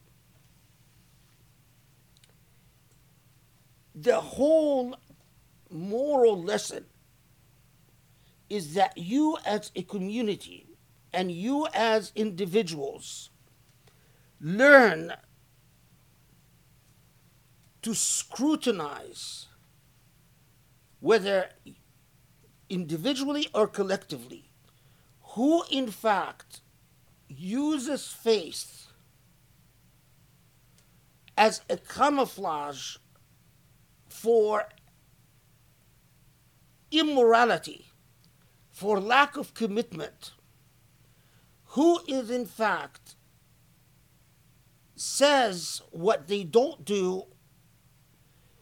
The 3.94 4.19
whole 4.19 4.98
moral 5.77 6.41
lesson 6.41 6.85
is 8.49 8.73
that 8.73 8.97
you 8.97 9.37
as 9.45 9.71
a 9.75 9.83
community 9.83 10.67
and 11.13 11.31
you 11.31 11.67
as 11.73 12.11
individuals 12.15 13.29
learn 14.41 15.13
to 17.81 17.93
scrutinize 17.93 19.47
whether 20.99 21.49
individually 22.69 23.47
or 23.53 23.67
collectively 23.67 24.49
who 25.35 25.63
in 25.69 25.89
fact 25.89 26.61
uses 27.29 28.07
faith 28.07 28.87
as 31.37 31.61
a 31.69 31.77
camouflage 31.77 32.97
for 34.09 34.67
immorality, 36.99 37.88
for 38.72 38.99
lack 38.99 39.38
of 39.38 39.53
commitment, 39.53 40.34
who 41.72 41.99
is 42.07 42.30
in 42.30 42.45
fact 42.45 43.15
says 44.95 45.82
what 45.91 46.28
they 46.28 46.44
don't 46.44 46.84
do, 46.84 47.26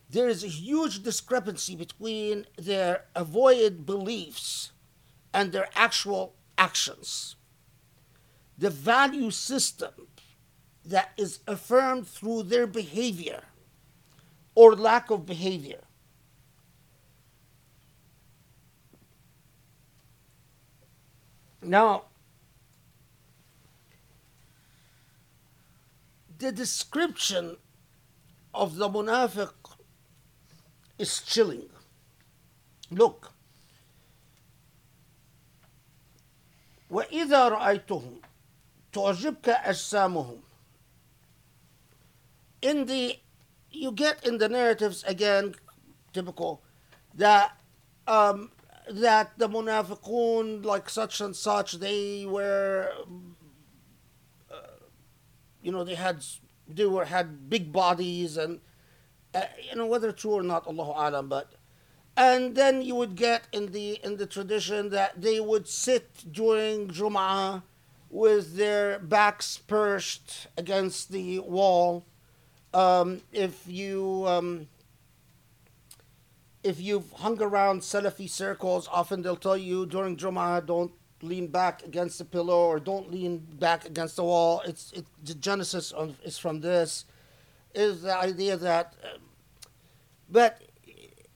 there 0.10 0.28
is 0.28 0.44
a 0.44 0.48
huge 0.48 1.04
discrepancy 1.04 1.76
between 1.76 2.46
their 2.58 3.06
avoided 3.16 3.86
beliefs 3.86 4.72
and 5.34 5.52
their 5.52 5.68
actual 5.76 6.36
actions. 6.58 7.36
The 8.58 8.70
value 8.70 9.32
system 9.32 10.08
that 10.86 11.12
is 11.18 11.40
affirmed 11.48 12.08
through 12.08 12.44
their 12.44 12.68
behavior 12.68 13.44
or 14.54 14.76
lack 14.76 15.10
of 15.10 15.26
behavior 15.26 15.82
Now, 21.65 22.05
the 26.39 26.53
description 26.53 27.57
of 28.55 28.77
the 28.77 28.89
munafiq 28.89 29.53
is 30.99 31.21
chilling. 31.21 31.69
Look, 32.91 33.33
وإذا 36.91 37.49
رأيتهم 37.49 38.21
تعجبك 38.93 39.49
أجسامهم 39.49 40.41
in 42.63 42.87
the 42.87 43.19
you 43.71 43.93
get 43.93 44.27
in 44.27 44.39
the 44.39 44.49
narratives 44.49 45.05
again 45.05 45.55
typical 46.13 46.61
that 47.15 47.57
um, 48.07 48.51
that 48.90 49.38
the 49.38 49.48
munafiqun, 49.50 50.66
like 50.66 50.90
such 50.90 51.22
and 51.22 51.36
such, 51.36 51.74
they 51.74 52.26
were, 52.26 52.92
uh, 54.52 54.56
you 55.62 55.72
know, 55.72 55.84
they 55.84 55.96
had 55.96 56.24
they 56.68 56.86
were 56.86 57.06
had 57.06 57.50
big 57.50 57.72
bodies 57.72 58.38
and 58.38 58.60
uh, 59.34 59.44
you 59.70 59.76
know 59.76 59.86
whether 59.86 60.12
true 60.12 60.34
or 60.34 60.44
not, 60.44 60.68
Allahu 60.68 60.92
alam, 60.92 61.30
but. 61.30 61.54
And 62.18 62.56
then 62.56 62.82
you 62.82 62.96
would 62.96 63.16
get 63.16 63.50
in 63.52 63.74
the 63.74 64.00
in 64.02 64.16
the 64.16 64.26
tradition 64.26 64.90
that 64.92 65.22
they 65.22 65.42
would 65.42 65.68
sit 65.68 66.24
during 66.32 66.88
Jum'ah 66.88 67.64
with 68.10 68.56
their 68.56 69.00
backs 69.00 69.58
perched 69.58 70.48
against 70.58 71.12
the 71.12 71.40
wall. 71.40 72.06
Um, 72.74 73.22
if 73.34 73.68
you 73.68 74.24
um, 74.28 74.68
if 76.66 76.82
you've 76.82 77.12
hung 77.12 77.40
around 77.42 77.82
Salafi 77.82 78.28
circles, 78.28 78.90
often 78.92 79.22
they'll 79.22 79.36
tell 79.36 79.56
you 79.56 79.86
during 79.86 80.18
Jum'ah, 80.18 80.66
don't 80.66 80.92
lean 81.22 81.48
back 81.48 81.84
against 81.84 82.18
the 82.18 82.26
pillow 82.26 82.66
or 82.66 82.80
don't 82.80 83.12
lean 83.12 83.38
back 83.38 83.86
against 83.86 84.16
the 84.16 84.24
wall. 84.24 84.64
It's 84.66 84.92
it, 84.92 85.06
the 85.24 85.36
genesis 85.36 85.92
of, 85.92 86.20
is 86.24 86.40
from 86.40 86.62
this, 86.62 87.06
is 87.76 88.02
the 88.02 88.18
idea 88.18 88.58
that, 88.58 88.96
uh, 89.04 89.18
but 90.28 90.60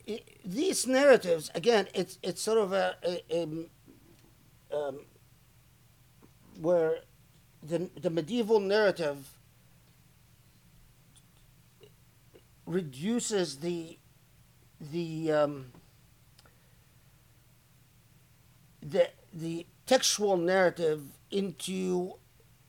it, 0.08 0.28
these 0.44 0.88
narratives 0.88 1.52
again, 1.54 1.88
it's 1.94 2.18
it's 2.24 2.42
sort 2.42 2.58
of 2.58 2.74
a, 2.74 2.96
a, 3.06 3.24
a 3.30 3.44
um, 4.76 5.02
where 6.60 7.02
the 7.62 7.88
the 8.02 8.10
medieval 8.10 8.60
narrative 8.60 9.30
reduces 12.66 13.58
the 13.58 13.99
the 14.81 15.33
um, 15.33 15.73
the 18.83 19.09
the 19.33 19.67
textual 19.87 20.37
narrative 20.37 21.03
into 21.31 22.15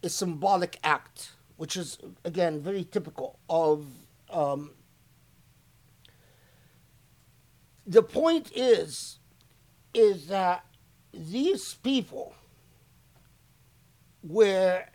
a 0.04 0.10
symbolic 0.10 0.80
act, 0.84 1.32
which 1.58 1.76
is 1.76 1.98
again 2.24 2.62
very 2.62 2.84
typical 2.84 3.40
of. 3.50 3.86
Um, 4.30 4.72
the 7.88 8.02
point 8.02 8.52
is, 8.56 9.20
is 9.94 10.28
that 10.28 10.66
these 11.14 11.76
people 11.76 12.34
were 14.24 14.86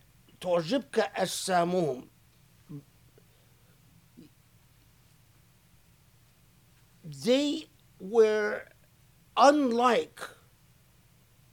تعجبك 0.40 0.98
أجسامهم 1.16 2.08
They 7.05 7.67
were 7.99 8.63
unlike 9.37 10.19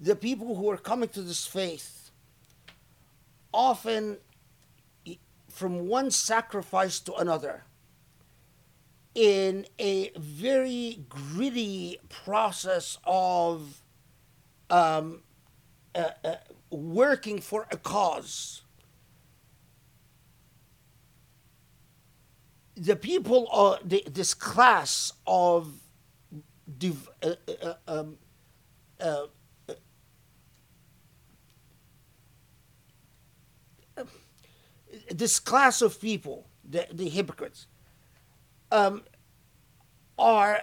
the 0.01 0.17
people 0.17 0.57
who 0.57 0.65
were 0.65 0.77
coming 0.77 1.09
to 1.11 1.23
this 1.23 1.47
faith, 1.47 2.11
often 3.53 4.19
from 5.49 5.87
one 5.87 6.11
sacrifice 6.11 6.99
to 7.01 7.15
another 7.15 7.65
in 9.15 9.67
a 9.79 10.11
very 10.17 11.05
gritty 11.09 11.99
process 12.09 12.97
of 13.05 13.83
um, 14.71 15.23
uh, 15.95 16.09
uh, 16.25 16.37
working 16.71 17.41
for 17.41 17.67
a 17.71 17.77
cause. 17.77 18.63
The 22.83 22.97
people, 22.97 23.47
uh, 23.53 23.77
the, 23.85 24.03
this 24.11 24.35
class 24.35 25.13
of 25.25 25.73
div- 26.79 27.09
uh, 27.23 27.35
uh, 27.63 27.75
um, 27.87 28.19
uh, 29.01 29.27
this 35.13 35.39
class 35.39 35.81
of 35.81 36.01
people, 36.01 36.49
the, 36.69 36.89
the 36.93 37.09
hypocrites, 37.09 37.69
um, 38.73 39.05
are 40.19 40.63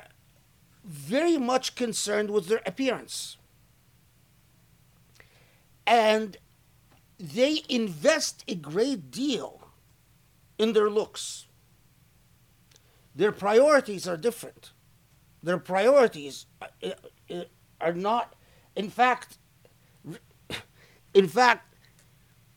very 0.83 1.37
much 1.37 1.75
concerned 1.75 2.31
with 2.31 2.47
their 2.47 2.61
appearance. 2.65 3.37
And 5.87 6.35
they 7.17 7.63
invest 7.69 8.43
a 8.45 8.55
great 8.55 9.09
deal 9.09 9.69
in 10.57 10.73
their 10.73 10.89
looks. 10.89 11.45
Their 13.19 13.33
priorities 13.33 14.07
are 14.07 14.15
different. 14.15 14.71
Their 15.43 15.57
priorities 15.57 16.45
uh, 16.61 16.91
uh, 17.29 17.43
are 17.81 17.91
not, 17.91 18.33
in 18.77 18.89
fact, 18.89 19.39
in 21.13 21.27
fact, 21.27 21.75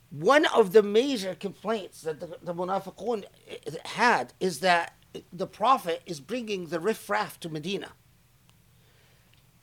one 0.09 0.45
of 0.45 0.71
the 0.71 0.81
major 0.81 1.35
complaints 1.35 2.03
that 2.03 2.21
the, 2.21 2.37
the 2.41 2.53
Munafiqun 2.53 3.25
had 3.83 4.31
is 4.39 4.61
that 4.61 4.95
the 5.33 5.47
Prophet 5.47 6.01
is 6.05 6.21
bringing 6.21 6.67
the 6.67 6.79
riffraff 6.79 7.41
to 7.41 7.49
Medina. 7.49 7.91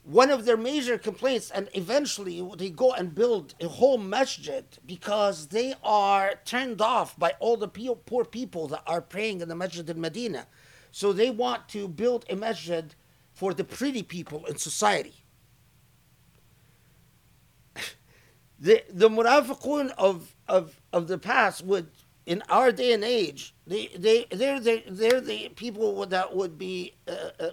One 0.05 0.31
of 0.31 0.45
their 0.45 0.59
major 0.59 0.99
complaints, 0.99 1.51
and 1.51 1.71
eventually 1.73 2.47
they 2.59 2.69
go 2.69 2.93
and 2.93 3.15
build 3.15 3.55
a 3.59 3.69
whole 3.69 3.97
masjid 3.97 4.67
because 4.85 5.49
they 5.49 5.73
are 5.83 6.35
turned 6.45 6.83
off 6.83 7.19
by 7.19 7.33
all 7.41 7.57
the 7.57 7.69
poor 7.69 8.27
people 8.27 8.69
that 8.69 8.83
are 8.87 9.01
praying 9.01 9.41
in 9.41 9.49
the 9.49 9.55
masjid 9.55 9.89
in 9.89 9.99
Medina. 9.99 10.47
So 10.93 11.13
they 11.13 11.31
want 11.31 11.69
to 11.71 11.89
build 11.89 12.25
a 12.29 12.37
masjid 12.37 12.95
for 13.33 13.55
the 13.55 13.65
pretty 13.65 14.03
people 14.03 14.45
in 14.47 14.57
society. 14.57 15.25
the 18.59 18.83
the 18.91 19.09
munafiqun 19.09 19.93
of, 19.97 20.35
of, 20.49 20.81
of 20.93 21.09
the 21.09 21.19
past 21.19 21.65
would 21.65 21.89
in 22.27 22.43
our 22.49 22.71
day 22.71 22.93
and 22.93 23.03
age 23.05 23.55
they 23.67 23.89
they 23.97 24.27
they're 24.31 24.61
they're, 24.61 24.83
they're 24.89 25.21
the 25.21 25.49
people 25.51 26.07
that 26.07 26.35
would 26.37 26.59
be 26.59 26.95
uh, 27.09 27.31
uh, 27.41 27.51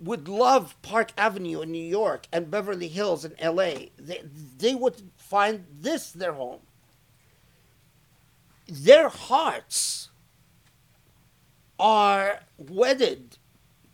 would 0.00 0.28
love 0.28 0.76
Park 0.82 1.12
Avenue 1.16 1.62
in 1.62 1.70
New 1.70 1.86
York 1.86 2.26
and 2.32 2.50
Beverly 2.50 2.88
Hills 2.88 3.24
in 3.24 3.34
LA 3.42 3.86
they 3.98 4.22
they 4.58 4.74
would 4.74 5.10
find 5.16 5.64
this 5.70 6.10
their 6.10 6.32
home 6.32 6.60
their 8.66 9.08
hearts 9.08 10.10
are 11.84 12.40
wedded 12.56 13.36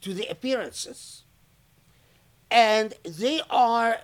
to 0.01 0.15
the 0.15 0.27
appearances 0.29 1.25
and 2.49 2.95
they 3.03 3.41
are 3.51 3.99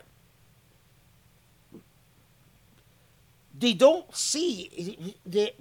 they 3.57 3.73
don't 3.73 4.13
see 4.15 5.15
they, 5.25 5.53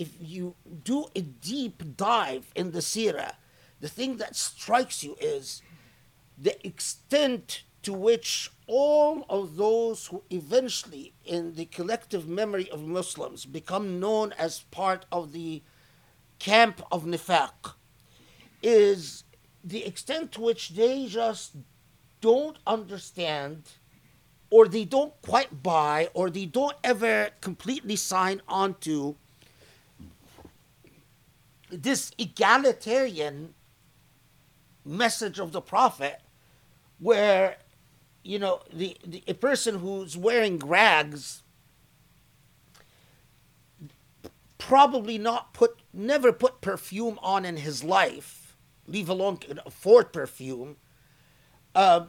if 0.00 0.08
you 0.18 0.54
do 0.82 1.08
a 1.14 1.20
deep 1.20 1.82
dive 1.98 2.50
in 2.54 2.72
the 2.72 2.78
Sirah, 2.78 3.34
the 3.80 3.88
thing 3.88 4.16
that 4.16 4.34
strikes 4.34 5.04
you 5.04 5.14
is 5.20 5.60
the 6.38 6.66
extent 6.66 7.64
to 7.82 7.92
which 7.92 8.50
all 8.66 9.26
of 9.28 9.56
those 9.56 10.06
who 10.06 10.22
eventually, 10.30 11.12
in 11.26 11.54
the 11.54 11.66
collective 11.66 12.26
memory 12.26 12.70
of 12.70 12.82
Muslims, 12.82 13.44
become 13.44 14.00
known 14.00 14.32
as 14.38 14.60
part 14.70 15.04
of 15.12 15.32
the 15.32 15.62
camp 16.40 16.82
of 16.90 17.04
Nifaq, 17.04 17.74
is 18.62 19.22
the 19.62 19.84
extent 19.84 20.32
to 20.32 20.40
which 20.40 20.70
they 20.70 21.06
just 21.06 21.52
don't 22.20 22.58
understand 22.66 23.62
or 24.50 24.66
they 24.66 24.84
don't 24.84 25.14
quite 25.22 25.62
buy 25.62 26.08
or 26.12 26.28
they 26.28 26.44
don't 26.44 26.76
ever 26.82 27.30
completely 27.40 27.96
sign 27.96 28.42
on 28.48 28.74
to 28.80 29.16
this 31.70 32.10
egalitarian 32.18 33.54
message 34.84 35.38
of 35.38 35.52
the 35.52 35.60
prophet 35.60 36.20
where 36.98 37.56
you 38.24 38.38
know 38.38 38.60
the, 38.72 38.96
the 39.06 39.22
a 39.28 39.34
person 39.34 39.78
who's 39.78 40.16
wearing 40.16 40.58
rags 40.58 41.42
probably 44.58 45.16
not 45.16 45.52
put 45.52 45.79
never 45.92 46.32
put 46.32 46.60
perfume 46.60 47.18
on 47.22 47.44
in 47.44 47.56
his 47.56 47.82
life. 47.84 48.56
Leave 48.86 49.08
alone 49.08 49.38
afford 49.64 50.12
perfume. 50.12 50.76
Uh, 51.74 52.06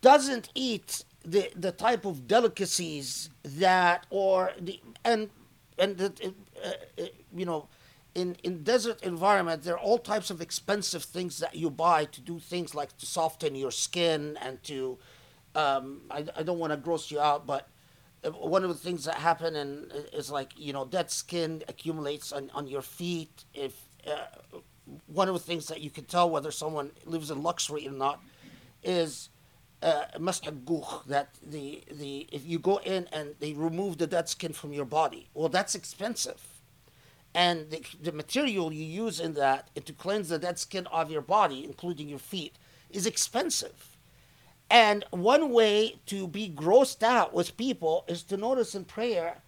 doesn't 0.00 0.50
eat 0.54 1.04
the 1.24 1.50
the 1.54 1.72
type 1.72 2.04
of 2.04 2.26
delicacies 2.26 3.30
that 3.44 4.06
or 4.10 4.52
the 4.60 4.80
and 5.04 5.30
and 5.78 5.98
the, 5.98 6.34
uh, 6.64 6.68
uh, 7.00 7.06
you 7.34 7.44
know 7.44 7.68
in 8.14 8.36
in 8.42 8.62
desert 8.62 9.02
environment 9.02 9.62
there 9.62 9.74
are 9.74 9.80
all 9.80 9.98
types 9.98 10.30
of 10.30 10.40
expensive 10.40 11.04
things 11.04 11.38
that 11.38 11.54
you 11.54 11.70
buy 11.70 12.04
to 12.04 12.20
do 12.20 12.38
things 12.38 12.74
like 12.74 12.96
to 12.98 13.06
soften 13.06 13.54
your 13.54 13.70
skin 13.70 14.38
and 14.40 14.62
to 14.62 14.98
um, 15.54 16.02
I, 16.10 16.24
I 16.36 16.42
don't 16.42 16.58
want 16.58 16.72
to 16.72 16.76
gross 16.76 17.10
you 17.10 17.20
out 17.20 17.46
but 17.46 17.68
one 18.24 18.64
of 18.64 18.68
the 18.68 18.74
things 18.74 19.04
that 19.04 19.16
happen 19.16 19.56
and 19.56 19.92
is 20.12 20.30
like 20.30 20.52
you 20.56 20.72
know 20.72 20.84
dead 20.84 21.10
skin 21.10 21.62
accumulates 21.68 22.32
on, 22.32 22.50
on 22.54 22.66
your 22.66 22.82
feet 22.82 23.44
if 23.54 23.74
uh, 24.06 24.26
one 25.06 25.28
of 25.28 25.34
the 25.34 25.40
things 25.40 25.66
that 25.68 25.80
you 25.80 25.90
can 25.90 26.04
tell 26.04 26.28
whether 26.28 26.50
someone 26.50 26.90
lives 27.04 27.30
in 27.30 27.42
luxury 27.42 27.86
or 27.86 27.92
not 27.92 28.22
is 28.82 29.28
uh, 29.82 30.04
that 31.06 31.28
the 31.46 31.84
the 31.90 32.26
if 32.32 32.44
you 32.44 32.58
go 32.58 32.78
in 32.78 33.06
and 33.12 33.34
they 33.38 33.52
remove 33.52 33.98
the 33.98 34.06
dead 34.06 34.28
skin 34.28 34.52
from 34.52 34.72
your 34.72 34.84
body, 34.84 35.28
well, 35.34 35.48
that's 35.48 35.74
expensive, 35.74 36.42
and 37.34 37.70
the, 37.70 37.84
the 38.02 38.12
material 38.12 38.72
you 38.72 38.84
use 38.84 39.20
in 39.20 39.34
that 39.34 39.68
to 39.86 39.92
cleanse 39.92 40.30
the 40.30 40.38
dead 40.38 40.58
skin 40.58 40.86
of 40.88 41.10
your 41.10 41.22
body, 41.22 41.64
including 41.64 42.08
your 42.08 42.18
feet, 42.18 42.56
is 42.90 43.06
expensive. 43.06 43.97
And 44.70 45.04
one 45.10 45.50
way 45.50 45.98
to 46.06 46.28
be 46.28 46.48
grossed 46.48 47.02
out 47.02 47.32
with 47.32 47.56
people 47.56 48.04
is 48.06 48.22
to 48.24 48.36
notice 48.36 48.74
in 48.74 48.84
prayer, 48.84 49.38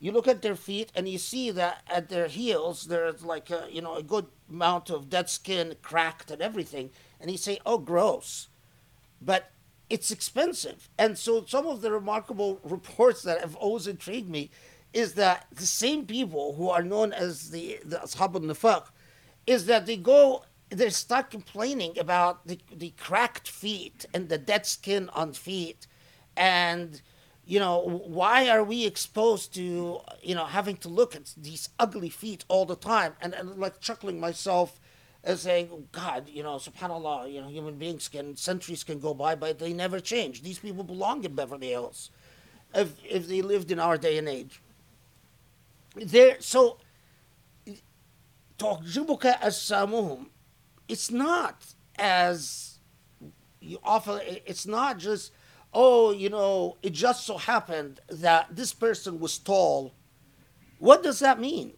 you 0.00 0.12
look 0.12 0.26
at 0.26 0.42
their 0.42 0.56
feet 0.56 0.90
and 0.94 1.08
you 1.08 1.18
see 1.18 1.50
that 1.50 1.82
at 1.88 2.08
their 2.08 2.26
heels 2.26 2.86
there's 2.86 3.22
like 3.22 3.50
a, 3.50 3.68
you 3.70 3.82
know 3.82 3.94
a 3.96 4.02
good 4.02 4.26
amount 4.50 4.90
of 4.90 5.10
dead 5.10 5.28
skin, 5.30 5.76
cracked 5.82 6.30
and 6.30 6.42
everything, 6.42 6.90
and 7.20 7.30
you 7.30 7.36
say, 7.36 7.60
"Oh, 7.64 7.78
gross," 7.78 8.48
but 9.20 9.52
it's 9.88 10.10
expensive. 10.10 10.88
And 10.98 11.18
so 11.18 11.44
some 11.46 11.66
of 11.66 11.82
the 11.82 11.92
remarkable 11.92 12.58
reports 12.64 13.22
that 13.22 13.40
have 13.42 13.54
always 13.56 13.86
intrigued 13.86 14.28
me 14.30 14.50
is 14.92 15.14
that 15.14 15.46
the 15.52 15.66
same 15.66 16.06
people 16.06 16.54
who 16.54 16.68
are 16.68 16.82
known 16.82 17.12
as 17.12 17.50
the, 17.50 17.78
the 17.84 17.96
Ashab 17.96 18.34
al-Nifaq 18.34 18.86
is 19.46 19.66
that 19.66 19.86
they 19.86 19.96
go, 19.96 20.44
they 20.71 20.89
start 20.89 21.29
complaining 21.29 21.97
about 21.97 22.45
the, 22.45 22.59
the 22.75 22.91
cracked 22.97 23.47
feet 23.47 24.05
and 24.13 24.29
the 24.29 24.37
dead 24.37 24.65
skin 24.65 25.09
on 25.13 25.31
feet 25.33 25.87
and 26.35 27.01
you 27.45 27.59
know 27.59 28.01
why 28.05 28.49
are 28.49 28.63
we 28.63 28.85
exposed 28.85 29.53
to 29.53 29.99
you 30.21 30.35
know 30.35 30.45
having 30.45 30.75
to 30.75 30.89
look 30.89 31.15
at 31.15 31.33
these 31.37 31.69
ugly 31.79 32.09
feet 32.09 32.43
all 32.47 32.65
the 32.65 32.75
time 32.75 33.13
and, 33.21 33.33
and 33.33 33.57
like 33.57 33.79
chuckling 33.79 34.19
myself 34.19 34.79
and 35.27 35.37
saying, 35.37 35.69
oh, 35.73 35.83
God, 35.91 36.29
you 36.29 36.41
know, 36.41 36.55
subhanAllah, 36.55 37.31
you 37.31 37.41
know, 37.41 37.49
human 37.49 37.75
beings 37.75 38.07
can, 38.07 38.37
centuries 38.37 38.83
can 38.83 38.99
go 38.99 39.13
by, 39.13 39.35
but 39.35 39.59
they 39.59 39.73
never 39.73 39.99
change. 39.99 40.41
These 40.41 40.59
people 40.59 40.85
belong 40.85 41.23
in 41.25 41.35
Beverly 41.35 41.69
Hills 41.69 42.11
if, 42.73 42.93
if 43.03 43.27
they 43.27 43.41
lived 43.41 43.69
in 43.69 43.77
our 43.77 43.97
day 43.97 44.17
and 44.17 44.29
age. 44.29 44.61
There, 45.95 46.37
so, 46.39 46.77
تعجبك 48.57 49.25
أجسامهم. 49.25 50.25
it's 50.92 51.10
not 51.10 51.64
as 51.96 52.78
you 53.60 53.78
often 53.82 54.20
it's 54.44 54.66
not 54.66 54.98
just 54.98 55.32
oh 55.72 56.12
you 56.12 56.28
know 56.28 56.76
it 56.82 56.92
just 56.92 57.24
so 57.24 57.38
happened 57.38 58.00
that 58.10 58.54
this 58.54 58.74
person 58.74 59.18
was 59.18 59.38
tall. 59.38 59.94
What 60.78 61.02
does 61.02 61.20
that 61.20 61.40
mean? 61.40 61.72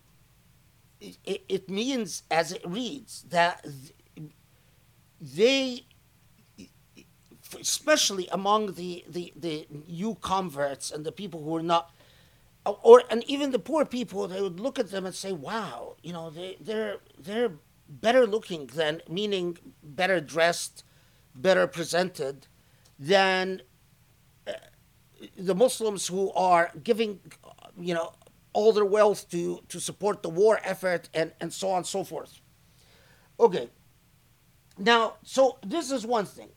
It, 1.00 1.18
it, 1.24 1.44
it 1.48 1.70
means 1.70 2.24
as 2.28 2.50
it 2.50 2.62
reads 2.66 3.24
that 3.28 3.64
they 5.20 5.86
especially 7.60 8.26
among 8.32 8.72
the, 8.72 9.04
the, 9.08 9.32
the 9.36 9.68
new 9.86 10.16
converts 10.22 10.90
and 10.90 11.06
the 11.06 11.12
people 11.12 11.44
who 11.44 11.54
are 11.54 11.62
not 11.62 11.94
or 12.66 13.04
and 13.10 13.22
even 13.28 13.52
the 13.52 13.60
poor 13.60 13.84
people 13.84 14.26
they 14.26 14.42
would 14.42 14.58
look 14.58 14.76
at 14.76 14.90
them 14.90 15.06
and 15.06 15.14
say 15.14 15.30
wow 15.30 15.94
you 16.02 16.12
know 16.12 16.30
they 16.30 16.56
they're 16.60 16.96
they're 17.16 17.52
better 18.00 18.26
looking 18.26 18.66
than 18.66 19.00
meaning 19.08 19.58
better 19.82 20.20
dressed 20.20 20.84
better 21.34 21.66
presented 21.66 22.46
than 22.98 23.62
uh, 24.46 24.52
the 25.36 25.54
muslims 25.54 26.06
who 26.08 26.32
are 26.32 26.70
giving 26.82 27.20
you 27.78 27.94
know 27.94 28.12
all 28.54 28.72
their 28.72 28.84
wealth 28.84 29.28
to 29.30 29.60
to 29.68 29.78
support 29.80 30.22
the 30.22 30.30
war 30.30 30.58
effort 30.64 31.10
and 31.12 31.32
and 31.40 31.52
so 31.52 31.70
on 31.70 31.78
and 31.78 31.86
so 31.86 32.04
forth. 32.04 32.40
Okay. 33.38 33.68
Now 34.78 35.14
so 35.22 35.58
this 35.66 35.90
is 35.90 36.06
one 36.06 36.24
thing. 36.24 36.50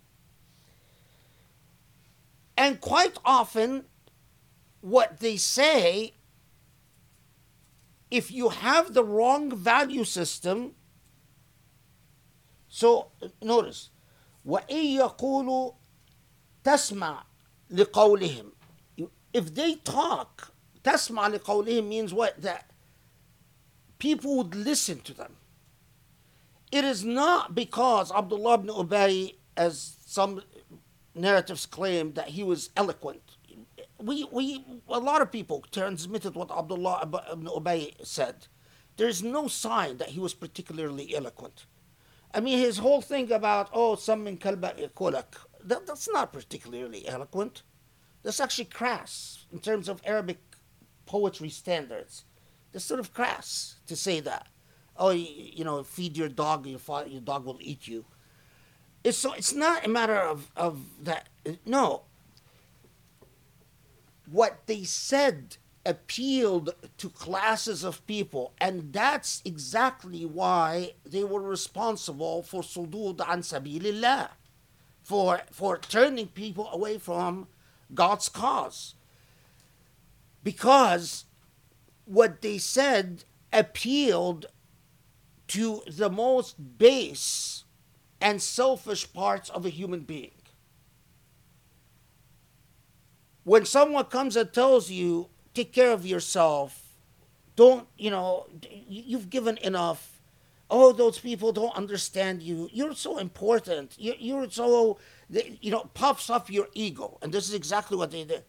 And 2.55 2.79
quite 2.79 3.17
often 3.25 3.85
what 4.81 5.19
they 5.19 5.37
say 5.37 6.13
if 8.09 8.31
you 8.31 8.49
have 8.49 8.93
the 8.93 9.03
wrong 9.03 9.53
value 9.55 10.03
system 10.03 10.73
so 12.68 13.10
notice 13.42 13.90
وإن 14.46 14.84
يقولوا 14.96 15.72
تسمع 16.64 17.24
لقولهم 17.70 18.52
if 19.32 19.54
they 19.54 19.76
talk 19.76 20.52
تسمع 20.84 21.28
لقولهم 21.28 21.88
means 21.88 22.12
what 22.12 22.40
that 22.40 22.70
people 23.98 24.36
would 24.36 24.54
listen 24.54 25.00
to 25.00 25.14
them 25.14 25.36
it 26.70 26.84
is 26.84 27.04
not 27.04 27.54
because 27.54 28.10
Abdullah 28.10 28.54
ibn 28.54 28.68
Ubay 28.68 29.34
as 29.56 29.96
some 30.06 30.42
narratives 31.14 31.66
claim 31.66 32.14
that 32.14 32.28
he 32.28 32.42
was 32.42 32.70
eloquent 32.76 33.36
we, 34.02 34.26
we, 34.32 34.64
a 34.88 34.98
lot 34.98 35.22
of 35.22 35.30
people 35.30 35.64
transmitted 35.70 36.34
what 36.34 36.50
Abdullah 36.50 37.02
ibn 37.32 37.46
Ubay 37.46 37.94
said. 38.04 38.48
There's 38.96 39.22
no 39.22 39.48
sign 39.48 39.98
that 39.98 40.10
he 40.10 40.20
was 40.20 40.34
particularly 40.34 41.14
eloquent. 41.14 41.66
I 42.33 42.39
mean, 42.39 42.59
his 42.59 42.77
whole 42.77 43.01
thing 43.01 43.31
about, 43.31 43.69
oh, 43.73 43.95
some 43.95 44.23
min 44.23 44.37
kalba 44.37 44.93
kolak, 44.93 45.35
that, 45.63 45.87
that's 45.87 46.09
not 46.11 46.33
particularly 46.33 47.07
eloquent. 47.07 47.63
That's 48.23 48.39
actually 48.39 48.65
crass 48.65 49.45
in 49.51 49.59
terms 49.59 49.87
of 49.87 50.01
Arabic 50.05 50.39
poetry 51.05 51.49
standards. 51.49 52.25
That's 52.71 52.85
sort 52.85 52.99
of 52.99 53.13
crass 53.13 53.75
to 53.87 53.95
say 53.95 54.19
that. 54.21 54.47
Oh, 54.97 55.11
you, 55.11 55.27
you 55.29 55.63
know, 55.63 55.83
feed 55.83 56.17
your 56.17 56.29
dog, 56.29 56.65
your, 56.65 56.79
your 57.07 57.21
dog 57.21 57.45
will 57.45 57.59
eat 57.61 57.87
you. 57.87 58.05
It's, 59.03 59.17
so 59.17 59.33
it's 59.33 59.53
not 59.53 59.85
a 59.85 59.89
matter 59.89 60.17
of, 60.17 60.51
of 60.55 60.79
that. 61.03 61.29
No, 61.65 62.03
what 64.29 64.61
they 64.65 64.83
said 64.83 65.57
appealed 65.87 66.75
to 66.97 67.09
classes 67.09 67.83
of 67.83 68.05
people, 68.07 68.53
and 68.59 68.93
that's 68.93 69.41
exactly 69.45 70.25
why 70.25 70.93
they 71.05 71.23
were 71.23 71.41
responsible 71.41 72.43
for 72.43 72.61
sudud 72.61 73.21
an 73.27 73.41
sabilillah, 73.41 74.29
for 75.01 75.41
for 75.51 75.77
turning 75.77 76.27
people 76.27 76.69
away 76.71 76.97
from 76.97 77.47
God's 77.93 78.29
cause. 78.29 78.95
Because 80.43 81.25
what 82.05 82.41
they 82.41 82.57
said 82.57 83.23
appealed 83.53 84.47
to 85.47 85.81
the 85.87 86.09
most 86.09 86.77
base 86.77 87.63
and 88.21 88.41
selfish 88.41 89.11
parts 89.13 89.49
of 89.49 89.65
a 89.65 89.69
human 89.69 90.01
being. 90.01 90.31
when 93.47 93.63
someone 93.63 94.03
comes 94.03 94.35
and 94.35 94.51
tells 94.51 94.91
you, 94.91 95.29
take 95.57 95.73
care 95.73 95.91
of 95.91 96.05
yourself, 96.05 96.83
don't, 97.55 97.87
you 97.97 98.11
know, 98.11 98.45
you've 98.87 99.29
given 99.31 99.57
enough. 99.57 100.21
Oh, 100.69 100.91
those 100.91 101.17
people 101.17 101.51
don't 101.51 101.75
understand 101.75 102.43
you. 102.43 102.69
You're 102.71 102.93
so 102.93 103.17
important. 103.17 103.95
You're, 103.97 104.19
you're 104.19 104.49
so, 104.51 104.99
you 105.29 105.71
know, 105.71 105.89
puffs 105.95 106.29
up 106.29 106.51
your 106.51 106.67
ego. 106.73 107.17
And 107.21 107.33
this 107.33 107.47
is 107.49 107.55
exactly 107.55 107.97
what 107.97 108.11
they 108.11 108.23
did. 108.23 108.43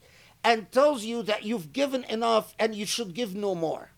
And 0.44 0.70
tells 0.70 1.02
you 1.04 1.22
that 1.22 1.44
you've 1.44 1.72
given 1.72 2.04
enough 2.04 2.54
and 2.58 2.74
you 2.74 2.84
should 2.84 3.14
give 3.14 3.34
no 3.34 3.54
more. 3.54 3.90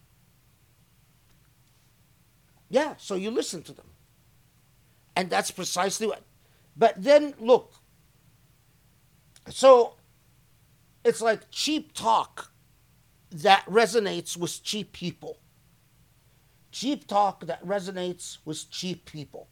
Yeah, 2.69 2.95
so 2.99 3.17
you 3.17 3.33
listen 3.33 3.63
to 3.65 3.73
them. 3.73 3.89
And 5.17 5.29
that's 5.29 5.51
precisely 5.51 6.07
what. 6.07 6.23
But 6.77 7.03
then 7.03 7.35
look. 7.41 7.73
So 9.49 9.97
it's 11.05 11.21
like 11.21 11.51
cheap 11.51 11.93
talk 11.93 12.50
that 13.32 13.66
resonates 13.66 14.38
with 14.38 14.64
cheap 14.64 14.92
people. 14.92 15.40
Cheap 16.72 17.08
talk 17.08 17.46
that 17.48 17.66
resonates 17.66 18.38
with 18.46 18.70
cheap 18.70 19.06
people. 19.06 19.48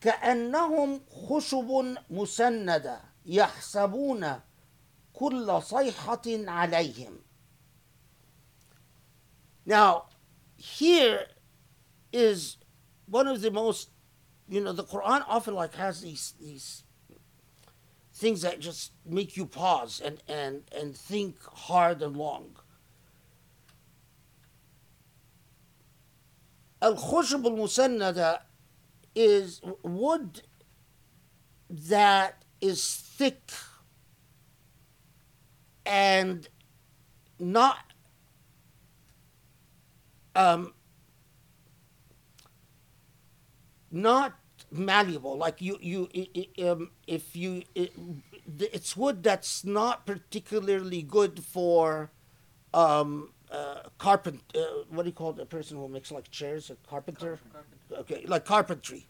كأنهم 0.00 1.00
خشب 1.10 1.96
مسندة 2.10 3.00
يحسبون 3.26 4.40
كل 5.12 5.62
صيحة 5.62 6.22
عليهم. 6.26 7.18
Now, 9.66 10.06
here 10.56 11.26
is 12.12 12.58
one 13.06 13.28
of 13.28 13.40
the 13.40 13.50
most, 13.50 13.88
you 14.48 14.60
know, 14.60 14.72
the 14.72 14.84
Quran 14.84 15.24
often 15.26 15.54
like 15.54 15.74
has 15.74 16.02
these 16.02 16.34
these 16.38 16.84
things 18.19 18.41
that 18.41 18.59
just 18.59 18.91
make 19.05 19.37
you 19.37 19.45
pause 19.45 20.01
and, 20.03 20.21
and, 20.27 20.63
and 20.77 20.95
think 20.95 21.37
hard 21.45 22.01
and 22.01 22.17
long. 22.17 22.57
Al-khushb 26.81 27.45
al-musannada 27.45 28.39
is 29.15 29.61
wood 29.83 30.41
that 31.69 32.43
is 32.59 32.95
thick 32.95 33.51
and 35.85 36.49
not 37.39 37.93
um, 40.35 40.73
not 43.91 44.33
malleable. 44.71 45.37
Like 45.37 45.61
you, 45.61 45.77
you, 45.81 46.09
um, 46.63 46.91
if 47.07 47.35
you, 47.35 47.63
it, 47.75 47.93
it's 48.59 48.95
wood 48.95 49.23
that's 49.23 49.63
not 49.63 50.05
particularly 50.05 51.01
good 51.01 51.43
for 51.43 52.11
um, 52.73 53.33
uh, 53.51 53.83
carpent. 53.97 54.41
Uh, 54.55 54.59
what 54.89 55.03
do 55.03 55.09
you 55.09 55.13
call 55.13 55.33
the 55.33 55.45
person 55.45 55.77
who 55.77 55.87
makes 55.87 56.11
like 56.11 56.29
chairs? 56.31 56.69
A 56.69 56.75
carpenter. 56.87 57.39
Okay, 57.91 58.23
like 58.27 58.45
carpentry. 58.45 59.07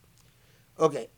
Okay, 0.79 1.09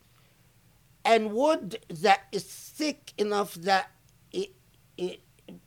and 1.04 1.32
wood 1.32 1.78
that 1.88 2.22
is 2.32 2.44
thick 2.44 3.12
enough 3.18 3.54
that 3.54 3.90
it 4.32 4.54
it 4.96 5.20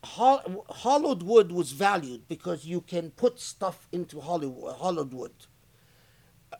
hollowed 0.04 1.24
wood 1.24 1.52
was 1.52 1.72
valued 1.72 2.28
because 2.28 2.66
you 2.66 2.82
can 2.82 3.12
put 3.12 3.40
stuff 3.40 3.88
into 3.92 4.20
hollowed 4.20 5.14
wood 5.14 5.34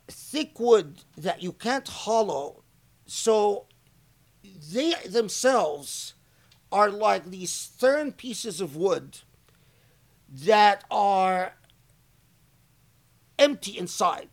thick 0.08 0.60
wood 0.60 1.04
that 1.18 1.42
you 1.42 1.52
can't 1.52 1.88
hollow. 1.88 2.64
So 3.06 3.66
they 4.44 4.94
themselves 5.08 6.14
are 6.72 6.90
like 6.90 7.30
these 7.30 7.68
thin 7.68 8.12
pieces 8.12 8.60
of 8.62 8.76
wood 8.76 9.20
that 10.30 10.84
are 10.92 11.54
empty 13.38 13.78
inside. 13.78 14.30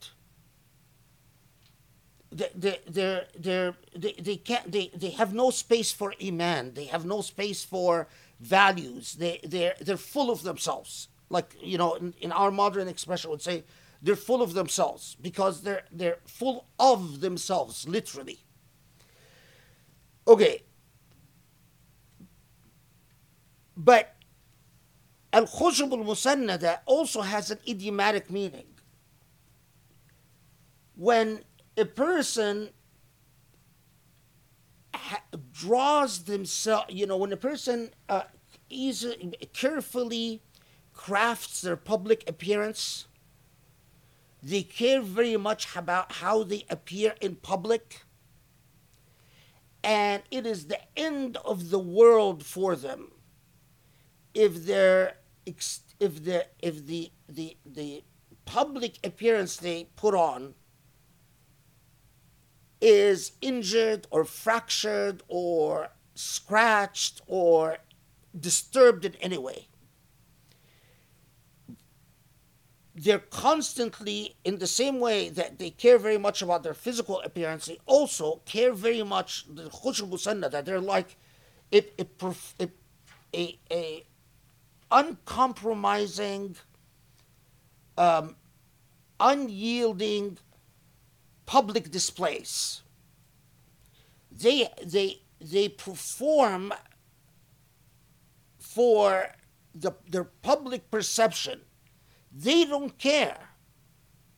They, 2.31 2.49
they, 2.55 2.81
they, 2.89 3.73
they, 3.95 4.13
they, 4.19 4.37
can't, 4.37 4.73
they, 4.73 4.91
they 4.95 5.11
have 5.11 5.35
no 5.35 5.51
space 5.51 5.93
for 5.93 6.15
iman. 6.25 6.73
They 6.75 6.87
have 6.87 7.05
no 7.05 7.21
space 7.21 7.63
for 7.63 8.09
values. 8.41 9.15
They, 9.15 9.41
they're, 9.45 9.75
they're 9.81 9.99
full 9.99 10.31
of 10.31 10.43
themselves. 10.43 11.09
Like, 11.29 11.55
you 11.61 11.77
know, 11.77 11.95
in, 11.95 12.15
in 12.21 12.33
our 12.33 12.51
modern 12.51 12.89
expression 12.89 13.31
would 13.31 13.43
say, 13.43 13.65
they're 14.03 14.17
full 14.17 14.43
of 14.43 14.55
themselves 14.55 15.17
because 15.21 15.63
they're 15.63 15.85
they're 15.93 16.19
full 16.27 16.67
of 16.79 17.21
themselves 17.21 17.89
literally. 17.89 18.41
Okay. 20.27 20.63
But 23.77 24.15
al-khushub 25.33 25.93
al-musannada 25.93 26.81
also 26.85 27.23
has 27.23 27.51
an 27.51 27.59
idiomatic 27.67 28.31
meaning. 28.31 28.67
When 30.95 31.41
a 31.77 31.85
person 31.87 32.71
ha- 34.95 35.23
draws 35.53 36.25
themselves, 36.25 36.93
you 36.93 37.07
know, 37.07 37.17
when 37.17 37.33
a 37.33 37.37
person 37.37 37.91
uh, 38.09 38.25
easily, 38.69 39.35
carefully 39.53 40.43
crafts 40.93 41.63
their 41.63 41.77
public 41.77 42.29
appearance, 42.29 43.07
they 44.43 44.63
care 44.63 45.01
very 45.01 45.37
much 45.37 45.77
about 45.77 46.13
how 46.13 46.43
they 46.43 46.67
appear 46.69 47.15
in 47.21 47.37
public. 47.37 48.03
And 49.85 50.23
it 50.31 50.47
is 50.47 50.67
the 50.67 50.81
end 50.97 51.37
of 51.45 51.71
the 51.71 51.79
world 51.79 52.45
for 52.45 52.77
them 52.77 53.13
if 54.35 54.67
their 54.67 55.17
if 55.47 56.25
the 56.25 56.47
if 56.61 56.87
the 56.87 57.11
the 57.29 57.57
the 57.65 58.03
public 58.45 58.99
appearance 59.05 59.57
they 59.57 59.89
put 59.97 60.15
on 60.15 60.55
is 62.81 63.33
injured 63.41 64.07
or 64.11 64.25
fractured 64.25 65.23
or 65.29 65.91
scratched 66.15 67.21
or 67.27 67.79
disturbed 68.39 69.05
in 69.05 69.15
any 69.17 69.39
way. 69.39 69.69
They're 72.95 73.19
constantly, 73.19 74.37
in 74.45 74.59
the 74.59 74.67
same 74.67 75.01
way 75.01 75.31
that 75.31 75.59
they 75.59 75.71
care 75.71 75.99
very 75.99 76.19
much 76.19 76.43
about 76.43 76.63
their 76.63 76.75
physical 76.75 77.21
appearance, 77.23 77.67
they 77.67 77.79
also 77.87 78.43
care 78.45 78.73
very 78.73 79.03
much 79.03 79.47
the 79.49 79.65
khushul 79.71 80.11
musanna, 80.11 80.51
that 80.51 80.67
they're 80.67 80.81
like 80.81 81.17
a, 81.73 81.83
a, 81.99 82.69
a, 83.35 83.59
a 83.71 84.05
uncompromising, 84.91 86.57
um, 87.97 88.37
unyielding 89.19 90.37
public 91.47 91.91
displays. 91.91 92.83
They, 94.31 94.69
they, 94.85 95.23
they 95.41 95.69
perform 95.69 96.75
for 98.59 99.29
the, 99.75 99.93
their 100.09 100.25
public 100.25 100.91
perception. 100.91 101.63
They 102.33 102.65
don't 102.65 102.97
care 102.99 103.39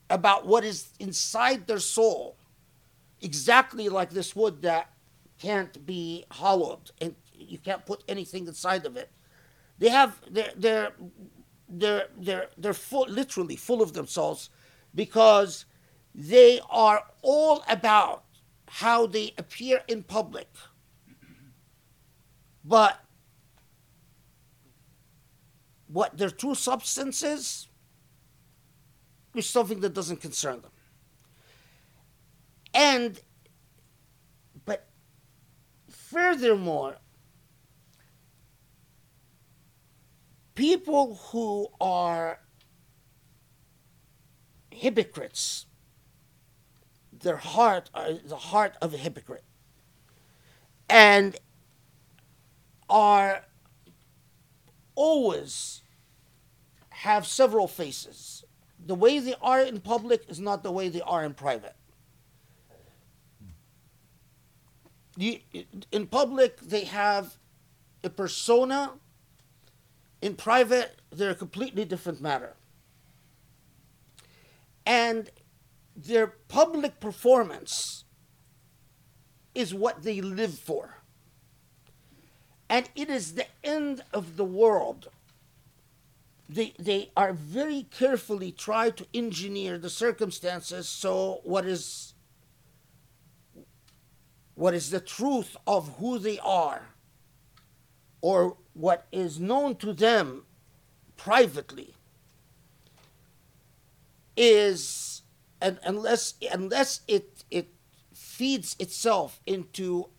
about 0.09 0.45
what 0.45 0.63
is 0.63 0.89
inside 0.99 1.65
their 1.67 1.79
soul, 1.79 2.37
exactly 3.21 3.89
like 3.89 4.09
this 4.09 4.35
wood 4.35 4.61
that 4.63 4.91
can't 5.39 5.85
be 5.85 6.25
hollowed 6.31 6.91
and 7.01 7.15
you 7.33 7.57
can't 7.57 7.85
put 7.85 8.03
anything 8.07 8.47
inside 8.47 8.85
of 8.85 8.95
it. 8.97 9.11
They 9.77 9.89
have 9.89 10.19
they're 10.29 10.51
they're 10.55 10.91
they're 11.67 12.07
they're, 12.17 12.49
they're 12.57 12.73
full 12.73 13.07
literally 13.09 13.55
full 13.55 13.81
of 13.81 13.93
themselves 13.93 14.49
because 14.93 15.65
they 16.13 16.61
are 16.69 17.03
all 17.21 17.63
about 17.67 18.23
how 18.67 19.05
they 19.05 19.33
appear 19.37 19.81
in 19.87 20.03
public. 20.03 20.47
But 22.63 22.99
what 25.87 26.17
their 26.17 26.29
true 26.29 26.55
substance 26.55 27.21
is 27.21 27.67
is 29.37 29.47
something 29.49 29.79
that 29.81 29.93
doesn't 29.93 30.21
concern 30.21 30.61
them. 30.61 30.71
And 32.73 33.19
but 34.65 34.87
furthermore, 35.89 36.97
people 40.55 41.15
who 41.31 41.67
are 41.79 42.39
hypocrites, 44.71 45.65
their 47.11 47.37
heart 47.37 47.89
are 47.93 48.13
the 48.13 48.37
heart 48.37 48.75
of 48.81 48.93
a 48.93 48.97
hypocrite, 48.97 49.43
and 50.89 51.35
are 52.89 53.45
always 54.95 55.81
have 56.89 57.27
several 57.27 57.67
faces. 57.67 58.44
The 58.85 58.95
way 58.95 59.19
they 59.19 59.35
are 59.41 59.61
in 59.61 59.81
public 59.81 60.23
is 60.29 60.39
not 60.39 60.63
the 60.63 60.71
way 60.71 60.89
they 60.89 61.01
are 61.01 61.23
in 61.23 61.33
private. 61.33 61.75
You, 65.17 65.39
in 65.91 66.07
public, 66.07 66.59
they 66.59 66.83
have 66.85 67.37
a 68.03 68.09
persona 68.09 68.91
in 70.21 70.35
private, 70.35 71.01
they're 71.11 71.31
a 71.31 71.35
completely 71.35 71.85
different 71.85 72.21
matter. 72.21 72.55
And 74.85 75.29
their 75.95 76.27
public 76.27 76.99
performance 76.99 78.05
is 79.53 79.73
what 79.73 80.03
they 80.03 80.21
live 80.21 80.57
for. 80.57 80.97
And 82.69 82.89
it 82.95 83.09
is 83.09 83.35
the 83.35 83.45
end 83.63 84.03
of 84.13 84.35
the 84.37 84.43
world. 84.43 85.09
They, 86.47 86.73
they 86.77 87.11
are 87.17 87.33
very 87.33 87.83
carefully 87.83 88.51
try 88.51 88.91
to 88.91 89.07
engineer 89.13 89.77
the 89.77 89.89
circumstances. 89.89 90.87
So 90.87 91.41
what 91.43 91.65
is 91.65 92.13
what 94.53 94.73
is 94.73 94.89
the 94.89 95.01
truth 95.01 95.57
of 95.67 95.97
who 95.97 96.17
they 96.17 96.39
are? 96.39 96.87
Or 98.21 98.57
what 98.73 99.05
is 99.11 99.39
known 99.39 99.75
to 99.77 99.91
them 99.93 100.43
privately 101.17 101.95
is 104.37 105.21
and 105.61 105.79
unless 105.83 106.33
unless 106.51 107.01
it 107.07 107.43
it 107.49 107.69
feeds 108.13 108.75
itself 108.79 109.39
into 109.45 110.09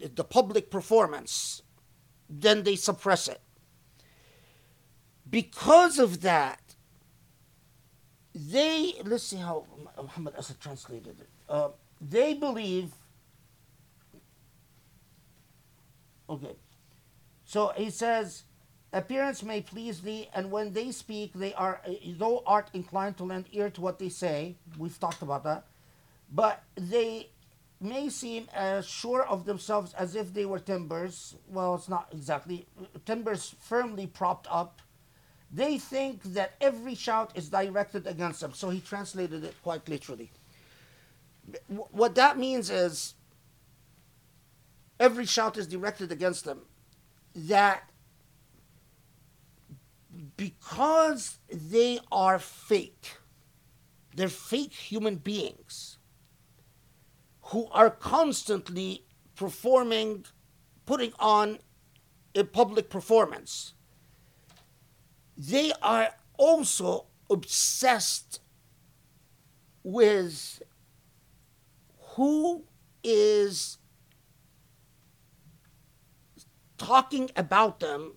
the 0.00 0.24
public 0.24 0.70
performance 0.70 1.62
then 2.30 2.62
they 2.62 2.76
suppress 2.76 3.28
it 3.28 3.40
because 5.30 5.98
of 5.98 6.20
that 6.22 6.60
they 8.34 8.94
let's 9.04 9.24
see 9.24 9.36
how 9.36 9.64
Muhammad 9.96 10.34
Asad 10.38 10.60
translated 10.60 11.20
it 11.20 11.28
uh, 11.48 11.68
they 12.00 12.34
believe 12.34 12.92
okay 16.28 16.56
so 17.48 17.72
he 17.74 17.88
says, 17.88 18.42
Appearance 18.92 19.42
may 19.42 19.62
please 19.62 20.02
thee, 20.02 20.28
and 20.34 20.50
when 20.50 20.74
they 20.74 20.90
speak, 20.90 21.32
they 21.32 21.54
are 21.54 21.80
thou 22.18 22.42
art 22.46 22.68
inclined 22.74 23.16
to 23.16 23.24
lend 23.24 23.46
ear 23.52 23.70
to 23.70 23.80
what 23.80 23.98
they 23.98 24.10
say. 24.10 24.56
We've 24.76 24.98
talked 25.00 25.22
about 25.22 25.44
that. 25.44 25.64
But 26.30 26.62
they 26.76 27.30
may 27.80 28.10
seem 28.10 28.48
as 28.52 28.86
sure 28.86 29.24
of 29.24 29.46
themselves 29.46 29.94
as 29.94 30.14
if 30.14 30.34
they 30.34 30.44
were 30.44 30.58
timbers. 30.58 31.36
Well, 31.48 31.74
it's 31.74 31.88
not 31.88 32.08
exactly. 32.12 32.66
Timbers 33.06 33.54
firmly 33.60 34.06
propped 34.06 34.46
up. 34.50 34.82
They 35.50 35.78
think 35.78 36.22
that 36.34 36.54
every 36.60 36.94
shout 36.94 37.32
is 37.34 37.48
directed 37.48 38.06
against 38.06 38.40
them. 38.40 38.52
So 38.52 38.70
he 38.70 38.80
translated 38.80 39.44
it 39.44 39.54
quite 39.62 39.88
literally. 39.88 40.30
What 41.66 42.14
that 42.16 42.36
means 42.38 42.68
is 42.68 43.14
every 45.00 45.24
shout 45.24 45.56
is 45.56 45.66
directed 45.66 46.12
against 46.12 46.44
them 46.44 46.60
that 47.34 47.88
because 50.36 51.38
they 51.50 52.00
are 52.10 52.38
fake, 52.38 53.16
they're 54.14 54.28
fake 54.28 54.72
human 54.72 55.16
beings 55.16 55.98
who 57.42 57.68
are 57.70 57.90
constantly 57.90 59.04
performing, 59.36 60.26
putting 60.84 61.12
on 61.18 61.58
a 62.34 62.44
public 62.44 62.90
performance, 62.90 63.74
they 65.37 65.71
are 65.81 66.09
also 66.37 67.05
obsessed 67.29 68.39
with 69.83 70.61
who 72.15 72.63
is 73.03 73.77
talking 76.77 77.29
about 77.35 77.79
them, 77.79 78.13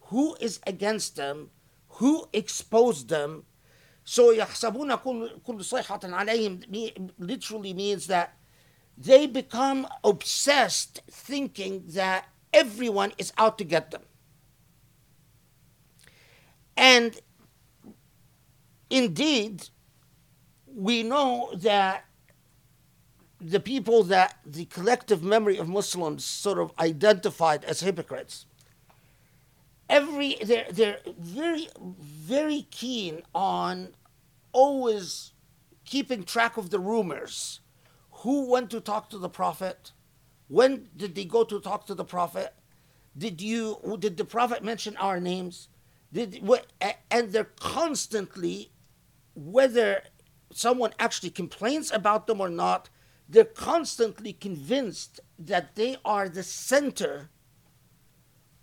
who 0.00 0.36
is 0.40 0.60
against 0.66 1.16
them, 1.16 1.50
who 1.88 2.28
exposed 2.32 3.08
them. 3.08 3.44
So 4.04 4.32
يحسبون 4.32 4.94
كل 4.94 5.40
كل 5.46 5.64
صيحة 5.64 6.00
عليهم 6.04 7.12
literally 7.18 7.72
means 7.72 8.06
that 8.06 8.36
they 8.96 9.26
become 9.26 9.86
obsessed 10.04 11.00
thinking 11.10 11.82
that 11.88 12.28
everyone 12.52 13.12
is 13.18 13.32
out 13.38 13.58
to 13.58 13.64
get 13.64 13.90
them. 13.90 14.02
And 16.79 17.19
indeed, 18.89 19.67
we 20.65 21.03
know 21.03 21.51
that 21.57 22.05
the 23.41 23.59
people 23.59 24.03
that 24.03 24.37
the 24.45 24.63
collective 24.63 25.21
memory 25.21 25.57
of 25.57 25.67
Muslims 25.67 26.23
sort 26.23 26.57
of 26.57 26.71
identified 26.79 27.65
as 27.65 27.81
hypocrites. 27.81 28.45
Every 29.89 30.37
they're 30.41 30.67
they're 30.71 30.99
very 31.17 31.67
very 31.79 32.61
keen 32.71 33.23
on 33.35 33.89
always 34.53 35.33
keeping 35.83 36.23
track 36.23 36.55
of 36.55 36.69
the 36.69 36.79
rumors. 36.79 37.59
Who 38.23 38.49
went 38.49 38.69
to 38.69 38.79
talk 38.79 39.09
to 39.09 39.17
the 39.17 39.29
Prophet? 39.29 39.91
When 40.47 40.87
did 40.95 41.15
they 41.15 41.25
go 41.25 41.43
to 41.43 41.59
talk 41.59 41.85
to 41.87 41.95
the 41.95 42.05
Prophet? 42.05 42.53
Did 43.17 43.41
you 43.41 43.97
did 43.99 44.15
the 44.15 44.23
Prophet 44.23 44.63
mention 44.63 44.95
our 44.95 45.19
names? 45.19 45.67
Did 46.12 46.40
what 46.42 46.66
and 47.10 47.32
they're 47.32 47.44
constantly 47.44 48.70
whether 49.34 50.02
someone 50.52 50.92
actually 50.98 51.30
complains 51.30 51.90
about 51.90 52.26
them 52.26 52.40
or 52.40 52.48
not, 52.48 52.88
they're 53.28 53.44
constantly 53.44 54.32
convinced 54.32 55.20
that 55.38 55.74
they 55.74 55.96
are 56.04 56.28
the 56.28 56.42
center 56.42 57.30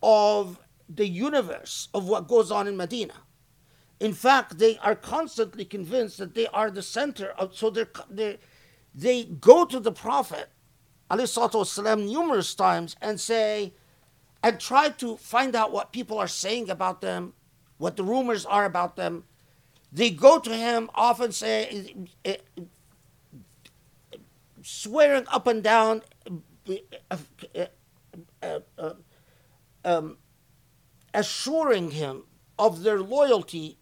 of 0.02 0.60
the 0.88 1.08
universe 1.08 1.90
of 1.94 2.08
what 2.08 2.28
goes 2.28 2.52
on 2.52 2.68
in 2.68 2.78
Medina. 2.78 3.16
In 4.00 4.14
fact, 4.14 4.58
they 4.58 4.78
are 4.80 4.96
constantly 4.96 5.66
convinced 5.66 6.18
that 6.18 6.34
they 6.34 6.48
are 6.48 6.72
the 6.72 6.82
center 6.82 7.32
of, 7.38 7.56
so 7.56 7.70
they're, 7.70 7.90
they 8.10 8.40
they 8.94 9.24
go 9.26 9.64
to 9.66 9.80
the 9.80 9.92
Prophet 9.92 10.50
والسلام, 11.10 12.10
numerous 12.10 12.56
times 12.56 12.96
and 13.02 13.20
say, 13.20 13.74
and 14.47 14.61
try 14.61 14.89
to 14.89 15.17
find 15.17 15.57
out 15.57 15.73
what 15.73 15.91
people 15.91 16.21
are 16.21 16.29
saying 16.29 16.71
about 16.71 17.01
them, 17.01 17.33
what 17.79 17.97
the 17.97 18.05
rumors 18.05 18.47
are 18.47 18.65
about 18.65 18.95
them. 18.95 19.25
They 19.91 20.09
go 20.11 20.39
to 20.39 20.57
him, 20.57 20.89
often 20.95 21.33
say, 21.33 22.07
eh, 22.25 22.37
swearing 24.63 25.25
up 25.33 25.49
and 25.49 25.65
down, 25.65 26.03
uh, 28.41 28.91
um, 29.85 30.17
assuring 31.13 31.91
him 31.91 32.23
of 32.57 32.85
their 32.85 33.01
loyalty 33.01 33.79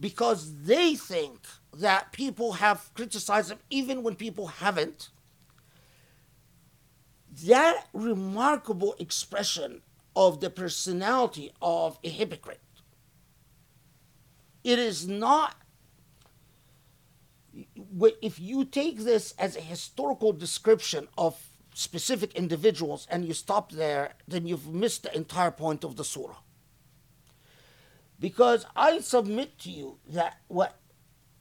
because 0.00 0.62
they 0.62 0.94
think 0.94 1.46
that 1.74 2.10
people 2.12 2.54
have 2.54 2.90
criticized 2.94 3.50
them 3.50 3.58
even 3.68 4.02
when 4.02 4.14
people 4.14 4.46
haven't. 4.46 5.10
That 7.44 7.88
remarkable 7.92 8.96
expression 8.98 9.82
of 10.16 10.40
the 10.40 10.50
personality 10.50 11.52
of 11.60 11.98
a 12.02 12.08
hypocrite. 12.08 12.60
It 14.64 14.78
is 14.80 15.06
not, 15.06 15.54
if 18.22 18.40
you 18.40 18.64
take 18.64 19.00
this 19.00 19.34
as 19.38 19.56
a 19.56 19.60
historical 19.60 20.32
description 20.32 21.06
of 21.16 21.38
specific 21.74 22.34
individuals 22.34 23.06
and 23.10 23.26
you 23.26 23.34
stop 23.34 23.70
there, 23.70 24.14
then 24.26 24.46
you've 24.46 24.66
missed 24.66 25.02
the 25.02 25.14
entire 25.14 25.50
point 25.50 25.84
of 25.84 25.96
the 25.96 26.04
surah. 26.04 26.38
Because 28.18 28.64
I 28.74 29.00
submit 29.00 29.58
to 29.60 29.70
you 29.70 29.98
that 30.08 30.38
what 30.48 30.80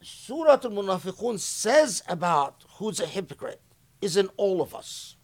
Surah 0.01 0.59
Al 0.63 0.71
Munafiqun 0.71 1.39
says 1.39 2.03
about 2.07 2.65
who's 2.75 2.99
a 2.99 3.05
hypocrite 3.05 3.61
is 4.01 4.17
in 4.17 4.27
all 4.35 4.61
of 4.61 4.75
us. 4.75 5.15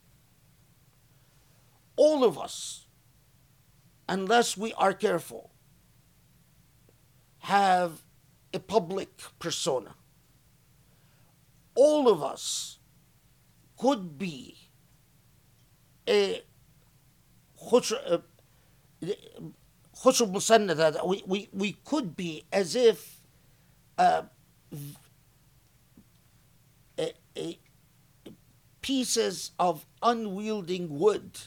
All 1.98 2.23
of 2.23 2.40
us, 2.40 2.81
unless 4.10 4.56
we 4.56 4.73
are 4.74 4.93
careful, 4.93 5.51
have 7.39 8.02
a 8.52 8.59
public 8.59 9.10
persona. 9.39 9.94
All 11.74 12.09
of 12.09 12.23
us 12.23 12.78
could 13.77 14.18
be 14.18 14.56
a 16.09 16.43
خشب 19.97 20.32
مسندة 20.32 21.05
we, 21.05 21.23
we, 21.27 21.48
we 21.52 21.73
could 21.85 22.16
be 22.16 22.44
as 22.52 22.77
if 22.77 23.20
uh, 23.98 24.23
a, 26.98 27.12
a, 27.36 27.59
pieces 28.82 29.52
of 29.59 29.86
unwielding 30.02 30.98
wood 30.98 31.39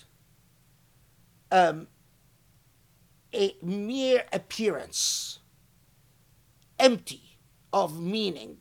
um, 1.52 1.88
a 3.35 3.57
mere 3.63 4.25
appearance 4.33 5.41
empty 6.79 7.39
of 7.73 8.01
meaning 8.01 8.59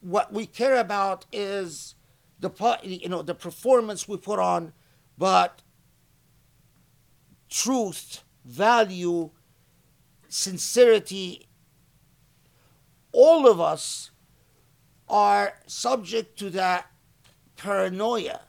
what 0.00 0.32
we 0.32 0.46
care 0.46 0.76
about 0.76 1.24
is 1.32 1.94
the 2.40 2.50
you 2.82 3.08
know 3.08 3.22
the 3.22 3.34
performance 3.34 4.06
we 4.06 4.16
put 4.16 4.38
on 4.38 4.72
but 5.16 5.62
truth, 7.52 8.24
value, 8.44 9.30
sincerity, 10.28 11.46
all 13.12 13.46
of 13.46 13.60
us 13.60 14.10
are 15.08 15.54
subject 15.66 16.38
to 16.38 16.48
that 16.50 16.86
paranoia 17.56 18.40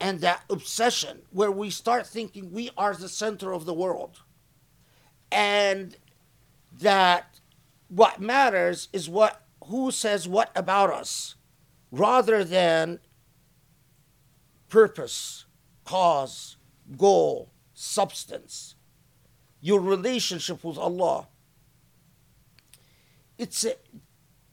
and 0.00 0.20
that 0.20 0.42
obsession 0.50 1.22
where 1.30 1.50
we 1.50 1.70
start 1.70 2.06
thinking 2.06 2.52
we 2.52 2.70
are 2.76 2.94
the 2.94 3.08
center 3.08 3.52
of 3.52 3.64
the 3.64 3.74
world. 3.74 4.20
And 5.32 5.96
that 6.78 7.40
what 7.88 8.20
matters 8.20 8.88
is 8.92 9.08
what 9.08 9.42
who 9.66 9.90
says 9.90 10.26
what 10.26 10.50
about 10.56 10.90
us 10.90 11.36
rather 11.90 12.44
than 12.44 12.98
purpose 14.68 15.44
cause, 15.84 16.56
goal, 16.96 17.50
substance, 17.74 18.76
your 19.60 19.80
relationship 19.80 20.62
with 20.62 20.78
Allah. 20.78 21.26
It's 23.38 23.64
a 23.64 23.74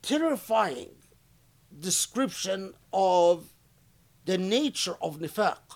terrifying 0.01 0.89
description 1.79 2.73
of 2.91 3.53
the 4.25 4.37
nature 4.37 4.95
of 5.01 5.19
nifaq. 5.19 5.66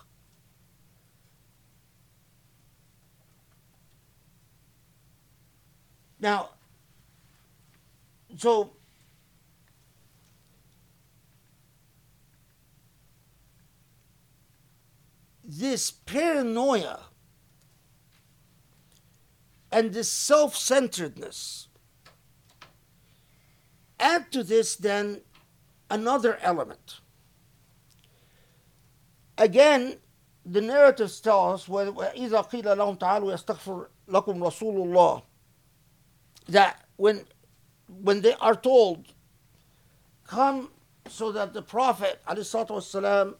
Now, 6.20 6.50
so 8.36 8.72
this 15.44 15.90
paranoia 15.90 17.00
and 19.70 19.92
this 19.92 20.10
self 20.10 20.56
centeredness. 20.56 21.68
Add 23.98 24.30
to 24.32 24.42
this 24.42 24.76
then 24.76 25.22
another 25.90 26.38
element. 26.42 27.00
Again, 29.38 29.96
the 30.44 30.60
narratives 30.60 31.20
tell 31.20 31.52
us 31.52 31.68
وإذا 31.68 32.40
قيل 32.40 32.78
لهم 32.78 32.96
تعالوا 32.96 33.32
يستغفر 33.32 33.88
لكم 34.08 34.44
رسول 34.44 34.88
الله 34.88 35.22
that 36.50 36.84
when 36.96 37.24
when 38.02 38.20
they 38.20 38.34
are 38.34 38.54
told 38.54 39.12
come 40.26 40.70
so 41.08 41.32
that 41.32 41.52
the 41.52 41.62
Prophet 41.62 42.20
والسلام, 42.26 43.34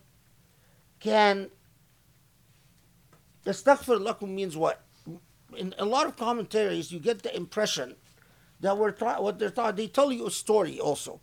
can 1.01 1.51
Yastaghfir 3.44 4.05
lakum 4.05 4.28
means 4.28 4.56
what? 4.56 4.82
In 5.56 5.74
a 5.78 5.85
lot 5.85 6.06
of 6.06 6.16
commentaries, 6.16 6.90
you 6.90 6.98
get 6.98 7.23
the 7.23 7.35
impression 7.35 7.94
that 8.60 8.77
we're 8.77 8.90
trying, 8.90 9.23
what 9.23 9.39
they're 9.39 9.51
trying, 9.51 9.77
they 9.77 9.86
tell 9.86 10.10
you 10.10 10.27
a 10.27 10.31
story 10.31 10.81
also. 10.81 11.20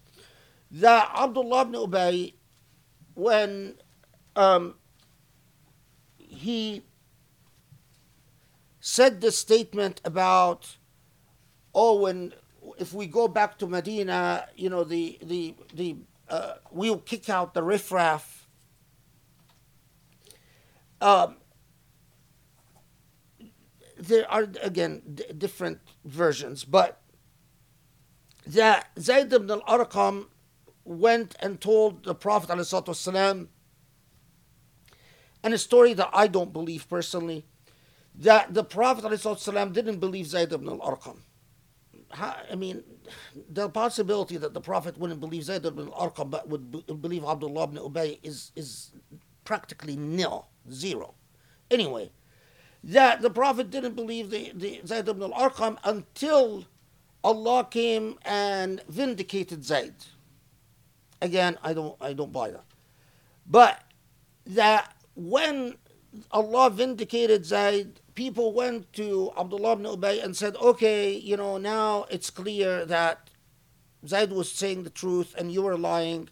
That 0.72 1.12
Abdullah 1.16 1.64
ibn 1.64 1.74
Ubay, 1.74 2.34
when 3.16 3.76
um, 4.36 4.76
he 6.18 6.84
said 8.80 9.22
the 9.22 9.32
statement 9.32 10.00
about, 10.06 10.77
oh, 11.74 12.02
when 12.02 12.34
if 12.78 12.94
we 12.94 13.08
go 13.08 13.28
back 13.28 13.58
to 13.60 13.68
Medina, 13.68 14.48
you 14.56 14.70
know, 14.70 14.84
the 14.84 15.20
the 15.22 15.56
the 15.74 15.98
uh, 16.30 16.54
we'll 16.72 16.98
kick 16.98 17.30
out 17.30 17.54
the 17.54 17.64
riffraff. 17.64 18.48
Um, 21.02 21.38
there 23.98 24.30
are 24.32 24.48
again 24.62 25.02
d- 25.14 25.26
different 25.38 25.80
versions, 26.06 26.64
but 26.64 27.02
that 28.46 28.90
Zayd 29.00 29.32
ibn 29.32 29.52
al-Arqam 29.52 30.28
went 30.86 31.36
and 31.40 31.60
told 31.62 32.04
the 32.04 32.16
Prophet 32.16 32.50
والسلام, 32.50 33.48
and 35.44 35.54
a 35.54 35.58
story 35.58 35.94
that 35.94 36.10
I 36.14 36.28
don't 36.28 36.54
believe 36.54 36.88
personally, 36.90 37.46
that 38.16 38.54
the 38.54 38.64
Prophet 38.64 39.06
والسلام, 39.06 39.74
didn't 39.74 40.00
believe 40.00 40.28
Zayd 40.28 40.52
ibn 40.54 40.70
al-Arqam. 40.70 41.20
I 42.13 42.55
mean, 42.55 42.83
the 43.51 43.69
possibility 43.69 44.39
that 44.39 44.55
the 44.55 44.61
Prophet 44.61 44.97
wouldn't 44.97 45.21
believe 45.21 45.45
Zayd 45.45 45.67
ibn 45.67 45.89
al-Arqam 45.89 46.31
but 46.31 46.49
would 46.49 47.03
believe 47.03 47.25
Abdullah 47.25 47.65
ibn 47.65 47.77
Ubay 47.77 48.19
is, 48.23 48.51
is 48.57 48.93
practically 49.45 49.97
nil, 49.97 50.49
zero. 50.73 51.15
Anyway, 51.71 52.11
that 52.83 53.21
the 53.21 53.31
Prophet 53.31 53.71
didn't 53.71 53.95
believe 53.95 54.31
the, 54.31 54.53
the 54.55 54.81
Zayd 54.87 55.09
ibn 55.09 55.23
al-Arqam 55.23 55.77
until 55.85 56.65
Allah 57.23 57.67
came 57.71 58.19
and 58.25 58.83
vindicated 58.89 59.65
Zayd. 59.65 59.95
Again, 61.21 61.59
I 61.63 61.75
don't, 61.75 61.97
I 62.01 62.13
don't 62.13 62.33
buy 62.33 62.51
that. 62.51 62.65
But 63.47 63.83
that 64.47 64.95
when 65.15 65.75
Allah 66.31 66.71
vindicated 66.71 67.45
Zayd, 67.45 68.01
people 68.18 68.54
went 68.54 68.92
to 68.94 69.32
Abdullah 69.38 69.74
ibn 69.74 69.86
Ubay 69.86 70.24
and 70.24 70.36
said, 70.36 70.56
okay, 70.58 71.14
you 71.14 71.38
know, 71.38 71.58
now 71.58 72.06
it's 72.10 72.30
clear 72.30 72.86
that 72.86 73.30
Zayd 74.08 74.32
was 74.32 74.52
saying 74.52 74.84
the 74.84 74.90
truth 74.90 75.34
and 75.38 75.52
you 75.52 75.62
were 75.62 75.78
lying. 75.78 76.30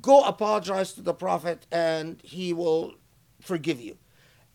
Go 0.00 0.24
apologize 0.24 0.92
to 0.94 1.02
the 1.02 1.14
Prophet 1.14 1.66
and 1.70 2.20
he 2.22 2.52
will 2.52 2.94
forgive 3.40 3.80
you. 3.80 3.98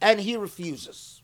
And 0.02 0.20
he 0.22 0.36
refuses. 0.36 1.22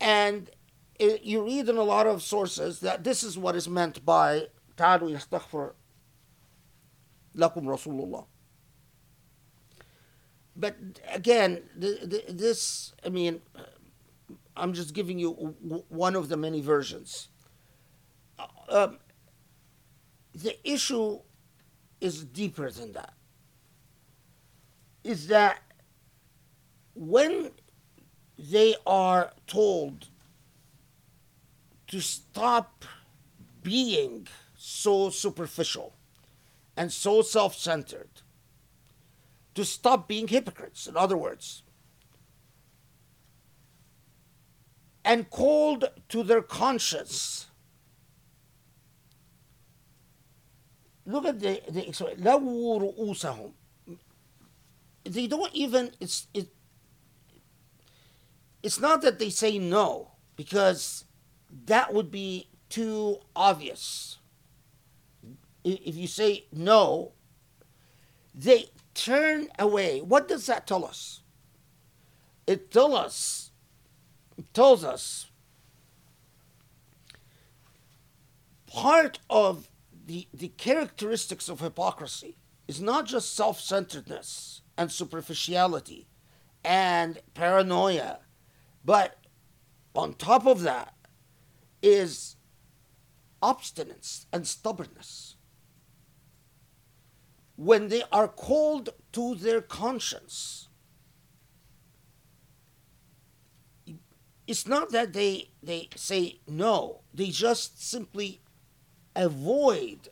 And 0.00 0.50
it, 0.98 1.22
you 1.22 1.44
read 1.44 1.68
in 1.68 1.76
a 1.76 1.82
lot 1.82 2.06
of 2.06 2.22
sources 2.22 2.80
that 2.80 3.04
this 3.04 3.22
is 3.22 3.38
what 3.38 3.56
is 3.56 3.68
meant 3.68 4.04
by 4.04 4.48
تعالوا 4.76 5.10
يستغفر 5.10 5.72
لكم 7.34 7.68
رسول 7.68 8.00
الله. 8.00 8.26
But 10.56 10.76
again, 11.08 11.62
the, 11.76 11.98
the, 12.02 12.32
this, 12.32 12.92
I 13.04 13.08
mean, 13.08 13.40
I'm 14.57 14.73
just 14.73 14.93
giving 14.93 15.19
you 15.19 15.31
one 15.89 16.15
of 16.15 16.29
the 16.29 16.37
many 16.37 16.61
versions. 16.61 17.29
Um, 18.69 18.99
the 20.33 20.57
issue 20.69 21.19
is 22.01 22.23
deeper 22.23 22.69
than 22.71 22.93
that. 22.93 23.13
Is 25.03 25.27
that 25.27 25.59
when 26.93 27.51
they 28.37 28.75
are 28.87 29.31
told 29.47 30.07
to 31.87 32.01
stop 32.01 32.85
being 33.61 34.27
so 34.57 35.09
superficial 35.09 35.93
and 36.75 36.91
so 36.91 37.21
self 37.21 37.55
centered, 37.55 38.09
to 39.53 39.63
stop 39.63 40.07
being 40.07 40.27
hypocrites, 40.27 40.87
in 40.87 40.97
other 40.97 41.15
words, 41.15 41.63
and 45.04 45.30
called 45.30 45.84
to 46.08 46.22
their 46.22 46.42
conscience. 46.42 47.46
Look 51.06 51.24
at 51.24 51.40
the, 51.40 51.62
the 51.68 51.82
لَوُّ 51.82 52.96
رُؤُوسَهُم. 52.96 53.52
They 55.04 55.26
don't 55.26 55.52
even, 55.54 55.92
it's, 55.98 56.28
it, 56.34 56.48
it's 58.62 58.78
not 58.78 59.02
that 59.02 59.18
they 59.18 59.30
say 59.30 59.58
no, 59.58 60.12
because 60.36 61.04
that 61.64 61.92
would 61.92 62.10
be 62.10 62.48
too 62.68 63.18
obvious. 63.34 64.18
If 65.64 65.96
you 65.96 66.06
say 66.06 66.46
no, 66.52 67.12
they 68.34 68.66
turn 68.94 69.48
away. 69.58 70.00
What 70.00 70.28
does 70.28 70.46
that 70.46 70.66
tell 70.66 70.84
us? 70.84 71.22
It 72.46 72.70
tells 72.70 72.94
us, 72.94 73.43
it 74.37 74.53
tells 74.53 74.83
us 74.83 75.29
part 78.67 79.19
of 79.29 79.69
the, 80.05 80.27
the 80.33 80.49
characteristics 80.49 81.49
of 81.49 81.59
hypocrisy 81.61 82.37
is 82.67 82.81
not 82.81 83.05
just 83.05 83.35
self-centeredness 83.35 84.61
and 84.77 84.91
superficiality 84.91 86.07
and 86.63 87.19
paranoia, 87.33 88.19
but 88.83 89.17
on 89.95 90.13
top 90.13 90.45
of 90.45 90.61
that 90.61 90.93
is 91.81 92.35
obstinance 93.41 94.25
and 94.33 94.47
stubbornness. 94.47 95.35
When 97.55 97.87
they 97.87 98.03
are 98.11 98.27
called 98.27 98.89
to 99.13 99.35
their 99.35 99.61
conscience, 99.61 100.67
it's 104.47 104.67
not 104.67 104.91
that 104.91 105.13
they, 105.13 105.49
they 105.63 105.89
say 105.95 106.39
no, 106.47 107.01
they 107.13 107.29
just 107.29 107.83
simply 107.83 108.39
avoid 109.15 110.09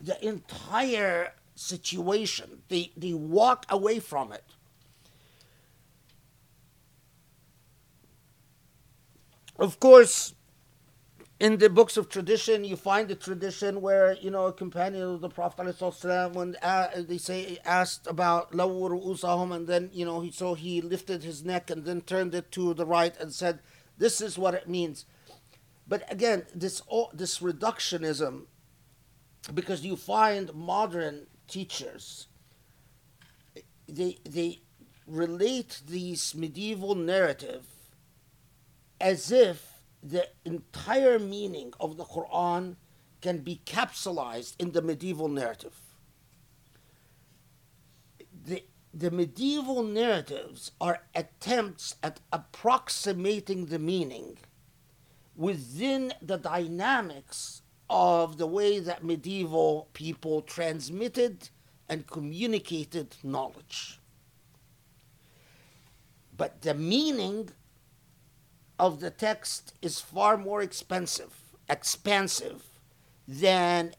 the 0.00 0.22
entire 0.26 1.32
situation. 1.54 2.62
They, 2.68 2.90
they 2.96 3.12
walk 3.12 3.66
away 3.68 4.00
from 4.00 4.32
it. 4.32 4.44
Of 9.56 9.78
course, 9.78 10.34
in 11.44 11.58
the 11.58 11.68
books 11.68 11.98
of 11.98 12.08
tradition, 12.08 12.64
you 12.64 12.74
find 12.74 13.10
a 13.10 13.14
tradition 13.14 13.82
where 13.82 14.14
you 14.14 14.30
know 14.30 14.46
a 14.46 14.52
companion 14.52 15.02
of 15.02 15.20
the 15.20 15.28
Prophet 15.28 15.66
ﷺ, 15.66 16.32
when 16.32 16.56
uh, 16.62 16.88
they 16.96 17.18
say 17.18 17.58
asked 17.66 18.06
about 18.06 18.52
usahum, 18.52 19.54
and 19.54 19.66
then 19.66 19.90
you 19.92 20.06
know 20.06 20.22
he 20.22 20.30
so 20.30 20.54
he 20.54 20.80
lifted 20.80 21.22
his 21.22 21.44
neck 21.44 21.68
and 21.68 21.84
then 21.84 22.00
turned 22.00 22.34
it 22.34 22.50
to 22.52 22.72
the 22.72 22.86
right 22.86 23.14
and 23.20 23.30
said, 23.30 23.58
"This 23.98 24.22
is 24.22 24.38
what 24.38 24.54
it 24.54 24.70
means." 24.70 25.04
But 25.86 26.10
again, 26.10 26.46
this 26.54 26.80
this 27.12 27.40
reductionism, 27.40 28.46
because 29.52 29.84
you 29.84 29.96
find 29.96 30.54
modern 30.54 31.26
teachers, 31.46 32.26
they 33.86 34.16
they 34.24 34.60
relate 35.06 35.82
these 35.86 36.34
medieval 36.34 36.94
narrative 36.94 37.66
as 38.98 39.30
if 39.30 39.73
the 40.04 40.28
entire 40.44 41.18
meaning 41.18 41.72
of 41.80 41.96
the 41.96 42.04
Quran 42.04 42.76
can 43.22 43.38
be 43.38 43.62
capsulized 43.64 44.54
in 44.58 44.72
the 44.72 44.82
medieval 44.82 45.28
narrative. 45.28 45.80
The, 48.46 48.62
the 48.92 49.10
medieval 49.10 49.82
narratives 49.82 50.72
are 50.78 51.00
attempts 51.14 51.96
at 52.02 52.20
approximating 52.30 53.66
the 53.66 53.78
meaning 53.78 54.36
within 55.34 56.12
the 56.20 56.36
dynamics 56.36 57.62
of 57.88 58.36
the 58.36 58.46
way 58.46 58.78
that 58.80 59.02
medieval 59.02 59.88
people 59.94 60.42
transmitted 60.42 61.48
and 61.88 62.06
communicated 62.06 63.16
knowledge. 63.22 64.00
But 66.36 66.60
the 66.62 66.74
meaning 66.74 67.50
of 68.78 69.00
the 69.00 69.10
text 69.10 69.74
is 69.82 70.00
far 70.00 70.36
more 70.36 70.62
expensive, 70.62 71.34
expansive 71.68 72.64
than 73.26 73.94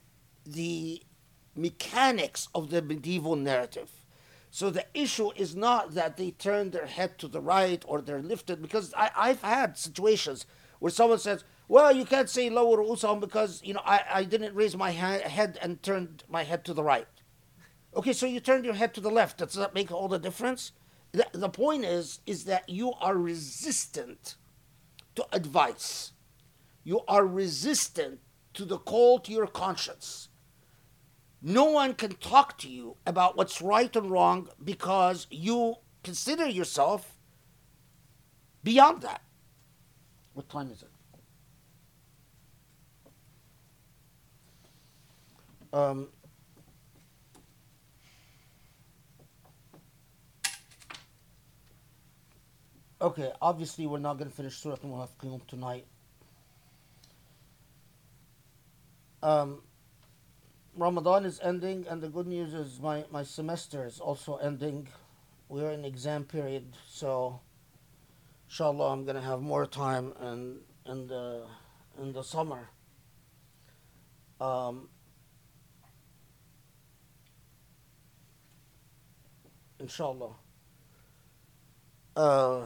the 0.45 1.01
mechanics 1.55 2.47
of 2.53 2.69
the 2.69 2.81
medieval 2.81 3.35
narrative. 3.35 3.91
So 4.51 4.69
the 4.69 4.85
issue 4.93 5.31
is 5.35 5.55
not 5.55 5.95
that 5.95 6.17
they 6.17 6.31
turn 6.31 6.71
their 6.71 6.85
head 6.85 7.17
to 7.19 7.27
the 7.27 7.41
right 7.41 7.83
or 7.87 8.01
they're 8.01 8.21
lifted, 8.21 8.61
because 8.61 8.93
I, 8.95 9.11
I've 9.15 9.41
had 9.41 9.77
situations 9.77 10.45
where 10.79 10.91
someone 10.91 11.19
says, 11.19 11.43
well, 11.67 11.95
you 11.95 12.05
can't 12.05 12.29
say 12.29 12.49
lower 12.49 12.77
usam 12.77 13.19
because, 13.19 13.61
you 13.63 13.73
know, 13.73 13.81
I, 13.83 14.01
I 14.09 14.23
didn't 14.23 14.55
raise 14.55 14.77
my 14.77 14.91
ha- 14.91 15.27
head 15.27 15.57
and 15.61 15.81
turned 15.81 16.23
my 16.29 16.43
head 16.43 16.63
to 16.65 16.73
the 16.73 16.83
right. 16.83 17.07
Okay, 17.95 18.13
so 18.13 18.25
you 18.25 18.39
turned 18.39 18.65
your 18.65 18.75
head 18.75 18.93
to 18.93 19.01
the 19.01 19.09
left. 19.09 19.39
Does 19.39 19.55
that 19.55 19.73
make 19.73 19.91
all 19.91 20.07
the 20.07 20.19
difference? 20.19 20.73
The, 21.11 21.25
the 21.31 21.49
point 21.49 21.85
is, 21.85 22.19
is 22.25 22.43
that 22.43 22.69
you 22.69 22.93
are 23.01 23.17
resistant 23.17 24.35
to 25.15 25.25
advice. 25.31 26.11
You 26.83 27.01
are 27.07 27.25
resistant 27.25 28.19
to 28.53 28.65
the 28.65 28.77
call 28.77 29.19
to 29.19 29.31
your 29.31 29.47
conscience. 29.47 30.29
No 31.41 31.65
one 31.65 31.93
can 31.93 32.13
talk 32.15 32.57
to 32.59 32.69
you 32.69 32.97
about 33.05 33.37
what's 33.37 33.61
right 33.61 33.95
and 33.95 34.09
wrong 34.09 34.49
because 34.63 35.27
you 35.29 35.75
consider 36.03 36.47
yourself 36.47 37.17
beyond 38.63 39.01
that. 39.03 39.21
What 40.33 40.49
time 40.49 40.71
is 40.71 40.83
it? 40.83 40.89
Um, 45.71 46.07
Okay, 53.01 53.29
obviously 53.41 53.87
we're 53.87 53.99
not 53.99 54.17
going 54.17 54.29
to 54.29 54.35
finish 54.35 54.55
Surah 54.55 54.77
Al-Munafiqun 54.81 55.45
tonight. 55.47 55.85
Um, 59.21 59.63
Ramadan 60.77 61.25
is 61.25 61.41
ending, 61.43 61.85
and 61.89 62.01
the 62.01 62.07
good 62.07 62.25
news 62.25 62.53
is 62.53 62.79
my, 62.79 63.03
my 63.11 63.23
semester 63.23 63.85
is 63.85 63.99
also 63.99 64.37
ending. 64.37 64.87
We're 65.49 65.71
in 65.71 65.83
exam 65.83 66.23
period, 66.23 66.77
so 66.87 67.41
inshallah 68.47 68.93
I'm 68.93 69.03
going 69.03 69.17
to 69.17 69.21
have 69.21 69.41
more 69.41 69.65
time 69.65 70.13
in, 70.21 70.59
in, 70.85 71.07
the, 71.07 71.43
in 72.01 72.13
the 72.13 72.23
summer. 72.23 72.69
Um, 74.39 74.87
inshallah. 79.81 80.31
Uh, 82.15 82.65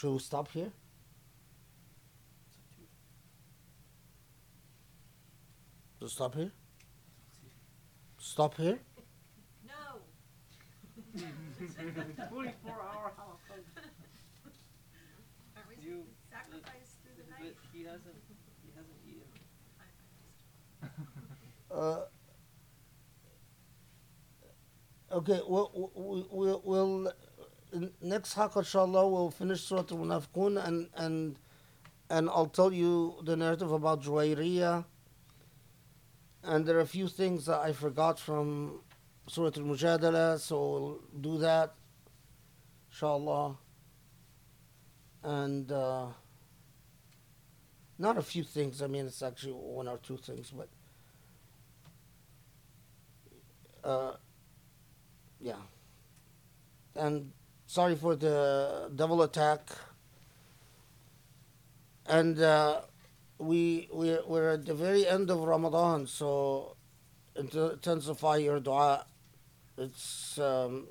should 0.00 0.12
we 0.12 0.18
stop 0.18 0.50
here? 0.52 0.72
To 6.00 6.08
stop 6.08 6.34
here? 6.34 6.50
Stop 8.18 8.54
here? 8.56 8.78
No. 9.66 10.00
24 12.30 12.72
hour 12.72 13.12
holocaust. 13.14 13.68
you 15.82 16.04
sacrifice 16.30 16.96
through 17.02 17.16
the 17.18 17.24
but 17.38 17.54
he 17.70 17.84
hasn't 17.84 18.16
he 18.62 18.70
hasn't 18.74 19.00
eaten. 19.06 19.28
Uh, 21.70 22.00
okay, 25.12 25.40
we'll, 25.46 25.92
we'll, 25.94 26.26
we'll, 26.32 26.62
we'll 26.64 27.06
n- 27.06 27.12
next 28.00 28.34
halqa, 28.34 28.58
inshallah, 28.58 29.08
we'll 29.08 29.30
finish 29.30 29.62
Surah 29.62 29.84
Al-Munafiqun 29.90 30.66
and, 30.66 30.88
and, 30.96 31.38
and 32.08 32.28
I'll 32.28 32.46
tell 32.46 32.72
you 32.72 33.16
the 33.24 33.36
narrative 33.36 33.72
about 33.72 34.02
Juwayriyah. 34.02 34.84
And 36.42 36.64
there 36.66 36.76
are 36.76 36.80
a 36.80 36.86
few 36.86 37.08
things 37.08 37.46
that 37.46 37.60
I 37.60 37.72
forgot 37.72 38.18
from 38.18 38.80
Surah 39.28 39.52
Al-Mujadala, 39.56 40.38
so 40.38 40.70
we'll 40.70 41.00
do 41.20 41.38
that, 41.38 41.74
inshallah. 42.90 43.56
And, 45.22 45.70
uh, 45.70 46.06
not 47.98 48.16
a 48.16 48.22
few 48.22 48.42
things, 48.42 48.80
I 48.80 48.86
mean, 48.86 49.06
it's 49.06 49.22
actually 49.22 49.52
one 49.52 49.86
or 49.86 49.98
two 49.98 50.16
things, 50.16 50.50
but 50.56 50.68
uh, 53.84 54.12
yeah. 55.38 55.60
And 56.96 57.32
sorry 57.70 57.94
for 57.94 58.16
the 58.16 58.90
double 58.96 59.22
attack. 59.22 59.60
And 62.06 62.40
uh, 62.40 62.80
we 63.38 63.88
we're, 63.92 64.22
we're 64.26 64.50
at 64.50 64.66
the 64.66 64.74
very 64.74 65.06
end 65.06 65.30
of 65.30 65.38
Ramadan, 65.38 66.08
so 66.08 66.74
intensify 67.36 68.38
your 68.38 68.58
du'a. 68.58 69.04
It's 69.78 70.36
um, 70.38 70.88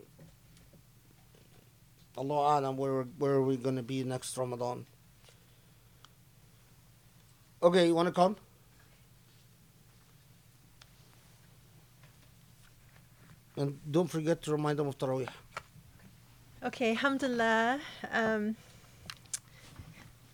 Allah 2.16 2.60
alam 2.60 2.78
where 2.78 3.04
where 3.18 3.34
are 3.34 3.44
we 3.44 3.58
to 3.58 3.84
be 3.84 4.06
next 4.06 4.38
Ramadan? 4.38 4.86
Okay, 7.62 7.88
you 7.88 7.94
want 7.94 8.08
to 8.08 8.14
come? 8.14 8.38
And 13.58 13.78
don't 13.92 14.08
forget 14.08 14.42
to 14.44 14.54
remind 14.54 14.80
them 14.80 14.88
of 14.88 14.98
Taraweeh. 14.98 15.28
Okay, 16.62 16.90
alhamdulillah. 16.90 17.80
Um, 18.12 18.58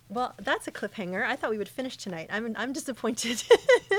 well, 0.10 0.34
that's 0.40 0.68
a 0.68 0.72
cliffhanger. 0.72 1.24
I 1.24 1.36
thought 1.36 1.52
we 1.52 1.60
would 1.60 1.70
finish 1.70 1.98
tonight. 1.98 2.30
I'm, 2.32 2.56
I'm 2.58 2.74
disappointed. 2.74 3.44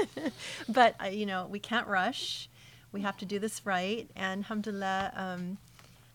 but, 0.68 0.96
uh, 1.00 1.06
you 1.06 1.24
know, 1.24 1.46
we 1.48 1.60
can't 1.60 1.86
rush. 1.86 2.48
We 2.90 3.02
have 3.02 3.16
to 3.18 3.24
do 3.24 3.38
this 3.38 3.64
right. 3.64 4.10
And 4.16 4.42
alhamdulillah, 4.42 5.12
um, 5.14 5.58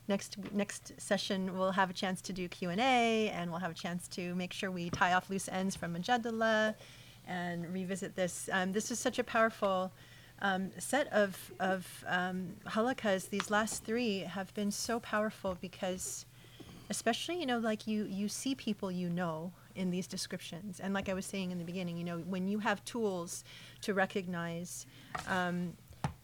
next, 0.09 0.35
next 0.51 0.99
session 0.99 1.57
we'll 1.57 1.71
have 1.71 1.89
a 1.89 1.93
chance 1.93 2.21
to 2.23 2.33
do 2.33 2.49
Q&A 2.49 3.29
and 3.29 3.49
we'll 3.49 3.61
have 3.61 3.71
a 3.71 3.75
chance 3.75 4.09
to 4.09 4.35
make 4.35 4.51
sure 4.51 4.69
we 4.69 4.89
tie 4.89 5.13
off 5.13 5.29
loose 5.29 5.47
ends 5.47 5.77
from 5.77 5.95
Mujadala 5.95 6.75
and 7.25 7.73
revisit 7.73 8.17
this. 8.17 8.49
Um, 8.51 8.73
this 8.73 8.91
is 8.91 8.99
such 8.99 9.17
a 9.17 9.23
powerful 9.23 9.93
um, 10.41 10.71
set 10.79 11.11
of, 11.13 11.51
of 11.59 12.03
um, 12.07 12.55
halaqas. 12.67 13.29
These 13.29 13.49
last 13.49 13.83
three 13.83 14.19
have 14.19 14.53
been 14.53 14.71
so 14.71 14.99
powerful 14.99 15.57
because 15.59 16.25
especially 16.89 17.39
you 17.39 17.45
know 17.45 17.57
like 17.57 17.87
you 17.87 18.03
you 18.03 18.27
see 18.27 18.53
people 18.53 18.91
you 18.91 19.09
know 19.09 19.53
in 19.75 19.89
these 19.91 20.07
descriptions 20.07 20.81
and 20.81 20.93
like 20.93 21.07
i 21.07 21.13
was 21.13 21.25
saying 21.25 21.49
in 21.49 21.57
the 21.57 21.63
beginning 21.63 21.95
you 21.95 22.03
know 22.03 22.17
when 22.27 22.49
you 22.49 22.59
have 22.59 22.83
tools 22.83 23.45
to 23.79 23.93
recognize 23.93 24.85
um, 25.29 25.71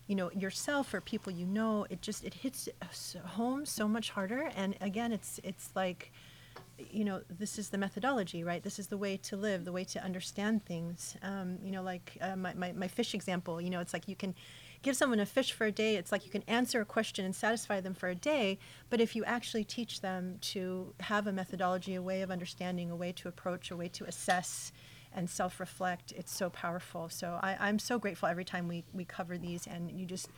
you 0.07 0.15
know 0.15 0.29
yourself 0.31 0.93
or 0.93 0.99
people 0.99 1.31
you 1.31 1.45
know 1.45 1.85
it 1.89 2.01
just 2.01 2.23
it 2.25 2.33
hits 2.33 2.67
home 3.25 3.65
so 3.65 3.87
much 3.87 4.09
harder 4.09 4.51
and 4.57 4.75
again 4.81 5.13
it's 5.13 5.39
it's 5.43 5.69
like 5.73 6.11
you 6.77 7.03
know 7.03 7.21
this 7.29 7.57
is 7.57 7.69
the 7.69 7.77
methodology 7.77 8.43
right? 8.43 8.63
This 8.63 8.79
is 8.79 8.87
the 8.87 8.97
way 8.97 9.17
to 9.17 9.37
live 9.37 9.65
the 9.65 9.71
way 9.71 9.83
to 9.85 10.03
understand 10.03 10.65
things. 10.65 11.15
Um, 11.21 11.57
you 11.63 11.71
know 11.71 11.81
like 11.81 12.17
uh, 12.21 12.35
my, 12.35 12.53
my, 12.53 12.71
my 12.73 12.87
fish 12.87 13.13
example 13.13 13.59
you 13.61 13.69
know 13.69 13.79
it's 13.79 13.93
like 13.93 14.07
you 14.07 14.15
can 14.15 14.35
give 14.83 14.95
someone 14.95 15.19
a 15.19 15.25
fish 15.25 15.51
for 15.51 15.65
a 15.65 15.71
day 15.71 15.95
it's 15.95 16.11
like 16.11 16.25
you 16.25 16.31
can 16.31 16.43
answer 16.47 16.81
a 16.81 16.85
question 16.85 17.25
and 17.25 17.35
satisfy 17.35 17.81
them 17.81 17.93
for 17.93 18.09
a 18.09 18.15
day 18.15 18.59
but 18.89 19.01
if 19.01 19.15
you 19.15 19.23
actually 19.25 19.63
teach 19.63 20.01
them 20.01 20.37
to 20.41 20.93
have 21.01 21.27
a 21.27 21.31
methodology 21.31 21.95
a 21.95 22.01
way 22.01 22.21
of 22.21 22.31
understanding 22.31 22.91
a 22.91 22.95
way 22.95 23.11
to 23.11 23.27
approach 23.27 23.71
a 23.71 23.75
way 23.75 23.87
to 23.87 24.05
assess 24.05 24.71
and 25.13 25.29
self-reflect 25.29 26.11
it's 26.15 26.35
so 26.35 26.49
powerful. 26.49 27.09
So 27.09 27.39
I, 27.41 27.57
i'm 27.59 27.79
so 27.79 27.97
grateful 27.97 28.29
every 28.29 28.45
time 28.45 28.67
we, 28.67 28.83
we 28.93 29.05
cover 29.05 29.37
these 29.37 29.67
and 29.67 29.91
you 29.91 30.05
just 30.05 30.29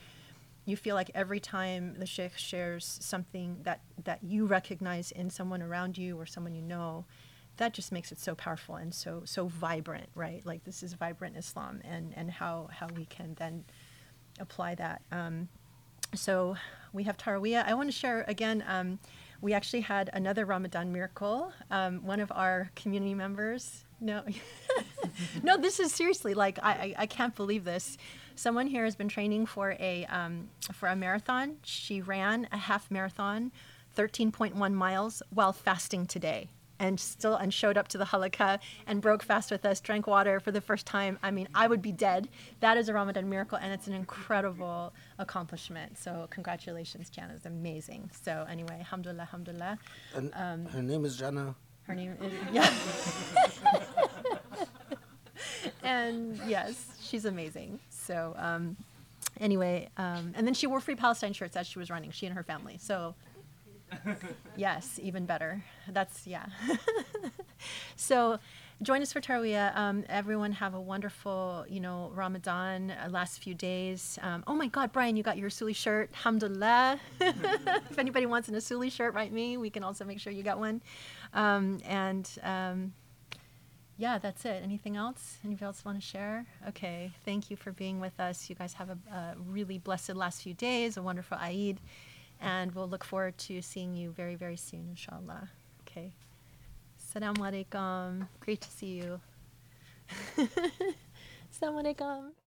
you 0.70 0.78
feel 0.78 0.96
like 0.96 1.12
every 1.16 1.40
time 1.40 1.96
the 1.98 2.06
sheikh 2.06 2.38
shares 2.38 3.00
something 3.02 3.58
that 3.64 3.82
that 4.04 4.20
you 4.24 4.46
recognize 4.46 5.12
in 5.12 5.30
someone 5.30 5.62
around 5.62 5.98
you 5.98 6.20
or 6.20 6.26
someone 6.26 6.56
you 6.56 6.62
know 6.62 7.06
that 7.58 7.74
just 7.74 7.92
makes 7.92 8.12
it 8.12 8.20
so 8.20 8.36
powerful 8.36 8.76
and 8.76 8.94
so 8.94 9.22
so 9.26 9.48
vibrant 9.48 10.08
right 10.16 10.46
like 10.46 10.64
this 10.64 10.82
is 10.84 10.94
vibrant 10.94 11.36
islam 11.36 11.82
and 11.84 12.14
and 12.16 12.32
how 12.32 12.70
how 12.72 12.88
we 12.96 13.06
can 13.06 13.36
then 13.38 13.64
apply 14.40 14.76
that 14.76 15.02
um, 15.12 15.50
so 16.16 16.56
we 16.94 17.04
have 17.04 17.18
Taraweeh. 17.18 17.64
I 17.64 17.74
want 17.74 17.88
to 17.90 17.98
share 17.98 18.26
again. 18.28 18.64
Um, 18.68 19.00
we 19.42 19.54
actually 19.54 19.82
had 19.82 20.10
another 20.14 20.46
Ramadan 20.46 20.92
miracle. 20.92 21.54
Um, 21.70 22.04
one 22.04 22.20
of 22.20 22.32
our 22.34 22.72
community 22.76 23.14
members. 23.14 23.86
No, 24.02 24.24
no. 25.44 25.58
This 25.58 25.80
is 25.80 25.94
seriously 25.94 26.34
like 26.34 26.58
I, 26.64 26.72
I, 26.72 26.96
I 27.00 27.06
can't 27.06 27.36
believe 27.36 27.64
this. 27.64 27.98
Someone 28.40 28.68
here 28.68 28.86
has 28.86 28.96
been 28.96 29.10
training 29.10 29.48
for 29.48 29.76
a 29.82 30.06
um, 30.06 30.48
for 30.72 30.88
a 30.88 30.96
marathon. 30.96 31.58
She 31.62 32.02
ran 32.02 32.48
a 32.54 32.58
half 32.58 32.90
marathon, 32.90 33.52
13.1 33.98 34.72
miles 34.72 35.22
while 35.30 35.52
fasting 35.52 36.06
today. 36.06 36.48
And 36.80 36.98
still, 36.98 37.36
and 37.36 37.54
showed 37.54 37.78
up 37.78 37.90
to 37.90 37.98
the 37.98 38.06
halaqa 38.06 38.60
and 38.88 39.02
broke 39.02 39.24
fast 39.24 39.52
with 39.52 39.66
us, 39.66 39.82
drank 39.82 40.08
water 40.08 40.40
for 40.40 40.52
the 40.52 40.62
first 40.62 40.86
time. 40.86 41.20
I 41.22 41.32
mean, 41.32 41.50
I 41.54 41.68
would 41.68 41.82
be 41.82 41.92
dead. 41.92 42.30
That 42.62 42.78
is 42.78 42.88
a 42.88 42.94
Ramadan 42.94 43.30
miracle, 43.30 43.58
and 43.58 43.74
it's 43.74 43.88
an 43.88 43.94
incredible 43.94 44.94
accomplishment. 45.18 45.98
So, 45.98 46.28
congratulations, 46.30 47.10
Jana. 47.10 47.34
It's 47.36 47.46
amazing. 47.46 48.10
So, 48.24 48.46
anyway, 48.50 48.78
alhamdulillah, 48.80 49.24
alhamdulillah. 49.24 49.78
And 50.16 50.32
Um, 50.34 50.66
her 50.68 50.82
name 50.82 51.04
is 51.04 51.18
Jana. 51.18 51.56
Her 51.84 51.96
name 51.96 52.16
is, 52.22 52.32
yeah. 52.54 52.74
and 55.84 56.40
yes, 56.48 56.86
she's 57.02 57.26
amazing. 57.26 57.80
So, 58.10 58.34
um, 58.38 58.76
anyway, 59.40 59.88
um, 59.98 60.34
and 60.36 60.48
then 60.48 60.56
she 60.56 60.66
wore 60.66 60.80
free 60.80 60.96
Palestine 60.96 61.32
shirts 61.32 61.56
as 61.56 61.68
she 61.68 61.78
was 61.78 61.92
running, 61.92 62.10
she 62.10 62.26
and 62.26 62.36
her 62.36 62.42
family. 62.42 62.80
So, 62.80 63.14
yes, 64.58 65.00
even 65.00 65.28
better. 65.28 65.64
That's, 65.88 66.26
yeah. 66.26 66.48
so, 67.96 68.40
join 68.82 69.04
us 69.04 69.14
for 69.14 69.22
Taraweeh. 69.22 69.78
Um, 69.78 70.06
everyone 70.10 70.54
have 70.54 70.74
a 70.74 70.82
wonderful, 70.82 71.68
you 71.70 71.80
know, 71.80 72.12
Ramadan 72.16 72.90
uh, 72.90 73.10
last 73.12 73.44
few 73.44 73.54
days. 73.54 74.18
Um, 74.24 74.44
oh 74.48 74.56
my 74.56 74.66
God, 74.66 74.92
Brian, 74.92 75.16
you 75.16 75.22
got 75.22 75.38
your 75.38 75.52
Usuli 75.52 75.76
shirt. 75.76 76.10
Alhamdulillah. 76.16 77.00
if 77.22 78.00
anybody 78.00 78.26
wants 78.26 78.50
an 78.50 78.56
Usuli 78.56 78.92
shirt, 78.92 79.14
write 79.14 79.32
me. 79.32 79.58
We 79.58 79.70
can 79.70 79.84
also 79.84 80.04
make 80.04 80.20
sure 80.20 80.34
you 80.34 80.42
got 80.42 80.58
one. 80.58 80.82
Um, 81.36 81.78
and 81.86 82.28
um, 82.42 82.92
yeah, 84.00 84.18
that's 84.18 84.46
it. 84.46 84.64
Anything 84.64 84.96
else? 84.96 85.38
Anybody 85.44 85.66
else 85.66 85.84
want 85.84 86.00
to 86.00 86.06
share? 86.06 86.46
Okay. 86.70 87.12
Thank 87.26 87.52
you 87.52 87.58
for 87.58 87.74
being 87.74 88.00
with 88.00 88.18
us. 88.18 88.50
You 88.50 88.56
guys 88.56 88.74
have 88.74 88.90
a, 88.90 88.98
a 89.14 89.36
really 89.46 89.78
blessed 89.78 90.16
last 90.16 90.42
few 90.42 90.54
days, 90.54 90.96
a 90.96 91.02
wonderful 91.02 91.38
Eid. 91.38 91.82
And 92.40 92.74
we'll 92.74 92.88
look 92.88 93.04
forward 93.04 93.38
to 93.40 93.62
seeing 93.62 93.96
you 93.96 94.12
very, 94.12 94.36
very 94.36 94.56
soon, 94.56 94.88
inshallah. 94.92 95.50
Okay. 95.82 96.14
Assalamu 96.98 97.40
alaikum. 97.40 98.30
Great 98.40 98.62
to 98.62 98.70
see 98.70 99.02
you. 99.02 99.20
Assalamu 101.52 101.84
alaikum. 101.84 102.30